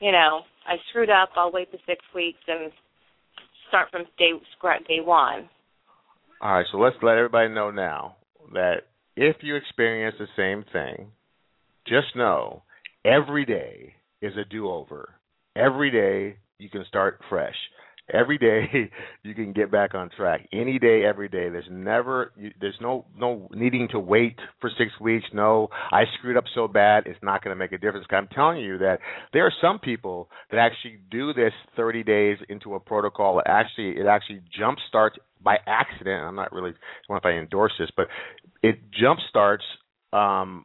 you 0.00 0.12
know, 0.12 0.46
I 0.66 0.78
screwed 0.88 1.10
up. 1.10 1.32
I'll 1.36 1.50
wait 1.50 1.70
the 1.70 1.78
six 1.84 2.02
weeks 2.14 2.40
and 2.48 2.72
start 3.72 3.90
from 3.90 4.04
day 4.18 4.32
day 4.86 5.00
one. 5.02 5.48
All 6.42 6.52
right, 6.52 6.66
so 6.70 6.76
let's 6.76 6.96
let 7.00 7.16
everybody 7.16 7.48
know 7.48 7.70
now 7.70 8.16
that 8.52 8.82
if 9.16 9.36
you 9.40 9.56
experience 9.56 10.14
the 10.18 10.26
same 10.36 10.62
thing, 10.72 11.10
just 11.86 12.14
know 12.14 12.64
every 13.02 13.46
day 13.46 13.94
is 14.20 14.34
a 14.36 14.44
do-over. 14.44 15.14
Every 15.56 15.90
day 15.90 16.36
you 16.58 16.68
can 16.68 16.84
start 16.86 17.20
fresh 17.30 17.54
every 18.12 18.38
day 18.38 18.90
you 19.22 19.34
can 19.34 19.52
get 19.52 19.70
back 19.70 19.94
on 19.94 20.10
track. 20.10 20.46
Any 20.52 20.78
day 20.78 21.04
every 21.04 21.28
day. 21.28 21.48
There's 21.48 21.68
never 21.70 22.32
there's 22.60 22.78
no 22.80 23.06
no 23.16 23.48
needing 23.52 23.88
to 23.88 23.98
wait 23.98 24.38
for 24.60 24.70
6 24.76 24.90
weeks. 25.00 25.26
No 25.32 25.68
I 25.90 26.04
screwed 26.18 26.36
up 26.36 26.44
so 26.54 26.68
bad 26.68 27.04
it's 27.06 27.18
not 27.22 27.42
going 27.42 27.54
to 27.54 27.58
make 27.58 27.72
a 27.72 27.78
difference. 27.78 28.06
I'm 28.10 28.28
telling 28.28 28.58
you 28.60 28.78
that 28.78 28.98
there 29.32 29.46
are 29.46 29.52
some 29.60 29.78
people 29.78 30.28
that 30.50 30.58
actually 30.58 30.98
do 31.10 31.32
this 31.32 31.52
30 31.76 32.02
days 32.02 32.38
into 32.48 32.74
a 32.74 32.80
protocol. 32.80 33.42
Actually 33.46 33.98
it 33.98 34.06
actually 34.06 34.42
jump 34.58 34.78
starts 34.88 35.16
by 35.42 35.56
accident. 35.66 36.24
I'm 36.24 36.36
not 36.36 36.52
really 36.52 36.70
I 36.70 36.74
don't 37.08 37.14
know 37.14 37.16
if 37.16 37.26
I 37.26 37.38
endorse 37.38 37.72
this 37.78 37.90
but 37.96 38.06
it 38.62 38.78
jump 38.92 39.20
starts 39.28 39.64
um 40.12 40.64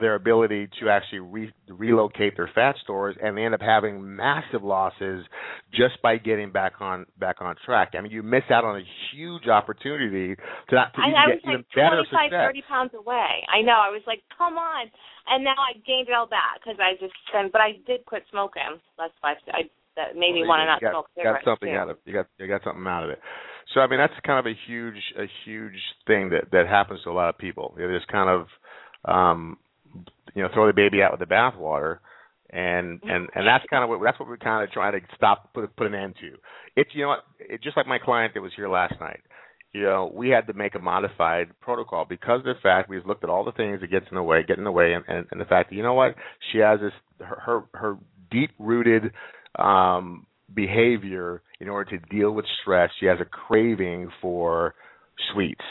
their 0.00 0.14
ability 0.14 0.68
to 0.80 0.90
actually 0.90 1.20
re- 1.20 1.52
relocate 1.68 2.36
their 2.36 2.50
fat 2.54 2.76
stores, 2.82 3.16
and 3.22 3.36
they 3.36 3.42
end 3.44 3.54
up 3.54 3.62
having 3.62 4.16
massive 4.16 4.62
losses 4.62 5.24
just 5.72 6.00
by 6.02 6.18
getting 6.18 6.52
back 6.52 6.74
on 6.80 7.06
back 7.18 7.36
on 7.40 7.56
track. 7.64 7.92
I 7.96 8.02
mean, 8.02 8.12
you 8.12 8.22
miss 8.22 8.44
out 8.50 8.64
on 8.64 8.76
a 8.76 8.84
huge 9.12 9.48
opportunity 9.48 10.36
to 10.36 10.74
not 10.74 10.92
to 10.94 11.00
I, 11.00 11.08
I 11.08 11.26
was 11.32 11.40
like 11.44 11.64
better 11.74 12.04
25, 12.04 12.28
success. 12.28 12.52
30 12.52 12.62
pounds 12.68 12.90
away. 12.92 13.46
I 13.48 13.62
know. 13.64 13.80
I 13.80 13.88
was 13.88 14.02
like, 14.06 14.20
come 14.36 14.58
on, 14.58 14.90
and 15.28 15.42
now 15.42 15.56
I 15.56 15.72
gained 15.86 16.08
it 16.08 16.14
all 16.14 16.28
back 16.28 16.60
because 16.60 16.76
I 16.80 16.92
just. 17.00 17.14
But 17.52 17.60
I 17.60 17.80
did 17.86 18.04
quit 18.04 18.24
smoking. 18.30 18.76
That's 18.98 19.14
why 19.20 19.34
I 19.52 19.72
that 19.96 20.14
made 20.14 20.32
me 20.32 20.44
Well, 20.44 20.52
want 20.56 20.60
to 20.60 20.64
you 20.64 20.70
not 20.70 20.80
got, 20.80 20.92
smoke 20.92 21.08
got 21.24 21.44
something 21.44 21.72
too. 21.72 21.76
out 21.76 21.90
of 21.90 21.96
it. 21.96 22.02
you 22.04 22.12
got 22.12 22.26
you 22.38 22.46
got 22.46 22.62
something 22.62 22.86
out 22.86 23.04
of 23.04 23.10
it. 23.10 23.20
So 23.74 23.80
I 23.80 23.86
mean 23.88 23.98
that's 23.98 24.14
kind 24.24 24.38
of 24.38 24.46
a 24.46 24.56
huge 24.66 25.00
a 25.18 25.24
huge 25.44 25.80
thing 26.06 26.30
that 26.30 26.52
that 26.52 26.68
happens 26.68 27.00
to 27.04 27.10
a 27.10 27.12
lot 27.12 27.28
of 27.28 27.38
people. 27.38 27.74
They 27.76 27.84
just 27.88 28.08
kind 28.08 28.28
of 28.28 28.46
um 29.04 29.56
you 30.34 30.42
know 30.42 30.48
throw 30.52 30.66
the 30.66 30.72
baby 30.72 31.02
out 31.02 31.12
with 31.12 31.20
the 31.20 31.32
bathwater 31.34 31.98
and 32.50 33.00
and 33.02 33.28
and 33.34 33.46
that's 33.46 33.64
kind 33.70 33.84
of 33.84 33.90
what 33.90 34.00
that's 34.02 34.18
what 34.18 34.28
we're 34.28 34.36
kind 34.38 34.64
of 34.64 34.70
trying 34.70 34.92
to 34.92 35.00
stop 35.14 35.52
put 35.52 35.74
put 35.76 35.86
an 35.86 35.94
end 35.94 36.14
to. 36.20 36.30
It's 36.76 36.90
you 36.94 37.02
know 37.02 37.08
what 37.08 37.24
it, 37.38 37.62
just 37.62 37.76
like 37.76 37.86
my 37.86 37.98
client 37.98 38.34
that 38.34 38.40
was 38.40 38.52
here 38.56 38.68
last 38.68 38.94
night. 39.00 39.20
You 39.72 39.82
know, 39.82 40.10
we 40.14 40.30
had 40.30 40.46
to 40.46 40.54
make 40.54 40.74
a 40.74 40.78
modified 40.78 41.48
protocol 41.60 42.06
because 42.08 42.38
of 42.38 42.44
the 42.44 42.54
fact 42.62 42.88
we've 42.88 43.04
looked 43.04 43.22
at 43.22 43.28
all 43.28 43.44
the 43.44 43.52
things 43.52 43.82
that 43.82 43.90
gets 43.90 44.06
in 44.10 44.14
the 44.14 44.22
way, 44.22 44.42
get 44.42 44.56
in 44.56 44.64
the 44.64 44.72
way, 44.72 44.94
and, 44.94 45.04
and, 45.08 45.26
and 45.30 45.38
the 45.38 45.44
fact 45.44 45.68
that 45.68 45.76
you 45.76 45.82
know 45.82 45.92
what 45.92 46.14
she 46.50 46.58
has 46.58 46.80
this 46.80 46.92
her 47.20 47.40
her, 47.40 47.64
her 47.74 47.96
deep 48.30 48.50
rooted 48.58 49.12
um 49.58 50.26
behavior 50.54 51.42
in 51.60 51.68
order 51.68 51.98
to 51.98 52.06
deal 52.06 52.30
with 52.32 52.46
stress. 52.62 52.90
She 52.98 53.06
has 53.06 53.18
a 53.20 53.26
craving 53.26 54.08
for 54.22 54.74
sweets, 55.32 55.64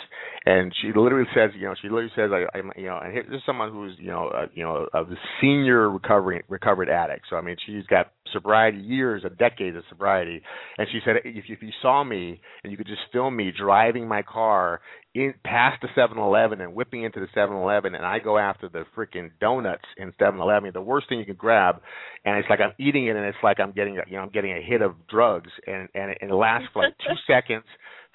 and 0.47 0.73
she 0.81 0.87
literally 0.87 1.27
says, 1.35 1.51
you 1.57 1.67
know, 1.67 1.75
she 1.81 1.89
literally 1.89 2.11
says, 2.15 2.31
I, 2.31 2.57
I'm, 2.57 2.71
you 2.77 2.85
know, 2.85 2.99
and 3.03 3.11
here, 3.11 3.25
this 3.29 3.39
is 3.39 3.43
someone 3.45 3.71
who's, 3.71 3.93
you 3.99 4.07
know, 4.07 4.29
uh, 4.29 4.45
you 4.53 4.63
know, 4.63 4.87
a 4.93 5.03
senior 5.41 5.89
recovering 5.89 6.41
recovered 6.47 6.89
addict. 6.89 7.25
So 7.29 7.35
I 7.35 7.41
mean, 7.41 7.57
she's 7.65 7.85
got 7.87 8.13
sobriety 8.31 8.77
years, 8.77 9.23
a 9.25 9.29
decade 9.29 9.75
of 9.75 9.83
sobriety, 9.89 10.41
and 10.77 10.87
she 10.91 10.99
said, 11.03 11.17
if, 11.25 11.45
if 11.49 11.61
you 11.61 11.71
saw 11.81 12.03
me 12.03 12.39
and 12.63 12.71
you 12.71 12.77
could 12.77 12.87
just 12.87 13.01
film 13.11 13.35
me 13.35 13.51
driving 13.57 14.07
my 14.07 14.21
car 14.21 14.79
in 15.13 15.33
past 15.43 15.81
the 15.81 15.87
7-Eleven 15.99 16.61
and 16.61 16.73
whipping 16.73 17.03
into 17.03 17.19
the 17.19 17.27
7-Eleven, 17.35 17.95
and 17.95 18.05
I 18.05 18.19
go 18.19 18.37
after 18.37 18.69
the 18.69 18.85
freaking 18.95 19.31
donuts 19.41 19.85
in 19.97 20.13
7-Eleven, 20.13 20.71
the 20.73 20.81
worst 20.81 21.09
thing 21.09 21.19
you 21.19 21.25
can 21.25 21.35
grab, 21.35 21.81
and 22.23 22.37
it's 22.37 22.47
like 22.49 22.59
I'm 22.61 22.73
eating 22.79 23.07
it, 23.07 23.15
and 23.15 23.25
it's 23.25 23.37
like 23.43 23.59
I'm 23.59 23.71
getting, 23.71 23.95
you 23.95 24.15
know, 24.15 24.21
I'm 24.21 24.29
getting 24.29 24.51
a 24.51 24.61
hit 24.61 24.81
of 24.81 24.93
drugs, 25.09 25.49
and 25.65 25.89
and 25.93 26.15
and 26.21 26.31
it 26.31 26.35
lasts 26.35 26.67
for 26.71 26.83
like 26.83 26.97
two 26.99 27.15
seconds 27.27 27.65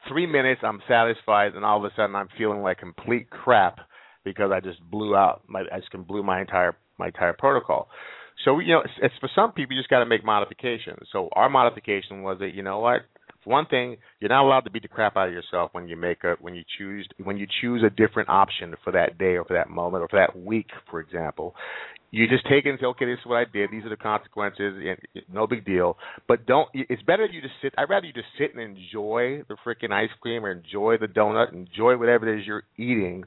three 0.09 0.27
minutes 0.27 0.61
I'm 0.65 0.83
satisfied, 0.89 1.55
and 1.55 1.65
all 1.65 1.79
of 1.79 1.85
a 1.85 1.95
sudden 1.95 2.15
I'm 2.15 2.29
feeling 2.37 2.63
like 2.63 2.79
complete 2.79 3.31
crap 3.31 3.79
because 4.25 4.51
I 4.53 4.61
just 4.61 4.81
blew 4.91 5.17
out 5.17 5.43
my 5.47 5.61
I 5.73 5.79
just 5.79 5.93
blew 6.07 6.23
my 6.23 6.41
entire 6.41 6.77
my 6.99 7.07
entire 7.07 7.33
protocol. 7.33 7.89
So 8.45 8.59
you 8.59 8.75
know, 8.75 8.81
it's, 8.81 8.95
it's 9.03 9.15
for 9.21 9.31
some 9.35 9.53
people 9.53 9.77
you 9.77 9.81
just 9.81 9.91
got 9.91 10.01
to 10.01 10.07
make 10.07 10.25
modifications. 10.25 11.09
So 11.13 11.29
our 11.33 11.49
modification 11.49 12.23
was 12.23 12.39
that 12.41 12.55
you 12.55 12.63
know 12.63 12.81
what, 12.81 13.03
for 13.45 13.51
one 13.51 13.67
thing, 13.67 13.97
you're 14.21 14.29
not 14.29 14.45
allowed 14.45 14.61
to 14.61 14.71
beat 14.71 14.83
the 14.83 14.89
crap 14.89 15.17
out 15.17 15.29
of 15.29 15.35
yourself 15.35 15.71
when 15.73 15.89
you 15.89 15.97
make 15.97 16.25
a 16.25 16.37
when 16.41 16.55
you 16.55 16.63
choose 16.79 17.09
when 17.23 17.37
you 17.37 17.47
choose 17.61 17.83
a 17.85 17.91
different 17.91 18.29
option 18.29 18.75
for 18.85 18.93
that 18.93 19.19
day 19.19 19.37
or 19.37 19.45
for 19.45 19.55
that 19.55 19.69
moment 19.69 20.03
or 20.03 20.09
for 20.09 20.19
that 20.19 20.39
week, 20.39 20.69
for 20.91 21.01
example. 21.01 21.55
You 22.15 22.29
just 22.29 22.45
take 22.45 22.67
it 22.67 22.69
and 22.69 22.79
say, 22.79 22.85
okay, 22.85 23.07
this 23.07 23.19
is 23.21 23.25
what 23.25 23.39
I 23.39 23.45
did. 23.51 23.71
These 23.71 23.87
are 23.87 23.89
the 23.89 23.97
consequences. 23.97 24.75
And 24.85 25.25
no 25.33 25.47
big 25.47 25.65
deal. 25.65 25.97
But 26.29 26.45
don't. 26.45 26.69
It's 26.75 27.03
better 27.05 27.25
you 27.25 27.41
just 27.41 27.55
sit. 27.63 27.73
I'd 27.79 27.89
rather 27.89 28.07
you 28.07 28.13
just 28.13 28.27
sit 28.39 28.55
and 28.55 28.61
enjoy 28.61 29.43
the 29.49 29.57
freaking 29.65 29.93
ice 29.93 30.11
cream 30.21 30.45
or 30.45 30.53
enjoy 30.53 30.99
the 30.99 31.07
donut, 31.07 31.55
enjoy 31.55 31.97
whatever 31.97 32.29
it 32.29 32.39
is 32.39 32.47
you're 32.47 32.65
eating, 32.77 33.25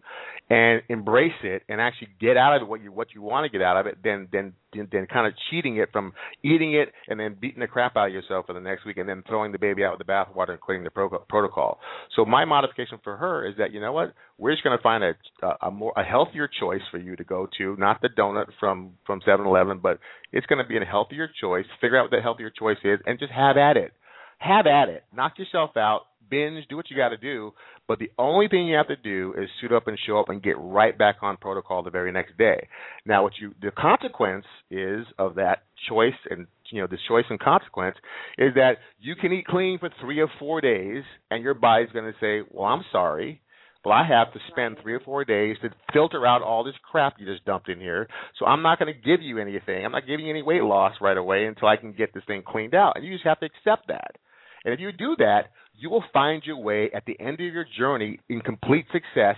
and 0.49 0.83
embrace 0.89 1.31
it 1.43 1.63
and 1.67 1.81
actually 1.81 2.09
get 2.21 2.37
out 2.37 2.61
of 2.61 2.67
what 2.67 2.81
you 2.81 2.91
what 2.91 3.07
you 3.15 3.21
want 3.21 3.43
to 3.43 3.49
get 3.49 3.65
out 3.65 3.77
of 3.77 3.87
it 3.87 3.97
than 4.03 4.27
than, 4.31 4.53
than 4.73 5.07
kind 5.07 5.25
of 5.25 5.33
cheating 5.49 5.77
it 5.77 5.89
from 5.91 6.13
eating 6.43 6.75
it 6.75 6.89
and 7.07 7.19
then 7.19 7.35
beating 7.39 7.61
the 7.61 7.67
crap 7.67 7.97
out 7.97 8.07
of 8.07 8.13
yourself 8.13 8.45
for 8.45 8.53
the 8.53 8.59
next 8.59 8.85
week 8.85 8.97
and 8.97 9.09
then 9.09 9.23
throwing 9.27 9.51
the 9.51 9.57
baby 9.57 9.83
out 9.83 9.97
with 9.97 10.04
bathwater 10.05 10.51
and 10.51 10.61
quitting 10.61 10.83
the 10.83 10.89
pro- 10.89 11.09
protocol. 11.29 11.79
So 12.15 12.25
my 12.25 12.45
modification 12.45 12.99
for 13.03 13.17
her 13.17 13.47
is 13.47 13.55
that 13.57 13.71
you 13.73 13.79
know 13.79 13.91
what 13.91 14.13
we're 14.37 14.51
just 14.51 14.63
going 14.63 14.77
to 14.77 14.81
find 14.83 15.03
a, 15.03 15.15
a 15.61 15.71
more 15.71 15.93
a 15.95 16.03
healthier 16.03 16.49
choice 16.59 16.81
for 16.91 16.97
you 16.97 17.15
to 17.15 17.23
go 17.23 17.47
to, 17.57 17.75
not 17.77 18.01
the 18.01 18.09
donut 18.09 18.47
from 18.59 18.93
from 19.05 19.21
7-Eleven, 19.21 19.79
but 19.81 19.99
it's 20.31 20.45
going 20.47 20.63
to 20.63 20.67
be 20.67 20.77
a 20.77 20.85
healthier 20.85 21.29
choice. 21.41 21.65
Figure 21.81 21.97
out 21.97 22.03
what 22.03 22.11
that 22.11 22.23
healthier 22.23 22.51
choice 22.51 22.77
is 22.83 22.99
and 23.05 23.19
just 23.19 23.31
have 23.31 23.57
at 23.57 23.77
it. 23.77 23.93
Have 24.37 24.67
at 24.67 24.89
it. 24.89 25.03
Knock 25.15 25.39
yourself 25.39 25.77
out. 25.77 26.01
Binge. 26.29 26.65
Do 26.69 26.75
what 26.75 26.89
you 26.89 26.97
got 26.97 27.09
to 27.09 27.17
do. 27.17 27.53
But 27.87 27.99
the 27.99 28.11
only 28.17 28.47
thing 28.47 28.67
you 28.67 28.75
have 28.75 28.87
to 28.87 28.95
do 28.95 29.33
is 29.37 29.47
suit 29.61 29.71
up 29.71 29.87
and 29.87 29.97
show 30.07 30.19
up 30.19 30.29
and 30.29 30.41
get 30.41 30.57
right 30.57 30.97
back 30.97 31.17
on 31.21 31.37
protocol 31.37 31.83
the 31.83 31.91
very 31.91 32.11
next 32.11 32.37
day. 32.37 32.67
Now, 33.05 33.23
what 33.23 33.33
you 33.39 33.53
the 33.61 33.71
consequence 33.71 34.45
is 34.71 35.05
of 35.19 35.35
that 35.35 35.63
choice 35.87 36.13
and 36.29 36.47
you 36.71 36.81
know 36.81 36.87
the 36.87 36.97
choice 37.07 37.25
and 37.29 37.39
consequence 37.39 37.95
is 38.37 38.53
that 38.55 38.77
you 38.99 39.15
can 39.15 39.31
eat 39.31 39.45
clean 39.45 39.79
for 39.79 39.89
three 40.01 40.19
or 40.19 40.29
four 40.39 40.61
days, 40.61 41.03
and 41.31 41.43
your 41.43 41.53
body's 41.53 41.91
going 41.91 42.11
to 42.11 42.19
say, 42.19 42.47
"Well, 42.51 42.65
I'm 42.65 42.83
sorry." 42.91 43.41
Well, 43.83 43.93
I 43.93 44.03
have 44.07 44.33
to 44.33 44.39
spend 44.49 44.77
three 44.81 44.95
or 44.95 44.99
four 44.99 45.25
days 45.25 45.57
to 45.61 45.69
filter 45.93 46.25
out 46.25 46.41
all 46.41 46.63
this 46.63 46.73
crap 46.89 47.17
you 47.19 47.25
just 47.27 47.45
dumped 47.45 47.69
in 47.69 47.79
here. 47.79 48.07
So 48.39 48.47
I'm 48.47 48.63
not 48.63 48.79
going 48.79 48.91
to 48.91 48.99
give 48.99 49.21
you 49.21 49.37
anything. 49.37 49.85
I'm 49.85 49.91
not 49.91 50.07
giving 50.07 50.25
you 50.25 50.31
any 50.31 50.41
weight 50.41 50.63
loss 50.63 50.93
right 50.99 51.15
away 51.15 51.45
until 51.45 51.67
I 51.67 51.77
can 51.77 51.93
get 51.93 52.11
this 52.11 52.23
thing 52.25 52.41
cleaned 52.41 52.73
out. 52.73 52.93
And 52.95 53.05
you 53.05 53.13
just 53.13 53.25
have 53.25 53.39
to 53.41 53.45
accept 53.45 53.89
that. 53.89 54.15
And 54.63 54.73
if 54.73 54.79
you 54.79 54.91
do 54.91 55.15
that, 55.19 55.51
you 55.77 55.91
will 55.91 56.03
find 56.11 56.41
your 56.43 56.57
way 56.57 56.89
at 56.95 57.05
the 57.05 57.19
end 57.19 57.35
of 57.35 57.41
your 57.41 57.65
journey 57.77 58.19
in 58.27 58.41
complete 58.41 58.85
success, 58.91 59.35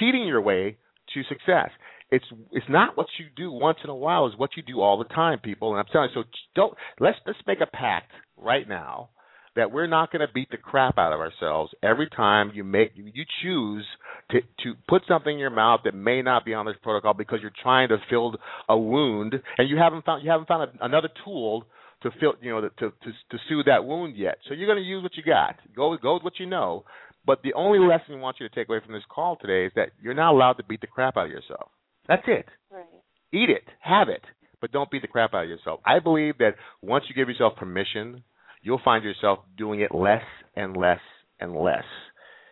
cheating 0.00 0.26
your 0.26 0.40
way 0.40 0.76
to 1.14 1.22
success. 1.28 1.70
It's 2.14 2.24
it's 2.52 2.66
not 2.68 2.96
what 2.96 3.06
you 3.18 3.26
do 3.34 3.50
once 3.50 3.78
in 3.82 3.90
a 3.90 3.94
while, 3.94 4.28
is 4.28 4.34
what 4.36 4.50
you 4.56 4.62
do 4.62 4.80
all 4.80 4.98
the 4.98 5.12
time, 5.12 5.40
people. 5.40 5.70
And 5.70 5.80
I'm 5.80 5.86
telling 5.92 6.10
you, 6.14 6.22
so 6.22 6.28
don't 6.54 6.74
let's 7.00 7.18
let's 7.26 7.38
make 7.46 7.60
a 7.60 7.66
pact 7.66 8.12
right 8.36 8.68
now 8.68 9.08
that 9.56 9.72
we're 9.72 9.86
not 9.86 10.12
going 10.12 10.26
to 10.26 10.32
beat 10.32 10.50
the 10.50 10.56
crap 10.56 10.98
out 10.98 11.12
of 11.12 11.20
ourselves 11.20 11.72
every 11.82 12.08
time 12.08 12.52
you 12.54 12.62
make 12.62 12.92
you 12.94 13.24
choose 13.42 13.84
to 14.30 14.40
to 14.62 14.74
put 14.88 15.02
something 15.08 15.34
in 15.34 15.40
your 15.40 15.50
mouth 15.50 15.80
that 15.84 15.94
may 15.94 16.22
not 16.22 16.44
be 16.44 16.54
on 16.54 16.66
this 16.66 16.76
protocol 16.82 17.14
because 17.14 17.40
you're 17.42 17.52
trying 17.62 17.88
to 17.88 17.96
fill 18.08 18.34
a 18.68 18.78
wound 18.78 19.34
and 19.58 19.68
you 19.68 19.76
haven't 19.76 20.04
found 20.04 20.24
you 20.24 20.30
haven't 20.30 20.46
found 20.46 20.70
a, 20.70 20.84
another 20.84 21.08
tool 21.24 21.64
to 22.02 22.10
fill 22.20 22.34
you 22.40 22.50
know 22.50 22.60
to 22.60 22.70
to 22.78 22.90
to 23.30 23.38
soothe 23.48 23.66
that 23.66 23.84
wound 23.84 24.16
yet. 24.16 24.36
So 24.48 24.54
you're 24.54 24.68
going 24.68 24.82
to 24.82 24.88
use 24.88 25.02
what 25.02 25.16
you 25.16 25.24
got. 25.24 25.56
Go 25.74 25.96
go 26.00 26.14
with 26.14 26.22
what 26.22 26.38
you 26.38 26.46
know. 26.46 26.84
But 27.26 27.42
the 27.42 27.54
only 27.54 27.78
lesson 27.78 28.16
we 28.16 28.20
want 28.20 28.36
you 28.38 28.48
to 28.48 28.54
take 28.54 28.68
away 28.68 28.80
from 28.84 28.92
this 28.92 29.02
call 29.08 29.36
today 29.36 29.66
is 29.66 29.72
that 29.76 29.90
you're 30.02 30.14
not 30.14 30.32
allowed 30.32 30.54
to 30.54 30.64
beat 30.64 30.82
the 30.82 30.86
crap 30.86 31.16
out 31.16 31.24
of 31.24 31.30
yourself. 31.30 31.70
That's 32.08 32.22
it. 32.26 32.46
Right. 32.70 32.84
Eat 33.32 33.50
it, 33.50 33.64
have 33.80 34.08
it, 34.08 34.22
but 34.60 34.72
don't 34.72 34.90
beat 34.90 35.02
the 35.02 35.08
crap 35.08 35.34
out 35.34 35.44
of 35.44 35.48
yourself. 35.48 35.80
I 35.84 35.98
believe 35.98 36.38
that 36.38 36.54
once 36.82 37.04
you 37.08 37.14
give 37.14 37.28
yourself 37.28 37.56
permission, 37.56 38.22
you'll 38.62 38.80
find 38.84 39.04
yourself 39.04 39.40
doing 39.56 39.80
it 39.80 39.94
less 39.94 40.22
and 40.56 40.76
less 40.76 41.00
and 41.40 41.54
less. 41.54 41.84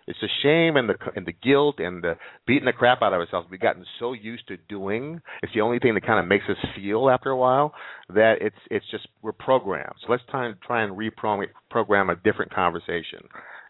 It's 0.06 0.18
a 0.22 0.26
shame 0.42 0.76
and 0.76 0.88
the 0.88 0.94
and 1.14 1.24
the 1.24 1.32
guilt 1.32 1.76
and 1.78 2.02
the 2.02 2.14
beating 2.46 2.64
the 2.64 2.72
crap 2.72 3.02
out 3.02 3.12
of 3.12 3.20
ourselves. 3.20 3.46
We've 3.50 3.60
gotten 3.60 3.84
so 4.00 4.14
used 4.14 4.48
to 4.48 4.56
doing. 4.68 5.20
It's 5.42 5.54
the 5.54 5.60
only 5.60 5.78
thing 5.78 5.94
that 5.94 6.04
kind 6.04 6.18
of 6.18 6.26
makes 6.26 6.44
us 6.48 6.56
feel 6.74 7.08
after 7.08 7.30
a 7.30 7.36
while 7.36 7.72
that 8.08 8.34
it's 8.40 8.56
it's 8.68 8.84
just 8.90 9.06
we're 9.22 9.32
programmed. 9.32 9.94
So 10.04 10.10
let's 10.10 10.24
try 10.28 10.46
and 10.46 10.56
try 10.60 10.82
and 10.82 10.96
reprogram 10.96 11.46
program 11.70 12.10
a 12.10 12.16
different 12.16 12.52
conversation. 12.52 13.20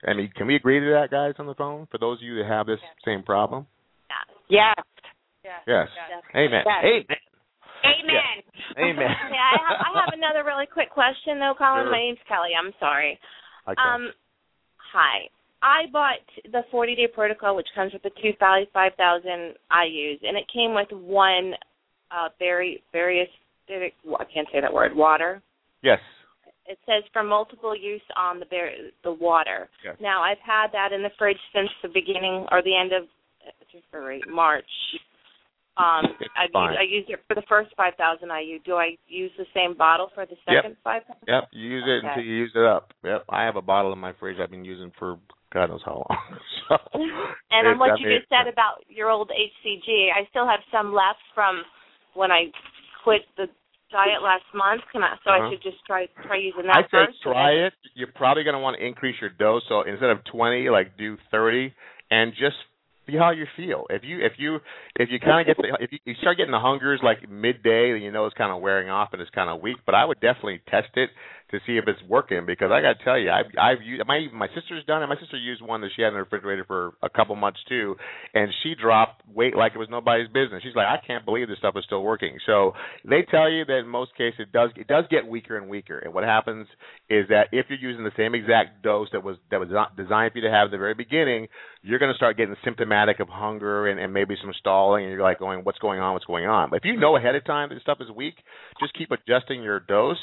I 0.07 0.15
mean, 0.15 0.31
can 0.35 0.47
we 0.47 0.57
agree 0.57 0.81
to 0.81 0.87
that, 1.01 1.11
guys, 1.11 1.35
on 1.39 1.47
the 1.47 1.55
phone? 1.55 1.87
For 1.91 1.99
those 1.99 2.19
of 2.19 2.23
you 2.23 2.37
that 2.37 2.47
have 2.49 2.67
this 2.67 2.81
same 3.05 3.23
problem. 3.23 3.67
Yes. 5.45 5.61
Yes. 5.67 5.89
Yes. 5.95 6.23
Amen. 6.35 6.63
Yes. 6.65 6.83
Amen. 6.85 7.21
Amen. 7.83 8.39
Amen. 8.79 9.11
yeah, 9.35 9.49
I 9.51 9.59
have, 9.59 9.79
I 9.83 9.91
have 10.07 10.15
another 10.15 10.45
really 10.47 10.67
quick 10.67 10.91
question 10.91 11.39
though, 11.39 11.55
Colin. 11.59 11.85
Sure. 11.85 11.91
My 11.91 11.99
name's 11.99 12.23
Kelly. 12.29 12.51
I'm 12.55 12.73
sorry. 12.79 13.19
Okay. 13.67 13.81
Um, 13.81 14.13
hi. 14.93 15.27
I 15.63 15.87
bought 15.93 16.23
the 16.51 16.63
40 16.71 16.95
day 16.97 17.07
protocol, 17.13 17.55
which 17.55 17.69
comes 17.75 17.93
with 17.93 18.03
the 18.03 18.11
two 18.23 18.33
five 18.39 18.67
thousand 18.97 19.55
IU's, 19.71 20.21
and 20.23 20.37
it 20.37 20.45
came 20.53 20.75
with 20.75 20.91
one 20.91 21.55
uh, 22.11 22.29
very 22.39 22.83
various. 22.93 23.29
I 23.69 24.25
can't 24.33 24.49
say 24.53 24.61
that 24.61 24.73
word. 24.73 24.95
Water. 24.95 25.43
yes. 25.83 25.99
It 26.65 26.79
says 26.87 27.03
for 27.13 27.25
multiple 27.25 27.77
use 27.77 28.03
on 28.17 28.39
the 28.39 28.47
bear, 28.47 28.71
the 29.03 29.13
water. 29.13 29.69
Yes. 29.85 29.97
Now 30.01 30.23
I've 30.23 30.39
had 30.47 30.69
that 30.73 30.93
in 30.93 31.03
the 31.03 31.11
fridge 31.19 31.37
since 31.53 31.69
the 31.83 31.89
beginning 31.89 32.47
or 32.53 32.63
the 32.63 32.77
end 32.77 32.93
of 32.93 33.09
February, 33.91 34.23
March. 34.31 34.65
Um, 35.79 36.05
I 36.37 36.45
used, 36.45 36.79
I 36.81 36.85
used 36.85 37.11
it 37.11 37.21
for 37.27 37.35
the 37.35 37.43
first 37.49 37.71
five 37.77 37.95
thousand 37.97 38.31
I 38.31 38.41
used. 38.41 38.65
Do 38.65 38.75
I 38.75 38.97
use 39.09 39.31
the 39.39 39.47
same 39.55 39.77
bottle 39.77 40.11
for 40.15 40.27
the 40.27 40.37
Yep. 40.47 40.65
second 40.65 40.77
five 40.85 41.03
thousand? 41.05 41.25
Yep, 41.27 41.49
you 41.53 41.69
use 41.71 41.85
it 41.87 42.05
Okay. 42.05 42.07
until 42.09 42.25
you 42.25 42.35
use 42.37 42.53
it 42.55 42.65
up. 42.65 42.93
Yep, 43.05 43.25
I 43.31 43.45
have 43.45 43.57
a 43.57 43.63
bottle 43.63 43.93
in 43.93 43.99
my 43.99 44.13
fridge 44.21 44.37
I've 44.39 44.51
been 44.51 44.65
using 44.67 44.93
for 44.99 45.17
God 45.53 45.71
knows 45.71 45.81
how 45.85 46.05
long. 46.09 46.19
so, 46.69 46.77
And 47.53 47.69
on 47.69 47.79
what 47.79 47.93
I 47.93 47.97
you 47.97 48.07
mean, 48.09 48.19
just 48.21 48.29
said 48.29 48.49
about 48.53 48.85
your 48.89 49.09
old 49.11 49.31
HCG, 49.31 50.09
I 50.13 50.29
still 50.31 50.47
have 50.47 50.61
some 50.71 50.93
left 50.93 51.21
from 51.35 51.63
when 52.15 52.31
I 52.31 52.53
quit 53.05 53.23
the 53.37 53.47
diet 53.91 54.23
last 54.23 54.45
month. 54.55 54.83
Can 54.93 55.03
I? 55.03 55.17
So 55.25 55.31
Uh-huh. 55.31 55.47
I 55.47 55.51
should 55.51 55.63
just 55.63 55.85
try 55.87 56.07
try 56.27 56.37
using 56.37 56.69
I 56.69 56.83
that 56.83 56.91
say 56.91 57.07
first. 57.07 57.23
try 57.23 57.51
it. 57.53 57.73
You're 57.95 58.13
probably 58.15 58.45
going 58.45 58.55
to 58.57 58.61
want 58.61 58.77
to 58.79 58.85
increase 58.85 59.17
your 59.21 59.31
dose. 59.31 59.63
So 59.69 59.83
instead 59.83 60.11
of 60.11 60.25
20, 60.33 60.69
like 60.71 60.97
do 60.97 61.17
30, 61.31 61.73
and 62.11 62.33
just 62.33 62.57
see 63.07 63.17
how 63.17 63.31
you 63.31 63.47
feel. 63.57 63.87
If 63.91 64.03
you 64.05 64.25
if 64.25 64.33
you 64.39 64.57
if 64.97 65.09
you 65.11 65.19
kind 65.21 65.41
of 65.41 65.57
get 65.57 65.63
the 65.63 65.77
if 65.83 65.93
you, 65.93 65.99
you 66.05 66.15
start 66.21 66.37
getting 66.37 66.53
the 66.53 66.61
hungers 66.61 67.01
like 67.03 67.29
midday, 67.29 67.99
you 67.99 68.11
know 68.13 68.27
it's 68.27 68.37
kind 68.37 68.53
of 68.53 68.63
wearing 68.63 68.89
off 68.89 69.11
and 69.13 69.21
it's 69.21 69.31
kind 69.31 69.51
of 69.51 69.61
weak. 69.61 69.79
But 69.85 69.95
I 69.95 70.05
would 70.05 70.21
definitely 70.21 70.61
test 70.69 70.89
it 70.95 71.11
to 71.53 71.61
see 71.67 71.77
if 71.77 71.85
it's 71.87 72.01
working 72.09 72.47
because 72.47 72.71
I 72.73 72.81
got 72.81 72.99
to 72.99 73.05
tell 73.05 73.19
you, 73.19 73.31
I've 73.31 73.47
I've 73.61 73.83
used 73.83 74.03
my 74.07 74.27
my 74.33 74.49
sister's 74.55 74.85
done 74.87 75.03
it. 75.03 75.07
My 75.07 75.21
sister 75.21 75.37
used 75.37 75.63
one 75.63 75.83
that 75.83 75.91
she 75.95 76.03
had 76.03 76.09
in 76.09 76.15
the 76.15 76.21
refrigerator 76.21 76.65
for 76.65 76.95
a 77.03 77.11
couple 77.11 77.37
months 77.37 77.61
too, 77.69 77.95
and 78.35 78.51
she 78.63 78.75
dropped 78.75 79.23
weight 79.29 79.55
like 79.55 79.73
it 79.75 79.79
was 79.79 79.89
nobody's 79.91 80.29
business. 80.29 80.63
She's 80.63 80.75
like, 80.75 80.87
I 80.87 80.99
can't 81.07 81.25
believe 81.25 81.49
this 81.49 81.59
stuff 81.59 81.75
is 81.77 81.85
still 81.85 82.03
working. 82.03 82.39
So 82.47 82.73
they 83.05 83.23
tell 83.31 83.51
you 83.51 83.65
that 83.67 83.79
in 83.79 83.87
most 83.87 84.17
cases 84.17 84.41
it 84.41 84.53
does 84.53 84.71
it 84.77 84.87
does 84.87 85.05
get 85.11 85.27
weaker 85.27 85.57
and 85.57 85.69
weaker. 85.69 85.99
And 85.99 86.15
what 86.15 86.25
happens 86.25 86.67
is 87.11 87.29
that 87.29 87.49
if 87.53 87.67
you're 87.69 87.79
using 87.79 88.05
the 88.05 88.17
same 88.17 88.35
exact 88.35 88.83
dose 88.83 89.09
that 89.13 89.23
was 89.23 89.37
that 89.51 89.61
was 89.61 89.69
not 89.71 89.97
designed 89.97 90.33
for 90.33 90.39
you 90.39 90.49
to 90.49 90.51
have 90.51 90.67
at 90.67 90.71
the 90.71 90.79
very 90.79 90.95
beginning, 90.95 91.49
you're 91.83 91.99
going 91.99 92.13
to 92.13 92.17
start 92.17 92.39
getting 92.39 92.57
symptomatic 92.65 93.21
of 93.21 93.29
hunger 93.29 93.89
and, 93.89 94.01
and 94.01 94.13
maybe 94.15 94.37
some 94.41 94.53
stalling, 94.59 95.05
and 95.05 95.13
you're 95.13 95.23
like 95.23 95.39
going, 95.39 95.61
what's 95.65 95.79
going 95.79 96.01
on? 96.01 96.15
What's 96.15 96.25
going 96.25 96.47
on? 96.47 96.71
But 96.71 96.77
if 96.77 96.85
you 96.85 96.97
know 96.97 97.17
ahead 97.17 97.35
of 97.35 97.45
time 97.45 97.69
that 97.69 97.81
stuff 97.83 97.99
is 98.01 98.09
weak, 98.11 98.35
just 98.81 98.95
keep 98.97 99.11
adjusting 99.11 99.63
your 99.63 99.81
dose. 99.81 100.17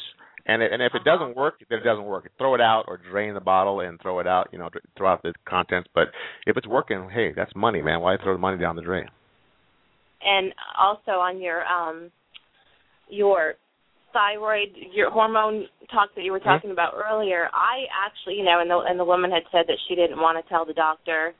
And 0.49 0.63
it, 0.63 0.73
and 0.73 0.81
if 0.81 0.93
it 0.95 1.03
doesn't 1.03 1.35
work, 1.35 1.55
then 1.69 1.79
it 1.79 1.83
doesn't 1.83 2.05
work. 2.05 2.29
Throw 2.37 2.55
it 2.55 2.61
out 2.61 2.85
or 2.87 2.97
drain 2.97 3.33
the 3.33 3.39
bottle 3.39 3.81
and 3.81 4.01
throw 4.01 4.19
it 4.19 4.27
out. 4.27 4.49
You 4.51 4.59
know, 4.59 4.69
throw 4.97 5.13
out 5.13 5.21
the 5.21 5.33
contents. 5.47 5.89
But 5.93 6.07
if 6.47 6.57
it's 6.57 6.67
working, 6.67 7.09
hey, 7.13 7.33
that's 7.35 7.51
money, 7.55 7.81
man. 7.81 8.01
Why 8.01 8.17
throw 8.17 8.33
the 8.33 8.39
money 8.39 8.57
down 8.57 8.75
the 8.75 8.81
drain? 8.81 9.07
and 10.21 10.53
also 10.77 11.19
on 11.19 11.41
your 11.41 11.63
um 11.65 12.11
your 13.09 13.53
thyroid 14.13 14.69
your 14.93 15.11
hormone 15.11 15.65
talk 15.91 16.09
that 16.15 16.23
you 16.23 16.31
were 16.31 16.39
talking 16.39 16.71
about 16.71 16.93
earlier 16.93 17.49
i 17.53 17.85
actually 17.93 18.35
you 18.35 18.43
know 18.43 18.59
and 18.59 18.69
the 18.69 18.77
and 18.87 18.99
the 18.99 19.05
woman 19.05 19.31
had 19.31 19.43
said 19.51 19.65
that 19.67 19.77
she 19.87 19.95
didn't 19.95 20.17
want 20.17 20.37
to 20.43 20.49
tell 20.49 20.65
the 20.65 20.73
doctor 20.73 21.33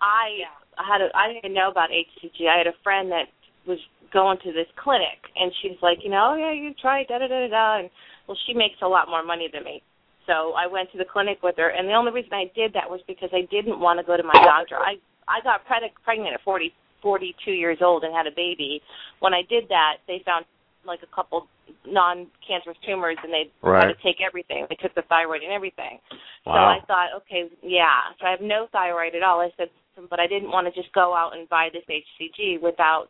i 0.00 0.42
I 0.78 0.84
had 0.86 1.00
a 1.00 1.08
i 1.16 1.32
didn't 1.32 1.54
know 1.54 1.70
about 1.70 1.90
hcg 1.90 2.48
i 2.48 2.58
had 2.58 2.66
a 2.66 2.76
friend 2.82 3.10
that 3.10 3.26
was 3.66 3.78
going 4.12 4.38
to 4.44 4.52
this 4.52 4.70
clinic 4.82 5.18
and 5.34 5.52
she's 5.60 5.78
like 5.82 5.98
you 6.02 6.10
know 6.10 6.32
oh 6.32 6.36
yeah 6.36 6.52
you 6.52 6.72
try 6.80 7.04
da 7.08 7.18
da 7.18 7.26
da 7.26 7.46
da 7.46 7.48
da 7.48 7.78
and 7.80 7.90
well 8.26 8.38
she 8.46 8.54
makes 8.54 8.76
a 8.82 8.88
lot 8.88 9.08
more 9.08 9.24
money 9.24 9.48
than 9.52 9.64
me 9.64 9.82
so 10.26 10.52
i 10.56 10.66
went 10.66 10.90
to 10.92 10.98
the 10.98 11.04
clinic 11.04 11.38
with 11.42 11.56
her 11.56 11.70
and 11.70 11.88
the 11.88 11.92
only 11.94 12.12
reason 12.12 12.32
i 12.32 12.50
did 12.54 12.72
that 12.72 12.88
was 12.88 13.00
because 13.06 13.30
i 13.32 13.42
didn't 13.50 13.78
want 13.80 13.98
to 13.98 14.04
go 14.04 14.16
to 14.16 14.22
my 14.22 14.34
doctor 14.44 14.76
i 14.78 14.96
i 15.28 15.40
got 15.42 15.64
preg- 15.66 15.94
pregnant 16.04 16.34
at 16.34 16.40
forty 16.42 16.72
42 17.02 17.52
years 17.52 17.78
old 17.82 18.02
and 18.02 18.12
had 18.12 18.26
a 18.26 18.34
baby. 18.34 18.82
When 19.20 19.32
I 19.32 19.42
did 19.48 19.68
that, 19.68 19.98
they 20.08 20.22
found 20.24 20.44
like 20.84 21.00
a 21.02 21.14
couple 21.14 21.46
non-cancerous 21.86 22.76
tumors, 22.86 23.16
and 23.22 23.32
they 23.32 23.50
Right. 23.62 23.86
had 23.86 23.96
to 23.96 24.02
take 24.02 24.20
everything. 24.20 24.66
They 24.68 24.76
took 24.76 24.94
the 24.94 25.02
thyroid 25.02 25.42
and 25.42 25.52
everything. 25.52 26.00
So 26.44 26.50
I 26.50 26.80
thought, 26.86 27.12
okay, 27.14 27.50
yeah. 27.62 28.02
So 28.20 28.26
I 28.26 28.30
have 28.30 28.40
no 28.40 28.66
thyroid 28.72 29.14
at 29.14 29.22
all. 29.22 29.40
I 29.40 29.50
said, 29.56 29.70
but 30.10 30.20
I 30.20 30.26
didn't 30.26 30.50
want 30.50 30.66
to 30.66 30.72
just 30.80 30.92
go 30.94 31.14
out 31.14 31.36
and 31.36 31.48
buy 31.48 31.70
this 31.72 31.82
HCG 31.90 32.60
without 32.60 33.08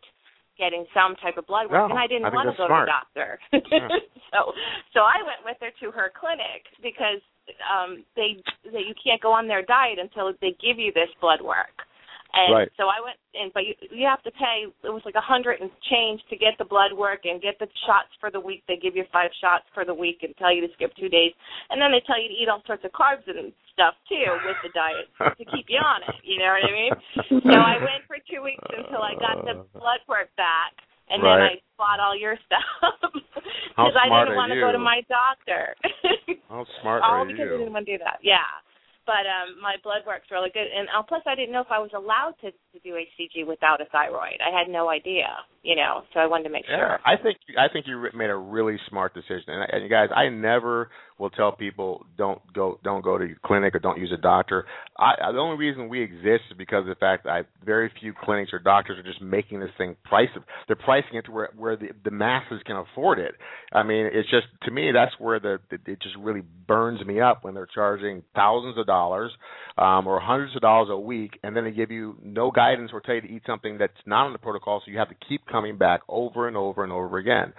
getting 0.57 0.85
some 0.93 1.15
type 1.17 1.37
of 1.37 1.47
blood 1.47 1.69
work, 1.69 1.87
No, 1.87 1.93
and 1.93 1.99
I 1.99 2.07
didn't 2.07 2.25
I 2.25 2.33
want 2.33 2.49
to 2.49 2.57
go 2.57 2.67
smart. 2.67 2.87
to 2.87 2.91
the 2.91 2.97
doctor. 2.97 3.29
Yeah. 3.71 3.87
so, 4.33 4.51
so 4.93 4.99
I 5.01 5.23
went 5.23 5.41
with 5.45 5.57
her 5.61 5.71
to 5.81 5.91
her 5.95 6.11
clinic 6.13 6.65
because 6.81 7.21
um 7.63 8.03
they 8.15 8.35
they 8.65 8.83
you 8.83 8.93
can't 9.01 9.21
go 9.21 9.31
on 9.31 9.47
their 9.47 9.63
diet 9.63 9.99
until 9.99 10.33
they 10.41 10.51
give 10.59 10.77
you 10.77 10.91
this 10.91 11.09
blood 11.21 11.41
work. 11.41 11.86
And 12.37 12.53
Right. 12.53 12.69
so 12.77 12.85
I 12.85 13.01
went 13.01 13.17
in, 13.33 13.49
but 13.49 13.65
you 13.65 13.73
you 13.89 14.05
have 14.05 14.21
to 14.21 14.29
pay. 14.37 14.69
It 14.85 14.93
was 14.93 15.01
like 15.09 15.15
a 15.17 15.21
hundred 15.25 15.59
and 15.59 15.71
change 15.89 16.21
to 16.29 16.37
get 16.37 16.53
the 16.61 16.65
blood 16.69 16.93
work 16.93 17.25
and 17.25 17.41
get 17.41 17.57
the 17.57 17.65
shots 17.89 18.13
for 18.21 18.29
the 18.29 18.39
week. 18.39 18.61
They 18.67 18.77
give 18.77 18.95
you 18.95 19.05
five 19.11 19.31
shots 19.41 19.65
for 19.73 19.83
the 19.83 19.93
week 19.93 20.21
and 20.21 20.37
tell 20.37 20.53
you 20.53 20.61
to 20.61 20.71
skip 20.77 20.93
two 20.95 21.09
days, 21.09 21.33
and 21.73 21.81
then 21.81 21.89
they 21.91 22.01
tell 22.05 22.21
you 22.21 22.29
to 22.29 22.37
eat 22.37 22.45
all 22.47 22.61
sorts 22.69 22.85
of 22.85 22.91
carbs 22.93 23.25
and 23.25 23.51
stuff 23.73 23.95
too 24.07 24.29
with 24.45 24.57
the 24.61 24.69
diet 24.69 25.09
to 25.37 25.43
keep 25.49 25.65
you 25.67 25.81
on 25.81 26.03
it. 26.05 26.13
You 26.21 26.37
know 26.37 26.53
what 26.53 26.61
I 26.61 26.73
mean? 26.77 26.93
So 27.49 27.57
I 27.57 27.81
went 27.89 28.05
for 28.05 28.21
two 28.29 28.43
weeks 28.45 28.61
until 28.69 29.01
I 29.01 29.17
got 29.17 29.41
the 29.41 29.57
uh. 29.57 29.79
blood 29.81 30.01
work 30.05 30.29
back, 30.37 30.77
and 31.09 31.23
then 31.25 31.33
I 31.41 31.57
Right. 31.57 31.63
bought 31.77 31.99
all 31.99 32.13
your 32.15 32.37
stuff 32.45 32.61
because 33.01 33.97
I 33.97 34.13
didn't 34.13 34.37
want 34.37 34.53
to 34.53 34.61
go 34.61 34.69
to 34.71 34.77
my 34.77 35.01
doctor. 35.09 35.73
How 36.49 36.65
smart 36.81 37.01
all 37.05 37.21
are 37.21 37.25
because 37.25 37.49
I 37.49 37.57
you? 37.57 37.57
didn't 37.65 37.73
want 37.73 37.85
to 37.89 37.97
do 37.97 38.03
that. 38.05 38.21
Yeah. 38.21 38.45
But 39.07 39.23
um 39.25 39.57
my 39.63 39.75
blood 39.83 40.03
work's 40.05 40.27
really 40.29 40.51
good, 40.53 40.67
and 40.67 40.87
uh, 40.91 41.01
plus 41.01 41.23
I 41.25 41.33
didn't 41.33 41.53
know 41.55 41.61
if 41.63 41.71
I 41.71 41.79
was 41.79 41.91
allowed 41.95 42.35
to 42.43 42.51
to 42.51 42.77
do 42.83 42.93
HCG 42.93 43.47
without 43.47 43.79
a 43.81 43.85
thyroid. 43.85 44.37
I 44.43 44.51
had 44.51 44.67
no 44.67 44.89
idea, 44.89 45.31
you 45.63 45.75
know. 45.75 46.03
So 46.13 46.19
I 46.19 46.27
wanted 46.27 46.43
to 46.43 46.49
make 46.51 46.65
Yeah, 46.69 46.77
sure. 46.77 46.99
I 47.05 47.15
think 47.15 47.37
I 47.57 47.71
think 47.71 47.87
you 47.87 47.95
made 48.13 48.29
a 48.29 48.35
really 48.35 48.77
smart 48.89 49.13
decision. 49.15 49.47
And, 49.47 49.63
and 49.71 49.83
you 49.83 49.89
guys, 49.89 50.09
I 50.13 50.29
never 50.29 50.89
will 51.19 51.29
tell 51.29 51.51
people 51.51 52.05
don't 52.17 52.41
go 52.53 52.79
don't 52.83 53.03
go 53.03 53.17
to 53.17 53.25
your 53.25 53.37
clinic 53.43 53.73
or 53.75 53.79
don't 53.79 53.97
use 53.97 54.11
a 54.13 54.21
doctor. 54.21 54.65
I, 54.97 55.31
the 55.31 55.39
only 55.39 55.57
reason 55.57 55.89
we 55.89 56.01
exist 56.01 56.43
is 56.49 56.57
because 56.57 56.81
of 56.81 56.87
the 56.87 56.95
fact 56.95 57.23
that 57.23 57.29
I, 57.31 57.41
very 57.65 57.91
few 57.99 58.13
clinics 58.23 58.51
or 58.53 58.59
doctors 58.59 58.97
are 58.97 59.03
just 59.03 59.21
making 59.21 59.59
this 59.59 59.69
thing 59.77 59.95
price. 60.03 60.29
They're 60.67 60.75
pricing 60.75 61.15
it 61.15 61.25
to 61.25 61.31
where 61.31 61.49
where 61.55 61.75
the 61.75 61.89
the 62.03 62.11
masses 62.11 62.61
can 62.65 62.77
afford 62.77 63.19
it. 63.19 63.35
I 63.71 63.83
mean, 63.83 64.09
it's 64.11 64.29
just 64.29 64.47
to 64.63 64.71
me 64.71 64.91
that's 64.91 65.13
where 65.19 65.39
the, 65.39 65.59
the 65.69 65.91
it 65.91 66.01
just 66.01 66.15
really 66.19 66.43
burns 66.67 67.03
me 67.05 67.19
up 67.21 67.43
when 67.43 67.53
they're 67.53 67.67
charging 67.73 68.23
thousands 68.35 68.77
of 68.77 68.85
dollars 68.85 69.31
um, 69.77 70.07
or 70.07 70.19
hundreds 70.19 70.55
of 70.55 70.61
dollars 70.61 70.89
a 70.91 70.97
week, 70.97 71.39
and 71.43 71.55
then 71.55 71.63
they 71.63 71.71
give 71.71 71.91
you 71.91 72.15
no 72.23 72.51
guidance 72.51 72.91
or 72.93 73.01
tell 73.01 73.15
you 73.15 73.21
to 73.21 73.27
eat 73.27 73.43
something 73.45 73.77
that's 73.77 73.93
not 74.05 74.25
on 74.25 74.33
the 74.33 74.39
protocol, 74.39 74.81
so 74.83 74.91
you 74.91 74.97
have 74.97 75.09
to 75.09 75.15
keep 75.27 75.45
coming 75.47 75.77
back 75.77 76.01
over 76.07 76.47
and 76.47 76.57
over 76.57 76.83
and 76.83 76.91
over 76.91 77.17
again. 77.17 77.53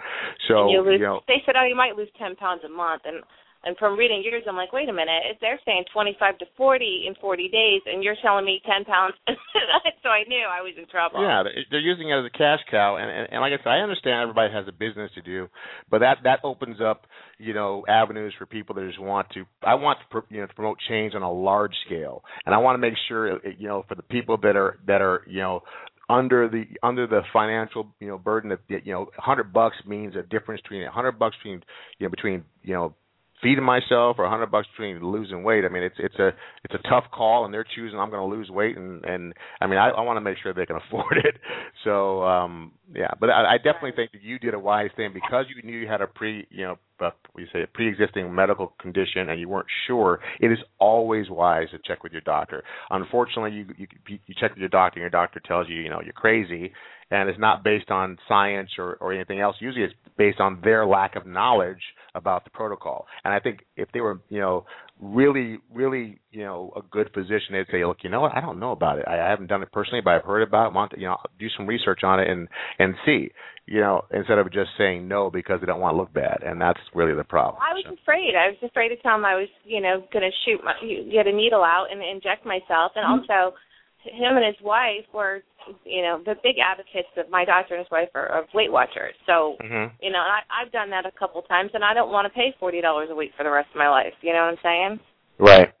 So 0.47 0.63
and 0.63 0.71
you 0.71 0.81
lose. 0.81 0.99
know, 1.01 1.21
they 1.27 1.41
said, 1.45 1.55
oh, 1.59 1.65
you 1.65 1.75
might 1.75 1.95
lose 1.95 2.09
ten 2.17 2.35
pounds 2.35 2.61
a 2.65 2.69
month, 2.69 3.03
and 3.05 3.23
and 3.63 3.75
from 3.77 3.97
reading 3.97 4.21
yours, 4.23 4.43
I'm 4.47 4.55
like, 4.55 4.71
wait 4.71 4.87
a 4.89 4.93
minute, 4.93 5.37
they're 5.41 5.59
saying 5.65 5.85
25 5.93 6.37
to 6.39 6.45
40 6.55 7.05
in 7.07 7.15
40 7.19 7.49
days, 7.49 7.81
and 7.85 8.03
you're 8.03 8.15
telling 8.21 8.45
me 8.45 8.61
10 8.65 8.85
pounds, 8.85 9.15
so 9.27 10.09
I 10.09 10.23
knew 10.27 10.45
I 10.49 10.61
was 10.61 10.73
in 10.77 10.87
trouble. 10.87 11.21
Yeah, 11.21 11.43
they- 11.43 11.65
they're 11.69 11.79
using 11.79 12.09
it 12.09 12.13
as 12.19 12.25
a 12.25 12.29
cash 12.37 12.59
cow, 12.71 12.95
and, 12.97 13.09
and 13.09 13.27
and 13.31 13.41
like 13.41 13.51
I 13.53 13.57
said, 13.63 13.69
I 13.69 13.79
understand 13.79 14.21
everybody 14.21 14.51
has 14.53 14.67
a 14.67 14.71
business 14.71 15.11
to 15.15 15.21
do, 15.21 15.47
but 15.89 15.99
that 15.99 16.17
that 16.23 16.39
opens 16.43 16.77
up 16.81 17.05
you 17.37 17.53
know 17.53 17.85
avenues 17.87 18.33
for 18.37 18.45
people 18.45 18.75
that 18.75 18.85
just 18.87 18.99
want 18.99 19.29
to. 19.31 19.45
I 19.63 19.75
want 19.75 19.99
to 20.11 20.21
you 20.29 20.41
know 20.41 20.47
to 20.47 20.53
promote 20.53 20.77
change 20.87 21.13
on 21.15 21.21
a 21.21 21.31
large 21.31 21.73
scale, 21.85 22.23
and 22.45 22.55
I 22.55 22.59
want 22.59 22.75
to 22.75 22.79
make 22.79 22.95
sure 23.07 23.39
you 23.57 23.67
know 23.67 23.83
for 23.87 23.95
the 23.95 24.03
people 24.03 24.37
that 24.37 24.55
are 24.55 24.79
that 24.87 25.01
are 25.01 25.23
you 25.27 25.39
know 25.41 25.63
under 26.09 26.49
the 26.49 26.65
under 26.81 27.05
the 27.07 27.21
financial 27.31 27.87
you 27.99 28.07
know 28.07 28.17
burden 28.17 28.49
that 28.49 28.59
that, 28.69 28.85
you 28.85 28.93
know 28.93 29.01
100 29.17 29.53
bucks 29.53 29.75
means 29.85 30.15
a 30.15 30.23
difference 30.23 30.61
between 30.61 30.83
100 30.83 31.19
bucks 31.19 31.35
between 31.37 31.61
you 31.99 32.07
know 32.07 32.09
between 32.09 32.43
you 32.63 32.73
know 32.73 32.95
feeding 33.41 33.63
myself 33.63 34.17
or 34.19 34.25
a 34.25 34.29
hundred 34.29 34.51
bucks 34.51 34.67
between 34.75 35.03
losing 35.03 35.43
weight. 35.43 35.65
I 35.65 35.69
mean, 35.69 35.83
it's 35.83 35.95
it's 35.99 36.15
a 36.15 36.29
it's 36.63 36.73
a 36.73 36.89
tough 36.89 37.05
call, 37.13 37.45
and 37.45 37.53
they're 37.53 37.65
choosing 37.75 37.99
I'm 37.99 38.09
going 38.09 38.27
to 38.27 38.35
lose 38.35 38.49
weight, 38.49 38.77
and 38.77 39.03
and 39.05 39.33
I 39.61 39.67
mean, 39.67 39.77
I, 39.77 39.89
I 39.89 40.01
want 40.01 40.17
to 40.17 40.21
make 40.21 40.37
sure 40.41 40.53
they 40.53 40.65
can 40.65 40.77
afford 40.87 41.17
it. 41.17 41.35
So 41.83 42.23
um 42.23 42.73
yeah, 42.93 43.11
but 43.19 43.29
I, 43.29 43.53
I 43.53 43.57
definitely 43.57 43.93
think 43.95 44.11
that 44.13 44.23
you 44.23 44.39
did 44.39 44.53
a 44.53 44.59
wise 44.59 44.89
thing 44.95 45.11
because 45.13 45.45
you 45.53 45.61
knew 45.63 45.77
you 45.77 45.87
had 45.87 46.01
a 46.01 46.07
pre 46.07 46.47
you 46.49 46.65
know 46.65 46.77
uh, 46.99 47.11
we 47.33 47.47
say 47.53 47.63
a 47.63 47.67
pre-existing 47.67 48.33
medical 48.33 48.73
condition 48.79 49.29
and 49.29 49.39
you 49.39 49.47
weren't 49.47 49.67
sure. 49.87 50.19
It 50.39 50.51
is 50.51 50.59
always 50.79 51.29
wise 51.29 51.67
to 51.71 51.79
check 51.85 52.03
with 52.03 52.11
your 52.11 52.21
doctor. 52.21 52.63
Unfortunately, 52.89 53.51
you 53.51 53.65
you 53.77 53.87
you 54.07 54.35
check 54.39 54.51
with 54.51 54.59
your 54.59 54.69
doctor, 54.69 54.99
and 54.99 55.03
your 55.03 55.09
doctor 55.09 55.39
tells 55.39 55.69
you 55.69 55.75
you 55.75 55.89
know 55.89 56.01
you're 56.03 56.13
crazy, 56.13 56.73
and 57.11 57.29
it's 57.29 57.39
not 57.39 57.63
based 57.63 57.89
on 57.89 58.17
science 58.27 58.69
or 58.77 58.95
or 59.01 59.13
anything 59.13 59.39
else. 59.39 59.55
Usually, 59.59 59.83
it's 59.83 59.93
based 60.17 60.39
on 60.39 60.59
their 60.63 60.85
lack 60.85 61.15
of 61.15 61.25
knowledge 61.25 61.81
about 62.15 62.43
the 62.43 62.49
protocol. 62.49 63.05
And 63.23 63.33
I 63.33 63.39
think 63.39 63.59
if 63.75 63.89
they 63.93 64.01
were, 64.01 64.19
you 64.29 64.39
know, 64.39 64.65
really, 64.99 65.59
really, 65.73 66.19
you 66.31 66.43
know, 66.43 66.73
a 66.75 66.81
good 66.81 67.09
physician, 67.13 67.53
they'd 67.53 67.71
say, 67.71 67.85
look, 67.85 67.97
you 68.03 68.09
know 68.09 68.21
what, 68.21 68.35
I 68.35 68.41
don't 68.41 68.59
know 68.59 68.71
about 68.71 68.99
it. 68.99 69.05
I, 69.07 69.19
I 69.19 69.29
haven't 69.29 69.47
done 69.47 69.61
it 69.61 69.71
personally, 69.71 70.01
but 70.03 70.11
I've 70.11 70.23
heard 70.23 70.41
about 70.43 70.67
it. 70.67 70.73
Want 70.73 70.91
to, 70.91 70.99
you 70.99 71.07
know, 71.07 71.17
do 71.39 71.47
some 71.55 71.67
research 71.67 72.01
on 72.03 72.19
it 72.19 72.29
and 72.29 72.47
and 72.77 72.95
see, 73.05 73.31
you 73.65 73.79
know, 73.79 74.05
instead 74.11 74.37
of 74.37 74.51
just 74.51 74.71
saying 74.77 75.07
no 75.07 75.29
because 75.29 75.59
they 75.61 75.67
don't 75.67 75.79
want 75.79 75.93
to 75.93 75.97
look 75.97 76.13
bad. 76.13 76.43
And 76.45 76.59
that's 76.59 76.79
really 76.93 77.15
the 77.15 77.23
problem. 77.23 77.61
I 77.61 77.73
was 77.73 77.85
afraid. 77.85 78.33
I 78.35 78.49
was 78.49 78.57
afraid 78.63 78.89
to 78.89 78.97
tell 78.97 79.15
them 79.15 79.25
I 79.25 79.35
was, 79.35 79.49
you 79.63 79.81
know, 79.81 80.03
going 80.11 80.29
to 80.29 80.35
shoot 80.45 80.61
my 80.63 80.73
get 81.11 81.27
a 81.27 81.33
needle 81.33 81.63
out 81.63 81.87
and 81.91 82.01
inject 82.03 82.45
myself, 82.45 82.91
and 82.95 83.05
mm-hmm. 83.05 83.31
also 83.31 83.55
him 84.03 84.37
and 84.37 84.45
his 84.45 84.55
wife 84.63 85.05
were, 85.13 85.41
you 85.85 86.01
know, 86.01 86.21
the 86.23 86.35
big 86.41 86.55
advocates 86.57 87.09
of 87.17 87.29
my 87.29 87.43
doctor 87.45 87.75
and 87.75 87.83
his 87.83 87.91
wife 87.91 88.09
are 88.15 88.27
of 88.27 88.45
Weight 88.53 88.71
Watchers. 88.71 89.15
So, 89.25 89.57
Mhm. 89.61 89.91
you 90.01 90.11
know, 90.11 90.19
I, 90.19 90.41
I've 90.49 90.71
done 90.71 90.89
that 90.91 91.05
a 91.05 91.11
couple 91.11 91.41
times, 91.43 91.71
and 91.73 91.83
I 91.83 91.93
don't 91.93 92.11
want 92.11 92.25
to 92.25 92.33
pay 92.33 92.55
forty 92.59 92.81
dollars 92.81 93.09
a 93.11 93.15
week 93.15 93.33
for 93.35 93.43
the 93.43 93.51
rest 93.51 93.69
of 93.69 93.75
my 93.75 93.89
life. 93.89 94.13
You 94.21 94.33
know 94.33 94.45
what 94.45 94.51
I'm 94.51 94.63
saying? 94.63 94.99
Right. 95.37 95.73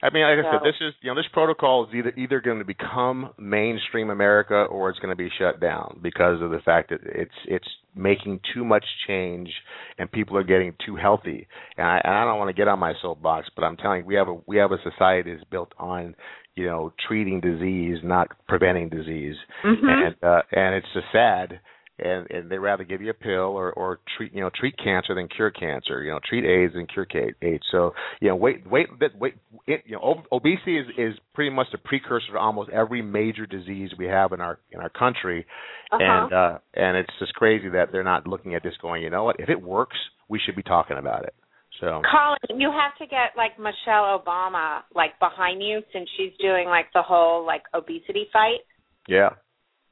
I 0.00 0.10
mean, 0.10 0.22
like 0.22 0.46
I 0.46 0.52
said, 0.52 0.60
this 0.64 0.76
is 0.80 0.94
you 1.00 1.10
know 1.10 1.16
this 1.16 1.26
protocol 1.32 1.86
is 1.86 1.94
either 1.94 2.12
either 2.16 2.40
going 2.40 2.60
to 2.60 2.64
become 2.64 3.32
mainstream 3.36 4.10
America 4.10 4.54
or 4.54 4.90
it's 4.90 4.98
going 5.00 5.10
to 5.10 5.16
be 5.16 5.28
shut 5.38 5.60
down 5.60 5.98
because 6.02 6.40
of 6.40 6.50
the 6.50 6.60
fact 6.60 6.90
that 6.90 7.00
it's 7.04 7.34
it's 7.46 7.68
making 7.96 8.38
too 8.54 8.64
much 8.64 8.84
change 9.08 9.50
and 9.98 10.10
people 10.12 10.36
are 10.36 10.44
getting 10.44 10.72
too 10.86 10.94
healthy. 10.94 11.48
And 11.76 11.86
I, 11.86 12.00
and 12.04 12.14
I 12.14 12.24
don't 12.24 12.38
want 12.38 12.48
to 12.48 12.54
get 12.54 12.68
on 12.68 12.78
my 12.78 12.92
soapbox, 13.02 13.48
but 13.56 13.64
I'm 13.64 13.76
telling 13.76 14.02
you, 14.02 14.06
we 14.06 14.14
have 14.14 14.28
a 14.28 14.36
we 14.46 14.56
have 14.58 14.70
a 14.70 14.78
society 14.88 15.32
that's 15.32 15.44
built 15.50 15.72
on 15.78 16.14
you 16.58 16.66
know 16.66 16.92
treating 17.06 17.40
disease, 17.40 17.98
not 18.02 18.28
preventing 18.48 18.88
disease, 18.88 19.36
Mhm. 19.64 20.06
and 20.06 20.14
uh, 20.22 20.42
and 20.52 20.74
it's 20.74 20.92
just 20.92 21.06
sad. 21.12 21.60
And 22.00 22.30
and 22.30 22.48
they 22.48 22.58
rather 22.58 22.84
give 22.84 23.02
you 23.02 23.10
a 23.10 23.14
pill 23.14 23.50
or 23.60 23.72
or 23.72 23.98
treat 24.16 24.32
you 24.32 24.40
know 24.40 24.50
treat 24.54 24.76
cancer 24.78 25.16
than 25.16 25.26
cure 25.26 25.50
cancer. 25.50 25.96
You 26.04 26.12
know 26.12 26.20
treat 26.28 26.44
AIDS 26.44 26.74
than 26.74 26.86
cure 26.86 27.06
AIDS. 27.42 27.64
So 27.72 27.92
you 28.20 28.28
know 28.28 28.36
weight 28.36 28.62
that 29.00 29.18
weight 29.18 29.34
it, 29.66 29.82
you 29.84 29.96
know 29.96 30.02
ob- 30.10 30.26
obesity 30.30 30.78
is 30.78 30.86
is 30.96 31.14
pretty 31.34 31.50
much 31.50 31.66
the 31.72 31.78
precursor 31.78 32.32
to 32.34 32.38
almost 32.38 32.70
every 32.70 33.02
major 33.02 33.46
disease 33.46 33.90
we 33.98 34.06
have 34.06 34.30
in 34.32 34.40
our 34.40 34.60
in 34.70 34.78
our 34.80 34.90
country. 34.90 35.44
Uh-huh. 35.90 36.04
And 36.04 36.32
uh 36.32 36.58
and 36.74 36.96
it's 36.96 37.10
just 37.18 37.34
crazy 37.34 37.68
that 37.70 37.90
they're 37.90 38.04
not 38.14 38.28
looking 38.28 38.54
at 38.54 38.62
this 38.62 38.74
going. 38.80 39.02
You 39.02 39.10
know 39.10 39.24
what? 39.24 39.36
If 39.40 39.48
it 39.48 39.60
works, 39.60 39.96
we 40.28 40.38
should 40.38 40.54
be 40.54 40.62
talking 40.62 40.98
about 40.98 41.24
it. 41.24 41.34
So 41.80 42.02
Colin, 42.10 42.60
you 42.60 42.70
have 42.72 42.96
to 42.98 43.06
get 43.06 43.36
like 43.36 43.58
Michelle 43.58 44.18
Obama 44.18 44.80
like 44.94 45.18
behind 45.20 45.62
you 45.62 45.80
since 45.92 46.08
she's 46.16 46.32
doing 46.40 46.66
like 46.66 46.86
the 46.94 47.02
whole 47.02 47.46
like 47.46 47.62
obesity 47.74 48.26
fight. 48.32 48.60
yeah. 49.08 49.30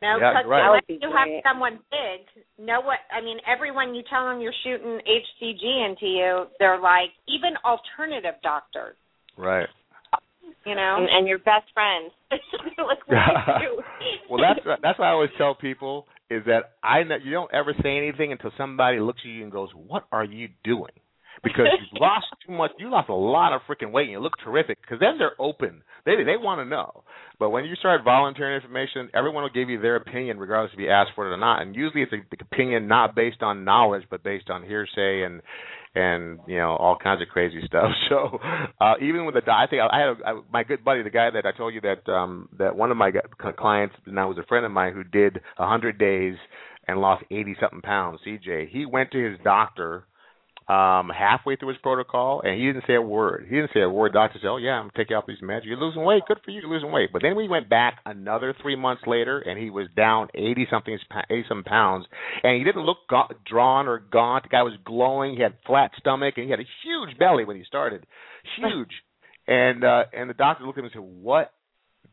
No, 0.02 0.18
Yeah, 0.20 0.32
because 0.32 0.44
you're 0.44 0.50
right. 0.52 0.66
Unless 0.68 1.00
you 1.00 1.08
have 1.08 1.28
someone 1.42 1.78
big, 1.90 2.44
know 2.66 2.80
what 2.82 2.98
I 3.10 3.22
mean. 3.24 3.38
Everyone 3.48 3.94
you 3.94 4.02
tell 4.10 4.26
them 4.28 4.42
you're 4.42 4.52
shooting 4.62 5.00
HCG 5.08 5.62
into 5.88 6.04
you, 6.06 6.44
they're 6.58 6.78
like 6.78 7.10
even 7.28 7.56
alternative 7.64 8.34
doctors. 8.42 8.94
Right. 9.38 9.68
You 10.66 10.74
know, 10.74 10.96
And, 10.98 11.08
and 11.08 11.26
your 11.28 11.38
best 11.38 11.64
friend. 11.72 12.10
like, 12.30 12.40
what 12.76 12.98
do 13.08 13.64
you 13.64 13.76
do? 13.76 13.82
well, 14.28 14.40
that's 14.42 14.80
that's 14.82 14.98
what 14.98 15.06
I 15.06 15.12
always 15.12 15.30
tell 15.38 15.54
people 15.54 16.06
is 16.28 16.42
that 16.46 16.72
I 16.82 17.04
know 17.04 17.16
you 17.22 17.30
don't 17.30 17.52
ever 17.54 17.72
say 17.82 17.96
anything 17.96 18.32
until 18.32 18.50
somebody 18.58 18.98
looks 19.00 19.20
at 19.24 19.30
you 19.30 19.44
and 19.44 19.52
goes, 19.52 19.70
"What 19.74 20.04
are 20.12 20.24
you 20.24 20.48
doing?" 20.64 20.92
Because 21.46 21.66
you've 21.78 22.00
lost 22.00 22.26
too 22.46 22.52
much. 22.52 22.72
You 22.78 22.90
lost 22.90 23.08
a 23.08 23.14
lot 23.14 23.52
of 23.54 23.60
freaking 23.68 23.92
weight, 23.92 24.04
and 24.04 24.12
you 24.12 24.20
look 24.20 24.38
terrific. 24.42 24.80
Because 24.80 24.98
then 25.00 25.18
they're 25.18 25.38
open. 25.38 25.82
They 26.04 26.16
they 26.16 26.36
want 26.36 26.60
to 26.60 26.64
know. 26.64 27.04
But 27.38 27.50
when 27.50 27.64
you 27.64 27.74
start 27.76 28.02
volunteering 28.04 28.56
information, 28.56 29.10
everyone 29.14 29.42
will 29.42 29.50
give 29.50 29.68
you 29.68 29.80
their 29.80 29.96
opinion, 29.96 30.38
regardless 30.38 30.72
if 30.72 30.80
you 30.80 30.88
ask 30.90 31.10
for 31.14 31.30
it 31.30 31.34
or 31.34 31.36
not. 31.36 31.62
And 31.62 31.74
usually, 31.74 32.02
it's 32.02 32.12
an 32.12 32.24
opinion 32.40 32.88
not 32.88 33.14
based 33.14 33.42
on 33.42 33.64
knowledge, 33.64 34.04
but 34.10 34.22
based 34.22 34.48
on 34.50 34.62
hearsay 34.64 35.22
and 35.22 35.42
and 35.96 36.38
you 36.46 36.58
know 36.58 36.76
all 36.76 36.96
kinds 36.96 37.22
of 37.22 37.28
crazy 37.28 37.60
stuff. 37.66 37.90
So 38.08 38.38
uh 38.80 38.94
even 39.00 39.24
with 39.24 39.34
the 39.34 39.40
di- 39.40 39.64
I 39.64 39.66
think 39.68 39.82
I 39.82 39.98
had 39.98 40.08
a, 40.08 40.16
I, 40.26 40.40
my 40.52 40.62
good 40.62 40.84
buddy, 40.84 41.02
the 41.02 41.10
guy 41.10 41.30
that 41.30 41.44
I 41.44 41.56
told 41.56 41.74
you 41.74 41.80
that 41.80 42.10
um 42.10 42.48
that 42.58 42.76
one 42.76 42.90
of 42.90 42.96
my 42.96 43.10
clients 43.58 43.96
now 44.06 44.28
was 44.28 44.38
a 44.38 44.46
friend 44.46 44.64
of 44.64 44.70
mine 44.70 44.92
who 44.92 45.02
did 45.02 45.40
a 45.58 45.66
hundred 45.66 45.98
days 45.98 46.36
and 46.86 47.00
lost 47.00 47.24
eighty 47.30 47.56
something 47.60 47.80
pounds. 47.80 48.20
CJ, 48.26 48.68
he 48.68 48.86
went 48.86 49.10
to 49.12 49.30
his 49.30 49.38
doctor 49.42 50.04
um 50.68 51.10
halfway 51.16 51.54
through 51.54 51.68
his 51.68 51.78
protocol 51.78 52.40
and 52.42 52.58
he 52.58 52.66
didn't 52.66 52.84
say 52.88 52.94
a 52.94 53.00
word. 53.00 53.46
He 53.48 53.54
didn't 53.54 53.70
say 53.72 53.82
a 53.82 53.88
word. 53.88 54.12
Doctor 54.12 54.40
said, 54.42 54.48
"Oh 54.48 54.56
yeah, 54.56 54.72
I'm 54.72 54.90
taking 54.96 55.16
off 55.16 55.24
these 55.26 55.40
meds. 55.40 55.60
You're 55.64 55.76
losing 55.78 56.02
weight. 56.02 56.24
Good 56.26 56.38
for 56.44 56.50
you. 56.50 56.60
You're 56.60 56.70
losing 56.70 56.90
weight." 56.90 57.10
But 57.12 57.22
then 57.22 57.36
we 57.36 57.46
went 57.46 57.68
back 57.68 58.00
another 58.04 58.52
three 58.60 58.74
months 58.74 59.02
later 59.06 59.38
and 59.38 59.58
he 59.58 59.70
was 59.70 59.86
down 59.96 60.28
eighty 60.34 60.66
something 60.68 60.98
eighty 61.30 61.44
some 61.48 61.62
pounds 61.62 62.06
and 62.42 62.58
he 62.58 62.64
didn't 62.64 62.84
look 62.84 62.98
ga- 63.08 63.28
drawn 63.48 63.86
or 63.86 64.00
gaunt. 64.00 64.42
The 64.42 64.48
guy 64.48 64.62
was 64.62 64.74
glowing. 64.84 65.36
He 65.36 65.42
had 65.42 65.54
flat 65.66 65.92
stomach 65.98 66.34
and 66.36 66.44
he 66.44 66.50
had 66.50 66.60
a 66.60 66.68
huge 66.82 67.16
belly 67.16 67.44
when 67.44 67.56
he 67.56 67.64
started, 67.64 68.04
huge. 68.58 68.90
And 69.46 69.84
uh 69.84 70.04
and 70.12 70.28
the 70.28 70.34
doctor 70.34 70.64
looked 70.64 70.78
at 70.78 70.80
him 70.80 70.86
and 70.86 70.94
said, 70.94 71.22
"What 71.22 71.52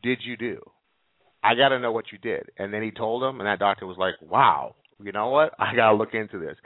did 0.02 0.18
you 0.22 0.36
do? 0.36 0.60
I 1.42 1.56
got 1.56 1.70
to 1.70 1.80
know 1.80 1.90
what 1.90 2.12
you 2.12 2.18
did." 2.18 2.50
And 2.56 2.72
then 2.72 2.82
he 2.82 2.92
told 2.92 3.22
him, 3.24 3.40
and 3.40 3.46
that 3.48 3.58
doctor 3.58 3.86
was 3.86 3.98
like, 3.98 4.14
"Wow, 4.22 4.76
you 5.02 5.12
know 5.12 5.28
what? 5.28 5.54
I 5.58 5.74
got 5.74 5.90
to 5.90 5.96
look 5.96 6.14
into 6.14 6.38
this." 6.38 6.56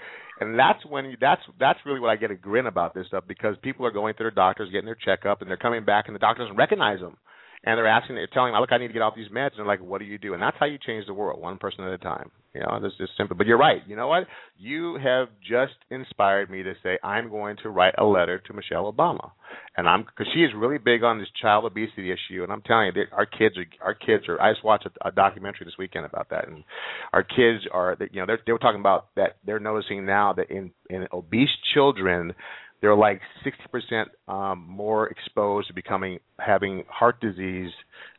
And 0.40 0.58
that's 0.58 0.84
when 0.86 1.06
you, 1.06 1.16
that's 1.20 1.42
that's 1.58 1.78
really 1.84 2.00
what 2.00 2.10
I 2.10 2.16
get 2.16 2.30
a 2.30 2.34
grin 2.36 2.66
about 2.66 2.94
this 2.94 3.06
stuff 3.08 3.24
because 3.26 3.56
people 3.62 3.84
are 3.86 3.90
going 3.90 4.14
to 4.14 4.22
their 4.22 4.30
doctors, 4.30 4.70
getting 4.70 4.86
their 4.86 4.94
checkup, 4.94 5.40
and 5.40 5.50
they're 5.50 5.56
coming 5.56 5.84
back, 5.84 6.06
and 6.06 6.14
the 6.14 6.20
doctor 6.20 6.44
doesn't 6.44 6.56
recognize 6.56 7.00
them. 7.00 7.16
And 7.64 7.76
they're 7.76 7.88
asking, 7.88 8.14
they're 8.14 8.28
telling 8.28 8.52
them, 8.52 8.60
"Look, 8.60 8.72
I 8.72 8.78
need 8.78 8.86
to 8.88 8.92
get 8.92 9.02
off 9.02 9.14
these 9.16 9.28
meds." 9.28 9.50
And 9.50 9.58
they're 9.58 9.66
like, 9.66 9.80
"What 9.80 9.98
do 9.98 10.04
you 10.04 10.18
do?" 10.18 10.32
And 10.34 10.42
that's 10.42 10.56
how 10.60 10.66
you 10.66 10.78
change 10.78 11.06
the 11.06 11.14
world, 11.14 11.40
one 11.40 11.58
person 11.58 11.84
at 11.84 11.92
a 11.92 11.98
time. 11.98 12.30
You 12.54 12.62
know, 12.62 12.80
this 12.80 12.92
is 12.98 13.08
simple. 13.16 13.36
But 13.36 13.46
you're 13.46 13.58
right. 13.58 13.82
You 13.86 13.94
know 13.96 14.08
what? 14.08 14.26
You 14.56 14.98
have 15.02 15.28
just 15.42 15.74
inspired 15.90 16.50
me 16.50 16.62
to 16.62 16.74
say 16.82 16.98
I'm 17.02 17.30
going 17.30 17.56
to 17.62 17.68
write 17.68 17.94
a 17.98 18.04
letter 18.04 18.38
to 18.38 18.52
Michelle 18.52 18.90
Obama, 18.92 19.32
and 19.76 19.88
I'm 19.88 20.02
because 20.02 20.26
she 20.32 20.40
is 20.40 20.50
really 20.56 20.78
big 20.78 21.04
on 21.04 21.18
this 21.18 21.28
child 21.40 21.64
obesity 21.64 22.10
issue. 22.10 22.42
And 22.42 22.52
I'm 22.52 22.62
telling 22.62 22.92
you, 22.94 23.02
our 23.12 23.26
kids 23.26 23.56
are 23.58 23.66
our 23.84 23.94
kids 23.94 24.28
are. 24.28 24.40
I 24.40 24.52
just 24.52 24.64
watched 24.64 24.86
a, 24.86 25.08
a 25.08 25.12
documentary 25.12 25.66
this 25.66 25.78
weekend 25.78 26.06
about 26.06 26.30
that, 26.30 26.48
and 26.48 26.64
our 27.12 27.22
kids 27.22 27.64
are. 27.72 27.96
You 28.10 28.20
know, 28.20 28.26
they're, 28.26 28.40
they 28.46 28.52
were 28.52 28.58
talking 28.58 28.80
about 28.80 29.08
that. 29.16 29.36
They're 29.44 29.60
noticing 29.60 30.06
now 30.06 30.32
that 30.32 30.50
in 30.50 30.70
in 30.88 31.06
obese 31.12 31.50
children, 31.74 32.34
they're 32.80 32.96
like 32.96 33.20
60% 33.44 34.04
um, 34.28 34.64
more 34.68 35.08
exposed 35.08 35.68
to 35.68 35.74
becoming 35.74 36.18
having 36.38 36.84
heart 36.88 37.20
disease 37.20 37.70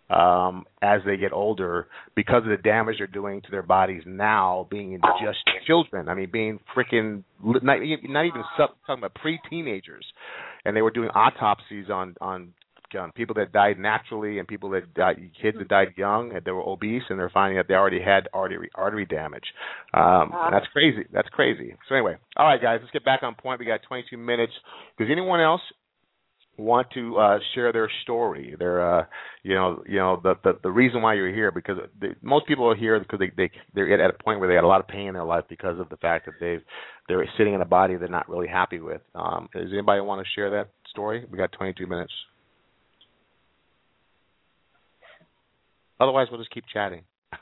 um, 0.10 0.66
as 0.82 1.02
they 1.06 1.18
get 1.18 1.32
older 1.34 1.88
because 2.16 2.44
of 2.44 2.50
the 2.50 2.58
damage 2.58 2.96
they're 2.98 3.08
doing 3.08 3.42
to 3.42 3.52
their 3.52 3.62
bodies 3.62 4.02
now, 4.06 4.68
being 4.72 5.00
just 5.24 5.38
children. 5.68 6.10
I 6.10 6.16
mean, 6.16 6.30
being 6.32 6.60
freaking 6.76 7.24
not, 7.44 7.78
not 8.04 8.26
even 8.26 8.44
sub, 8.58 8.72
talking 8.88 9.04
about 9.04 9.14
pre-teenagers, 9.16 10.06
and 10.66 10.76
they 10.76 10.82
were 10.82 10.92
doing 10.92 11.10
autopsies 11.10 11.90
on 11.92 12.16
on 12.22 12.54
on 12.96 13.12
people 13.12 13.36
that 13.36 13.52
died 13.52 13.80
naturally 13.80 14.40
and 14.40 14.48
people 14.48 14.70
that 14.72 14.94
died, 14.94 15.18
kids 15.42 15.58
that 15.58 15.68
died 15.68 15.90
young 15.98 16.34
and 16.34 16.44
they 16.46 16.52
were 16.52 16.68
obese 16.68 17.04
and 17.10 17.20
they're 17.20 17.30
finding 17.30 17.58
that 17.58 17.68
they 17.68 17.74
already 17.74 18.02
had 18.02 18.28
artery 18.34 18.70
artery 18.76 19.06
damage. 19.06 19.46
Um, 19.94 20.32
and 20.34 20.54
that's 20.54 20.68
crazy. 20.74 21.06
That's 21.12 21.30
crazy. 21.30 21.76
So 21.88 21.96
anyway, 21.96 22.16
all 22.38 22.48
right, 22.48 22.62
guys, 22.62 22.80
let's 22.82 22.92
get 22.92 23.06
back 23.06 23.24
on 23.24 23.36
point. 23.36 23.60
We 23.60 23.66
got 23.66 23.82
22 23.88 24.18
minutes. 24.18 24.54
Does 24.98 25.08
anyone 25.12 25.40
else 25.40 25.62
want 26.60 26.88
to 26.94 27.18
uh, 27.18 27.40
share 27.56 27.72
their 27.72 27.90
story? 28.04 28.56
Their, 28.60 29.00
uh, 29.00 29.06
you 29.44 29.56
know, 29.56 29.84
you 29.88 29.98
know, 29.98 30.20
the, 30.22 30.36
the 30.44 30.60
the 30.64 30.72
reason 30.72 31.02
why 31.02 31.16
you're 31.16 31.34
here 31.34 31.52
because 31.52 31.78
the, 32.00 32.16
most 32.22 32.46
people 32.48 32.70
are 32.70 32.76
here 32.76 33.00
because 33.00 33.20
they 33.20 33.32
they 33.36 33.52
they're 33.74 34.04
at 34.04 34.14
a 34.14 34.24
point 34.24 34.40
where 34.40 34.50
they 34.50 34.56
had 34.56 34.64
a 34.64 34.68
lot 34.68 34.82
of 34.82 34.88
pain 34.88 35.08
in 35.08 35.14
their 35.14 35.24
life 35.24 35.46
because 35.50 35.80
of 35.80 35.90
the 35.90 35.98
fact 35.98 36.26
that 36.26 36.36
they've 36.40 36.62
they're 37.08 37.28
sitting 37.38 37.54
in 37.54 37.62
a 37.62 37.66
body 37.66 37.96
they're 37.96 38.08
not 38.08 38.30
really 38.30 38.48
happy 38.48 38.80
with. 38.80 39.02
Um, 39.16 39.50
does 39.54 39.72
anybody 39.72 40.02
want 40.02 40.26
to 40.26 40.32
share 40.36 40.52
that 40.52 40.70
story? 40.90 41.26
We 41.32 41.38
got 41.38 41.52
22 41.54 41.88
minutes. 41.88 42.14
Otherwise, 46.00 46.28
we'll 46.32 46.40
just 46.40 46.52
keep 46.52 46.66
chatting. 46.72 47.04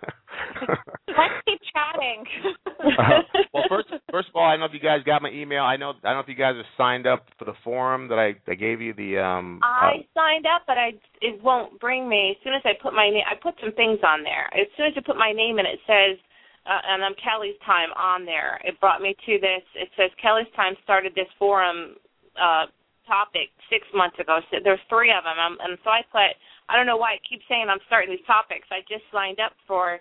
let's 1.07 1.37
keep 1.45 1.59
chatting. 1.73 2.23
Uh, 2.65 3.21
well, 3.53 3.63
first, 3.69 3.87
first 4.11 4.29
of 4.29 4.35
all, 4.35 4.45
I 4.45 4.53
don't 4.53 4.61
know 4.61 4.65
if 4.65 4.73
you 4.73 4.79
guys 4.79 5.01
got 5.05 5.21
my 5.21 5.29
email. 5.29 5.63
I 5.63 5.77
know, 5.77 5.93
I 6.03 6.09
don't 6.09 6.17
know 6.17 6.25
if 6.25 6.29
you 6.29 6.35
guys 6.35 6.55
have 6.55 6.65
signed 6.77 7.07
up 7.07 7.27
for 7.37 7.45
the 7.45 7.53
forum 7.63 8.07
that 8.09 8.19
I, 8.19 8.35
I 8.49 8.55
gave 8.55 8.81
you. 8.81 8.93
The 8.93 9.19
um. 9.19 9.59
I 9.63 10.01
uh, 10.01 10.07
signed 10.13 10.45
up, 10.45 10.63
but 10.67 10.77
I 10.77 10.93
it 11.21 11.41
won't 11.43 11.79
bring 11.79 12.09
me. 12.09 12.35
As 12.37 12.43
soon 12.43 12.53
as 12.53 12.61
I 12.65 12.73
put 12.81 12.93
my 12.93 13.09
name, 13.09 13.23
I 13.29 13.35
put 13.35 13.55
some 13.61 13.73
things 13.73 13.99
on 14.05 14.23
there. 14.23 14.49
As 14.53 14.67
soon 14.75 14.87
as 14.87 14.93
I 14.97 15.01
put 15.05 15.17
my 15.17 15.31
name 15.31 15.59
in, 15.59 15.65
it 15.65 15.79
says, 15.85 16.17
uh, 16.65 16.81
and 16.89 17.03
I'm 17.03 17.15
Kelly's 17.21 17.57
time 17.65 17.89
on 17.95 18.25
there. 18.25 18.59
It 18.63 18.79
brought 18.79 19.01
me 19.01 19.15
to 19.25 19.33
this. 19.39 19.63
It 19.75 19.89
says 19.95 20.11
Kelly's 20.21 20.51
time 20.55 20.73
started 20.83 21.13
this 21.15 21.29
forum 21.39 21.95
uh 22.37 22.69
topic 23.07 23.49
six 23.71 23.87
months 23.95 24.19
ago. 24.19 24.39
So 24.51 24.57
there's 24.63 24.83
three 24.91 25.09
of 25.15 25.23
them, 25.23 25.39
um, 25.39 25.57
and 25.63 25.79
so 25.83 25.89
I 25.89 26.03
put. 26.11 26.35
I 26.69 26.75
don't 26.75 26.85
know 26.85 26.99
why 26.99 27.15
it 27.15 27.23
keeps 27.23 27.47
saying 27.47 27.67
I'm 27.71 27.79
starting 27.87 28.11
these 28.11 28.27
topics. 28.27 28.67
I 28.69 28.83
just 28.91 29.07
signed 29.11 29.39
up 29.39 29.53
for 29.65 29.99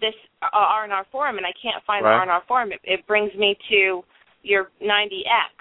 this 0.00 0.16
uh, 0.40 0.48
R&R 0.52 1.04
forum, 1.12 1.36
and 1.36 1.44
I 1.46 1.52
can't 1.60 1.84
find 1.84 2.04
Right. 2.04 2.24
the 2.24 2.32
R&R 2.32 2.42
forum. 2.48 2.72
It, 2.72 2.80
it 2.84 3.06
brings 3.06 3.32
me 3.36 3.56
to 3.68 4.00
your 4.42 4.72
90X. 4.80 5.52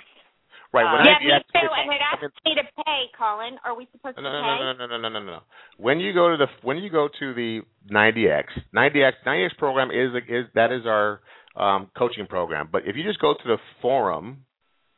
right. 0.73 0.83
When 0.87 1.01
uh, 1.01 1.11
yeah, 1.11 1.19
I, 1.19 1.39
me 1.39 1.43
too. 1.51 1.67
And 1.75 1.91
it 1.91 2.01
asked 2.03 2.39
me 2.45 2.55
to 2.55 2.63
pay, 2.83 3.01
Colin. 3.17 3.55
Are 3.63 3.75
we 3.75 3.87
supposed 3.91 4.15
No, 4.17 4.23
to 4.23 4.29
no, 4.31 4.41
pay? 4.41 4.59
no, 4.63 4.73
no, 4.73 4.85
no, 4.87 4.97
no, 4.97 5.09
no, 5.09 5.19
no, 5.19 5.25
no. 5.25 5.39
When 5.77 5.99
you 5.99 6.13
go 6.13 6.31
to 6.31 6.37
the 6.37 6.47
when 6.63 6.77
you 6.77 6.89
go 6.89 7.07
to 7.19 7.33
the 7.33 7.61
90x, 7.91 8.45
90x, 8.75 9.11
90x 9.25 9.57
program 9.57 9.91
is 9.91 10.11
is 10.29 10.45
that 10.55 10.71
is 10.71 10.85
our 10.85 11.19
um, 11.55 11.89
coaching 11.97 12.27
program. 12.27 12.69
But 12.71 12.83
if 12.85 12.95
you 12.95 13.03
just 13.03 13.19
go 13.19 13.33
to 13.33 13.47
the 13.47 13.57
forum, 13.81 14.45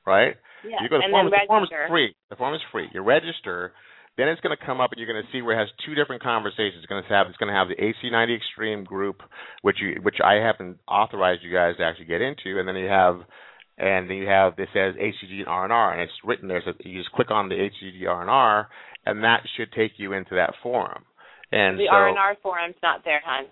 right? 0.06 0.36
Yeah, 0.66 0.82
you 0.82 0.90
go 0.90 0.98
to 0.98 1.06
the 1.06 1.12
then 1.12 1.30
The 1.30 1.46
forum 1.48 1.64
is 1.64 1.74
free. 1.90 2.16
The 2.30 2.36
forum 2.36 2.56
is 2.56 2.62
free. 2.72 2.88
You 2.94 3.02
register. 3.02 3.74
Then 4.18 4.30
it's 4.30 4.42
going 4.42 4.56
to 4.58 4.66
come 4.66 4.82
up, 4.82 4.92
and 4.92 4.98
you're 4.98 5.12
going 5.12 5.22
to 5.22 5.30
see 5.30 5.44
where 5.46 5.54
it 5.54 5.62
has 5.62 5.70
two 5.86 5.94
different 5.94 6.24
conversations. 6.24 6.82
It's 6.82 6.90
going 6.90 7.04
to 7.04 7.10
have 7.14 7.28
it's 7.28 7.38
going 7.38 7.54
to 7.54 7.58
have 7.58 7.70
the 7.70 7.78
AC90 7.78 8.36
Extreme 8.36 8.84
group, 8.86 9.22
which 9.62 9.78
you 9.80 10.02
which 10.02 10.18
I 10.24 10.42
haven't 10.42 10.80
authorized 10.90 11.44
you 11.44 11.54
guys 11.54 11.78
to 11.78 11.84
actually 11.86 12.10
get 12.10 12.22
into, 12.22 12.58
and 12.58 12.68
then 12.68 12.76
you 12.76 12.90
have 12.90 13.22
and 13.78 14.10
then 14.10 14.18
you 14.18 14.28
have 14.28 14.56
this 14.58 14.70
says 14.74 14.96
HCG 14.98 15.46
and 15.46 15.48
R&R, 15.48 15.94
and 15.94 16.02
it's 16.02 16.18
written 16.26 16.48
there. 16.48 16.62
So 16.66 16.74
you 16.82 16.98
just 16.98 17.14
click 17.14 17.30
on 17.30 17.50
the 17.50 17.56
HCG 17.56 18.10
R&R, 18.10 18.68
and 19.06 19.24
that 19.24 19.46
should 19.56 19.72
take 19.72 19.94
you 19.98 20.14
into 20.14 20.34
that 20.36 20.54
forum. 20.64 21.06
And 21.52 21.78
the 21.78 21.86
so, 21.86 21.96
R 21.96 22.10
and 22.10 22.18
R 22.18 22.36
forum's 22.42 22.76
not 22.82 23.06
there, 23.06 23.22
hon. 23.24 23.46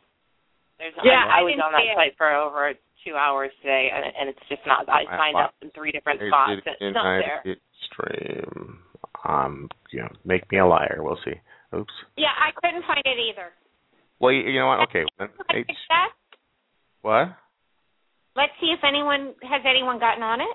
There's 0.80 0.94
Yeah, 1.04 1.24
I, 1.30 1.40
I 1.40 1.44
was 1.44 1.56
on 1.64 1.72
that 1.72 1.86
it. 1.86 1.96
site 1.96 2.18
for 2.18 2.34
over 2.34 2.68
two 3.06 3.16
hours 3.16 3.52
today, 3.62 3.90
and, 3.94 4.06
and 4.06 4.30
it's 4.30 4.40
just 4.50 4.62
not. 4.66 4.90
I 4.90 5.04
I- 5.10 5.18
signed 5.18 5.38
up 5.38 5.54
in 5.62 5.70
three 5.72 5.92
different 5.92 6.22
It's 6.22 6.30
spots. 6.30 6.52
and 6.52 6.76
It's 6.82 6.96
not 6.96 7.04
there. 7.04 7.42
United 7.44 7.62
Stream. 7.92 8.80
Um, 9.28 9.70
you 9.92 10.02
know, 10.02 10.10
make 10.26 10.52
me 10.52 10.60
a 10.60 10.66
liar. 10.66 11.00
We'll 11.00 11.20
see. 11.26 11.34
Oops. 11.76 11.94
Yeah, 12.18 12.34
I 12.38 12.52
couldn't 12.60 12.84
find 12.86 13.02
it 13.06 13.18
either. 13.32 13.50
Well, 14.20 14.32
you, 14.32 14.42
you 14.50 14.60
know 14.60 14.68
what? 14.68 14.80
Okay. 14.90 15.04
H, 15.54 15.68
what? 17.02 17.30
Let's 18.36 18.52
see 18.60 18.74
if 18.78 18.80
anyone 18.88 19.34
has 19.42 19.62
anyone 19.68 20.00
gotten 20.00 20.24
on 20.24 20.42
it. 20.42 20.48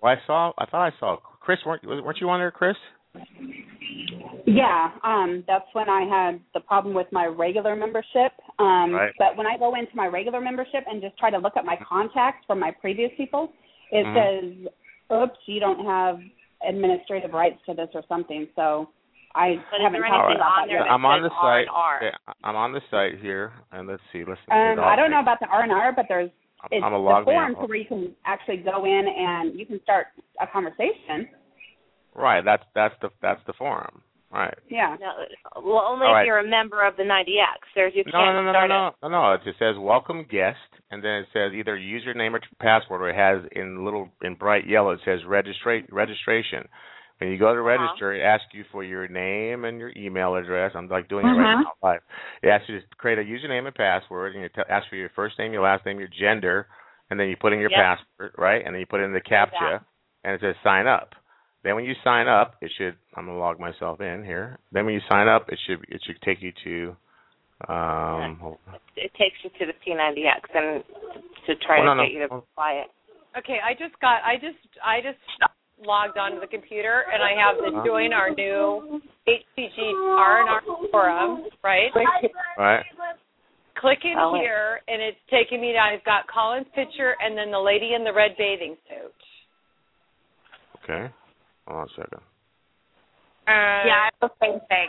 Well, 0.00 0.12
I 0.12 0.26
saw. 0.26 0.52
I 0.58 0.66
thought 0.66 0.86
I 0.86 0.90
saw 1.00 1.16
Chris. 1.40 1.58
weren't 1.64 1.84
weren't 1.84 2.18
you 2.20 2.28
on 2.30 2.40
there, 2.40 2.50
Chris? 2.50 2.76
Yeah, 4.46 4.90
um, 5.04 5.44
that's 5.46 5.66
when 5.72 5.88
I 5.88 6.02
had 6.02 6.40
the 6.54 6.60
problem 6.60 6.94
with 6.94 7.06
my 7.12 7.26
regular 7.26 7.76
membership. 7.76 8.32
Um, 8.62 8.94
Right. 8.94 9.12
But 9.18 9.36
when 9.36 9.46
I 9.46 9.56
go 9.58 9.74
into 9.74 9.94
my 9.96 10.06
regular 10.06 10.40
membership 10.40 10.84
and 10.88 11.02
just 11.02 11.18
try 11.18 11.30
to 11.30 11.38
look 11.38 11.56
at 11.56 11.64
my 11.64 11.76
contacts 11.76 12.46
from 12.46 12.60
my 12.60 12.70
previous 12.70 13.10
people, 13.16 13.52
it 13.90 14.06
Mhm. 14.06 14.14
says, 14.14 14.72
"Oops, 15.12 15.38
you 15.46 15.58
don't 15.60 15.84
have 15.84 16.22
administrative 16.64 17.32
rights 17.34 17.60
to 17.66 17.74
this 17.74 17.90
or 17.94 18.02
something." 18.08 18.46
So 18.54 18.88
I 19.34 19.56
But 19.70 19.80
is 19.80 19.82
haven't 19.82 20.00
there 20.00 20.10
talked 20.10 20.24
anything 20.24 20.36
about 20.36 20.52
on 20.52 20.60
that 20.60 20.68
there 20.68 20.84
yet. 20.84 20.92
I'm 20.92 21.04
on 21.04 21.22
says 21.22 21.30
the 21.30 21.36
R 21.36 21.58
and 21.58 21.66
site. 21.66 21.74
R? 21.74 21.96
Okay, 21.96 22.16
I'm 22.44 22.56
on 22.56 22.72
the 22.72 22.80
site 22.90 23.18
here, 23.18 23.52
and 23.72 23.88
let's 23.88 24.02
see. 24.12 24.24
Listen. 24.24 24.52
Um, 24.52 24.80
I 24.80 24.94
don't 24.94 25.10
know 25.10 25.20
about 25.20 25.40
the 25.40 25.46
R 25.46 25.62
and 25.62 25.72
R, 25.72 25.92
but 25.92 26.06
there's 26.08 26.30
it's 26.70 26.84
I'm 26.84 26.92
a 26.92 26.96
the 26.96 27.02
log 27.02 27.26
man. 27.26 27.34
forums 27.54 27.68
where 27.68 27.76
you 27.78 27.86
can 27.86 28.14
actually 28.24 28.58
go 28.58 28.84
in 28.84 29.08
and 29.08 29.58
you 29.58 29.66
can 29.66 29.82
start 29.82 30.08
a 30.38 30.46
conversation. 30.46 31.28
Right. 32.14 32.44
That's 32.44 32.64
that's 32.74 32.94
the 33.00 33.10
that's 33.20 33.42
the 33.44 33.54
forum. 33.54 34.02
Right. 34.32 34.56
Yeah. 34.70 34.96
No, 34.98 35.12
well, 35.62 35.84
only 35.86 36.06
All 36.06 36.12
if 36.12 36.16
right. 36.16 36.26
you're 36.26 36.38
a 36.38 36.48
member 36.48 36.86
of 36.86 36.96
the 36.96 37.02
90X. 37.02 37.68
There's 37.74 37.92
you 37.94 38.02
No, 38.06 38.12
can't 38.12 38.34
no, 38.34 38.42
no, 38.42 38.44
no, 38.44 38.52
start 38.52 38.68
no, 38.70 38.86
it. 38.88 38.94
no, 39.02 39.08
no. 39.08 39.32
It 39.34 39.42
just 39.44 39.58
says 39.58 39.76
welcome 39.78 40.24
guest, 40.30 40.56
and 40.90 41.04
then 41.04 41.16
it 41.16 41.26
says 41.34 41.52
either 41.52 41.76
username 41.76 42.32
or 42.32 42.40
password, 42.58 43.02
or 43.02 43.10
it 43.10 43.16
has 43.16 43.42
in 43.52 43.84
little 43.84 44.08
in 44.22 44.34
bright 44.34 44.66
yellow. 44.66 44.92
It 44.92 45.00
says 45.04 45.20
registra- 45.26 45.86
registration. 45.92 46.66
When 47.18 47.30
you 47.30 47.38
go 47.38 47.54
to 47.54 47.60
Uh-huh. 47.60 47.68
register, 47.84 48.14
it 48.14 48.22
asks 48.22 48.52
you 48.52 48.64
for 48.72 48.82
your 48.82 49.06
name 49.06 49.64
and 49.66 49.78
your 49.78 49.92
email 49.96 50.34
address. 50.34 50.72
I'm 50.74 50.88
like 50.88 51.08
doing 51.08 51.26
it 51.26 51.30
right 51.30 51.52
Uh-huh. 51.52 51.62
now 51.82 51.88
live. 51.90 52.00
It 52.42 52.48
asks 52.48 52.68
you 52.70 52.80
to 52.80 52.86
create 52.96 53.18
a 53.18 53.22
username 53.22 53.66
and 53.66 53.74
password, 53.74 54.34
and 54.34 54.44
it 54.44 54.54
t- 54.54 54.62
asks 54.68 54.88
for 54.88 54.96
your 54.96 55.10
first 55.10 55.38
name, 55.38 55.52
your 55.52 55.62
last 55.62 55.84
name, 55.84 55.98
your 56.00 56.08
gender, 56.08 56.66
and 57.10 57.20
then 57.20 57.28
you 57.28 57.36
put 57.36 57.52
in 57.52 57.60
your 57.60 57.70
Yep. 57.70 57.78
password, 57.78 58.32
right? 58.38 58.64
And 58.64 58.74
then 58.74 58.80
you 58.80 58.86
put 58.86 59.00
in 59.02 59.12
the 59.12 59.20
captcha, 59.20 59.84
and 60.24 60.34
it 60.34 60.40
says 60.40 60.56
sign 60.64 60.86
up. 60.86 61.14
Then 61.64 61.76
when 61.76 61.84
you 61.84 61.94
sign 62.02 62.26
up, 62.28 62.56
it 62.60 62.70
should. 62.76 62.96
I'm 63.14 63.26
gonna 63.26 63.38
log 63.38 63.60
myself 63.60 64.00
in 64.00 64.24
here. 64.24 64.58
Then 64.72 64.84
when 64.84 64.94
you 64.94 65.00
sign 65.08 65.28
up, 65.28 65.48
it 65.48 65.58
should 65.66 65.78
it 65.88 66.00
should 66.06 66.20
take 66.22 66.42
you 66.42 66.52
to. 66.64 66.96
Um, 67.72 68.38
hold. 68.40 68.58
It 68.96 69.12
takes 69.14 69.38
you 69.44 69.50
to 69.60 69.66
the 69.70 69.74
P90X 69.86 70.50
and 70.54 70.82
to 71.46 71.54
try 71.64 71.78
Well, 71.78 71.94
to 71.94 72.02
no, 72.02 72.02
get 72.02 72.14
no. 72.14 72.20
you 72.20 72.28
to 72.28 72.42
buy 72.56 72.82
it. 72.82 72.90
Okay, 73.38 73.58
I 73.64 73.72
just 73.74 73.98
got 74.00 74.18
I 74.26 74.34
just 74.34 74.58
I 74.84 75.00
just 75.00 75.18
logged 75.86 76.18
onto 76.18 76.40
the 76.40 76.46
computer 76.48 77.04
and 77.12 77.22
I 77.22 77.38
have 77.38 77.58
the 77.58 77.70
Uh-huh. 77.78 77.86
join 77.86 78.12
our 78.12 78.30
new 78.34 79.00
HCG 79.28 79.78
R 80.18 80.40
and 80.40 80.48
R 80.50 80.62
forum, 80.90 81.44
right? 81.62 81.90
Right. 82.58 82.84
Click 83.78 83.98
in 84.04 84.14
Oh, 84.18 84.34
here 84.34 84.80
and 84.88 85.00
it's 85.00 85.18
taking 85.30 85.60
me 85.60 85.72
down. 85.72 85.94
It's 85.94 86.04
got 86.04 86.26
Colin's 86.26 86.66
picture 86.74 87.14
and 87.20 87.38
then 87.38 87.50
the 87.52 87.58
lady 87.58 87.94
in 87.94 88.02
the 88.04 88.12
red 88.12 88.36
bathing 88.36 88.76
suit. 88.88 89.14
Okay. 90.82 91.12
Hold 91.66 91.80
on 91.80 91.86
a 91.86 91.90
second. 91.90 92.20
Uh, 93.48 93.82
yeah, 93.86 94.08
it's 94.08 94.18
the 94.20 94.30
same 94.40 94.60
thing. 94.68 94.88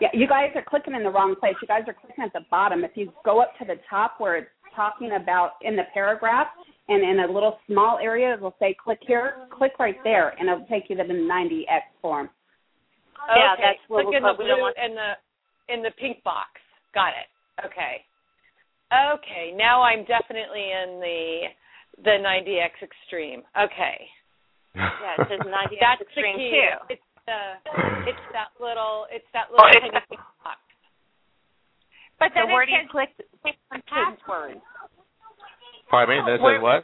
Yeah, 0.00 0.08
you 0.14 0.26
guys 0.26 0.50
are 0.54 0.64
clicking 0.66 0.94
in 0.94 1.02
the 1.04 1.10
wrong 1.10 1.36
place. 1.38 1.54
You 1.62 1.68
guys 1.68 1.82
are 1.86 1.94
clicking 1.94 2.24
at 2.24 2.32
the 2.32 2.44
bottom. 2.50 2.82
If 2.84 2.92
you 2.94 3.12
go 3.24 3.40
up 3.40 3.52
to 3.58 3.64
the 3.64 3.76
top 3.88 4.14
where 4.18 4.36
it's 4.36 4.48
talking 4.74 5.12
about 5.20 5.52
in 5.62 5.76
the 5.76 5.84
paragraph 5.94 6.48
and 6.88 7.02
in 7.04 7.20
a 7.28 7.32
little 7.32 7.58
small 7.68 7.98
area, 8.02 8.34
it'll 8.34 8.56
say 8.58 8.74
click 8.82 8.98
here. 9.06 9.46
Click 9.56 9.72
right 9.78 9.96
there, 10.02 10.30
and 10.40 10.48
it'll 10.48 10.66
take 10.66 10.88
you 10.88 10.96
to 10.96 11.04
the 11.04 11.12
90X 11.14 11.82
form. 12.00 12.30
Yeah, 13.36 13.54
that's 13.56 13.78
what 13.86 14.04
Click 14.04 14.10
we- 14.10 14.16
in 14.16 14.22
the 14.22 14.28
what 14.30 14.38
we 14.38 14.46
don't 14.46 14.56
blue 14.56 14.62
want- 14.64 14.76
and 14.78 14.96
the 14.96 15.12
in 15.68 15.82
the 15.82 15.92
pink 15.92 16.22
box. 16.24 16.60
Got 16.94 17.10
it. 17.14 17.28
Okay. 17.64 18.04
Okay. 18.92 19.52
Now 19.52 19.82
I'm 19.82 20.04
definitely 20.04 20.72
in 20.72 20.98
the 21.00 21.48
the 22.02 22.18
90X 22.18 22.82
Extreme. 22.82 23.42
Okay. 23.56 24.10
Yeah, 24.74 25.20
it 25.20 25.26
says 25.28 25.40
90X 25.46 25.80
That's 25.80 26.00
Extreme 26.02 26.36
the 26.36 26.42
key. 26.42 26.50
too. 26.50 26.74
It's 26.96 27.06
the 27.26 27.40
it's 28.08 28.24
that 28.34 28.50
little 28.58 29.06
it's 29.12 29.28
that 29.32 29.46
oh, 29.52 29.60
little 29.60 29.66
Oh, 29.66 29.70
it's 29.70 29.80
tiny 29.80 29.92
that- 29.94 30.08
pink 30.08 30.20
box. 30.42 30.58
But 32.18 32.30
So 32.34 32.46
then 32.46 32.52
where 32.54 32.64
do 32.66 32.72
you 32.72 32.78
says 32.86 32.90
click? 32.90 33.10
pick 33.44 33.56
one 33.68 33.82
password. 33.90 34.56
Pardon 35.90 36.24
me. 36.24 36.32
That 36.32 36.40
Where- 36.40 36.56
says 36.56 36.62
what? 36.62 36.80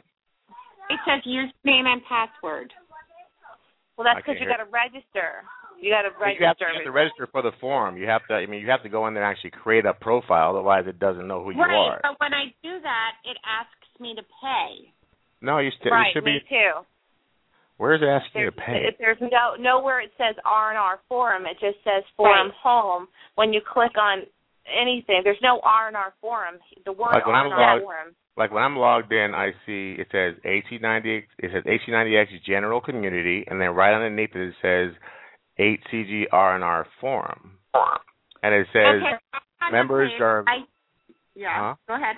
It 0.89 0.99
says 1.05 1.21
username 1.25 1.85
and 1.85 2.01
password. 2.09 2.73
Well, 3.95 4.05
that's 4.07 4.17
because 4.25 4.39
you 4.41 4.47
hear. 4.47 4.57
got 4.57 4.63
to 4.63 4.69
register. 4.71 5.43
You 5.79 5.91
got 5.93 6.03
to 6.03 6.11
You 6.33 6.43
have, 6.47 6.57
to, 6.57 6.65
register. 6.65 6.67
you 6.71 6.75
have 6.81 6.85
to 6.87 6.91
register 6.91 7.27
for 7.31 7.41
the 7.41 7.51
form. 7.61 7.95
You 7.97 8.07
have 8.07 8.25
to. 8.27 8.33
I 8.35 8.45
mean, 8.47 8.59
you 8.61 8.69
have 8.69 8.83
to 8.83 8.89
go 8.89 9.07
in 9.07 9.13
there 9.13 9.23
and 9.23 9.31
actually 9.31 9.51
create 9.51 9.85
a 9.85 9.93
profile. 9.93 10.49
Otherwise, 10.55 10.85
it 10.87 10.99
doesn't 10.99 11.27
know 11.27 11.43
who 11.43 11.51
you 11.51 11.61
right, 11.61 11.75
are. 11.75 11.99
but 12.01 12.19
when 12.19 12.33
I 12.33 12.45
do 12.63 12.79
that, 12.81 13.11
it 13.23 13.37
asks 13.47 13.87
me 13.99 14.15
to 14.15 14.23
pay. 14.41 14.91
No, 15.41 15.59
you, 15.59 15.69
st- 15.79 15.91
right, 15.91 16.07
you 16.07 16.19
should 16.19 16.23
me 16.25 16.39
be. 16.43 16.49
too. 16.49 16.71
Where 17.79 17.95
is 17.95 18.01
it 18.03 18.11
asking 18.11 18.41
you 18.43 18.51
There's, 18.51 18.59
to 18.59 18.61
pay? 18.61 18.81
if 18.91 18.95
there's 18.99 19.17
no 19.23 19.55
nowhere 19.57 20.01
it 20.01 20.11
says 20.19 20.35
R 20.45 20.69
and 20.69 20.77
R 20.77 20.99
forum. 21.07 21.43
It 21.47 21.55
just 21.63 21.79
says 21.83 22.03
forum 22.17 22.51
home. 22.61 23.07
When 23.35 23.53
you 23.53 23.61
click 23.63 23.95
on 23.97 24.23
anything, 24.67 25.21
there's 25.23 25.39
no 25.41 25.61
R 25.63 25.87
and 25.87 25.95
R 25.95 26.13
forum. 26.19 26.55
The 26.85 26.91
word 26.91 27.13
Like 27.13 27.25
when 27.25 27.35
R 27.35 27.41
I'm 27.41 27.51
and 27.51 27.53
R 27.55 27.73
logged- 27.75 27.83
forum. 27.83 28.07
like 28.35 28.51
when 28.51 28.63
I'm 28.63 28.75
logged 28.75 29.13
in, 29.13 29.33
I 29.33 29.51
see 29.65 29.95
it 29.97 30.07
says 30.11 30.35
AT90. 30.43 31.23
It 31.39 31.51
says 31.53 31.63
AT90X 31.63 32.43
General 32.45 32.81
Community, 32.81 33.45
and 33.47 33.59
then 33.61 33.69
right 33.71 33.93
underneath 33.95 34.35
it, 34.35 34.49
it 34.49 34.55
says 34.61 34.91
HCG 35.57 36.25
R&R 36.31 36.85
Forum, 37.01 37.57
and 38.43 38.53
it 38.53 38.67
says 38.73 39.01
okay. 39.01 39.71
Members 39.71 40.11
are- 40.19 40.43
I, 40.47 40.65
yeah. 41.35 41.55
Huh? 41.59 41.75
Go 41.87 41.95
ahead. 41.95 42.15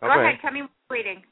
Go 0.00 0.06
ahead. 0.08 0.38
Tell 0.42 0.52
me 0.52 0.62
what 0.62 0.70
you're 0.90 0.98
reading. 0.98 1.22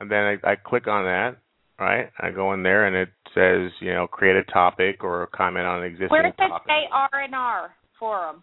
And 0.00 0.10
then 0.10 0.38
I, 0.44 0.52
I 0.52 0.56
click 0.56 0.86
on 0.86 1.04
that, 1.04 1.36
right? 1.80 2.10
I 2.20 2.30
go 2.30 2.52
in 2.52 2.62
there, 2.62 2.86
and 2.86 2.94
it 2.94 3.08
says, 3.34 3.72
you 3.80 3.92
know, 3.94 4.06
create 4.06 4.36
a 4.36 4.44
topic 4.52 5.02
or 5.02 5.26
comment 5.34 5.66
on 5.66 5.80
an 5.80 5.84
existing 5.86 6.08
Where 6.10 6.22
does 6.22 6.34
it 6.38 6.48
topic. 6.48 6.68
say 6.68 6.88
R 6.92 7.08
and 7.24 7.34
R 7.34 7.70
forum? 7.98 8.42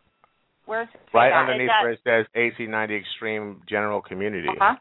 Where's 0.66 0.88
it 0.94 1.00
say 1.00 1.12
right 1.14 1.30
that? 1.30 1.36
underneath 1.48 1.70
that- 1.70 1.84
where 1.84 1.92
it 1.92 2.00
says 2.04 2.26
AC90 2.36 3.00
Extreme 3.00 3.62
General 3.70 4.02
Community. 4.02 4.50
Uh-huh. 4.50 4.76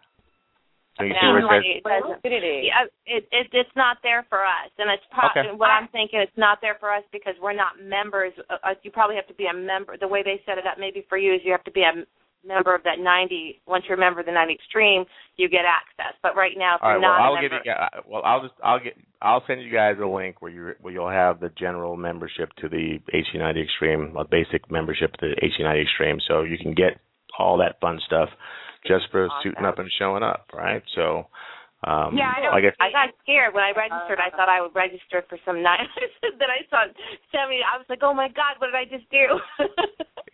So 0.98 1.04
you 1.04 1.12
see 1.20 1.26
where 1.28 1.44
it 1.44 1.44
says 1.44 2.16
it. 2.24 2.64
Yeah, 2.64 2.88
it, 3.04 3.28
it 3.30 3.46
it's 3.52 3.76
not 3.76 3.98
there 4.02 4.24
for 4.30 4.40
us, 4.40 4.72
and 4.78 4.88
it's 4.90 5.04
probably 5.12 5.52
Okay. 5.52 5.56
what 5.56 5.68
I'm 5.68 5.88
thinking. 5.88 6.20
It's 6.20 6.32
not 6.38 6.58
there 6.62 6.76
for 6.80 6.90
us 6.90 7.04
because 7.12 7.34
we're 7.40 7.52
not 7.52 7.78
members. 7.84 8.32
Uh, 8.48 8.56
uh, 8.64 8.74
you 8.82 8.90
probably 8.90 9.14
have 9.16 9.26
to 9.28 9.34
be 9.34 9.44
a 9.44 9.52
member. 9.52 9.98
The 10.00 10.08
way 10.08 10.22
they 10.24 10.40
set 10.46 10.56
it 10.56 10.64
up, 10.66 10.78
maybe 10.80 11.04
for 11.10 11.18
you, 11.18 11.34
is 11.34 11.42
you 11.44 11.52
have 11.52 11.64
to 11.64 11.70
be 11.70 11.82
a 11.82 11.88
m- 12.00 12.06
member 12.46 12.74
of 12.74 12.82
that 12.84 12.98
90. 12.98 13.60
Once 13.66 13.84
you're 13.88 13.96
a 13.96 14.00
member 14.00 14.20
of 14.20 14.26
the 14.26 14.32
90 14.32 14.54
Extreme, 14.54 15.04
you 15.36 15.48
get 15.48 15.62
access. 15.66 16.14
But 16.22 16.36
right 16.36 16.52
now, 16.56 16.76
if 16.76 16.82
All 16.82 16.88
right. 16.90 16.94
you're 16.94 17.02
Well, 17.02 17.10
not 17.10 17.20
I'll 17.20 17.42
give 17.42 17.50
member, 17.50 17.64
you. 17.64 17.72
Yeah, 17.72 17.88
uh, 17.92 18.00
well, 18.06 18.22
I'll 18.24 18.42
just. 18.42 18.54
I'll 18.62 18.80
get. 18.80 18.94
I'll 19.22 19.42
send 19.46 19.62
you 19.62 19.72
guys 19.72 19.96
a 20.02 20.06
link 20.06 20.40
where 20.42 20.52
you 20.52 20.72
where 20.80 20.92
you'll 20.92 21.10
have 21.10 21.40
the 21.40 21.50
general 21.58 21.96
membership 21.96 22.50
to 22.60 22.68
the 22.68 22.98
HC90 23.12 23.64
Extreme, 23.64 24.16
a 24.16 24.24
basic 24.24 24.70
membership 24.70 25.12
to 25.14 25.28
the 25.28 25.36
HC90 25.36 25.82
Extreme, 25.82 26.18
so 26.28 26.42
you 26.42 26.58
can 26.58 26.74
get 26.74 27.00
all 27.38 27.58
that 27.58 27.80
fun 27.80 27.98
stuff 28.06 28.28
just 28.86 29.04
for 29.10 29.26
Awesome. 29.26 29.38
suiting 29.42 29.64
up 29.64 29.78
and 29.78 29.90
showing 29.98 30.22
up, 30.22 30.46
right? 30.54 30.82
So, 30.94 31.26
um, 31.86 32.16
Yeah, 32.18 32.32
I 32.34 32.42
know. 32.42 32.50
I 32.50 32.60
guess. 32.60 32.74
I 32.80 32.90
got 32.90 33.14
scared 33.22 33.54
when 33.54 33.62
I 33.62 33.70
registered. 33.70 34.18
I 34.18 34.30
thought 34.34 34.48
I 34.50 34.60
would 34.60 34.74
register 34.74 35.22
for 35.28 35.38
some 35.46 35.62
nine. 35.62 35.86
then 36.22 36.50
I 36.58 36.66
saw 36.68 36.84
seventy. 37.30 37.62
I 37.62 37.78
was 37.78 37.86
like, 37.88 38.00
"Oh 38.02 38.12
my 38.12 38.28
God, 38.28 38.58
what 38.58 38.66
did 38.68 38.74
I 38.76 38.84
just 38.84 39.08
do?" 39.10 39.38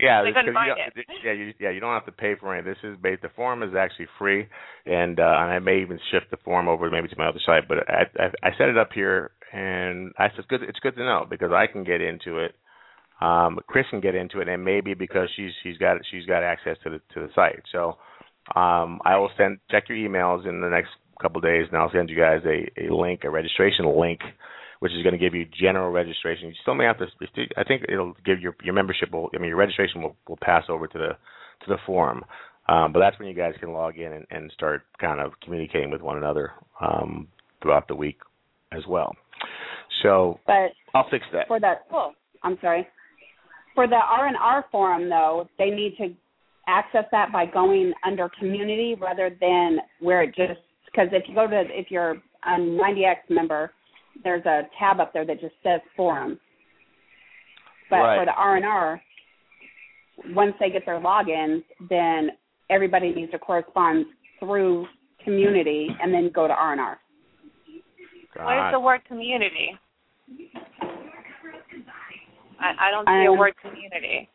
Yeah, 0.00 0.20
I 0.20 0.24
this- 0.24 0.34
couldn't 0.34 0.54
'cause 0.54 0.66
you 0.66 0.74
find 0.74 0.94
it. 0.98 1.06
yeah, 1.22 1.32
you, 1.32 1.54
yeah, 1.60 1.70
you 1.70 1.78
don't 1.78 1.94
have 1.94 2.06
to 2.06 2.12
pay 2.12 2.34
for 2.34 2.52
any. 2.54 2.64
This 2.64 2.78
is 2.82 2.96
based. 3.00 3.22
The 3.22 3.28
form 3.36 3.62
is 3.62 3.70
actually 3.78 4.08
free, 4.18 4.48
and 4.84 5.20
uh, 5.20 5.22
and 5.38 5.52
I 5.52 5.58
may 5.60 5.80
even 5.80 6.00
shift 6.10 6.30
the 6.32 6.38
form 6.38 6.66
over 6.66 6.90
maybe 6.90 7.06
to 7.06 7.14
my 7.16 7.28
other 7.28 7.38
site. 7.46 7.68
But 7.68 7.88
I, 7.88 8.02
I, 8.18 8.48
I 8.48 8.50
set 8.58 8.68
it 8.68 8.76
up 8.76 8.88
here, 8.92 9.30
and 9.52 10.10
I, 10.18 10.24
it's 10.26 10.46
good. 10.48 10.62
It's 10.64 10.80
good 10.80 10.96
to 10.96 11.04
know 11.04 11.24
because 11.30 11.52
I 11.52 11.68
can 11.70 11.84
get 11.84 12.00
into 12.00 12.38
it. 12.38 12.52
Um, 13.20 13.60
Chris 13.68 13.86
can 13.90 14.00
get 14.00 14.16
into 14.16 14.40
it, 14.40 14.48
and 14.48 14.64
maybe 14.64 14.94
because 14.94 15.28
she's 15.36 15.52
she's 15.62 15.78
got 15.78 15.98
she's 16.10 16.26
got 16.26 16.42
access 16.42 16.76
to 16.82 16.90
the 16.90 16.98
to 17.14 17.20
the 17.20 17.28
site. 17.36 17.62
So 17.70 17.96
um, 18.56 18.98
I 19.04 19.16
will 19.18 19.30
send 19.36 19.58
check 19.70 19.84
your 19.88 19.98
emails 19.98 20.48
in 20.48 20.60
the 20.60 20.68
next 20.68 20.90
couple 21.23 21.39
of 21.39 21.44
days, 21.44 21.66
and 21.70 21.78
I'll 21.81 21.90
send 21.93 22.11
you 22.11 22.16
guys 22.16 22.40
a, 22.44 22.86
a 22.86 22.94
link, 22.94 23.20
a 23.24 23.31
registration 23.31 23.86
link, 23.99 24.20
which 24.81 24.93
is 24.93 25.03
going 25.03 25.12
to 25.15 25.19
give 25.19 25.35
you 25.35 25.47
general 25.61 25.90
registration. 25.90 26.49
You 26.49 26.55
still 26.62 26.74
may 26.74 26.85
have 26.85 26.99
to. 26.99 27.07
I 27.57 27.65
think 27.65 27.85
it'll 27.89 28.15
give 28.24 28.40
your 28.40 28.55
your 28.62 28.74
membership. 28.74 29.12
Will, 29.12 29.31
I 29.35 29.39
mean, 29.39 29.49
your 29.49 29.57
registration 29.57 30.03
will, 30.03 30.16
will 30.28 30.39
pass 30.43 30.65
over 30.69 30.86
to 30.86 30.99
the 30.99 31.09
to 31.65 31.69
the 31.69 31.78
forum. 31.86 32.24
Um, 32.69 32.93
but 32.93 33.01
that's 33.01 33.19
when 33.19 33.28
you 33.28 33.35
guys 33.35 33.55
can 33.59 33.73
log 33.73 33.99
in 33.99 34.12
and, 34.12 34.27
and 34.31 34.51
start 34.53 34.82
kind 35.01 35.20
of 35.20 35.32
communicating 35.43 35.90
with 35.90 36.01
one 36.01 36.16
another 36.16 36.53
um, 36.81 37.27
throughout 37.61 37.89
the 37.89 37.94
week 37.94 38.19
as 38.70 38.82
well. 38.89 39.15
So 40.03 40.39
But 40.47 40.70
I'll 40.94 41.09
fix 41.11 41.24
that. 41.32 41.49
for 41.49 41.59
that, 41.61 41.86
oh, 41.93 42.12
I'm 42.43 42.57
sorry. 42.61 42.86
For 43.74 43.86
the 43.89 43.97
R 43.97 44.28
and 44.28 44.36
R 44.36 44.65
forum, 44.70 45.09
though, 45.09 45.49
they 45.59 45.70
need 45.70 45.97
to 45.99 46.15
access 46.69 47.05
that 47.11 47.32
by 47.32 47.47
going 47.47 47.93
under 48.07 48.28
community 48.39 48.94
rather 49.01 49.36
than 49.40 49.78
where 50.01 50.23
it 50.23 50.35
just 50.35 50.61
because 50.93 51.09
if 51.12 51.24
you 51.28 51.35
go 51.35 51.47
to 51.47 51.64
if 51.69 51.90
you're 51.90 52.12
a 52.44 52.59
90x 52.59 53.16
member, 53.31 53.73
there's 54.23 54.44
a 54.44 54.62
tab 54.78 55.01
up 55.01 55.12
there 55.12 55.24
that 55.27 55.40
just 55.40 55.55
says 55.62 55.81
forum. 55.97 56.39
But 57.90 57.97
Right. 57.97 58.19
for 58.19 58.24
the 58.27 58.32
R 58.32 58.56
and 58.56 58.64
R, 58.64 59.02
once 60.35 60.55
they 60.60 60.70
get 60.70 60.85
their 60.86 61.01
logins, 61.01 61.62
then 61.89 62.31
everybody 62.70 63.12
needs 63.12 63.32
to 63.32 63.39
correspond 63.39 64.06
through 64.39 64.86
community 65.24 65.89
and 66.02 66.12
then 66.12 66.31
go 66.31 66.47
to 66.47 66.55
R 66.55 66.73
and 66.73 66.81
R. 66.81 66.98
What 68.35 68.69
is 68.69 68.73
the 68.73 68.81
word 68.81 69.05
community? 69.06 69.78
I, 72.59 72.89
I 72.89 72.90
don't 72.90 73.06
see 73.06 73.27
a 73.27 73.32
Um, 73.32 73.39
word 73.39 73.55
community. 73.60 74.28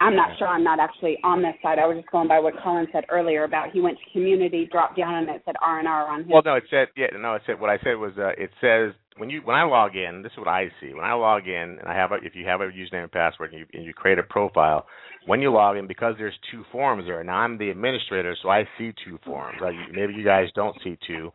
I'm 0.00 0.16
not 0.16 0.36
sure. 0.38 0.48
I'm 0.48 0.64
not 0.64 0.78
actually 0.80 1.18
on 1.24 1.42
this 1.42 1.54
side. 1.62 1.78
I 1.78 1.86
was 1.86 1.96
just 1.98 2.10
going 2.10 2.28
by 2.28 2.38
what 2.38 2.54
Colin 2.62 2.86
said 2.92 3.04
earlier 3.08 3.44
about 3.44 3.70
he 3.72 3.80
went 3.80 3.98
to 3.98 4.10
community, 4.12 4.68
dropped 4.70 4.96
down, 4.96 5.14
and 5.14 5.28
it 5.28 5.42
said 5.44 5.54
R 5.64 5.78
and 5.78 5.88
R 5.88 6.08
on 6.08 6.24
his. 6.24 6.32
Well, 6.32 6.42
no, 6.44 6.54
it 6.54 6.64
said 6.70 6.88
yeah, 6.96 7.06
no, 7.18 7.34
it 7.34 7.42
said 7.46 7.60
what 7.60 7.70
I 7.70 7.78
said 7.78 7.94
was 7.94 8.12
uh, 8.18 8.30
it 8.38 8.50
says 8.60 8.94
when 9.16 9.30
you 9.30 9.40
when 9.44 9.56
I 9.56 9.64
log 9.64 9.96
in, 9.96 10.22
this 10.22 10.32
is 10.32 10.38
what 10.38 10.48
I 10.48 10.68
see. 10.80 10.94
When 10.94 11.04
I 11.04 11.14
log 11.14 11.46
in 11.46 11.78
and 11.78 11.86
I 11.86 11.94
have 11.94 12.12
a, 12.12 12.16
if 12.22 12.34
you 12.34 12.46
have 12.46 12.60
a 12.60 12.64
username 12.64 13.02
and 13.02 13.12
password 13.12 13.52
and 13.52 13.60
you 13.60 13.66
and 13.72 13.84
you 13.84 13.92
create 13.92 14.18
a 14.18 14.22
profile, 14.22 14.86
when 15.26 15.40
you 15.40 15.52
log 15.52 15.76
in 15.76 15.86
because 15.86 16.14
there's 16.16 16.38
two 16.50 16.64
forms 16.72 17.04
there, 17.06 17.20
and 17.20 17.30
I'm 17.30 17.58
the 17.58 17.70
administrator, 17.70 18.36
so 18.42 18.48
I 18.48 18.64
see 18.78 18.92
two 19.04 19.18
forms. 19.24 19.58
Like, 19.60 19.74
maybe 19.92 20.14
you 20.14 20.24
guys 20.24 20.46
don't 20.54 20.76
see 20.82 20.96
two, 21.06 21.32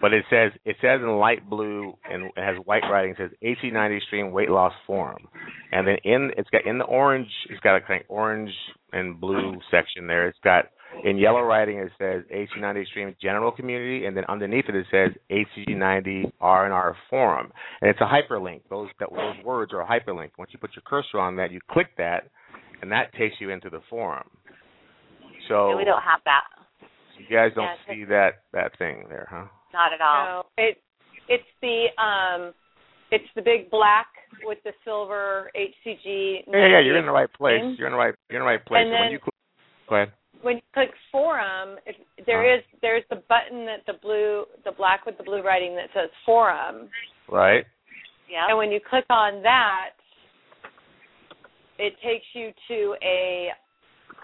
but 0.00 0.12
it 0.12 0.24
says 0.30 0.52
it 0.64 0.76
says 0.80 1.00
in 1.02 1.08
light 1.18 1.48
blue 1.48 1.94
and 2.10 2.26
it 2.26 2.32
has 2.36 2.56
white 2.64 2.82
writing. 2.90 3.14
It 3.16 3.18
says 3.18 3.30
AC90 3.42 4.00
Stream 4.02 4.32
Weight 4.32 4.50
Loss 4.50 4.72
Forum, 4.86 5.28
and 5.72 5.86
then 5.86 5.96
in 6.04 6.30
it's 6.36 6.50
got 6.50 6.66
in 6.66 6.78
the 6.78 6.84
orange, 6.84 7.28
it's 7.48 7.60
got 7.60 7.76
a 7.76 7.80
kind 7.80 8.00
of 8.00 8.06
orange 8.08 8.52
and 8.92 9.20
blue 9.20 9.58
section 9.70 10.06
there. 10.06 10.26
It's 10.26 10.38
got 10.42 10.66
in 11.04 11.16
yellow 11.16 11.42
writing 11.42 11.78
it 11.78 11.90
says 11.98 12.22
AC90 12.34 12.82
Extreme 12.82 13.16
General 13.20 13.52
Community, 13.52 14.06
and 14.06 14.16
then 14.16 14.24
underneath 14.28 14.66
it 14.68 14.74
it 14.74 14.86
says 14.90 15.10
AC90 15.30 16.30
R&R 16.40 16.96
Forum, 17.08 17.52
and 17.80 17.90
it's 17.90 18.00
a 18.00 18.04
hyperlink. 18.04 18.62
Those 18.70 18.88
that 18.98 19.08
those 19.10 19.44
words 19.44 19.72
are 19.72 19.80
a 19.82 19.86
hyperlink. 19.86 20.30
Once 20.38 20.50
you 20.52 20.58
put 20.58 20.70
your 20.74 20.82
cursor 20.86 21.18
on 21.18 21.36
that, 21.36 21.50
you 21.52 21.60
click 21.70 21.88
that, 21.98 22.28
and 22.82 22.90
that 22.92 23.12
takes 23.14 23.36
you 23.40 23.50
into 23.50 23.70
the 23.70 23.80
forum. 23.88 24.28
So 25.48 25.70
Yeah, 25.70 25.76
we 25.76 25.84
don't 25.84 26.02
have 26.02 26.20
that. 26.24 26.44
you 27.18 27.26
guys 27.34 27.52
don't 27.54 27.64
Yeah, 27.88 27.94
see 27.94 28.04
that 28.04 28.42
that 28.52 28.76
thing 28.78 29.04
there, 29.08 29.26
huh? 29.30 29.46
Not 29.72 29.92
at 29.92 30.00
all. 30.00 30.24
No, 30.58 30.64
it 30.64 30.82
it's 31.28 31.44
the 31.62 31.86
um 32.02 32.52
it's 33.10 33.24
the 33.34 33.42
big 33.42 33.70
black 33.70 34.06
with 34.44 34.58
the 34.64 34.72
silver 34.84 35.50
HCG. 35.56 36.44
Yeah, 36.46 36.66
yeah, 36.66 36.80
you're 36.80 36.98
in 36.98 37.06
the 37.06 37.12
right 37.12 37.32
place. 37.32 37.62
You're 37.78 37.88
in 37.88 37.92
the 37.92 37.98
right. 37.98 38.14
You're 38.30 38.40
in 38.40 38.44
the 38.46 38.50
right 38.50 38.64
place. 38.64 38.82
And 38.82 38.90
when 38.90 39.00
then- 39.02 39.12
you 39.12 39.18
cl- 39.18 39.88
go 39.88 39.96
ahead. 39.96 40.12
When 40.42 40.56
you 40.56 40.62
click 40.72 40.90
forum, 41.12 41.78
if 41.86 41.96
there 42.26 42.42
Uh-huh. 42.42 42.58
is 42.58 42.80
there's 42.80 43.04
the 43.10 43.16
button 43.28 43.66
that 43.66 43.84
the 43.86 43.94
blue 43.94 44.46
the 44.64 44.72
black 44.72 45.04
with 45.06 45.16
the 45.18 45.24
blue 45.24 45.42
writing 45.42 45.74
that 45.76 45.90
says 45.92 46.10
forum. 46.24 46.90
Right. 47.28 47.64
Yeah. 48.28 48.46
And 48.48 48.56
when 48.58 48.70
you 48.72 48.80
click 48.80 49.04
on 49.10 49.42
that, 49.42 49.90
it 51.78 51.94
takes 52.00 52.26
you 52.34 52.52
to 52.68 52.96
a 53.02 53.52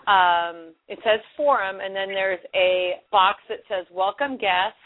um, 0.07 0.73
it 0.87 0.99
says 1.03 1.19
forum, 1.37 1.81
and 1.81 1.95
then 1.95 2.09
there's 2.09 2.39
a 2.55 3.01
box 3.11 3.41
that 3.49 3.59
says 3.69 3.87
welcome 3.91 4.37
guest, 4.37 4.77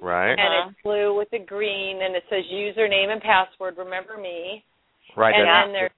Right. 0.00 0.30
and 0.32 0.40
Uh-huh. 0.40 0.68
it's 0.70 0.82
blue 0.82 1.14
with 1.14 1.30
the 1.30 1.38
green, 1.38 2.02
and 2.02 2.16
it 2.16 2.24
says 2.28 2.44
username 2.46 3.10
and 3.10 3.22
password. 3.22 3.76
Remember 3.78 4.16
me. 4.16 4.64
Right. 5.16 5.34
and 5.34 5.46
that's- 5.46 5.64
then 5.66 5.72
there's 5.72 5.92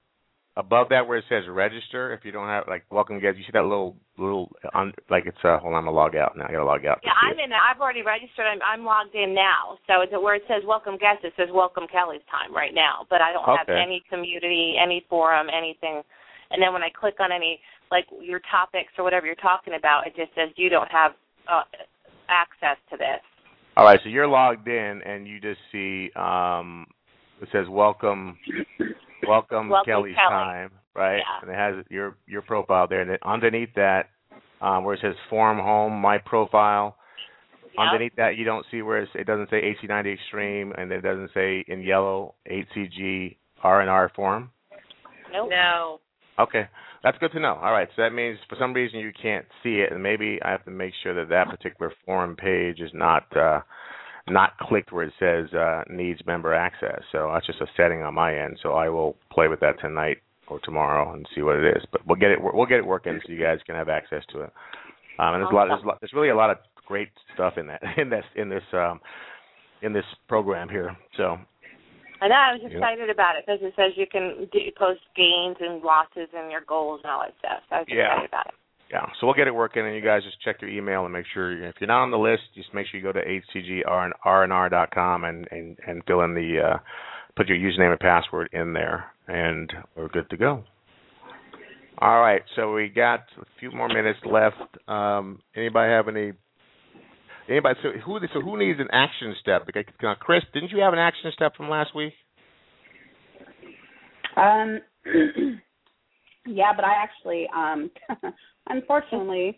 above 0.61 0.89
that 0.89 1.07
where 1.07 1.17
it 1.17 1.25
says 1.27 1.43
register. 1.49 2.13
If 2.13 2.23
you 2.23 2.31
don't 2.31 2.47
have 2.47 2.65
like 2.69 2.85
welcome 2.93 3.19
guest, 3.19 3.37
you 3.37 3.43
see 3.43 3.57
that 3.57 3.65
little 3.65 3.97
little 4.17 4.53
on 4.73 4.93
like 5.09 5.25
it's 5.25 5.41
uh 5.43 5.57
hold 5.57 5.73
on, 5.73 5.81
I'm 5.81 5.85
gonna 5.89 5.97
log 5.97 6.15
out 6.15 6.37
now. 6.37 6.45
I 6.45 6.53
gotta 6.53 6.65
log 6.65 6.85
out. 6.85 7.01
Yeah, 7.03 7.17
I'm 7.17 7.37
it. 7.41 7.49
in. 7.49 7.51
I've 7.51 7.81
already 7.81 8.05
registered. 8.05 8.45
I'm, 8.45 8.61
I'm 8.61 8.85
logged 8.85 9.15
in 9.17 9.33
now. 9.33 9.81
So 9.89 10.05
it's 10.05 10.13
where 10.13 10.35
it 10.35 10.45
says 10.47 10.61
welcome 10.65 11.01
guest, 11.01 11.25
it 11.25 11.33
says 11.35 11.49
welcome 11.51 11.89
Kelly's 11.91 12.21
time 12.29 12.53
right 12.53 12.73
now. 12.73 13.09
But 13.09 13.21
I 13.21 13.33
don't 13.33 13.45
have 13.45 13.67
any 13.67 14.05
community, 14.07 14.77
any 14.77 15.03
forum, 15.09 15.47
anything. 15.49 16.05
And 16.51 16.61
then 16.61 16.71
when 16.71 16.83
I 16.83 16.93
click 16.93 17.17
on 17.19 17.33
any 17.33 17.59
like 17.89 18.05
your 18.21 18.39
topics 18.51 18.93
or 18.97 19.03
whatever 19.03 19.25
you're 19.25 19.41
talking 19.41 19.73
about, 19.73 20.05
it 20.05 20.13
just 20.15 20.29
says 20.37 20.53
you 20.55 20.69
don't 20.69 20.91
have 20.91 21.11
uh, 21.49 21.65
access 22.29 22.77
to 22.91 22.97
this. 22.97 23.25
All 23.75 23.85
right, 23.85 23.99
so 24.03 24.09
you're 24.09 24.27
logged 24.27 24.67
in 24.67 25.01
and 25.05 25.27
you 25.27 25.41
just 25.41 25.59
see 25.71 26.11
um 26.15 26.85
it 27.41 27.49
says 27.51 27.65
welcome 27.67 28.37
welcome, 29.27 29.69
Welcome, 29.69 29.91
Kelly's 29.91 30.15
Kelly. 30.15 30.29
time, 30.29 30.71
right? 30.95 31.17
Yeah. 31.17 31.41
And 31.41 31.51
it 31.51 31.55
has 31.55 31.85
your 31.89 32.17
your 32.27 32.41
profile 32.41 32.87
there 32.87 33.01
and 33.01 33.09
then 33.09 33.17
underneath 33.23 33.69
that 33.75 34.09
um 34.61 34.83
where 34.83 34.93
it 34.95 35.01
says 35.01 35.15
forum 35.29 35.57
home, 35.57 35.93
my 35.99 36.17
profile, 36.17 36.95
Yep. 37.73 37.79
underneath 37.79 38.15
that 38.17 38.35
you 38.35 38.43
don't 38.43 38.65
see 38.69 38.81
where 38.81 38.97
it's, 39.01 39.11
it 39.15 39.25
doesn't 39.25 39.49
say 39.49 39.61
AC90 39.81 40.13
Extreme 40.13 40.73
and 40.77 40.91
it 40.91 41.01
doesn't 41.01 41.31
say 41.33 41.63
in 41.69 41.81
yellow 41.81 42.35
HCG 42.51 43.37
R&R 43.63 44.11
forum. 44.13 44.51
Nope. 45.31 45.49
no. 45.49 45.99
Okay, 46.37 46.63
that's 47.03 47.17
good 47.19 47.31
to 47.31 47.39
know. 47.39 47.57
All 47.61 47.71
right, 47.71 47.87
so 47.95 48.01
that 48.01 48.11
means 48.11 48.37
for 48.49 48.57
some 48.59 48.73
reason 48.73 48.99
you 48.99 49.11
can't 49.21 49.45
see 49.63 49.75
it, 49.75 49.91
and 49.93 50.01
maybe 50.03 50.39
I 50.43 50.51
have 50.51 50.65
to 50.65 50.71
make 50.71 50.93
sure 51.03 51.13
that 51.13 51.29
that 51.29 51.47
particular 51.49 51.93
forum 52.05 52.35
page 52.35 52.79
is 52.81 52.91
not 52.93 53.25
uh, 53.37 53.61
not 54.31 54.57
clicked 54.57 54.91
where 54.91 55.03
it 55.03 55.13
says 55.19 55.53
uh, 55.53 55.83
needs 55.89 56.19
member 56.25 56.53
access. 56.53 57.01
So 57.11 57.29
that's 57.33 57.45
just 57.45 57.61
a 57.61 57.67
setting 57.77 58.01
on 58.01 58.13
my 58.13 58.37
end. 58.37 58.57
So 58.61 58.73
I 58.73 58.89
will 58.89 59.15
play 59.31 59.47
with 59.47 59.59
that 59.61 59.79
tonight 59.79 60.17
or 60.47 60.59
tomorrow 60.59 61.13
and 61.13 61.27
see 61.33 61.41
what 61.41 61.55
it 61.55 61.77
is. 61.77 61.83
But 61.91 62.05
we'll 62.05 62.19
get 62.19 62.31
it 62.31 62.39
we'll 62.41 62.65
get 62.65 62.77
it 62.79 62.85
working 62.85 63.19
so 63.25 63.31
you 63.31 63.39
guys 63.39 63.59
can 63.65 63.75
have 63.75 63.89
access 63.89 64.23
to 64.33 64.41
it. 64.41 64.53
Um, 65.19 65.35
and 65.35 65.43
there's 65.43 65.51
a 65.51 65.55
lot 65.55 65.67
there's, 65.67 65.83
a 65.83 65.87
lot, 65.87 65.97
there's 66.01 66.13
really 66.13 66.29
a 66.29 66.35
lot 66.35 66.49
of 66.49 66.57
great 66.85 67.09
stuff 67.33 67.53
in 67.57 67.67
that 67.67 67.81
in 67.97 68.09
this 68.09 68.25
in 68.35 68.49
this 68.49 68.63
um, 68.73 68.99
in 69.81 69.93
this 69.93 70.05
program 70.27 70.69
here. 70.69 70.95
So 71.17 71.37
I 72.21 72.27
know. 72.27 72.35
I 72.35 72.53
was 72.53 72.61
excited 72.63 73.09
about 73.09 73.35
it 73.35 73.45
because 73.45 73.61
it 73.63 73.73
says 73.75 73.93
you 73.95 74.05
can 74.05 74.47
do, 74.51 74.59
post 74.77 75.01
gains 75.15 75.57
and 75.59 75.81
losses 75.81 76.29
and 76.37 76.51
your 76.51 76.61
goals 76.61 77.01
and 77.03 77.11
all 77.11 77.21
that 77.21 77.33
stuff. 77.39 77.63
So 77.69 77.75
I 77.75 77.79
was 77.79 77.87
Yeah. 77.89 78.13
excited 78.13 78.29
about 78.29 78.47
it. 78.47 78.53
Yeah, 78.91 79.05
so 79.19 79.27
we'll 79.27 79.35
get 79.35 79.47
it 79.47 79.55
working, 79.55 79.85
and 79.85 79.95
you 79.95 80.01
guys 80.01 80.21
just 80.23 80.41
check 80.41 80.61
your 80.61 80.69
email 80.69 81.05
and 81.05 81.13
make 81.13 81.25
sure 81.33 81.51
if 81.69 81.75
you're 81.79 81.87
not 81.87 82.03
on 82.03 82.11
the 82.11 82.17
list, 82.17 82.41
just 82.55 82.73
make 82.73 82.87
sure 82.87 82.99
you 82.99 83.05
go 83.05 83.13
to 83.13 83.21
hcgrnr.com 83.55 85.23
and 85.23 85.47
and 85.49 85.77
and 85.87 86.03
fill 86.05 86.21
in 86.23 86.33
the 86.33 86.59
uh, 86.59 86.77
put 87.37 87.47
your 87.47 87.57
username 87.57 87.91
and 87.91 87.99
password 87.99 88.49
in 88.51 88.73
there, 88.73 89.05
and 89.27 89.71
we're 89.95 90.09
good 90.09 90.29
to 90.29 90.35
go. 90.35 90.65
All 91.99 92.19
right, 92.19 92.41
so 92.55 92.73
we 92.73 92.89
got 92.89 93.21
a 93.39 93.45
few 93.59 93.71
more 93.71 93.87
minutes 93.87 94.19
left. 94.25 94.57
Um, 94.89 95.39
anybody 95.55 95.89
have 95.91 96.09
any? 96.09 96.33
Anybody? 97.47 97.79
So 97.83 97.91
who? 98.05 98.19
So 98.33 98.41
who 98.41 98.57
needs 98.57 98.79
an 98.81 98.89
action 98.91 99.35
step? 99.39 99.67
Uh, 99.73 100.15
Chris, 100.19 100.43
didn't 100.53 100.71
you 100.71 100.81
have 100.81 100.91
an 100.91 100.99
action 100.99 101.31
step 101.33 101.55
from 101.55 101.69
last 101.69 101.95
week? 101.95 102.13
Um, 104.35 104.79
yeah, 106.47 106.71
but 106.75 106.85
I 106.85 107.03
actually, 107.03 107.47
um, 107.55 107.91
unfortunately, 108.67 109.57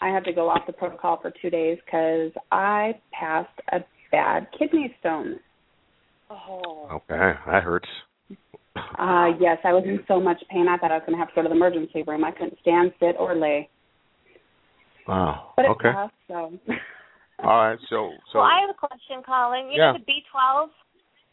I 0.00 0.08
had 0.08 0.24
to 0.24 0.32
go 0.32 0.48
off 0.48 0.66
the 0.66 0.72
protocol 0.72 1.18
for 1.20 1.32
two 1.42 1.50
days 1.50 1.78
because 1.84 2.32
I 2.50 2.94
passed 3.12 3.58
a 3.72 3.78
bad 4.10 4.46
kidney 4.58 4.94
stone. 5.00 5.36
Oh. 6.30 6.88
Okay, 6.92 7.32
that 7.46 7.62
hurts. 7.62 7.88
Uh, 8.76 9.30
yes, 9.40 9.58
I 9.64 9.72
was 9.72 9.84
in 9.86 10.00
so 10.08 10.20
much 10.20 10.42
pain. 10.50 10.66
I 10.68 10.76
thought 10.76 10.90
I 10.90 10.94
was 10.96 11.04
going 11.06 11.18
to 11.18 11.18
have 11.18 11.28
to 11.28 11.34
go 11.34 11.42
to 11.42 11.48
the 11.48 11.54
emergency 11.54 12.02
room. 12.06 12.24
I 12.24 12.32
couldn't 12.32 12.58
stand, 12.60 12.92
sit, 12.98 13.16
or 13.18 13.34
lay. 13.36 13.68
Wow. 15.06 15.52
But 15.56 15.66
it 15.66 15.70
Okay. 15.72 15.92
passed, 15.92 16.14
so. 16.28 16.52
All 17.42 17.68
right. 17.68 17.78
So 17.90 18.10
so 18.32 18.38
well, 18.38 18.48
I 18.48 18.60
have 18.60 18.70
a 18.70 18.78
question, 18.78 19.22
Colin. 19.24 19.70
You 19.70 19.78
Yeah. 19.78 19.92
know 19.92 19.98
the 19.98 20.04
B12. 20.04 20.70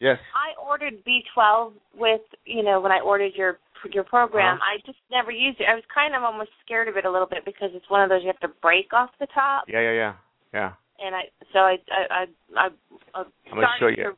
yes. 0.00 0.18
I 0.34 0.60
ordered 0.60 0.94
B12 1.04 1.72
with 1.96 2.20
you 2.44 2.62
know 2.62 2.80
when 2.80 2.92
I 2.92 3.00
ordered 3.00 3.32
your 3.34 3.58
your 3.90 4.04
program. 4.04 4.56
Uh-huh. 4.56 4.78
I 4.78 4.86
just 4.86 4.98
never 5.10 5.30
used 5.30 5.60
it. 5.60 5.66
I 5.68 5.74
was 5.74 5.84
kind 5.92 6.14
of 6.14 6.22
almost 6.22 6.50
scared 6.64 6.88
of 6.88 6.96
it 6.96 7.04
a 7.04 7.10
little 7.10 7.26
bit 7.26 7.44
because 7.44 7.70
it's 7.74 7.88
one 7.90 8.02
of 8.02 8.08
those 8.08 8.22
you 8.22 8.28
have 8.28 8.40
to 8.40 8.54
break 8.62 8.92
off 8.92 9.10
the 9.18 9.26
top. 9.34 9.64
Yeah, 9.66 9.80
yeah, 9.80 9.92
yeah, 9.92 10.14
yeah. 10.54 10.72
And 11.04 11.14
I 11.16 11.22
so 11.52 11.58
I 11.60 11.76
I 11.90 12.26
I, 12.56 12.68
I, 13.14 13.22
I'm 13.50 13.54
gonna 13.54 13.66
show 13.78 13.88
you. 13.88 14.14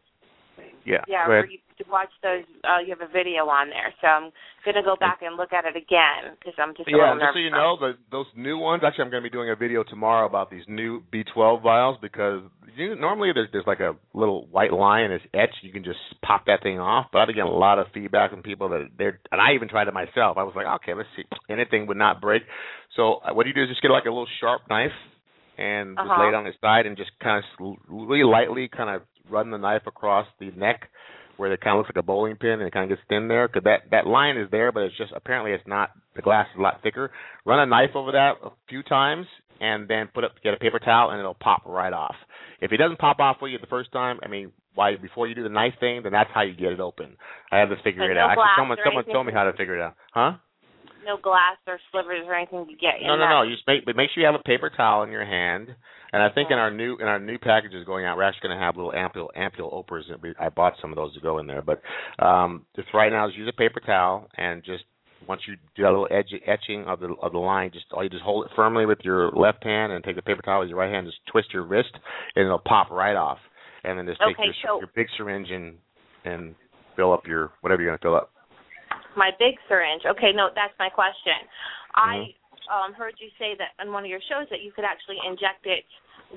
Yeah. 0.85 1.01
yeah, 1.09 1.24
Go 1.24 1.31
where 1.31 1.39
ahead. 1.45 1.59
You 1.79 1.85
to 1.85 1.91
watch 1.91 2.11
those. 2.23 2.45
Uh, 2.65 2.79
you 2.85 2.95
have 2.97 3.03
a 3.03 3.13
video 3.13 3.47
on 3.49 3.69
there, 3.71 3.93
so 4.01 4.07
I'm 4.07 4.31
gonna 4.65 4.83
go 4.83 4.97
back 4.97 5.21
and 5.23 5.37
look 5.37 5.53
at 5.53 5.65
it 5.65 5.77
again 5.77 6.37
because 6.39 6.55
I'm 6.59 6.75
just 6.77 6.89
a 6.93 6.97
Yeah, 6.97 7.15
little 7.15 7.19
just 7.21 7.35
so 7.35 7.39
you 7.41 7.51
know, 7.51 7.77
the, 7.79 7.93
those 8.11 8.27
new 8.37 8.59
ones. 8.59 8.83
Actually, 8.85 9.05
I'm 9.05 9.11
going 9.11 9.23
to 9.23 9.29
be 9.29 9.33
doing 9.33 9.51
a 9.51 9.57
video 9.57 9.83
tomorrow 9.85 10.27
about 10.27 10.51
these 10.51 10.65
new 10.69 11.03
B12 11.13 11.63
vials 11.63 11.99
because 12.01 12.43
you, 12.77 12.95
normally 12.97 13.31
there's 13.35 13.49
there's 13.53 13.67
like 13.67 13.81
a 13.81 13.95
little 14.15 14.47
white 14.49 14.73
line 14.73 15.05
and 15.05 15.15
it's 15.15 15.25
etched. 15.35 15.59
You 15.63 15.73
can 15.73 15.85
just 15.85 15.99
pop 16.23 16.47
that 16.47 16.63
thing 16.63 16.79
off. 16.79 17.07
But 17.13 17.21
I 17.29 17.33
get 17.33 17.47
a 17.47 17.51
lot 17.51 17.79
of 17.79 17.87
feedback 17.95 18.31
from 18.31 18.43
people 18.43 18.69
that 18.71 18.89
they're, 18.99 19.21
and 19.33 19.41
I 19.41 19.55
even 19.55 19.69
tried 19.69 19.89
it 19.89 19.95
myself. 19.95 20.37
I 20.37 20.43
was 20.43 20.53
like, 20.57 20.67
okay, 20.83 20.95
let's 20.95 21.09
see, 21.17 21.25
anything 21.49 21.87
would 21.87 21.97
not 21.97 22.21
break. 22.21 22.43
So 22.97 23.15
uh, 23.25 23.33
what 23.35 23.47
you 23.47 23.55
do 23.55 23.63
is 23.63 23.69
just 23.69 23.83
get 23.83 23.91
like 23.91 24.05
a 24.05 24.11
little 24.11 24.27
sharp 24.41 24.63
knife 24.69 24.93
and 25.57 26.01
just 26.03 26.11
Uh-huh. 26.11 26.19
lay 26.19 26.29
it 26.29 26.35
on 26.35 26.47
its 26.47 26.59
side 26.61 26.87
and 26.87 26.97
just 26.97 27.11
kind 27.23 27.43
of 27.61 27.77
really 27.89 28.25
lightly 28.25 28.69
kind 28.69 28.91
of 28.95 29.03
run 29.31 29.51
the 29.51 29.59
knife 29.59 29.83
across 29.87 30.27
the 30.41 30.51
neck 30.57 30.91
where 31.36 31.52
it 31.52 31.61
kind 31.61 31.77
of 31.77 31.78
looks 31.78 31.90
like 31.94 32.02
a 32.02 32.06
bowling 32.06 32.36
pin 32.36 32.51
and 32.52 32.62
it 32.62 32.73
kind 32.73 32.90
of 32.90 32.97
gets 32.97 33.06
thin 33.09 33.28
there, 33.28 33.48
because 33.48 33.65
that 33.65 33.90
that 33.90 34.06
line 34.06 34.36
is 34.36 34.51
there, 34.51 34.73
but 34.73 34.82
it's 34.85 34.97
just 34.97 35.12
apparently 35.15 35.52
it's 35.52 35.66
not. 35.66 35.90
The 36.16 36.23
glass 36.23 36.47
is 36.55 36.59
a 36.59 36.62
lot 36.62 36.81
thicker. 36.82 37.11
Run 37.44 37.59
a 37.59 37.66
knife 37.66 37.90
over 37.94 38.12
that 38.12 38.35
a 38.44 38.51
few 38.69 38.82
times, 38.82 39.27
and 39.61 39.89
then 39.89 40.09
put 40.15 40.24
up 40.24 40.32
get 40.43 40.55
a 40.55 40.59
paper 40.59 40.78
towel, 40.78 41.11
and 41.11 41.19
it'll 41.19 41.35
pop 41.35 41.62
right 41.66 41.93
off. 41.93 42.15
If 42.61 42.73
it 42.73 42.77
doesn't 42.77 42.98
pop 42.98 43.19
off 43.19 43.36
for 43.39 43.48
you 43.48 43.59
the 43.59 43.66
first 43.66 43.93
time, 43.93 44.19
I 44.23 44.28
mean, 44.28 44.52
why 44.74 44.97
before 44.97 45.27
you 45.27 45.35
do 45.35 45.43
the 45.43 45.48
knife 45.48 45.74
thing, 45.81 46.02
then 46.02 46.12
that's 46.12 46.31
how 46.32 46.43
you 46.43 46.55
get 46.55 46.73
it 46.73 46.81
open. 46.81 47.16
I 47.51 47.59
have 47.59 47.69
to 47.69 47.77
figure 47.82 48.06
So 48.06 48.11
it 48.11 48.15
no 48.15 48.20
out. 48.20 48.31
Actually, 48.31 48.55
someone 48.56 48.78
someone 48.85 49.05
told 49.06 49.27
me 49.27 49.32
how 49.32 49.44
to 49.44 49.52
figure 49.52 49.77
it 49.77 49.82
out. 49.82 49.94
Huh? 50.12 50.32
No 51.05 51.19
glass 51.19 51.59
or 51.66 51.78
slivers 51.93 52.24
or 52.27 52.35
anything 52.35 52.65
to 52.66 52.73
get 52.73 52.97
in 53.01 53.06
No, 53.06 53.16
no, 53.16 53.24
that. 53.24 53.31
no. 53.31 53.43
You 53.43 53.55
just 53.55 53.66
make 53.66 53.85
but 53.85 53.97
make 53.97 54.11
sure 54.15 54.23
you 54.23 54.27
have 54.27 54.39
a 54.39 54.43
paper 54.43 54.70
towel 54.70 55.02
in 55.02 55.11
your 55.11 55.27
hand. 55.27 55.74
And 56.15 56.23
I 56.23 56.31
think 56.31 56.53
in 56.53 56.59
our 56.59 56.70
new 56.70 56.97
in 56.99 57.07
our 57.09 57.19
new 57.19 57.39
packages 57.39 57.85
going 57.85 58.07
out, 58.07 58.16
we're 58.16 58.23
actually 58.23 58.49
going 58.49 58.59
to 58.59 58.65
have 58.65 58.77
little 58.77 58.93
ampule 58.93 59.27
ampule 59.36 59.74
opers. 59.74 60.03
I 60.39 60.49
bought 60.49 60.74
some 60.81 60.93
of 60.93 60.97
those 60.97 61.12
to 61.15 61.20
go 61.20 61.39
in 61.39 61.47
there. 61.49 61.61
But 61.61 61.82
um, 62.24 62.65
just 62.77 62.86
right 62.95 63.11
now, 63.11 63.27
is 63.28 63.35
use 63.35 63.49
a 63.53 63.57
paper 63.57 63.81
towel 63.81 64.28
and 64.36 64.62
just 64.65 64.85
once 65.27 65.41
you 65.49 65.57
do 65.74 65.82
that 65.82 65.89
little 65.91 66.07
edge, 66.12 66.28
etching 66.47 66.85
of 66.85 67.01
the 67.01 67.15
of 67.20 67.32
the 67.32 67.39
line, 67.39 67.70
just 67.73 67.86
all 67.93 68.05
you 68.05 68.11
just 68.11 68.23
hold 68.23 68.45
it 68.47 68.53
firmly 68.55 68.86
with 68.86 68.99
your 69.03 69.32
left 69.32 69.65
hand 69.65 69.93
and 69.93 70.05
take 70.05 70.15
the 70.15 70.23
paper 70.23 70.43
towel 70.43 70.61
with 70.61 70.69
your 70.69 70.78
right 70.78 70.93
hand, 70.93 71.05
just 71.05 71.19
twist 71.32 71.49
your 71.53 71.65
wrist, 71.65 71.91
and 72.36 72.45
it'll 72.47 72.61
pop 72.61 72.91
right 72.93 73.16
off. 73.16 73.39
And 73.82 73.99
then 73.99 74.07
just 74.07 74.20
take 74.20 74.36
Okay, 74.39 74.45
your, 74.45 74.55
so- 74.65 74.78
your 74.78 74.91
big 74.95 75.09
syringe 75.16 75.49
and 75.51 75.74
and 76.24 76.55
fill 76.95 77.12
up 77.12 77.27
your 77.27 77.51
whatever 77.62 77.82
you're 77.82 77.91
going 77.91 77.99
to 77.99 78.03
fill 78.05 78.15
up. 78.15 78.31
My 79.16 79.31
big 79.39 79.57
syringe. 79.69 80.03
Okay, 80.07 80.31
no, 80.32 80.51
that's 80.55 80.74
my 80.78 80.91
question. 80.91 81.43
I 81.97 82.31
Mm-hmm. 82.70 82.91
um, 82.91 82.95
heard 82.95 83.15
you 83.19 83.28
say 83.39 83.55
that 83.59 83.74
on 83.82 83.93
one 83.93 84.05
of 84.05 84.11
your 84.11 84.23
shows 84.31 84.47
that 84.51 84.62
you 84.62 84.73
could 84.73 84.85
actually 84.86 85.19
inject 85.27 85.66
it 85.66 85.85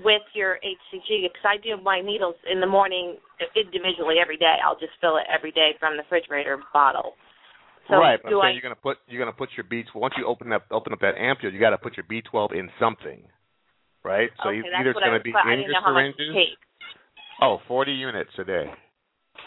with 0.04 0.22
your 0.34 0.60
HCG 0.64 1.24
because 1.24 1.46
I 1.46 1.58
do 1.58 1.82
my 1.82 2.02
needles 2.02 2.36
in 2.50 2.60
the 2.60 2.68
morning 2.68 3.18
individually 3.56 4.16
every 4.22 4.38
day. 4.38 4.58
I'll 4.64 4.80
just 4.80 4.94
fill 5.02 5.18
it 5.18 5.24
every 5.32 5.52
day 5.52 5.72
from 5.80 5.98
the 5.98 6.04
refrigerator 6.04 6.60
bottle. 6.74 7.14
So 7.90 7.96
right, 7.98 8.20
but 8.22 8.34
I'm 8.34 8.40
I? 8.40 8.44
saying 8.48 8.56
you're 8.56 8.68
gonna 8.68 8.76
put 8.76 8.98
you're 9.08 9.22
gonna 9.22 9.36
put 9.36 9.50
your 9.56 9.64
B 9.64 9.84
once 9.96 10.14
you 10.18 10.26
open 10.26 10.52
up 10.52 10.66
open 10.72 10.94
up 10.94 11.00
that 11.00 11.16
ampule, 11.16 11.54
you 11.54 11.60
got 11.60 11.72
to 11.72 11.78
put 11.78 11.96
your 11.96 12.06
B12 12.06 12.54
in 12.54 12.70
something, 12.80 13.24
right? 14.04 14.30
So 14.44 14.50
okay, 14.50 14.60
either 14.60 14.92
it's 14.92 15.00
gonna 15.00 15.14
was, 15.14 15.22
be 15.24 15.34
I 15.34 15.54
in 15.54 15.62
your 15.62 15.72
know 15.72 15.82
how 15.84 15.94
much 15.94 16.16
syringes. 16.18 16.58
Oh, 17.42 17.60
40 17.68 17.92
units 17.92 18.32
a 18.40 18.44
day. 18.44 18.66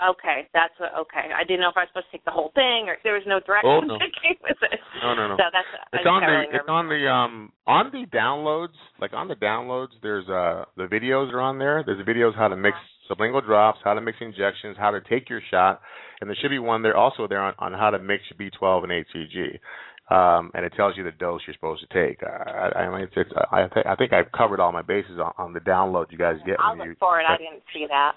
Okay, 0.00 0.48
that's 0.54 0.72
what. 0.78 0.90
Okay, 0.96 1.28
I 1.36 1.44
didn't 1.44 1.60
know 1.60 1.68
if 1.68 1.76
I 1.76 1.84
was 1.84 1.88
supposed 1.92 2.06
to 2.10 2.12
take 2.16 2.24
the 2.24 2.30
whole 2.30 2.50
thing 2.54 2.88
or 2.88 2.96
there 3.04 3.14
was 3.14 3.22
no 3.26 3.40
direction 3.40 3.70
Oh, 3.70 3.80
no. 3.80 3.98
that 3.98 4.10
came 4.22 4.36
with 4.42 4.56
it. 4.62 4.80
No, 5.02 5.14
no, 5.14 5.28
no. 5.28 5.36
So 5.36 5.44
that's. 5.52 5.68
It's 5.92 6.06
on 6.06 6.22
the 6.22 6.26
really 6.32 6.46
it's 6.54 6.68
on 6.68 6.88
the 6.88 7.08
um 7.08 7.52
on 7.66 7.90
the 7.92 8.06
downloads 8.16 8.76
like 9.00 9.12
on 9.12 9.28
the 9.28 9.34
downloads 9.36 9.92
there's 10.02 10.28
uh 10.28 10.64
the 10.76 10.84
videos 10.84 11.32
are 11.32 11.40
on 11.40 11.58
there 11.58 11.82
there's 11.84 12.04
videos 12.06 12.34
how 12.34 12.48
to 12.48 12.56
mix 12.56 12.76
sublingual 13.10 13.44
drops 13.44 13.78
how 13.84 13.94
to 13.94 14.00
mix 14.00 14.18
injections 14.20 14.76
how 14.78 14.90
to 14.90 15.00
take 15.02 15.28
your 15.28 15.40
shot 15.50 15.80
and 16.20 16.28
there 16.30 16.36
should 16.40 16.48
be 16.50 16.58
one 16.58 16.82
there 16.82 16.96
also 16.96 17.26
there 17.28 17.40
on, 17.40 17.54
on 17.58 17.72
how 17.72 17.90
to 17.90 17.98
mix 17.98 18.22
B12 18.38 18.84
and 18.84 19.04
HCG 19.06 19.58
um 20.14 20.50
and 20.54 20.64
it 20.64 20.72
tells 20.76 20.96
you 20.96 21.04
the 21.04 21.12
dose 21.12 21.40
you're 21.46 21.54
supposed 21.54 21.84
to 21.88 22.06
take 22.06 22.18
I, 22.22 22.70
I 22.78 22.90
mean 22.90 23.02
it's, 23.02 23.12
it's 23.16 23.30
I 23.52 23.66
think 23.72 23.86
I 23.86 23.94
think 23.96 24.12
I've 24.12 24.30
covered 24.32 24.60
all 24.60 24.72
my 24.72 24.82
bases 24.82 25.18
on, 25.18 25.32
on 25.38 25.52
the 25.52 25.60
download 25.60 26.06
you 26.10 26.18
guys 26.18 26.36
get 26.46 26.56
I'll 26.60 26.76
when 26.76 26.88
you 26.88 26.96
for 26.98 27.20
it. 27.20 27.26
I 27.28 27.36
didn't 27.36 27.62
see 27.72 27.86
that. 27.88 28.12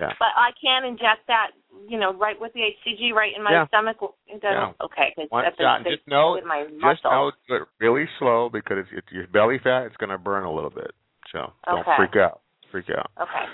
Yeah 0.00 0.12
But 0.18 0.32
I 0.36 0.50
can 0.60 0.84
inject 0.84 1.26
that, 1.28 1.50
you 1.88 1.98
know, 1.98 2.12
right 2.14 2.38
with 2.40 2.52
the 2.54 2.60
HCG, 2.60 3.12
right 3.12 3.32
in 3.36 3.42
my 3.42 3.52
Yeah. 3.52 3.66
stomach. 3.68 3.98
It 4.26 4.40
Yeah. 4.42 4.72
Okay, 4.80 5.14
One 5.28 5.44
that's 5.44 5.56
shot. 5.58 5.84
Just 5.84 6.06
know, 6.06 6.32
with 6.32 6.44
my 6.44 6.64
just 6.64 7.04
know, 7.04 7.30
muscle. 7.30 7.32
do 7.48 7.54
it 7.56 7.62
really 7.80 8.06
slow 8.18 8.48
because 8.48 8.78
if 8.78 8.92
it's 8.92 9.10
your 9.12 9.26
belly 9.28 9.58
fat, 9.58 9.86
it's 9.86 9.96
going 9.96 10.10
to 10.10 10.18
burn 10.18 10.44
a 10.44 10.52
little 10.52 10.70
bit. 10.70 10.92
So 11.32 11.52
don't 11.66 11.80
Okay. 11.80 11.96
freak 11.96 12.16
out. 12.16 12.40
Freak 12.70 12.90
out. 12.90 13.10
Okay. 13.20 13.46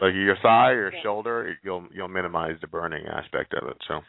Like 0.00 0.14
your 0.14 0.36
thigh 0.36 0.72
your 0.72 0.92
Yeah. 0.92 1.02
shoulder, 1.02 1.48
it- 1.48 1.58
you'll 1.62 1.86
you'll 1.92 2.08
minimize 2.08 2.58
the 2.60 2.66
burning 2.66 3.06
aspect 3.06 3.54
of 3.54 3.68
it. 3.68 3.80
So 3.86 4.02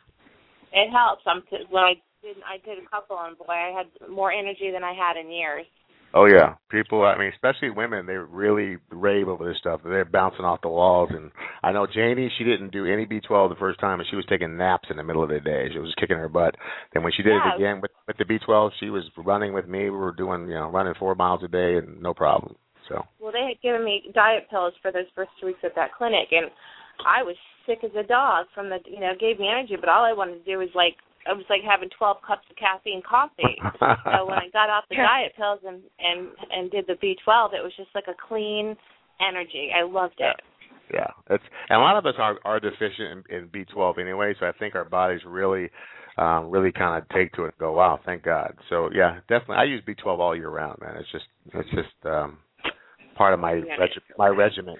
It 0.74 0.90
helps. 0.90 1.26
I'm 1.28 1.42
t- 1.44 1.66
when 1.70 1.84
I 1.84 2.02
did 2.22 2.42
I 2.44 2.58
did 2.58 2.80
a 2.80 2.86
couple 2.88 3.18
and 3.20 3.38
boy, 3.38 3.54
I 3.54 3.70
had 3.72 3.88
more 4.10 4.32
energy 4.32 4.72
than 4.72 4.84
I 4.84 4.94
had 4.94 5.16
in 5.16 5.32
years. 5.32 5.68
Oh 6.16 6.26
yeah, 6.26 6.56
people. 6.72 7.04
I 7.04 7.18
mean, 7.18 7.32
especially 7.34 7.70
women, 7.70 8.06
they 8.06 8.14
really 8.14 8.78
rave 8.90 9.28
over 9.28 9.46
this 9.48 9.58
stuff. 9.60 9.82
They're 9.84 10.06
bouncing 10.06 10.46
off 10.46 10.62
the 10.62 10.70
walls. 10.70 11.10
And 11.12 11.32
I 11.62 11.72
know 11.72 11.86
Janie, 11.86 12.32
she 12.38 12.44
didn't 12.44 12.72
do 12.72 12.86
any 12.86 13.06
B12 13.06 13.50
the 13.50 13.56
first 13.60 13.80
time, 13.80 14.00
and 14.00 14.08
she 14.10 14.16
was 14.16 14.26
taking 14.28 14.58
naps 14.58 14.88
in 14.90 14.98
the 14.98 15.04
middle 15.04 15.24
of 15.24 15.30
the 15.30 15.40
day. 15.40 15.68
She 15.72 15.80
was 15.80 15.94
kicking 16.00 16.18
her 16.18 16.30
butt. 16.30 16.56
Then 16.94 17.04
when 17.04 17.12
she 17.16 17.22
did 17.22 17.34
Yeah. 17.34 17.52
it 17.54 17.56
again 17.58 17.82
with 17.82 17.92
with 18.08 18.18
the 18.18 18.26
B12, 18.26 18.72
she 18.80 18.90
was 18.90 19.04
running 19.18 19.54
with 19.54 19.68
me. 19.68 19.90
We 19.90 19.98
were 19.98 20.14
doing 20.14 20.48
you 20.48 20.56
know 20.56 20.70
running 20.70 20.94
four 20.96 21.14
miles 21.16 21.44
a 21.44 21.48
day 21.48 21.78
and 21.78 22.02
no 22.02 22.14
problem. 22.14 22.56
So. 22.90 23.04
Well, 23.20 23.32
they 23.32 23.46
had 23.48 23.62
given 23.62 23.84
me 23.84 24.12
diet 24.14 24.48
pills 24.50 24.74
for 24.82 24.92
those 24.92 25.10
first 25.16 25.32
two 25.40 25.48
weeks 25.48 25.60
at 25.64 25.76
that 25.76 25.94
clinic, 25.98 26.30
and 26.32 26.52
I 27.06 27.24
was 27.24 27.36
sick 27.66 27.80
as 27.84 27.92
a 27.98 28.04
dog 28.04 28.46
from 28.54 28.70
the 28.70 28.78
you 28.86 29.00
know 29.00 29.12
it 29.12 29.20
gave 29.20 29.40
me 29.40 29.48
energy, 29.50 29.76
but 29.80 29.90
all 29.90 30.06
I 30.06 30.14
wanted 30.14 30.38
to 30.38 30.46
do 30.46 30.58
was 30.60 30.70
like 30.76 30.96
I 31.28 31.34
was 31.34 31.46
like 31.50 31.62
having 31.68 31.90
12 31.98 32.18
cups 32.26 32.46
of 32.50 32.56
caffeine 32.56 33.02
coffee. 33.08 33.58
so 33.80 34.26
when 34.26 34.38
I 34.38 34.50
got 34.54 34.70
off 34.70 34.86
the 34.90 34.96
diet 35.10 35.34
pills 35.36 35.60
and 35.66 35.82
and 36.00 36.30
and 36.52 36.72
did 36.72 36.86
the 36.88 36.94
B12, 36.94 37.54
it 37.54 37.64
was 37.64 37.74
just 37.78 37.90
like 37.96 38.06
a 38.08 38.16
clean 38.28 38.76
energy. 39.20 39.70
I 39.76 39.84
loved 39.84 40.20
it. 40.20 40.36
Yeah, 40.94 41.08
it's 41.32 41.44
and 41.70 41.80
a 41.80 41.84
lot 41.84 41.98
of 41.98 42.06
us 42.06 42.14
are 42.20 42.38
are 42.46 42.60
deficient 42.60 43.26
in, 43.30 43.36
in 43.38 43.48
B12 43.48 44.00
anyway, 44.00 44.36
so 44.40 44.46
I 44.46 44.52
think 44.52 44.76
our 44.76 44.86
bodies 44.86 45.22
really, 45.26 45.70
um, 46.18 46.52
really 46.52 46.72
kind 46.72 47.02
of 47.02 47.10
take 47.10 47.34
to 47.34 47.44
it 47.46 47.54
and 47.58 47.58
go, 47.60 47.72
wow, 47.74 48.00
thank 48.06 48.22
God. 48.22 48.54
So 48.70 48.90
yeah, 48.94 49.20
definitely, 49.28 49.56
I 49.58 49.64
use 49.64 49.82
B12 49.88 50.20
all 50.20 50.36
year 50.36 50.50
round, 50.50 50.80
man. 50.82 50.96
It's 50.98 51.12
just 51.12 51.26
it's 51.56 51.70
just 51.72 52.06
um, 52.06 52.38
part 53.16 53.34
of 53.34 53.40
my 53.40 53.54
Yeah. 53.54 53.78
regi- 53.80 54.02
my 54.18 54.28
regiment. 54.28 54.80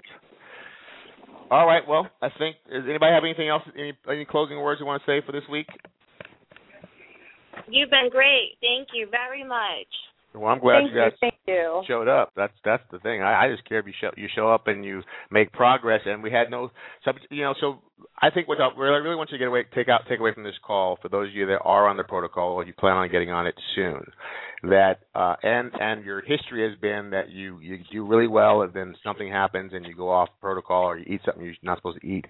All 1.50 1.66
right, 1.66 1.82
well, 1.86 2.08
I 2.22 2.28
think 2.38 2.56
does 2.70 2.84
anybody 2.88 3.12
have 3.12 3.24
anything 3.24 3.48
else? 3.48 3.62
Any 3.76 3.92
any 4.08 4.24
closing 4.24 4.58
words 4.60 4.80
you 4.80 4.86
want 4.86 5.02
to 5.04 5.06
say 5.10 5.24
for 5.26 5.32
this 5.32 5.44
week? 5.50 5.66
You've 7.68 7.90
been 7.90 8.10
great. 8.10 8.56
Thank 8.60 8.88
you 8.94 9.08
very 9.10 9.44
much. 9.44 9.88
Well, 10.36 10.52
I'm 10.52 10.60
glad 10.60 10.80
Thank 10.80 10.92
you 10.92 11.00
guys 11.00 11.12
you. 11.12 11.18
Thank 11.20 11.34
you. 11.46 11.82
showed 11.88 12.08
up. 12.08 12.32
That's 12.36 12.52
that's 12.64 12.82
the 12.92 12.98
thing. 12.98 13.22
I, 13.22 13.46
I 13.46 13.50
just 13.50 13.66
care 13.66 13.78
if 13.78 13.86
you 13.86 13.92
show 13.98 14.10
you 14.16 14.28
show 14.34 14.52
up 14.52 14.66
and 14.66 14.84
you 14.84 15.02
make 15.30 15.52
progress. 15.52 16.02
And 16.04 16.22
we 16.22 16.30
had 16.30 16.50
no, 16.50 16.70
sub, 17.04 17.16
you 17.30 17.42
know. 17.42 17.54
So 17.60 17.78
I 18.20 18.30
think 18.30 18.46
what 18.46 18.60
I 18.60 18.68
really 18.76 19.00
really 19.00 19.16
want 19.16 19.30
you 19.30 19.38
to 19.38 19.42
get 19.42 19.48
away, 19.48 19.64
take 19.74 19.88
out, 19.88 20.02
take 20.08 20.20
away 20.20 20.34
from 20.34 20.44
this 20.44 20.54
call 20.64 20.98
for 21.00 21.08
those 21.08 21.28
of 21.28 21.34
you 21.34 21.46
that 21.46 21.60
are 21.64 21.88
on 21.88 21.96
the 21.96 22.04
protocol 22.04 22.52
or 22.52 22.64
you 22.64 22.74
plan 22.74 22.96
on 22.96 23.10
getting 23.10 23.30
on 23.30 23.46
it 23.46 23.54
soon. 23.74 24.04
That 24.64 25.00
uh, 25.14 25.36
and 25.42 25.70
and 25.80 26.04
your 26.04 26.20
history 26.20 26.68
has 26.68 26.78
been 26.80 27.10
that 27.10 27.30
you 27.30 27.58
you 27.60 27.78
do 27.90 28.06
really 28.06 28.28
well 28.28 28.62
and 28.62 28.72
then 28.74 28.94
something 29.02 29.30
happens 29.30 29.72
and 29.74 29.86
you 29.86 29.94
go 29.94 30.10
off 30.10 30.28
protocol 30.40 30.84
or 30.84 30.98
you 30.98 31.04
eat 31.08 31.20
something 31.24 31.44
you're 31.44 31.54
not 31.62 31.78
supposed 31.78 32.00
to 32.00 32.06
eat. 32.06 32.26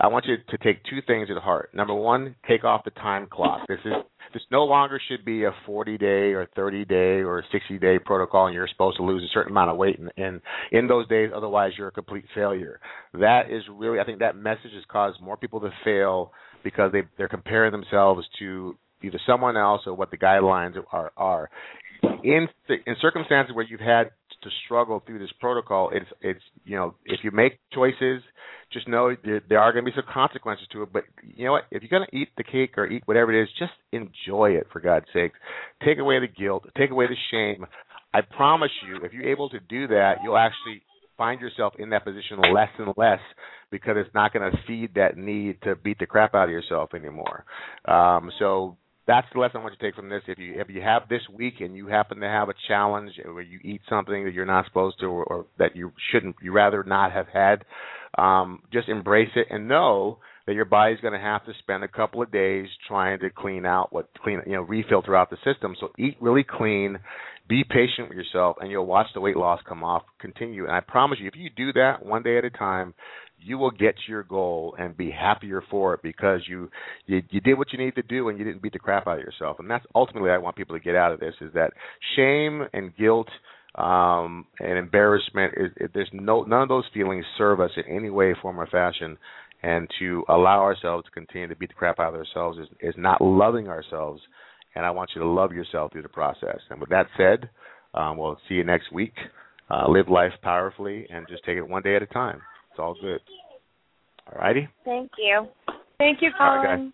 I 0.00 0.08
want 0.08 0.24
you 0.26 0.36
to 0.48 0.58
take 0.58 0.82
two 0.84 1.00
things 1.06 1.28
at 1.30 1.42
heart. 1.42 1.70
Number 1.74 1.94
one, 1.94 2.34
take 2.48 2.64
off 2.64 2.84
the 2.84 2.90
time 2.92 3.26
clock. 3.30 3.60
This 3.68 3.78
is 3.84 3.92
this 4.32 4.42
no 4.50 4.64
longer 4.64 4.98
should 5.08 5.24
be 5.24 5.44
a 5.44 5.50
40 5.66 5.98
day 5.98 6.32
or 6.32 6.48
30 6.56 6.84
day 6.86 7.20
or 7.22 7.44
60 7.52 7.78
day 7.78 7.98
protocol, 7.98 8.46
and 8.46 8.54
you're 8.54 8.68
supposed 8.68 8.96
to 8.96 9.02
lose 9.02 9.22
a 9.22 9.32
certain 9.34 9.52
amount 9.52 9.70
of 9.70 9.76
weight 9.76 9.98
in, 9.98 10.08
in 10.16 10.40
in 10.70 10.86
those 10.86 11.06
days. 11.08 11.30
Otherwise, 11.34 11.72
you're 11.76 11.88
a 11.88 11.92
complete 11.92 12.24
failure. 12.34 12.80
That 13.12 13.50
is 13.50 13.62
really, 13.70 14.00
I 14.00 14.04
think, 14.04 14.20
that 14.20 14.36
message 14.36 14.72
has 14.74 14.84
caused 14.88 15.20
more 15.20 15.36
people 15.36 15.60
to 15.60 15.70
fail 15.84 16.32
because 16.64 16.92
they 16.92 17.02
they're 17.18 17.28
comparing 17.28 17.72
themselves 17.72 18.26
to 18.38 18.76
either 19.02 19.20
someone 19.26 19.56
else 19.56 19.82
or 19.86 19.94
what 19.94 20.10
the 20.10 20.18
guidelines 20.18 20.74
are 20.90 21.12
are. 21.16 21.50
In 22.24 22.48
in 22.68 22.96
circumstances 23.00 23.54
where 23.54 23.64
you've 23.64 23.80
had 23.80 24.10
to 24.42 24.50
struggle 24.64 25.02
through 25.06 25.18
this 25.18 25.32
protocol, 25.40 25.90
it's 25.92 26.10
it's 26.20 26.42
you 26.64 26.76
know 26.76 26.94
if 27.04 27.20
you 27.22 27.30
make 27.30 27.58
choices 27.72 28.22
just 28.72 28.88
know 28.88 29.14
there, 29.24 29.42
there 29.48 29.58
are 29.58 29.72
going 29.72 29.84
to 29.84 29.90
be 29.90 29.94
some 29.94 30.12
consequences 30.12 30.66
to 30.72 30.82
it. 30.82 30.92
But 30.92 31.04
you 31.22 31.44
know 31.44 31.52
what? 31.52 31.64
If 31.70 31.82
you're 31.82 31.90
going 31.90 32.08
to 32.10 32.16
eat 32.16 32.28
the 32.36 32.44
cake 32.44 32.78
or 32.78 32.86
eat 32.86 33.02
whatever 33.06 33.32
it 33.32 33.42
is, 33.42 33.48
just 33.58 33.72
enjoy 33.92 34.50
it 34.52 34.66
for 34.72 34.80
God's 34.80 35.06
sake. 35.12 35.32
Take 35.84 35.98
away 35.98 36.20
the 36.20 36.28
guilt. 36.28 36.64
Take 36.76 36.90
away 36.90 37.06
the 37.06 37.16
shame. 37.30 37.66
I 38.14 38.20
promise 38.20 38.70
you, 38.86 39.04
if 39.04 39.12
you're 39.12 39.28
able 39.28 39.48
to 39.50 39.60
do 39.60 39.86
that, 39.88 40.16
you'll 40.22 40.38
actually 40.38 40.82
find 41.16 41.40
yourself 41.40 41.74
in 41.78 41.90
that 41.90 42.04
position 42.04 42.38
less 42.54 42.68
and 42.78 42.92
less 42.96 43.20
because 43.70 43.96
it's 43.98 44.14
not 44.14 44.32
going 44.32 44.50
to 44.50 44.58
feed 44.66 44.94
that 44.94 45.16
need 45.16 45.60
to 45.62 45.76
beat 45.76 45.98
the 45.98 46.06
crap 46.06 46.34
out 46.34 46.44
of 46.44 46.50
yourself 46.50 46.90
anymore. 46.94 47.44
Um, 47.84 48.30
so 48.38 48.76
that's 49.12 49.26
the 49.34 49.38
lesson 49.38 49.58
I 49.58 49.60
want 49.60 49.74
you 49.74 49.78
to 49.78 49.84
take 49.84 49.94
from 49.94 50.08
this. 50.08 50.22
If 50.26 50.38
you 50.38 50.54
if 50.58 50.68
you 50.70 50.80
have 50.80 51.02
this 51.10 51.20
week 51.30 51.54
and 51.60 51.76
you 51.76 51.86
happen 51.86 52.18
to 52.20 52.26
have 52.26 52.48
a 52.48 52.54
challenge 52.66 53.12
where 53.22 53.42
you 53.42 53.58
eat 53.62 53.82
something 53.86 54.24
that 54.24 54.32
you're 54.32 54.46
not 54.46 54.64
supposed 54.64 54.98
to 55.00 55.06
or, 55.06 55.24
or 55.24 55.46
that 55.58 55.76
you 55.76 55.92
shouldn't, 56.10 56.36
you 56.42 56.50
rather 56.52 56.82
not 56.82 57.12
have 57.12 57.26
had, 57.28 57.64
um, 58.16 58.62
just 58.72 58.88
embrace 58.88 59.28
it 59.36 59.48
and 59.50 59.68
know 59.68 60.18
that 60.46 60.54
your 60.54 60.64
body's 60.64 61.00
going 61.00 61.12
to 61.12 61.20
have 61.20 61.44
to 61.44 61.52
spend 61.58 61.84
a 61.84 61.88
couple 61.88 62.22
of 62.22 62.32
days 62.32 62.66
trying 62.88 63.20
to 63.20 63.28
clean 63.28 63.66
out 63.66 63.92
what 63.92 64.08
clean 64.22 64.40
you 64.46 64.52
know 64.52 64.62
refill 64.62 65.02
throughout 65.02 65.28
the 65.28 65.36
system. 65.44 65.76
So 65.78 65.90
eat 65.98 66.16
really 66.18 66.44
clean, 66.48 66.98
be 67.46 67.64
patient 67.64 68.08
with 68.08 68.16
yourself, 68.16 68.56
and 68.60 68.70
you'll 68.70 68.86
watch 68.86 69.08
the 69.12 69.20
weight 69.20 69.36
loss 69.36 69.60
come 69.68 69.84
off. 69.84 70.04
Continue, 70.20 70.64
and 70.64 70.72
I 70.72 70.80
promise 70.80 71.18
you, 71.20 71.28
if 71.28 71.36
you 71.36 71.50
do 71.54 71.74
that 71.74 72.02
one 72.02 72.22
day 72.22 72.38
at 72.38 72.46
a 72.46 72.50
time, 72.50 72.94
you 73.44 73.58
will 73.58 73.70
get 73.70 73.94
to 73.96 74.10
your 74.10 74.22
goal 74.22 74.74
and 74.78 74.96
be 74.96 75.10
happier 75.10 75.62
for 75.70 75.94
it 75.94 76.00
because 76.02 76.40
you 76.48 76.70
you, 77.06 77.22
you 77.30 77.40
did 77.40 77.54
what 77.54 77.72
you 77.72 77.78
need 77.78 77.94
to 77.94 78.02
do 78.02 78.28
and 78.28 78.38
you 78.38 78.44
didn't 78.44 78.62
beat 78.62 78.72
the 78.72 78.78
crap 78.78 79.06
out 79.06 79.18
of 79.18 79.24
yourself. 79.24 79.58
And 79.58 79.70
that's 79.70 79.84
ultimately 79.94 80.28
what 80.28 80.34
I 80.34 80.38
want 80.38 80.56
people 80.56 80.76
to 80.76 80.82
get 80.82 80.94
out 80.94 81.12
of 81.12 81.20
this 81.20 81.34
is 81.40 81.52
that 81.54 81.72
shame 82.16 82.66
and 82.72 82.96
guilt 82.96 83.28
um, 83.74 84.46
and 84.60 84.76
embarrassment 84.76 85.54
there's 85.94 86.10
no 86.12 86.42
none 86.42 86.62
of 86.62 86.68
those 86.68 86.84
feelings 86.92 87.24
serve 87.38 87.60
us 87.60 87.70
in 87.76 87.84
any 87.94 88.10
way, 88.10 88.34
form, 88.40 88.60
or 88.60 88.66
fashion. 88.66 89.16
And 89.64 89.88
to 90.00 90.24
allow 90.28 90.60
ourselves 90.60 91.04
to 91.04 91.10
continue 91.12 91.46
to 91.46 91.54
beat 91.54 91.68
the 91.68 91.74
crap 91.74 92.00
out 92.00 92.14
of 92.14 92.20
ourselves 92.20 92.58
is, 92.58 92.66
is 92.80 92.94
not 92.98 93.20
loving 93.20 93.68
ourselves. 93.68 94.20
And 94.74 94.84
I 94.84 94.90
want 94.90 95.10
you 95.14 95.22
to 95.22 95.28
love 95.28 95.52
yourself 95.52 95.92
through 95.92 96.02
the 96.02 96.08
process. 96.08 96.58
And 96.68 96.80
with 96.80 96.90
that 96.90 97.06
said, 97.16 97.48
um, 97.94 98.16
we'll 98.16 98.38
see 98.48 98.54
you 98.54 98.64
next 98.64 98.92
week. 98.92 99.14
Uh, 99.70 99.88
live 99.88 100.08
life 100.08 100.32
powerfully 100.42 101.06
and 101.10 101.26
just 101.28 101.44
take 101.44 101.56
it 101.56 101.66
one 101.66 101.82
day 101.82 101.94
at 101.96 102.02
a 102.02 102.06
time. 102.06 102.42
It's 102.72 102.78
all 102.78 102.96
good. 102.98 103.20
All 104.26 104.38
righty? 104.40 104.66
Thank 104.82 105.10
you. 105.18 105.46
Thank 105.98 106.22
you, 106.22 106.30
All 106.40 106.56
right, 106.56 106.64
Colin. 106.64 106.92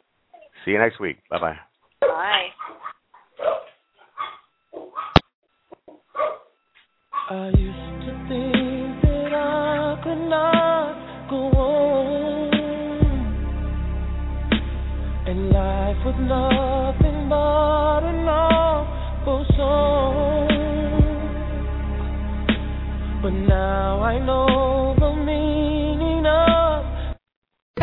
See 0.65 0.73
you 0.73 0.79
next 0.79 0.99
week. 0.99 1.19
Bye 1.31 1.39
bye. 1.39 1.57
Bye. 2.01 2.49
I 7.31 7.47
used 7.51 8.07
to 8.07 8.13
think 8.29 9.03
that 9.03 9.33
I 9.35 10.01
could 10.03 10.29
not 10.29 11.31
go 11.31 11.37
on, 11.37 12.55
and 15.29 15.51
life 15.51 16.05
was 16.05 16.17
nothing 16.19 16.78